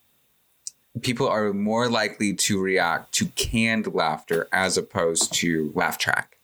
people 1.01 1.27
are 1.27 1.51
more 1.53 1.89
likely 1.89 2.33
to 2.33 2.61
react 2.61 3.13
to 3.15 3.25
canned 3.27 3.93
laughter 3.93 4.47
as 4.51 4.77
opposed 4.77 5.33
to 5.35 5.71
laugh 5.75 5.97
track. 5.97 6.37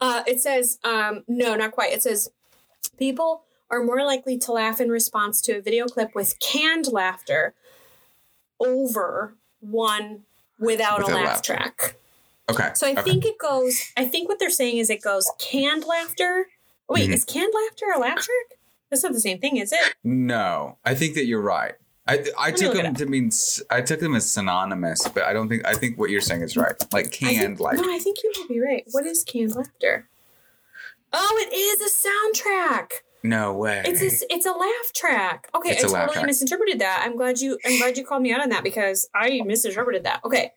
Uh, 0.00 0.24
it 0.26 0.40
says, 0.40 0.78
um, 0.82 1.22
no, 1.28 1.54
not 1.54 1.70
quite. 1.70 1.92
It 1.92 2.02
says 2.02 2.30
people 2.98 3.44
are 3.70 3.84
more 3.84 4.04
likely 4.04 4.36
to 4.38 4.52
laugh 4.52 4.80
in 4.80 4.90
response 4.90 5.40
to 5.42 5.58
a 5.58 5.60
video 5.60 5.86
clip 5.86 6.14
with 6.14 6.38
canned 6.40 6.90
laughter 6.92 7.54
over 8.58 9.34
one 9.60 10.22
without, 10.62 10.98
Without 10.98 11.10
a 11.10 11.14
laugh 11.14 11.26
laughter. 11.26 11.54
track. 11.56 11.96
Okay. 12.50 12.70
So 12.74 12.86
I 12.86 12.92
okay. 12.92 13.02
think 13.02 13.24
it 13.24 13.38
goes. 13.38 13.92
I 13.96 14.04
think 14.04 14.28
what 14.28 14.38
they're 14.38 14.50
saying 14.50 14.78
is 14.78 14.90
it 14.90 15.02
goes 15.02 15.30
canned 15.38 15.84
laughter. 15.84 16.48
Wait, 16.88 17.08
Mhm. 17.10 17.14
is 17.14 17.24
canned 17.24 17.52
laughter 17.54 17.86
a 17.94 17.98
laugh 17.98 18.16
track? 18.16 18.58
That's 18.90 19.02
not 19.02 19.12
the 19.12 19.20
same 19.20 19.38
thing, 19.38 19.56
is 19.56 19.72
it? 19.72 19.94
no. 20.04 20.76
I 20.84 20.94
think 20.94 21.14
that 21.14 21.24
you're 21.26 21.40
right. 21.40 21.74
I 22.06 22.24
I 22.36 22.50
took 22.50 22.74
them 22.74 22.94
to 22.96 23.06
mean 23.06 23.30
I 23.70 23.80
took 23.80 24.00
them 24.00 24.14
as 24.16 24.28
synonymous, 24.30 25.06
but 25.08 25.22
I 25.22 25.32
don't 25.32 25.48
think 25.48 25.64
I 25.64 25.74
think 25.74 25.98
what 25.98 26.10
you're 26.10 26.20
saying 26.20 26.42
is 26.42 26.56
right. 26.56 26.74
Like 26.92 27.12
canned, 27.12 27.38
think, 27.38 27.60
like 27.60 27.76
no, 27.78 27.84
I 27.94 27.98
think 28.00 28.18
you 28.24 28.32
might 28.38 28.48
be 28.48 28.60
right. 28.60 28.84
What 28.90 29.06
is 29.06 29.22
canned 29.22 29.54
laughter? 29.54 30.08
Oh, 31.12 31.46
it 31.46 31.54
is 31.54 31.80
a 31.80 32.08
soundtrack. 32.08 33.02
No 33.22 33.52
way. 33.54 33.82
It's 33.84 34.00
a 34.02 34.26
it's 34.32 34.46
a 34.46 34.52
laugh 34.52 34.92
track. 34.94 35.48
Okay, 35.54 35.70
It's 35.70 35.84
I 35.84 35.88
totally 35.88 36.14
track. 36.14 36.26
misinterpreted 36.26 36.78
that. 36.80 37.02
I'm 37.04 37.16
glad 37.16 37.40
you 37.40 37.58
I'm 37.64 37.78
glad 37.78 37.96
you 37.96 38.04
called 38.04 38.22
me 38.22 38.32
out 38.32 38.40
on 38.40 38.48
that 38.50 38.64
because 38.64 39.08
I 39.14 39.40
misinterpreted 39.44 40.04
that. 40.04 40.20
Okay. 40.24 40.52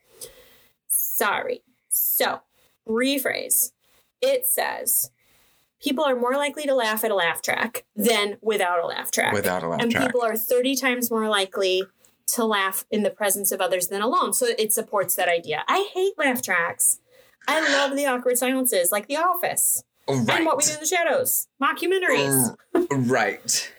Sorry. 0.87 1.61
So, 1.89 2.41
rephrase. 2.87 3.71
It 4.21 4.45
says 4.45 5.11
people 5.81 6.03
are 6.03 6.15
more 6.15 6.33
likely 6.33 6.63
to 6.63 6.73
laugh 6.73 7.03
at 7.03 7.11
a 7.11 7.15
laugh 7.15 7.41
track 7.41 7.85
than 7.95 8.37
without 8.41 8.83
a 8.83 8.87
laugh 8.87 9.11
track. 9.11 9.33
without 9.33 9.63
a 9.63 9.67
laugh 9.67 9.81
and 9.81 9.91
track. 9.91 10.05
people 10.05 10.21
are 10.23 10.35
30 10.35 10.75
times 10.75 11.11
more 11.11 11.27
likely 11.29 11.83
to 12.27 12.43
laugh 12.43 12.85
in 12.89 13.03
the 13.03 13.09
presence 13.11 13.51
of 13.51 13.61
others 13.61 13.87
than 13.89 14.01
alone. 14.01 14.33
So 14.33 14.47
it 14.57 14.73
supports 14.73 15.15
that 15.15 15.29
idea. 15.29 15.63
I 15.67 15.89
hate 15.93 16.13
laugh 16.17 16.41
tracks. 16.41 16.99
I 17.47 17.59
love 17.77 17.95
the 17.95 18.07
awkward 18.07 18.37
silences, 18.39 18.91
like 18.91 19.07
The 19.07 19.17
Office 19.17 19.83
right. 20.07 20.29
and 20.37 20.45
What 20.45 20.57
We 20.57 20.63
Do 20.63 20.73
in 20.73 20.79
the 20.79 20.85
Shadows, 20.85 21.47
mockumentaries. 21.61 22.55
right. 23.09 23.71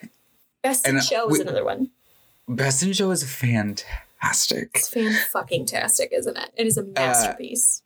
Best 0.62 0.86
in 0.86 0.90
and, 0.96 0.98
uh, 0.98 1.02
Show 1.02 1.26
we- 1.28 1.34
is 1.34 1.40
another 1.40 1.64
one. 1.64 1.90
Best 2.48 2.82
in 2.82 2.92
Show 2.92 3.10
is 3.10 3.22
fantastic. 3.24 4.70
It's 4.74 4.88
fan 4.88 5.12
fucking 5.32 5.66
tastic, 5.66 6.12
isn't 6.12 6.36
it? 6.36 6.50
It 6.56 6.66
is 6.66 6.78
a 6.78 6.82
Uh, 6.82 6.86
masterpiece. 6.94 7.82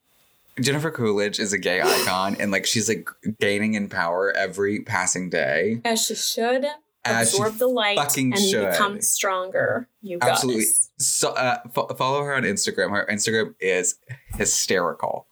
Jennifer 0.60 0.90
Coolidge 0.90 1.38
is 1.38 1.52
a 1.52 1.58
gay 1.58 1.80
icon, 1.80 2.36
and 2.38 2.50
like 2.50 2.66
she's 2.66 2.88
like 2.88 3.08
gaining 3.38 3.74
in 3.74 3.88
power 3.88 4.32
every 4.32 4.80
passing 4.80 5.30
day. 5.30 5.80
As 5.84 6.04
she 6.04 6.14
should 6.14 6.66
As 7.04 7.32
absorb 7.32 7.56
the 7.58 7.66
light 7.68 7.96
fucking 7.96 8.34
and 8.34 8.42
should. 8.42 8.70
become 8.70 9.00
stronger. 9.00 9.88
You 10.02 10.18
got 10.18 10.30
Absolutely. 10.32 10.64
So 10.98 11.30
uh, 11.30 11.58
fo- 11.72 11.86
follow 11.94 12.22
her 12.24 12.34
on 12.34 12.42
Instagram. 12.42 12.90
Her 12.90 13.06
Instagram 13.10 13.54
is 13.60 13.94
hysterical. 14.36 15.26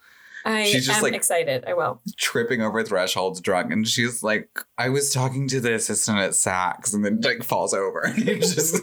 I 0.49 0.65
She's 0.65 0.87
just 0.87 0.99
am 0.99 1.03
like- 1.03 1.15
excited. 1.15 1.65
I 1.67 1.75
will. 1.75 2.01
Tripping 2.17 2.63
over 2.63 2.83
thresholds, 2.83 3.41
drunk, 3.41 3.71
and 3.73 3.87
she's 3.87 4.23
like, 4.23 4.49
"I 4.79 4.89
was 4.89 5.13
talking 5.13 5.47
to 5.49 5.61
the 5.61 5.75
assistant 5.75 6.19
at 6.19 6.31
Saks," 6.31 6.95
and 6.95 7.05
then 7.05 7.21
like 7.21 7.43
falls 7.45 7.75
over. 7.75 8.13
Just 8.17 8.83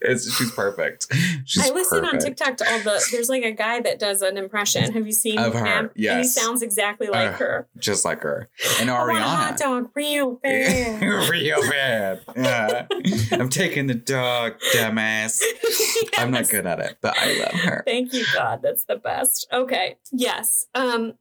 it's, 0.00 0.32
she's 0.36 0.50
perfect. 0.52 1.06
She's 1.44 1.68
I 1.68 1.72
listen 1.72 2.04
on. 2.04 2.18
TikTok 2.18 2.56
to 2.58 2.70
all 2.70 2.78
the. 2.80 3.02
There's 3.10 3.28
like 3.28 3.42
a 3.42 3.52
guy 3.52 3.80
that 3.80 3.98
does 3.98 4.20
an 4.22 4.36
impression. 4.36 4.92
Have 4.92 5.06
you 5.06 5.12
seen 5.12 5.38
Of 5.38 5.54
her, 5.54 5.64
him? 5.64 5.90
And 5.96 6.18
he 6.18 6.24
sounds 6.24 6.62
exactly 6.62 7.06
like 7.08 7.28
Uh, 7.34 7.36
her. 7.38 7.68
just 7.78 8.04
like 8.04 8.20
her. 8.22 8.48
And 8.80 8.90
want 8.90 9.18
hot 9.18 9.56
dog 9.58 9.90
real 9.94 10.32
bad. 10.42 11.02
Real 11.02 11.60
bad. 11.70 12.20
Yeah. 12.36 12.86
I'm 13.32 13.48
taking 13.48 13.86
the 13.86 13.94
dog, 13.94 14.54
dumbass. 14.74 15.40
I'm 16.18 16.30
not 16.30 16.48
good 16.48 16.66
at 16.66 16.80
it, 16.80 16.98
but 17.00 17.14
I 17.18 17.38
love 17.38 17.52
her. 17.62 17.82
Thank 17.86 18.12
you, 18.12 18.24
God. 18.34 18.60
That's 18.62 18.84
the 18.84 18.96
best. 18.96 19.46
Okay. 19.52 19.96
Yes. 20.12 20.66
Um. 20.74 21.14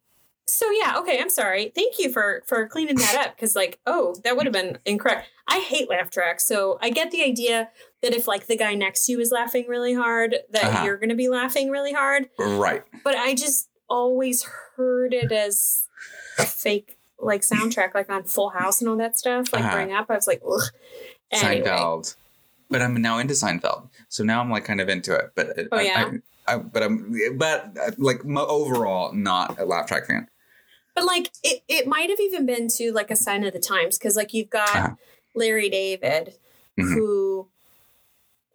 So 0.47 0.65
yeah. 0.71 0.95
Okay. 0.99 1.19
I'm 1.19 1.29
sorry. 1.29 1.71
Thank 1.75 1.99
you 1.99 2.11
for 2.11 2.43
for 2.47 2.67
cleaning 2.67 2.95
that 2.95 3.15
up 3.27 3.35
because 3.35 3.55
like 3.55 3.79
oh 3.85 4.15
that 4.23 4.35
would 4.37 4.45
have 4.45 4.53
been 4.53 4.77
incorrect. 4.85 5.27
I 5.47 5.59
hate 5.59 5.89
laugh 5.89 6.09
tracks, 6.09 6.45
so 6.47 6.77
I 6.81 6.89
get 6.89 7.11
the 7.11 7.23
idea 7.23 7.69
that 8.01 8.13
if 8.13 8.27
like 8.27 8.47
the 8.47 8.57
guy 8.57 8.73
next 8.75 9.05
to 9.05 9.11
you 9.13 9.19
is 9.19 9.31
laughing 9.31 9.65
really 9.67 9.93
hard, 9.93 10.35
that 10.51 10.63
Uh-huh. 10.63 10.85
you're 10.85 10.97
going 10.97 11.09
to 11.09 11.15
be 11.15 11.29
laughing 11.29 11.69
really 11.69 11.93
hard. 11.93 12.29
Right. 12.37 12.83
But 13.03 13.15
I 13.15 13.33
just 13.35 13.69
always 13.89 14.43
heard 14.75 15.13
it 15.13 15.31
as 15.31 15.87
a 16.37 16.43
fake 16.45 16.97
like 17.19 17.41
soundtrack, 17.41 17.93
like 17.95 18.09
on 18.09 18.23
Full 18.23 18.49
House 18.49 18.81
and 18.81 18.89
all 18.89 18.97
that 18.97 19.17
stuff. 19.17 19.51
Like 19.53 19.63
Uh-huh. 19.63 19.73
growing 19.73 19.93
up, 19.93 20.07
I 20.09 20.15
was 20.15 20.27
like, 20.27 20.41
ugh. 20.47 20.61
Anyway. 21.31 21.61
Seinfeld. 21.67 22.15
But 22.69 22.81
I'm 22.81 23.01
now 23.01 23.17
into 23.19 23.33
Seinfeld, 23.33 23.89
so 24.09 24.23
now 24.25 24.41
I'm 24.41 24.51
like 24.51 24.65
kind 24.65 24.81
of 24.81 24.89
into 24.89 25.15
it. 25.15 25.31
But 25.35 25.57
Oh, 25.71 25.77
I, 25.77 25.81
yeah? 25.83 26.11
I, 26.47 26.53
I, 26.53 26.57
but 26.57 26.83
I'm 26.83 27.17
but 27.37 27.77
uh, 27.81 27.91
like 27.97 28.25
overall 28.25 29.13
not 29.13 29.57
a 29.57 29.65
laugh 29.65 29.87
track 29.87 30.05
fan. 30.07 30.27
But 30.97 31.05
like 31.05 31.29
it, 31.43 31.61
it 31.67 31.85
might 31.85 32.09
have 32.09 32.19
even 32.19 32.47
been 32.47 32.67
to 32.77 32.91
like 32.91 33.11
a 33.11 33.15
sign 33.15 33.43
of 33.45 33.53
the 33.53 33.59
times 33.59 33.99
because 33.99 34.15
like 34.15 34.33
you've 34.33 34.49
got 34.49 34.75
Uh-huh. 34.75 34.89
Larry 35.35 35.69
David, 35.69 36.33
Mhm. 36.75 36.93
who 36.95 37.47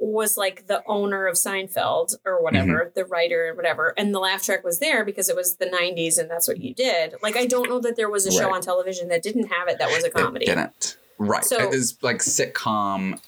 was 0.01 0.37
like 0.37 0.67
the 0.67 0.83
owner 0.89 1.29
of 1.29 1.37
Seinfeld 1.37 2.17
or 2.25 2.43
whatever, 2.43 2.81
Mm-hmm. 2.87 2.95
the 2.97 3.05
writer 3.05 3.51
or 3.51 3.55
whatever, 3.55 3.95
and 3.97 4.13
the 4.13 4.19
laugh 4.19 4.43
track 4.43 4.65
was 4.65 4.81
there 4.81 5.05
because 5.05 5.29
it 5.29 5.37
was 5.37 5.55
the 5.57 5.67
'90s 5.67 6.19
and 6.19 6.29
that's 6.29 6.49
what 6.49 6.59
you 6.59 6.75
did. 6.75 7.15
Like 7.23 7.37
I 7.37 7.47
don't 7.47 7.69
know 7.69 7.79
that 7.79 7.95
there 7.95 8.11
was 8.11 8.27
a 8.27 8.33
show 8.33 8.53
on 8.53 8.61
television 8.61 9.07
that 9.11 9.23
didn't 9.23 9.47
have 9.53 9.69
it 9.69 9.79
that 9.79 9.89
was 9.91 10.03
a 10.03 10.11
comedy. 10.11 10.47
It 10.47 10.57
didn't. 10.57 10.97
Right. 11.19 11.45
So- 11.45 11.69
it 11.69 11.75
is 11.75 11.97
like 12.03 12.19
sitcom. 12.19 13.21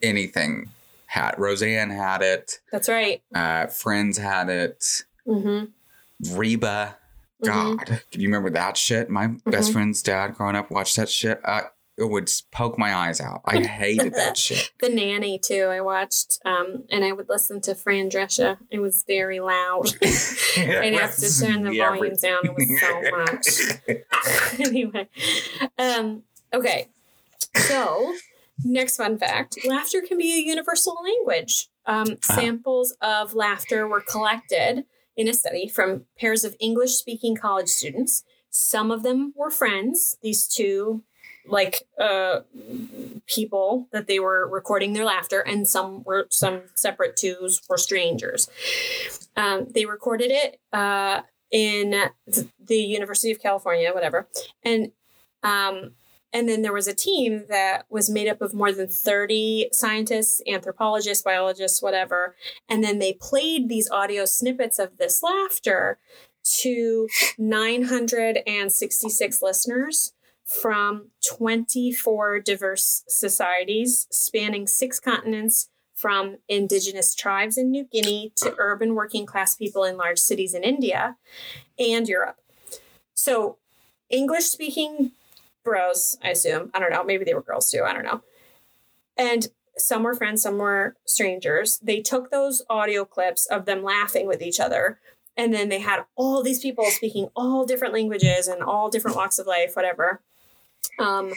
Anything 0.00 0.70
had 1.06 1.34
Roseanne 1.38 1.90
had 1.90 2.22
it. 2.22 2.60
That's 2.72 2.88
right. 2.88 3.22
Uh, 3.34 3.66
Friends 3.66 4.16
had 4.16 4.48
it. 4.48 5.04
hmm 5.26 5.64
Reba. 6.30 6.96
Mhm. 7.42 7.46
God, 7.46 8.02
do 8.10 8.20
you 8.20 8.28
remember 8.28 8.50
that 8.50 8.76
shit? 8.76 9.08
My 9.10 9.28
best 9.46 9.70
Mhm. 9.70 9.72
friend's 9.72 10.02
dad 10.02 10.34
growing 10.34 10.56
up 10.56 10.70
watched 10.70 10.96
that 10.96 11.08
shit. 11.08 11.40
Uh, 11.44 11.62
it 11.98 12.04
would 12.04 12.30
poke 12.52 12.78
my 12.78 12.94
eyes 12.94 13.20
out. 13.20 13.42
I 13.44 13.58
hated 13.62 14.14
that 14.14 14.36
shit. 14.36 14.70
The 14.80 14.88
nanny 14.88 15.38
too. 15.38 15.64
I 15.64 15.80
watched, 15.80 16.38
um, 16.44 16.84
and 16.90 17.04
I 17.04 17.12
would 17.12 17.28
listen 17.28 17.60
to 17.62 17.74
Fran 17.74 18.08
Drescher. 18.10 18.58
It 18.70 18.78
was 18.80 19.04
very 19.06 19.40
loud. 19.40 19.86
I'd 20.56 20.94
have 20.94 21.16
to 21.16 21.40
turn 21.40 21.64
the 21.64 21.72
Yeah, 21.74 21.90
volume 21.90 22.14
down. 22.16 22.40
It 22.44 22.54
was 22.54 22.80
so 22.80 23.02
much. 23.10 24.60
anyway, 24.60 25.08
um, 25.78 26.22
okay. 26.54 26.88
So, 27.68 28.14
next 28.64 28.96
fun 28.96 29.18
fact: 29.18 29.58
laughter 29.66 30.00
can 30.00 30.16
be 30.18 30.32
a 30.34 30.40
universal 30.42 30.96
language. 31.04 31.68
Um, 31.84 32.16
samples 32.22 32.96
of 33.02 33.34
laughter 33.34 33.86
were 33.88 34.00
collected 34.00 34.84
in 35.16 35.28
a 35.28 35.34
study 35.34 35.68
from 35.68 36.04
pairs 36.18 36.44
of 36.44 36.56
English-speaking 36.60 37.36
college 37.36 37.68
students. 37.68 38.24
Some 38.50 38.90
of 38.90 39.02
them 39.02 39.32
were 39.36 39.50
friends. 39.50 40.16
These 40.22 40.46
two, 40.46 41.02
like, 41.46 41.82
uh, 41.98 42.40
people 43.26 43.88
that 43.92 44.06
they 44.06 44.18
were 44.18 44.48
recording 44.48 44.92
their 44.92 45.04
laughter, 45.04 45.40
and 45.40 45.66
some 45.66 46.02
were 46.04 46.26
some 46.30 46.62
separate 46.74 47.16
twos 47.16 47.60
were 47.68 47.78
strangers. 47.78 48.48
Um, 49.36 49.66
they 49.70 49.86
recorded 49.86 50.30
it 50.30 50.60
uh, 50.72 51.22
in 51.50 51.94
the 52.64 52.76
University 52.76 53.30
of 53.30 53.40
California, 53.40 53.92
whatever, 53.92 54.28
and 54.64 54.92
um, 55.42 55.92
and 56.32 56.48
then 56.48 56.62
there 56.62 56.72
was 56.72 56.88
a 56.88 56.94
team 56.94 57.44
that 57.48 57.84
was 57.90 58.08
made 58.08 58.28
up 58.28 58.40
of 58.40 58.54
more 58.54 58.72
than 58.72 58.88
30 58.88 59.68
scientists, 59.72 60.40
anthropologists, 60.46 61.22
biologists, 61.22 61.82
whatever. 61.82 62.34
And 62.68 62.82
then 62.82 62.98
they 62.98 63.12
played 63.12 63.68
these 63.68 63.90
audio 63.90 64.24
snippets 64.24 64.78
of 64.78 64.96
this 64.96 65.22
laughter 65.22 65.98
to 66.60 67.06
966 67.38 69.42
listeners 69.42 70.14
from 70.44 71.10
24 71.36 72.40
diverse 72.40 73.04
societies 73.06 74.08
spanning 74.10 74.66
six 74.66 74.98
continents, 74.98 75.68
from 75.94 76.38
indigenous 76.48 77.14
tribes 77.14 77.56
in 77.56 77.70
New 77.70 77.84
Guinea 77.84 78.32
to 78.34 78.56
urban 78.58 78.96
working 78.96 79.24
class 79.24 79.54
people 79.54 79.84
in 79.84 79.96
large 79.96 80.18
cities 80.18 80.52
in 80.52 80.64
India 80.64 81.16
and 81.78 82.08
Europe. 82.08 82.40
So, 83.14 83.58
English 84.10 84.46
speaking 84.46 85.12
bros, 85.64 86.18
I 86.22 86.30
assume. 86.30 86.70
I 86.74 86.78
don't 86.80 86.90
know. 86.90 87.04
Maybe 87.04 87.24
they 87.24 87.34
were 87.34 87.42
girls 87.42 87.70
too. 87.70 87.82
I 87.86 87.92
don't 87.92 88.04
know. 88.04 88.22
And 89.16 89.48
some 89.78 90.02
were 90.02 90.14
friends, 90.14 90.42
some 90.42 90.58
were 90.58 90.96
strangers. 91.04 91.78
They 91.82 92.00
took 92.00 92.30
those 92.30 92.62
audio 92.68 93.04
clips 93.04 93.46
of 93.46 93.64
them 93.64 93.82
laughing 93.82 94.26
with 94.26 94.42
each 94.42 94.60
other. 94.60 94.98
And 95.36 95.52
then 95.54 95.70
they 95.70 95.78
had 95.80 96.04
all 96.14 96.42
these 96.42 96.60
people 96.60 96.84
speaking 96.90 97.28
all 97.34 97.64
different 97.64 97.94
languages 97.94 98.48
and 98.48 98.62
all 98.62 98.90
different 98.90 99.16
walks 99.16 99.38
of 99.38 99.46
life, 99.46 99.74
whatever. 99.74 100.20
Um, 100.98 101.32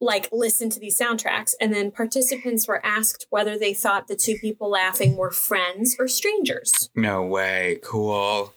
like 0.00 0.28
listen 0.32 0.68
to 0.70 0.80
these 0.80 0.98
soundtracks. 0.98 1.54
And 1.60 1.72
then 1.72 1.90
participants 1.92 2.66
were 2.66 2.84
asked 2.84 3.26
whether 3.30 3.56
they 3.58 3.72
thought 3.74 4.08
the 4.08 4.16
two 4.16 4.36
people 4.40 4.68
laughing 4.70 5.16
were 5.16 5.30
friends 5.30 5.96
or 5.98 6.08
strangers. 6.08 6.90
No 6.94 7.22
way. 7.24 7.78
Cool. 7.82 8.52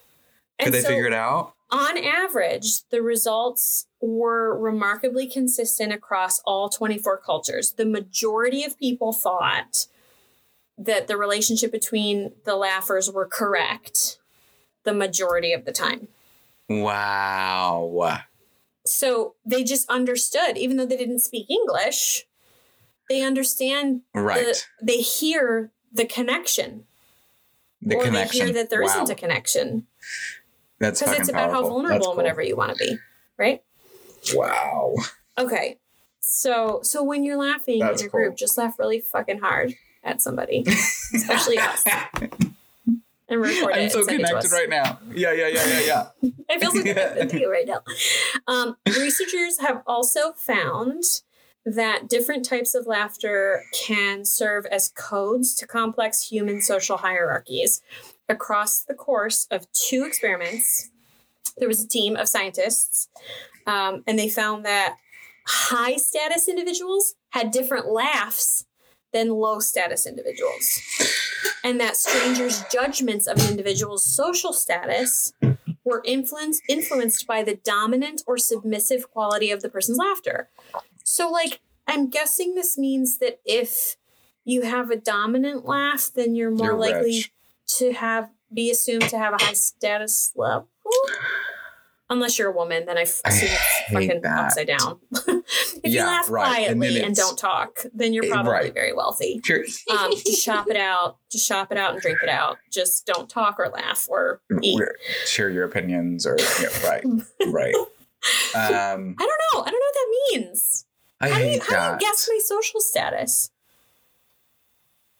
Could 0.60 0.68
And 0.68 0.74
they 0.74 0.82
so- 0.82 0.90
figure 0.90 1.06
it 1.08 1.14
out? 1.14 1.54
on 1.74 1.98
average, 1.98 2.84
the 2.90 3.02
results 3.02 3.88
were 4.02 4.58
remarkably 4.58 5.28
consistent 5.28 5.93
across 5.93 6.39
all 6.39 6.70
24 6.70 7.18
cultures. 7.18 7.74
The 7.74 7.86
majority 7.86 8.64
of 8.64 8.78
people 8.80 9.14
thought 9.14 9.88
that 10.78 11.08
the 11.08 11.18
relationship 11.18 11.72
between 11.72 12.32
the 12.43 12.56
laughers 12.56 13.12
were 13.12 13.28
correct 13.28 14.18
the 14.84 14.93
majority 14.93 15.54
of 15.54 15.66
the 15.66 15.72
time. 15.72 16.08
Wow. 16.68 18.22
So 18.86 19.36
they 19.45 19.64
just 19.64 19.88
understood, 19.89 20.58
even 20.58 20.78
though 20.78 20.86
they 20.86 20.97
didn't 20.97 21.20
speak 21.20 21.49
English, 21.49 22.26
they 23.10 23.22
understand, 23.22 24.02
Right. 24.14 24.45
the, 24.45 24.62
they 24.82 24.97
hear 24.97 25.72
the 25.91 26.06
connection. 26.06 26.86
The, 27.82 27.95
or 27.95 28.04
connection. 28.06 28.39
they 28.39 28.45
hear 28.45 28.54
that 28.54 28.70
there 28.70 28.82
wow. 28.82 28.95
not 28.95 29.10
a 29.10 29.16
connection. 29.16 29.88
That's 30.80 30.99
Because 30.99 31.20
it's 31.20 31.30
about 31.30 31.52
how 31.52 31.62
vulnerable 31.62 31.97
That's 31.97 32.08
and 32.08 32.18
whatever 32.18 32.41
you 32.41 32.56
want 32.56 32.76
to 32.76 32.84
be, 32.84 32.97
right? 33.38 33.62
Wow. 34.34 34.96
Okay. 35.38 35.78
So 36.20 36.80
so 36.84 37.04
when 37.04 37.24
you're 37.24 37.38
laughing 37.38 37.80
That's 37.80 38.02
in 38.02 38.08
a 38.08 38.10
cool. 38.10 38.20
group, 38.20 38.38
just 38.38 38.58
laugh 38.58 38.78
really 38.80 39.02
fucking 39.02 39.40
hard 39.40 39.74
at 40.04 40.22
somebody. 40.22 40.64
Especially 40.68 41.58
us. 41.60 41.84
And 43.32 43.40
record 43.42 43.76
it. 43.76 43.78
I'm 43.78 43.90
so 43.90 44.00
it 44.00 44.08
to 44.08 44.16
connected 44.18 44.52
right 44.52 44.70
now. 44.70 45.00
Yeah, 45.14 45.32
yeah, 45.32 45.48
yeah, 45.48 45.66
yeah, 45.66 45.80
yeah. 45.80 46.32
I 46.50 46.60
feel 46.60 46.72
so 46.72 46.84
connected 46.84 47.30
to 47.30 47.40
you 47.40 47.52
right 47.52 47.66
now. 47.66 47.82
Um, 48.46 48.76
researchers 48.86 49.60
have 49.62 49.82
also 49.88 50.34
found 50.34 51.04
that 51.66 52.10
different 52.10 52.44
types 52.44 52.76
of 52.76 52.88
laughter 52.88 53.64
can 53.74 54.26
serve 54.26 54.66
as 54.66 54.90
codes 54.90 55.56
to 55.56 55.68
complex 55.68 56.28
human 56.28 56.62
social 56.62 56.98
hierarchies. 56.98 57.82
Across 58.28 58.84
the 58.84 58.94
course 58.94 59.48
of 59.52 59.72
two 59.72 60.04
experiments, 60.06 60.90
there 61.58 61.68
was 61.68 61.84
a 61.84 61.88
team 61.88 62.16
of 62.16 62.28
scientists, 62.28 63.10
um, 63.72 64.04
and 64.06 64.20
they 64.20 64.30
found 64.30 64.66
that 64.66 64.98
high 65.48 65.96
status 65.96 66.50
individuals 66.50 67.16
had 67.30 67.52
different 67.52 67.88
laughs 67.88 68.66
than 69.14 69.30
low 69.30 69.60
status 69.60 70.06
individuals. 70.06 70.80
And 71.64 71.80
that 71.80 71.96
strangers' 71.96 72.64
judgments 72.72 73.28
of 73.28 73.38
an 73.40 73.50
individual's 73.50 74.06
social 74.06 74.52
status 74.54 75.34
were 75.84 76.02
influenced 76.06 76.64
influenced 76.68 77.26
by 77.28 77.44
the 77.44 77.56
dominant 77.56 78.24
or 78.28 78.38
submissive 78.38 79.10
quality 79.12 79.52
of 79.52 79.62
the 79.62 79.70
person's 79.70 79.98
laughter. 79.98 80.50
So 81.04 81.30
like 81.30 81.60
I'm 81.88 82.10
guessing 82.10 82.56
this 82.56 82.78
means 82.78 83.20
that 83.20 83.40
if 83.46 83.96
you 84.44 84.64
have 84.64 84.90
a 84.92 84.96
dominant 84.96 85.66
laugh, 85.66 86.10
then 86.14 86.36
you're 86.36 86.52
more 86.52 86.68
You're 86.68 86.78
likely 86.78 87.16
rich. 87.18 87.32
to 87.78 87.94
have 87.94 88.30
be 88.54 88.70
assumed 88.70 89.08
to 89.10 89.18
have 89.18 89.34
a 89.34 89.44
high 89.44 89.54
status 89.54 90.34
level. 90.36 90.68
Unless 92.12 92.38
you're 92.38 92.49
a 92.49 92.55
woman, 92.55 92.86
then 92.86 92.97
I 92.97 93.04
assume 93.04 93.21
it's 93.25 93.92
fucking 93.93 94.21
that. 94.21 94.46
upside 94.46 94.67
down. 94.67 95.00
if 95.13 95.93
you 95.93 96.01
laugh 96.01 96.29
right. 96.29 96.67
And 96.67 96.78
quietly 96.78 97.01
and, 97.01 97.13
it's- 97.13 97.17
don't 97.17 97.38
talk, 97.38 97.86
then 97.93 98.12
you're 98.12 98.28
probably 98.28 98.51
right. 98.51 98.74
very 98.74 98.92
wealthy. 98.92 99.39
Sure. 99.46 99.63
Um, 99.89 100.12
just 100.12 100.42
shop 100.43 100.67
it 100.70 100.75
out. 100.75 101.20
Just 101.32 101.47
shop 101.47 101.71
it 101.71 101.78
out 101.78 101.93
and 101.93 102.01
drink 102.01 102.20
it 102.21 102.28
out. 102.28 102.58
Just 102.70 103.05
don't 103.05 103.29
talk 103.29 103.58
or 103.59 103.70
laugh 103.70 104.08
or 104.09 104.42
eat. 104.62 104.82
Share 105.25 105.50
your 105.50 105.63
opinions 105.63 106.28
or 106.28 106.38
yeah, 106.59 106.89
right, 106.89 107.04
right. 107.47 107.75
Um, 107.75 109.16
I 109.17 109.25
don't 109.25 109.42
know. 109.54 109.62
I 109.62 109.71
don't 109.71 109.71
know 109.71 109.71
what 109.71 109.93
that 109.93 110.32
means. 110.32 110.86
I 111.21 111.29
How 111.29 111.39
do 111.39 111.46
you, 111.46 111.62
how 111.62 111.88
do 111.88 111.93
you 111.93 112.00
guess 112.12 112.28
my 112.29 112.39
social 112.43 112.82
status? 112.82 113.51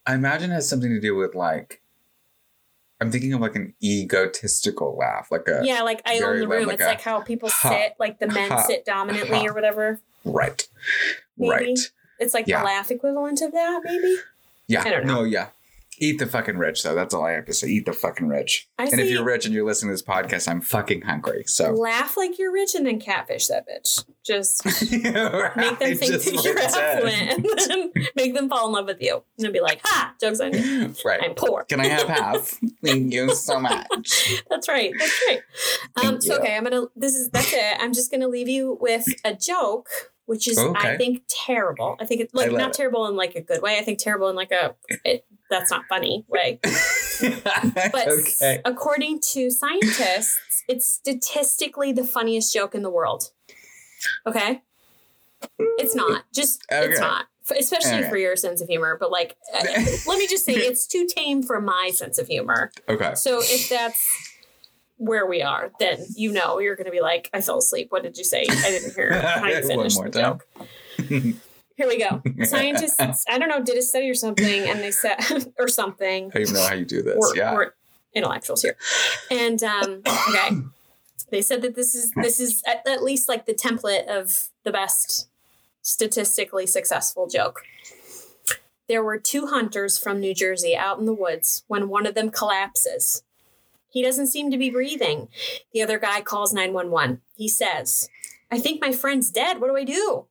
I 0.06 0.14
imagine 0.14 0.50
it 0.50 0.54
has 0.54 0.68
something 0.68 0.90
to 0.90 1.00
do 1.00 1.14
with 1.14 1.34
like. 1.34 1.81
I'm 3.02 3.10
thinking 3.10 3.32
of 3.34 3.40
like 3.40 3.56
an 3.56 3.74
egotistical 3.82 4.96
laugh, 4.96 5.28
like 5.30 5.46
a 5.48 5.60
Yeah, 5.64 5.82
like 5.82 6.00
I 6.06 6.14
own 6.16 6.20
very 6.20 6.38
the 6.40 6.46
loud, 6.46 6.54
room. 6.54 6.66
like 6.66 6.74
it's 6.74 6.82
a 6.84 6.86
like 6.86 7.00
how 7.00 7.20
people 7.20 7.48
ha, 7.50 7.68
sit, 7.70 7.94
like 7.98 8.18
the 8.20 8.28
men 8.28 8.48
ha, 8.50 8.62
sit 8.62 8.84
dominantly 8.84 9.38
ha. 9.38 9.46
or 9.46 9.52
whatever. 9.52 10.00
right, 10.24 10.66
Maybe. 11.36 11.50
right, 11.50 11.78
It's 12.18 12.32
like 12.34 12.46
Yeah. 12.46 12.60
the 12.60 12.64
laugh 12.66 12.90
equivalent 12.90 13.42
of 13.42 13.52
that, 13.52 13.80
maybe. 13.84 14.16
yeah. 14.68 14.82
I 14.86 14.90
don't 14.90 15.04
know. 15.06 15.16
No, 15.20 15.24
yeah. 15.24 15.48
Eat 15.98 16.18
the 16.18 16.26
fucking 16.26 16.56
rich, 16.56 16.82
though. 16.82 16.94
That's 16.94 17.12
all 17.14 17.24
I 17.24 17.32
have 17.32 17.44
to 17.46 17.52
say. 17.52 17.68
Eat 17.68 17.84
the 17.86 17.92
fucking 17.92 18.26
rich. 18.26 18.68
I 18.78 18.84
and 18.86 18.98
if 19.00 19.10
you're 19.10 19.24
rich 19.24 19.44
and 19.44 19.54
you're 19.54 19.66
listening 19.66 19.90
to 19.90 19.94
this 19.94 20.02
podcast, 20.02 20.48
I'm 20.48 20.60
fucking 20.60 21.02
hungry. 21.02 21.44
So 21.46 21.70
laugh 21.72 22.16
like 22.16 22.38
you're 22.38 22.52
rich 22.52 22.74
and 22.74 22.86
then 22.86 22.98
catfish 22.98 23.46
that 23.48 23.66
bitch. 23.68 24.04
Just 24.24 24.64
make 24.90 25.02
them 25.02 25.76
think 25.96 26.00
just 26.00 26.24
that 26.24 26.42
you're 26.44 26.58
affluent 26.58 27.46
and 27.70 27.92
then 27.94 28.04
make 28.16 28.34
them 28.34 28.48
fall 28.48 28.66
in 28.66 28.72
love 28.72 28.86
with 28.86 29.02
you. 29.02 29.14
And 29.36 29.44
then 29.44 29.52
be 29.52 29.60
like, 29.60 29.80
ha, 29.84 30.14
joke's 30.20 30.40
on 30.40 30.54
you. 30.54 30.94
Right. 31.04 31.20
I'm 31.22 31.34
poor. 31.34 31.64
Can 31.64 31.80
I 31.80 31.86
have 31.86 32.08
half? 32.08 32.58
Thank 32.84 33.12
you 33.12 33.34
so 33.34 33.60
much. 33.60 34.42
That's 34.48 34.68
right. 34.68 34.92
That's 34.98 35.22
right. 35.28 35.40
Um, 36.02 36.20
so 36.20 36.38
okay, 36.38 36.56
I'm 36.56 36.64
gonna 36.64 36.86
this 36.96 37.14
is 37.14 37.30
that's 37.30 37.52
it. 37.52 37.76
I'm 37.80 37.92
just 37.92 38.10
gonna 38.10 38.28
leave 38.28 38.48
you 38.48 38.78
with 38.80 39.04
a 39.24 39.34
joke, 39.34 39.88
which 40.26 40.48
is 40.48 40.58
Okay. 40.58 40.94
I 40.94 40.96
think 40.96 41.22
terrible. 41.28 41.96
I 42.00 42.06
think 42.06 42.22
it's 42.22 42.34
like 42.34 42.50
not 42.52 42.70
it. 42.70 42.74
terrible 42.74 43.06
in 43.06 43.16
like 43.16 43.34
a 43.34 43.40
good 43.40 43.60
way. 43.60 43.78
I 43.78 43.82
think 43.82 43.98
terrible 43.98 44.28
in 44.28 44.36
like 44.36 44.52
a 44.52 44.74
it, 45.04 45.26
that's 45.52 45.70
not 45.70 45.84
funny 45.88 46.24
way. 46.28 46.58
But 47.92 48.08
okay. 48.08 48.60
according 48.64 49.20
to 49.32 49.48
scientists, 49.48 50.64
it's 50.66 50.90
statistically 50.90 51.92
the 51.92 52.02
funniest 52.02 52.52
joke 52.52 52.74
in 52.74 52.82
the 52.82 52.90
world. 52.90 53.30
Okay? 54.26 54.62
It's 55.78 55.94
not. 55.94 56.24
Just 56.34 56.64
it's 56.68 56.98
not. 56.98 57.26
Especially 57.56 58.00
Okay. 58.00 58.08
for 58.10 58.16
your 58.16 58.34
sense 58.34 58.60
of 58.60 58.66
humor, 58.68 58.96
but 58.98 59.12
like 59.12 59.36
uh, 59.54 59.62
let 60.06 60.18
me 60.18 60.26
just 60.26 60.44
say 60.44 60.54
it's 60.54 60.86
too 60.86 61.06
tame 61.06 61.44
for 61.44 61.60
my 61.60 61.90
sense 61.94 62.18
of 62.18 62.26
humor. 62.26 62.72
Okay. 62.88 63.14
So 63.14 63.38
if 63.40 63.68
that's 63.68 64.04
where 64.96 65.26
we 65.26 65.42
are, 65.42 65.70
then 65.78 66.04
you 66.16 66.32
know 66.32 66.58
you're 66.58 66.76
going 66.76 66.86
to 66.86 66.92
be 66.92 67.00
like, 67.00 67.30
I 67.32 67.40
fell 67.40 67.58
asleep. 67.58 67.88
What 67.90 68.02
did 68.02 68.16
you 68.16 68.24
say? 68.24 68.44
I 68.48 68.70
didn't 68.70 68.94
hear 68.94 69.20
how 69.20 69.46
you 69.46 69.54
One 69.60 69.62
finished 69.68 69.96
more 69.96 70.08
the 70.08 70.20
joke. 70.20 70.46
Here 71.82 71.88
we 71.88 71.98
go. 71.98 72.22
Scientists, 72.44 73.24
I 73.28 73.38
don't 73.40 73.48
know, 73.48 73.60
did 73.60 73.76
a 73.76 73.82
study 73.82 74.08
or 74.08 74.14
something, 74.14 74.68
and 74.68 74.78
they 74.78 74.92
said, 74.92 75.16
or 75.58 75.66
something, 75.66 76.26
I 76.26 76.38
don't 76.38 76.42
even 76.42 76.54
know 76.54 76.66
how 76.68 76.74
you 76.74 76.84
do 76.84 77.02
this. 77.02 77.16
or, 77.16 77.36
yeah. 77.36 77.52
or 77.52 77.74
intellectuals 78.14 78.62
here, 78.62 78.76
and 79.32 79.60
um, 79.64 80.02
okay, 80.06 80.58
they 81.30 81.42
said 81.42 81.60
that 81.62 81.74
this 81.74 81.96
is 81.96 82.12
this 82.12 82.38
is 82.38 82.62
at, 82.68 82.86
at 82.86 83.02
least 83.02 83.28
like 83.28 83.46
the 83.46 83.54
template 83.54 84.06
of 84.06 84.50
the 84.62 84.70
best 84.70 85.28
statistically 85.80 86.68
successful 86.68 87.26
joke. 87.26 87.62
There 88.86 89.02
were 89.02 89.18
two 89.18 89.48
hunters 89.48 89.98
from 89.98 90.20
New 90.20 90.34
Jersey 90.34 90.76
out 90.76 91.00
in 91.00 91.06
the 91.06 91.12
woods 91.12 91.64
when 91.66 91.88
one 91.88 92.06
of 92.06 92.14
them 92.14 92.30
collapses. 92.30 93.24
He 93.90 94.04
doesn't 94.04 94.28
seem 94.28 94.52
to 94.52 94.56
be 94.56 94.70
breathing. 94.70 95.26
The 95.72 95.82
other 95.82 95.98
guy 95.98 96.20
calls 96.20 96.52
911. 96.52 97.22
He 97.36 97.48
says, 97.48 98.08
I 98.52 98.60
think 98.60 98.80
my 98.80 98.92
friend's 98.92 99.32
dead. 99.32 99.60
What 99.60 99.66
do 99.68 99.76
I 99.76 99.84
do? 99.84 100.26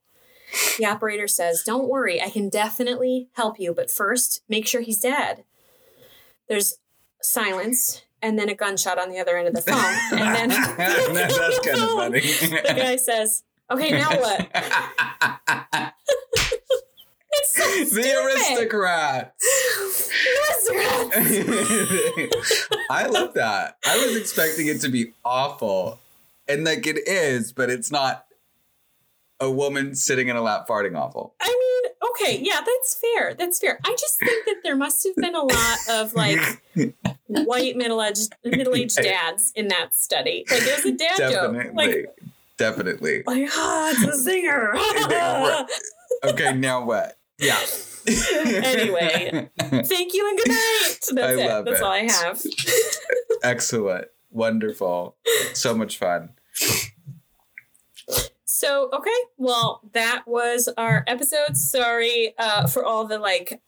The 0.77 0.85
operator 0.85 1.27
says, 1.27 1.63
Don't 1.65 1.87
worry, 1.87 2.21
I 2.21 2.29
can 2.29 2.49
definitely 2.49 3.29
help 3.33 3.59
you, 3.59 3.73
but 3.73 3.89
first, 3.91 4.41
make 4.49 4.67
sure 4.67 4.81
he's 4.81 4.99
dead. 4.99 5.43
There's 6.47 6.77
silence 7.21 8.01
and 8.21 8.37
then 8.37 8.49
a 8.49 8.55
gunshot 8.55 8.99
on 8.99 9.09
the 9.09 9.19
other 9.19 9.37
end 9.37 9.47
of 9.47 9.53
the 9.53 9.61
phone. 9.61 9.95
And 10.19 10.35
then 10.35 10.49
That's 10.77 11.59
kind 11.59 11.81
of 11.81 11.89
funny. 11.97 12.19
the 12.19 12.73
guy 12.75 12.95
says, 12.97 13.43
Okay, 13.69 13.91
now 13.91 14.09
what? 14.09 14.49
So 17.43 17.63
the 17.85 18.01
aristocrats. 18.25 19.45
Aristocrats. 20.69 22.67
I 22.89 23.07
love 23.07 23.33
that. 23.35 23.77
I 23.85 24.05
was 24.05 24.17
expecting 24.17 24.67
it 24.67 24.81
to 24.81 24.89
be 24.89 25.13
awful. 25.23 25.99
And 26.47 26.65
like 26.65 26.85
it 26.85 27.07
is, 27.07 27.53
but 27.53 27.69
it's 27.69 27.89
not 27.91 28.25
a 29.41 29.49
woman 29.49 29.95
sitting 29.95 30.27
in 30.29 30.35
a 30.35 30.41
lap 30.41 30.67
farting 30.67 30.97
awful. 30.97 31.35
I 31.41 31.47
mean, 31.47 31.93
okay, 32.11 32.39
yeah, 32.41 32.61
that's 32.65 32.95
fair. 32.95 33.33
That's 33.33 33.59
fair. 33.59 33.79
I 33.83 33.91
just 33.99 34.19
think 34.19 34.45
that 34.45 34.57
there 34.63 34.75
must 34.75 35.05
have 35.05 35.15
been 35.15 35.35
a 35.35 35.41
lot 35.43 35.77
of 35.89 36.13
like 36.13 36.39
white 37.27 37.75
middle-aged 37.75 38.33
middle-aged 38.45 38.97
dads 38.97 39.51
in 39.55 39.67
that 39.69 39.93
study. 39.95 40.45
Like 40.49 40.61
was 40.61 40.85
a 40.85 40.91
dad 40.91 41.17
Definitely. 41.17 41.63
joke. 41.63 41.73
Like, 41.75 42.05
Definitely. 42.57 43.23
like 43.25 43.49
ah, 43.53 43.91
it's 43.95 44.27
a 44.27 44.29
zinger. 44.29 45.67
Okay, 46.23 46.53
now 46.53 46.85
what? 46.85 47.17
Yeah. 47.39 47.59
Anyway. 48.07 49.49
Thank 49.59 50.13
you 50.13 50.27
and 50.27 50.37
good 50.37 50.49
night. 50.49 50.97
That's 51.11 51.11
I 51.11 51.59
it. 51.59 51.65
That's 51.65 51.79
it. 51.79 51.83
all 51.83 51.91
I 51.91 51.99
have. 51.99 52.41
Excellent. 53.43 54.07
Wonderful. 54.31 55.15
So 55.53 55.75
much 55.75 55.97
fun. 55.99 56.29
So 58.61 58.89
okay, 58.93 59.09
well 59.37 59.81
that 59.93 60.21
was 60.27 60.69
our 60.77 61.03
episode. 61.07 61.57
Sorry 61.57 62.35
uh, 62.37 62.67
for 62.67 62.85
all 62.85 63.05
the 63.07 63.17
like 63.17 63.59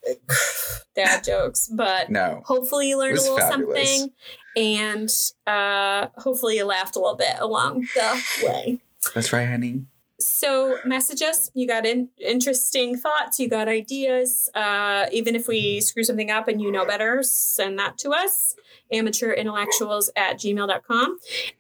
dad 0.96 1.24
jokes, 1.24 1.68
but 1.68 2.12
No. 2.12 2.42
hopefully 2.46 2.90
you 2.90 3.00
learned 3.00 3.18
a 3.18 3.22
little 3.22 3.38
fabulous. 3.38 3.90
something, 4.00 4.12
and 4.56 5.10
uh, 5.48 6.10
hopefully 6.18 6.58
you 6.58 6.66
laughed 6.66 6.96
a 6.96 7.00
little 7.00 7.16
bit 7.16 7.36
along 7.40 7.88
the 7.96 8.24
way. 8.44 8.82
That's 9.16 9.34
right, 9.34 9.48
honey. 9.50 9.86
So 10.20 10.78
message 10.86 11.22
us. 11.24 11.50
You 11.56 11.68
got 11.68 11.86
in- 11.88 12.10
interesting 12.18 12.96
thoughts. 12.96 13.40
You 13.40 13.50
got 13.50 13.68
ideas. 13.68 14.48
Uh, 14.54 15.08
even 15.12 15.36
if 15.36 15.48
we 15.48 15.82
screw 15.82 16.04
something 16.04 16.30
up 16.32 16.48
and 16.48 16.62
you 16.62 16.72
know 16.72 16.86
better, 16.86 17.24
send 17.24 17.78
that 17.80 17.98
to 17.98 18.12
us. 18.12 18.56
Amateurintellectuals 18.94 20.10
at 20.16 20.38
gmail.com. 20.38 21.18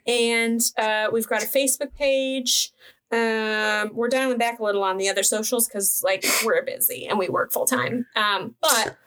And 0.08 0.62
uh, 0.78 1.08
we've 1.12 1.28
got 1.28 1.44
a 1.44 1.48
Facebook 1.48 1.94
page. 1.96 2.72
Um, 3.14 3.92
we're 3.94 4.10
dialing 4.10 4.40
back 4.40 4.60
a 4.60 4.64
little 4.64 4.84
on 4.84 4.98
the 4.98 5.08
other 5.08 5.22
socials 5.24 5.68
because 5.68 6.02
like 6.04 6.26
we're 6.44 6.64
busy 6.64 7.06
and 7.06 7.20
we 7.20 7.30
work 7.30 7.52
full 7.52 7.66
time. 7.66 8.08
Um, 8.16 8.56
but 8.62 8.98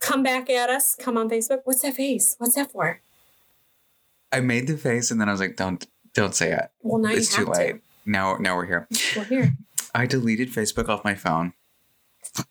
come 0.00 0.22
back 0.22 0.50
at 0.50 0.68
us. 0.68 0.96
Come 0.96 1.16
on 1.16 1.30
Facebook. 1.30 1.60
What's 1.64 1.82
that 1.82 1.94
face? 1.94 2.34
What's 2.38 2.56
that 2.56 2.72
for? 2.72 3.00
I 4.32 4.40
made 4.40 4.66
the 4.66 4.76
face 4.76 5.10
and 5.10 5.20
then 5.20 5.28
I 5.28 5.32
was 5.32 5.40
like, 5.40 5.56
don't 5.56 5.86
don't 6.14 6.34
say 6.34 6.52
it. 6.52 6.70
Well, 6.80 7.00
now 7.00 7.10
it's 7.10 7.36
you 7.38 7.44
too 7.44 7.50
late. 7.52 7.76
Now 8.04 8.36
now 8.38 8.56
we're 8.56 8.66
here. 8.66 8.88
We're 9.16 9.24
here. 9.24 9.56
I 9.94 10.06
deleted 10.06 10.50
Facebook 10.50 10.88
off 10.88 11.04
my 11.04 11.14
phone 11.14 11.52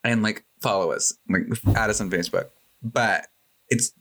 and 0.03 0.23
like 0.23 0.45
follow 0.61 0.91
us, 0.91 1.13
like 1.27 1.43
add 1.75 1.89
us 1.89 1.99
on 1.99 2.09
Facebook. 2.09 2.49
But 2.81 3.27
it's 3.69 3.91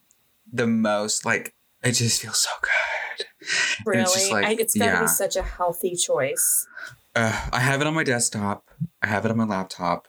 the 0.53 0.67
most 0.67 1.25
like 1.25 1.55
it 1.83 1.93
just 1.93 2.23
feels 2.23 2.39
so 2.39 2.51
good. 2.61 2.90
Really? 3.87 4.03
it's 4.03 4.15
just 4.15 4.31
like, 4.31 4.45
I, 4.47 4.53
it's 4.53 4.77
gotta 4.77 4.91
yeah. 4.93 5.01
be 5.03 5.07
such 5.09 5.37
a 5.37 5.43
healthy 5.43 5.95
choice. 5.97 6.67
Uh, 7.15 7.49
I 7.53 7.61
have 7.61 7.81
it 7.81 7.87
on 7.87 7.95
my 7.95 8.05
desktop. 8.05 8.65
I 9.03 9.07
have 9.09 9.25
it 9.25 9.31
on 9.31 9.37
my 9.39 9.45
laptop. 9.45 10.07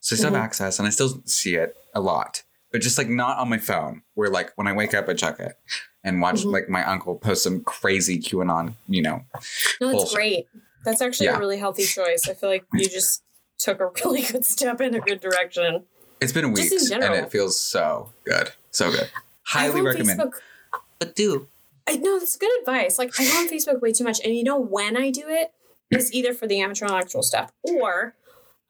So 0.00 0.14
I 0.14 0.16
still 0.18 0.30
Mhm. 0.30 0.34
have 0.34 0.44
access 0.44 0.78
and 0.78 0.86
I 0.86 0.90
still 0.90 1.20
see 1.24 1.56
it 1.56 1.76
a 1.94 2.00
lot. 2.00 2.42
But 2.70 2.80
just 2.80 2.98
like 2.98 3.08
not 3.08 3.38
on 3.38 3.48
my 3.48 3.58
phone, 3.58 4.02
where 4.14 4.28
like 4.30 4.52
when 4.56 4.66
I 4.66 4.72
wake 4.72 4.94
up 4.94 5.08
I 5.08 5.14
check 5.14 5.40
it 5.40 5.56
and 6.04 6.20
watch 6.20 6.42
Mhm. 6.42 6.52
like 6.52 6.68
my 6.68 6.84
uncle 6.84 7.16
post 7.16 7.42
some 7.42 7.62
crazy 7.64 8.18
QAnon, 8.20 8.74
you 8.88 9.02
know. 9.02 9.24
No, 9.80 9.88
that's 9.88 9.96
Bullshit. 9.98 10.14
great. 10.14 10.46
That's 10.84 11.00
actually 11.00 11.26
Yeah. 11.26 11.36
a 11.36 11.40
really 11.40 11.58
healthy 11.58 11.84
choice. 11.86 12.28
I 12.28 12.34
feel 12.34 12.50
like 12.50 12.64
you 12.72 12.88
just 12.88 13.22
took 13.58 13.80
a 13.80 13.90
really 14.04 14.22
good 14.22 14.44
step 14.44 14.80
in 14.80 14.94
a 14.94 15.00
good 15.00 15.20
direction. 15.20 15.84
It's 16.20 16.32
been 16.32 16.44
in 16.44 16.52
weeks 16.52 16.90
and 16.90 17.02
it 17.02 17.30
feels 17.32 17.58
so 17.58 18.12
good. 18.24 18.52
So 18.70 18.90
good. 18.90 19.10
Highly 19.46 19.80
recommend. 19.82 20.20
Facebook. 20.20 20.34
But 20.98 21.14
do. 21.16 21.48
I 21.88 21.96
know 21.96 22.18
that's 22.18 22.36
good 22.36 22.50
advice. 22.60 22.98
Like 22.98 23.12
I 23.18 23.24
go 23.24 23.38
on 23.38 23.48
Facebook 23.48 23.80
way 23.80 23.92
too 23.92 24.04
much, 24.04 24.20
and 24.24 24.34
you 24.34 24.44
know 24.44 24.58
when 24.58 24.96
I 24.96 25.10
do 25.10 25.24
it 25.26 25.52
is 25.90 26.12
either 26.12 26.32
for 26.34 26.46
the 26.46 26.60
amateur 26.60 26.86
intellectual 26.86 27.22
stuff 27.22 27.52
or 27.62 28.14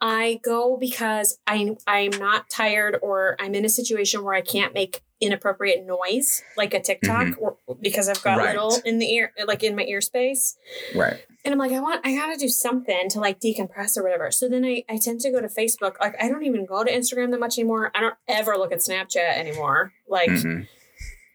I 0.00 0.40
go 0.42 0.76
because 0.76 1.38
I 1.46 1.76
I'm 1.86 2.10
not 2.10 2.50
tired 2.50 2.98
or 3.02 3.36
I'm 3.40 3.54
in 3.54 3.64
a 3.64 3.68
situation 3.68 4.22
where 4.24 4.34
I 4.34 4.40
can't 4.40 4.74
make 4.74 5.02
inappropriate 5.20 5.86
noise 5.86 6.42
like 6.56 6.74
a 6.74 6.80
TikTok 6.80 7.28
or 7.40 7.56
because 7.80 8.08
I've 8.08 8.22
got 8.22 8.36
Mm-hmm. 8.38 8.46
Right. 8.46 8.54
little 8.56 8.78
in 8.84 8.98
the 8.98 9.06
ear 9.14 9.32
like 9.46 9.62
in 9.62 9.76
my 9.76 9.84
ear 9.84 10.00
space. 10.00 10.56
Right. 10.94 11.24
And 11.46 11.52
I'm 11.52 11.58
like, 11.58 11.72
I 11.72 11.80
want, 11.80 12.04
I 12.04 12.14
gotta 12.14 12.36
do 12.36 12.48
something 12.48 13.08
to 13.10 13.20
like 13.20 13.38
decompress 13.40 13.96
or 13.96 14.02
whatever. 14.02 14.30
So 14.32 14.48
then 14.48 14.64
I, 14.64 14.82
I 14.88 14.98
tend 14.98 15.20
to 15.20 15.30
go 15.30 15.40
to 15.40 15.46
Facebook. 15.46 15.94
Like, 16.00 16.16
I 16.20 16.28
don't 16.28 16.44
even 16.44 16.66
go 16.66 16.82
to 16.84 16.90
Instagram 16.90 17.30
that 17.30 17.40
much 17.40 17.58
anymore. 17.58 17.90
I 17.94 18.00
don't 18.00 18.14
ever 18.28 18.56
look 18.56 18.72
at 18.72 18.78
Snapchat 18.78 19.38
anymore. 19.38 19.92
Like, 20.08 20.30
Mhm. 20.30 20.66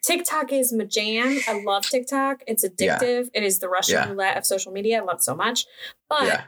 TikTok 0.02 0.52
is 0.54 0.72
my 0.74 0.86
jam. 0.86 1.40
I 1.48 1.62
love 1.64 1.84
TikTok. 1.86 2.44
It's 2.48 2.64
Yeah. 2.64 2.98
addictive. 2.98 3.30
It 3.34 3.44
is 3.44 3.60
the 3.60 3.70
Russian 3.70 3.96
Yeah. 3.96 4.10
roulette 4.10 4.38
of 4.38 4.46
social 4.46 4.72
media. 4.72 4.98
I 5.02 5.06
love 5.06 5.18
it 5.18 5.24
so 5.24 5.36
much. 5.36 5.66
But 6.10 6.26
Yeah. 6.26 6.44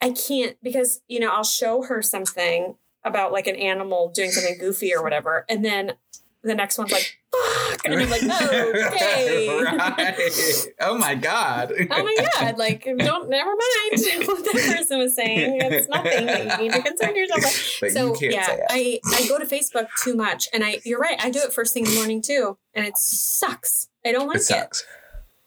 I 0.00 0.10
can't 0.10 0.56
because, 0.62 1.00
you 1.08 1.20
know, 1.20 1.30
I'll 1.30 1.44
show 1.44 1.82
her 1.82 2.02
something 2.02 2.76
about 3.04 3.32
like 3.32 3.46
an 3.46 3.56
animal 3.56 4.08
doing 4.08 4.30
something 4.30 4.58
goofy 4.58 4.94
or 4.94 5.02
whatever. 5.02 5.44
And 5.48 5.64
then 5.64 5.94
the 6.44 6.54
next 6.54 6.78
one's 6.78 6.92
like, 6.92 7.18
fuck. 7.32 7.80
And 7.84 7.94
I'm 7.94 8.08
like, 8.10 8.22
oh, 8.24 8.72
okay. 8.92 9.48
right. 9.62 10.66
Oh 10.80 10.96
my 10.98 11.14
god. 11.14 11.72
oh 11.90 12.02
my 12.04 12.16
god, 12.38 12.58
like 12.58 12.84
don't 12.84 13.28
never 13.28 13.50
mind 13.50 14.26
what 14.26 14.44
that 14.44 14.76
person 14.76 14.98
was 14.98 15.14
saying. 15.16 15.58
It's 15.60 15.88
nothing 15.88 16.26
that 16.26 16.62
you 16.62 16.68
need 16.68 16.72
to 16.74 16.82
concern 16.82 17.16
yourself 17.16 17.42
with. 17.44 17.76
But 17.80 17.90
so 17.92 18.14
you 18.20 18.30
yeah. 18.30 18.58
I, 18.70 19.00
I 19.06 19.26
go 19.28 19.38
to 19.38 19.46
Facebook 19.46 19.88
too 20.02 20.14
much 20.14 20.48
and 20.52 20.64
I 20.64 20.78
you're 20.84 21.00
right, 21.00 21.16
I 21.22 21.30
do 21.30 21.40
it 21.40 21.52
first 21.52 21.74
thing 21.74 21.84
in 21.86 21.90
the 21.92 21.96
morning 21.96 22.22
too. 22.22 22.56
And 22.74 22.86
it 22.86 22.96
sucks. 22.96 23.88
I 24.04 24.12
don't 24.12 24.26
like 24.28 24.36
it 24.36 24.40
it. 24.40 24.44
sucks. 24.44 24.80
It 24.82 24.86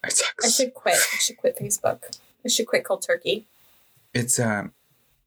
I 0.03 0.09
sucks. 0.09 0.55
should 0.55 0.73
quit. 0.73 0.95
I 0.95 1.17
should 1.17 1.37
quit 1.37 1.57
Facebook. 1.57 2.17
I 2.45 2.49
should 2.49 2.67
quit 2.67 2.83
cold 2.83 3.01
turkey. 3.01 3.45
It's 4.13 4.39
um 4.39 4.71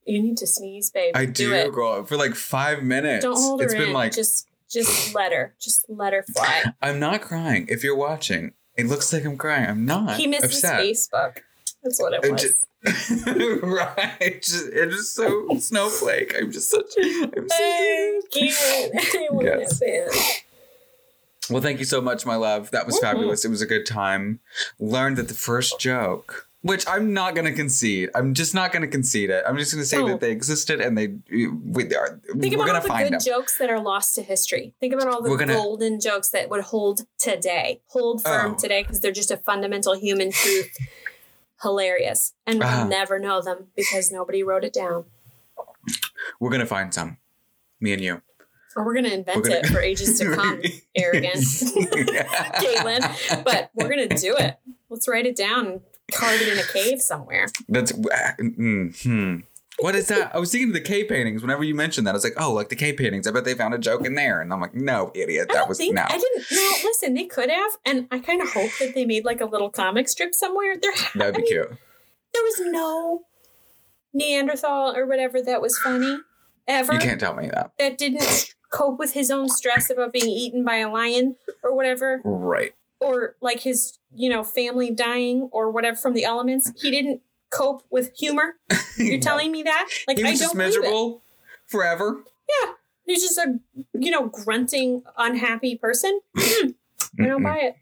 You 0.04 0.22
need 0.22 0.36
to 0.38 0.46
sneeze, 0.46 0.90
babe. 0.90 1.12
I 1.14 1.26
do, 1.26 1.52
it. 1.54 1.72
girl, 1.72 2.02
for 2.04 2.16
like 2.16 2.34
five 2.34 2.82
minutes. 2.82 3.24
Don't 3.24 3.36
hold 3.36 3.62
It's 3.62 3.72
her 3.72 3.78
been 3.78 3.88
in. 3.88 3.94
like 3.94 4.12
just 4.12 4.46
just 4.70 5.14
let 5.14 5.32
her. 5.32 5.54
Just 5.60 5.86
let 5.88 6.12
her 6.12 6.22
fly. 6.34 6.64
I'm 6.80 6.98
not 6.98 7.20
crying. 7.22 7.66
If 7.68 7.82
you're 7.84 7.96
watching, 7.96 8.52
it 8.76 8.86
looks 8.86 9.12
like 9.12 9.24
I'm 9.24 9.36
crying. 9.36 9.66
I'm 9.68 9.84
not. 9.84 10.16
he 10.16 10.26
missed 10.26 10.44
upset. 10.44 10.80
Facebook. 10.80 11.38
That's 11.82 12.00
what 12.00 12.12
it 12.14 12.24
It 12.24 12.32
was. 12.32 12.42
just- 12.42 12.66
right. 13.62 14.40
Just, 14.42 14.66
it's 14.72 14.96
just 14.96 15.14
so 15.14 15.48
snowflake. 15.58 16.34
I'm 16.38 16.50
just 16.50 16.70
such. 16.70 16.86
I'm 16.98 17.48
so. 17.48 17.54
I 17.60 19.28
want 19.30 19.44
Yes. 19.46 19.80
Well, 21.50 21.60
thank 21.62 21.78
you 21.80 21.84
so 21.84 22.00
much, 22.00 22.24
my 22.24 22.36
love. 22.36 22.70
That 22.70 22.86
was 22.86 22.96
Mhm. 22.96 23.00
fabulous. 23.02 23.44
It 23.44 23.48
was 23.50 23.60
a 23.60 23.66
good 23.66 23.84
time. 23.86 24.40
Learned 24.78 25.16
that 25.16 25.28
the 25.28 25.34
first 25.34 25.80
joke, 25.80 26.48
which 26.62 26.86
I'm 26.86 27.14
not 27.14 27.34
going 27.34 27.46
to 27.46 27.52
concede, 27.54 28.10
I'm 28.14 28.34
just 28.34 28.54
not 28.54 28.70
going 28.72 28.82
to 28.82 28.88
concede 28.88 29.30
it. 29.30 29.42
I'm 29.46 29.56
just 29.56 29.72
going 29.72 29.82
to 29.82 29.88
say 29.88 30.04
that 30.06 30.20
they 30.20 30.30
existed 30.30 30.80
and 30.80 30.96
they 30.98 31.14
we 31.30 31.46
are. 31.94 32.20
Think 32.38 32.54
about 32.54 32.68
all 32.68 32.80
the 32.82 32.88
good 33.04 33.12
them. 33.14 33.20
jokes 33.24 33.56
that 33.58 33.70
are 33.70 33.80
lost 33.80 34.14
to 34.16 34.22
history. 34.22 34.74
Think 34.78 34.92
about 34.92 35.08
all 35.08 35.22
the 35.22 35.34
gonna- 35.36 35.54
golden 35.54 36.00
jokes 36.00 36.28
that 36.30 36.50
would 36.50 36.62
hold 36.64 37.02
today, 37.18 37.80
hold 37.86 38.22
firm 38.22 38.52
Oh. 38.52 38.58
today, 38.58 38.82
because 38.82 39.00
they're 39.00 39.10
just 39.12 39.30
a 39.30 39.36
fundamental 39.38 39.98
human 39.98 40.32
truth. 40.32 40.76
Hilarious. 41.62 42.32
And 42.46 42.58
we'll 42.58 42.68
Ah. 42.68 42.86
never 42.86 43.18
know 43.18 43.40
them 43.42 43.68
because 43.76 44.10
nobody 44.12 44.42
wrote 44.42 44.64
it 44.64 44.72
down. 44.72 45.04
We're 46.40 46.50
going 46.50 46.60
to 46.60 46.66
find 46.66 46.92
some. 46.92 47.16
Me 47.80 47.92
and 47.94 48.02
you. 48.02 48.20
Or 48.76 48.84
we're 48.84 48.94
going 48.94 49.04
to 49.06 49.14
invent 49.14 49.36
We're 49.36 49.42
gonna- 49.48 49.56
it 49.60 49.66
for 49.66 49.80
ages 49.80 50.18
to 50.20 50.30
come, 50.36 50.62
arrogant 50.94 51.36
Caitlin. 51.36 53.44
But 53.44 53.70
we're 53.74 53.88
going 53.88 54.08
to 54.08 54.14
do 54.16 54.36
it. 54.36 54.58
Let's 54.88 55.08
write 55.08 55.26
it 55.26 55.36
down 55.36 55.80
carve 56.10 56.40
it 56.40 56.48
in 56.48 56.58
a 56.58 56.62
cave 56.62 57.00
somewhere. 57.00 57.46
That's 57.68 57.92
mm, 57.92 59.02
hmm. 59.02 59.36
What 59.78 59.94
is 59.94 60.08
that? 60.08 60.34
I 60.34 60.38
was 60.38 60.52
thinking 60.52 60.68
of 60.68 60.74
the 60.74 60.80
cave 60.82 61.08
paintings. 61.08 61.40
Whenever 61.40 61.64
you 61.64 61.74
mentioned 61.74 62.06
that, 62.06 62.10
I 62.10 62.14
was 62.14 62.24
like, 62.24 62.34
"Oh, 62.36 62.52
like 62.52 62.68
the 62.68 62.76
cave 62.76 62.98
paintings." 62.98 63.26
I 63.26 63.30
bet 63.30 63.44
they 63.46 63.54
found 63.54 63.72
a 63.72 63.78
joke 63.78 64.04
in 64.04 64.14
there, 64.14 64.42
and 64.42 64.52
I'm 64.52 64.60
like, 64.60 64.74
"No, 64.74 65.10
idiot, 65.14 65.48
that 65.52 65.68
was 65.68 65.78
think 65.78 65.94
no." 65.94 66.02
I 66.02 66.18
didn't. 66.18 66.44
No, 66.52 66.72
listen, 66.84 67.14
they 67.14 67.24
could 67.24 67.48
have, 67.48 67.70
and 67.86 68.06
I 68.10 68.18
kind 68.18 68.42
of 68.42 68.52
hope 68.52 68.70
that 68.78 68.94
they 68.94 69.06
made 69.06 69.24
like 69.24 69.40
a 69.40 69.46
little 69.46 69.70
comic 69.70 70.08
strip 70.08 70.34
somewhere. 70.34 70.74
There, 70.80 70.92
That'd 71.14 71.34
be 71.34 71.38
I 71.38 71.42
mean, 71.42 71.46
cute. 71.46 71.68
there 72.34 72.42
was 72.42 72.60
no 72.66 73.22
Neanderthal 74.12 74.94
or 74.96 75.06
whatever 75.06 75.40
that 75.40 75.62
was 75.62 75.78
funny 75.78 76.18
ever 76.68 76.94
You 76.94 76.98
can't 77.00 77.20
tell 77.20 77.34
me 77.34 77.48
that. 77.48 77.72
that 77.78 77.96
didn't 77.96 78.54
cope 78.72 78.98
with 78.98 79.12
his 79.14 79.30
own 79.30 79.48
stress 79.48 79.88
about 79.90 80.12
being 80.12 80.28
eaten 80.28 80.64
by 80.64 80.76
a 80.76 80.90
lion 80.90 81.36
or 81.62 81.74
whatever, 81.74 82.20
Right. 82.24 82.72
Or 83.00 83.36
like 83.40 83.60
his 83.60 83.98
you 84.14 84.28
know 84.28 84.44
family 84.44 84.90
dying 84.90 85.48
or 85.52 85.70
whatever 85.70 85.96
from 85.96 86.14
the 86.14 86.24
elements. 86.24 86.70
He 86.80 86.90
didn't 86.90 87.20
cope 87.50 87.82
with 87.90 88.12
humor. 88.16 88.56
You're 88.96 89.16
No. 89.16 89.20
telling 89.22 89.50
me 89.52 89.62
that? 89.64 89.88
Like 90.06 90.18
he 90.18 90.24
I 90.24 90.30
was 90.30 90.40
don't 90.40 90.52
believe 90.56 90.74
it. 90.74 90.78
miserable 90.80 91.22
forever. 91.66 92.22
Yeah, 92.48 92.72
he's 93.06 93.22
just 93.22 93.38
a 93.38 93.58
you 93.94 94.10
know 94.10 94.26
grunting 94.28 95.02
unhappy 95.16 95.76
person. 95.76 96.20
I 96.36 96.72
don't 97.18 97.42
buy 97.42 97.58
it. 97.58 97.76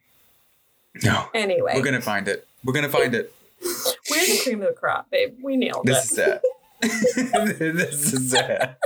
No, 1.05 1.27
Anyway, 1.35 1.73
we're 1.75 1.83
gonna 1.85 2.01
find 2.01 2.27
it. 2.29 2.47
We're 2.65 2.73
gonna 2.73 2.89
find 2.89 3.15
it. 3.15 3.33
we're 3.63 4.27
the 4.27 4.41
cream 4.43 4.63
of 4.63 4.69
the 4.69 4.75
crop, 4.75 5.11
babe. 5.11 5.35
We 5.43 5.57
nailed 5.57 5.89
it. 5.89 5.93
This 5.93 6.19
it. 6.19 6.41
is 6.83 7.17
it. 7.17 7.59
this 7.59 8.13
is 8.13 8.33
it. 8.35 8.77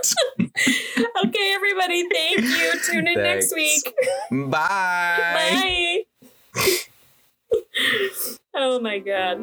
Okay, 1.25 1.53
everybody, 1.55 2.07
thank 2.09 2.41
you. 2.41 2.73
Tune 2.85 3.07
in 3.07 3.15
next 3.15 3.55
week. 3.55 3.83
Bye. 4.31 4.49
Bye. 4.51 6.03
oh 8.55 8.81
my 8.81 8.99
god. 8.99 9.43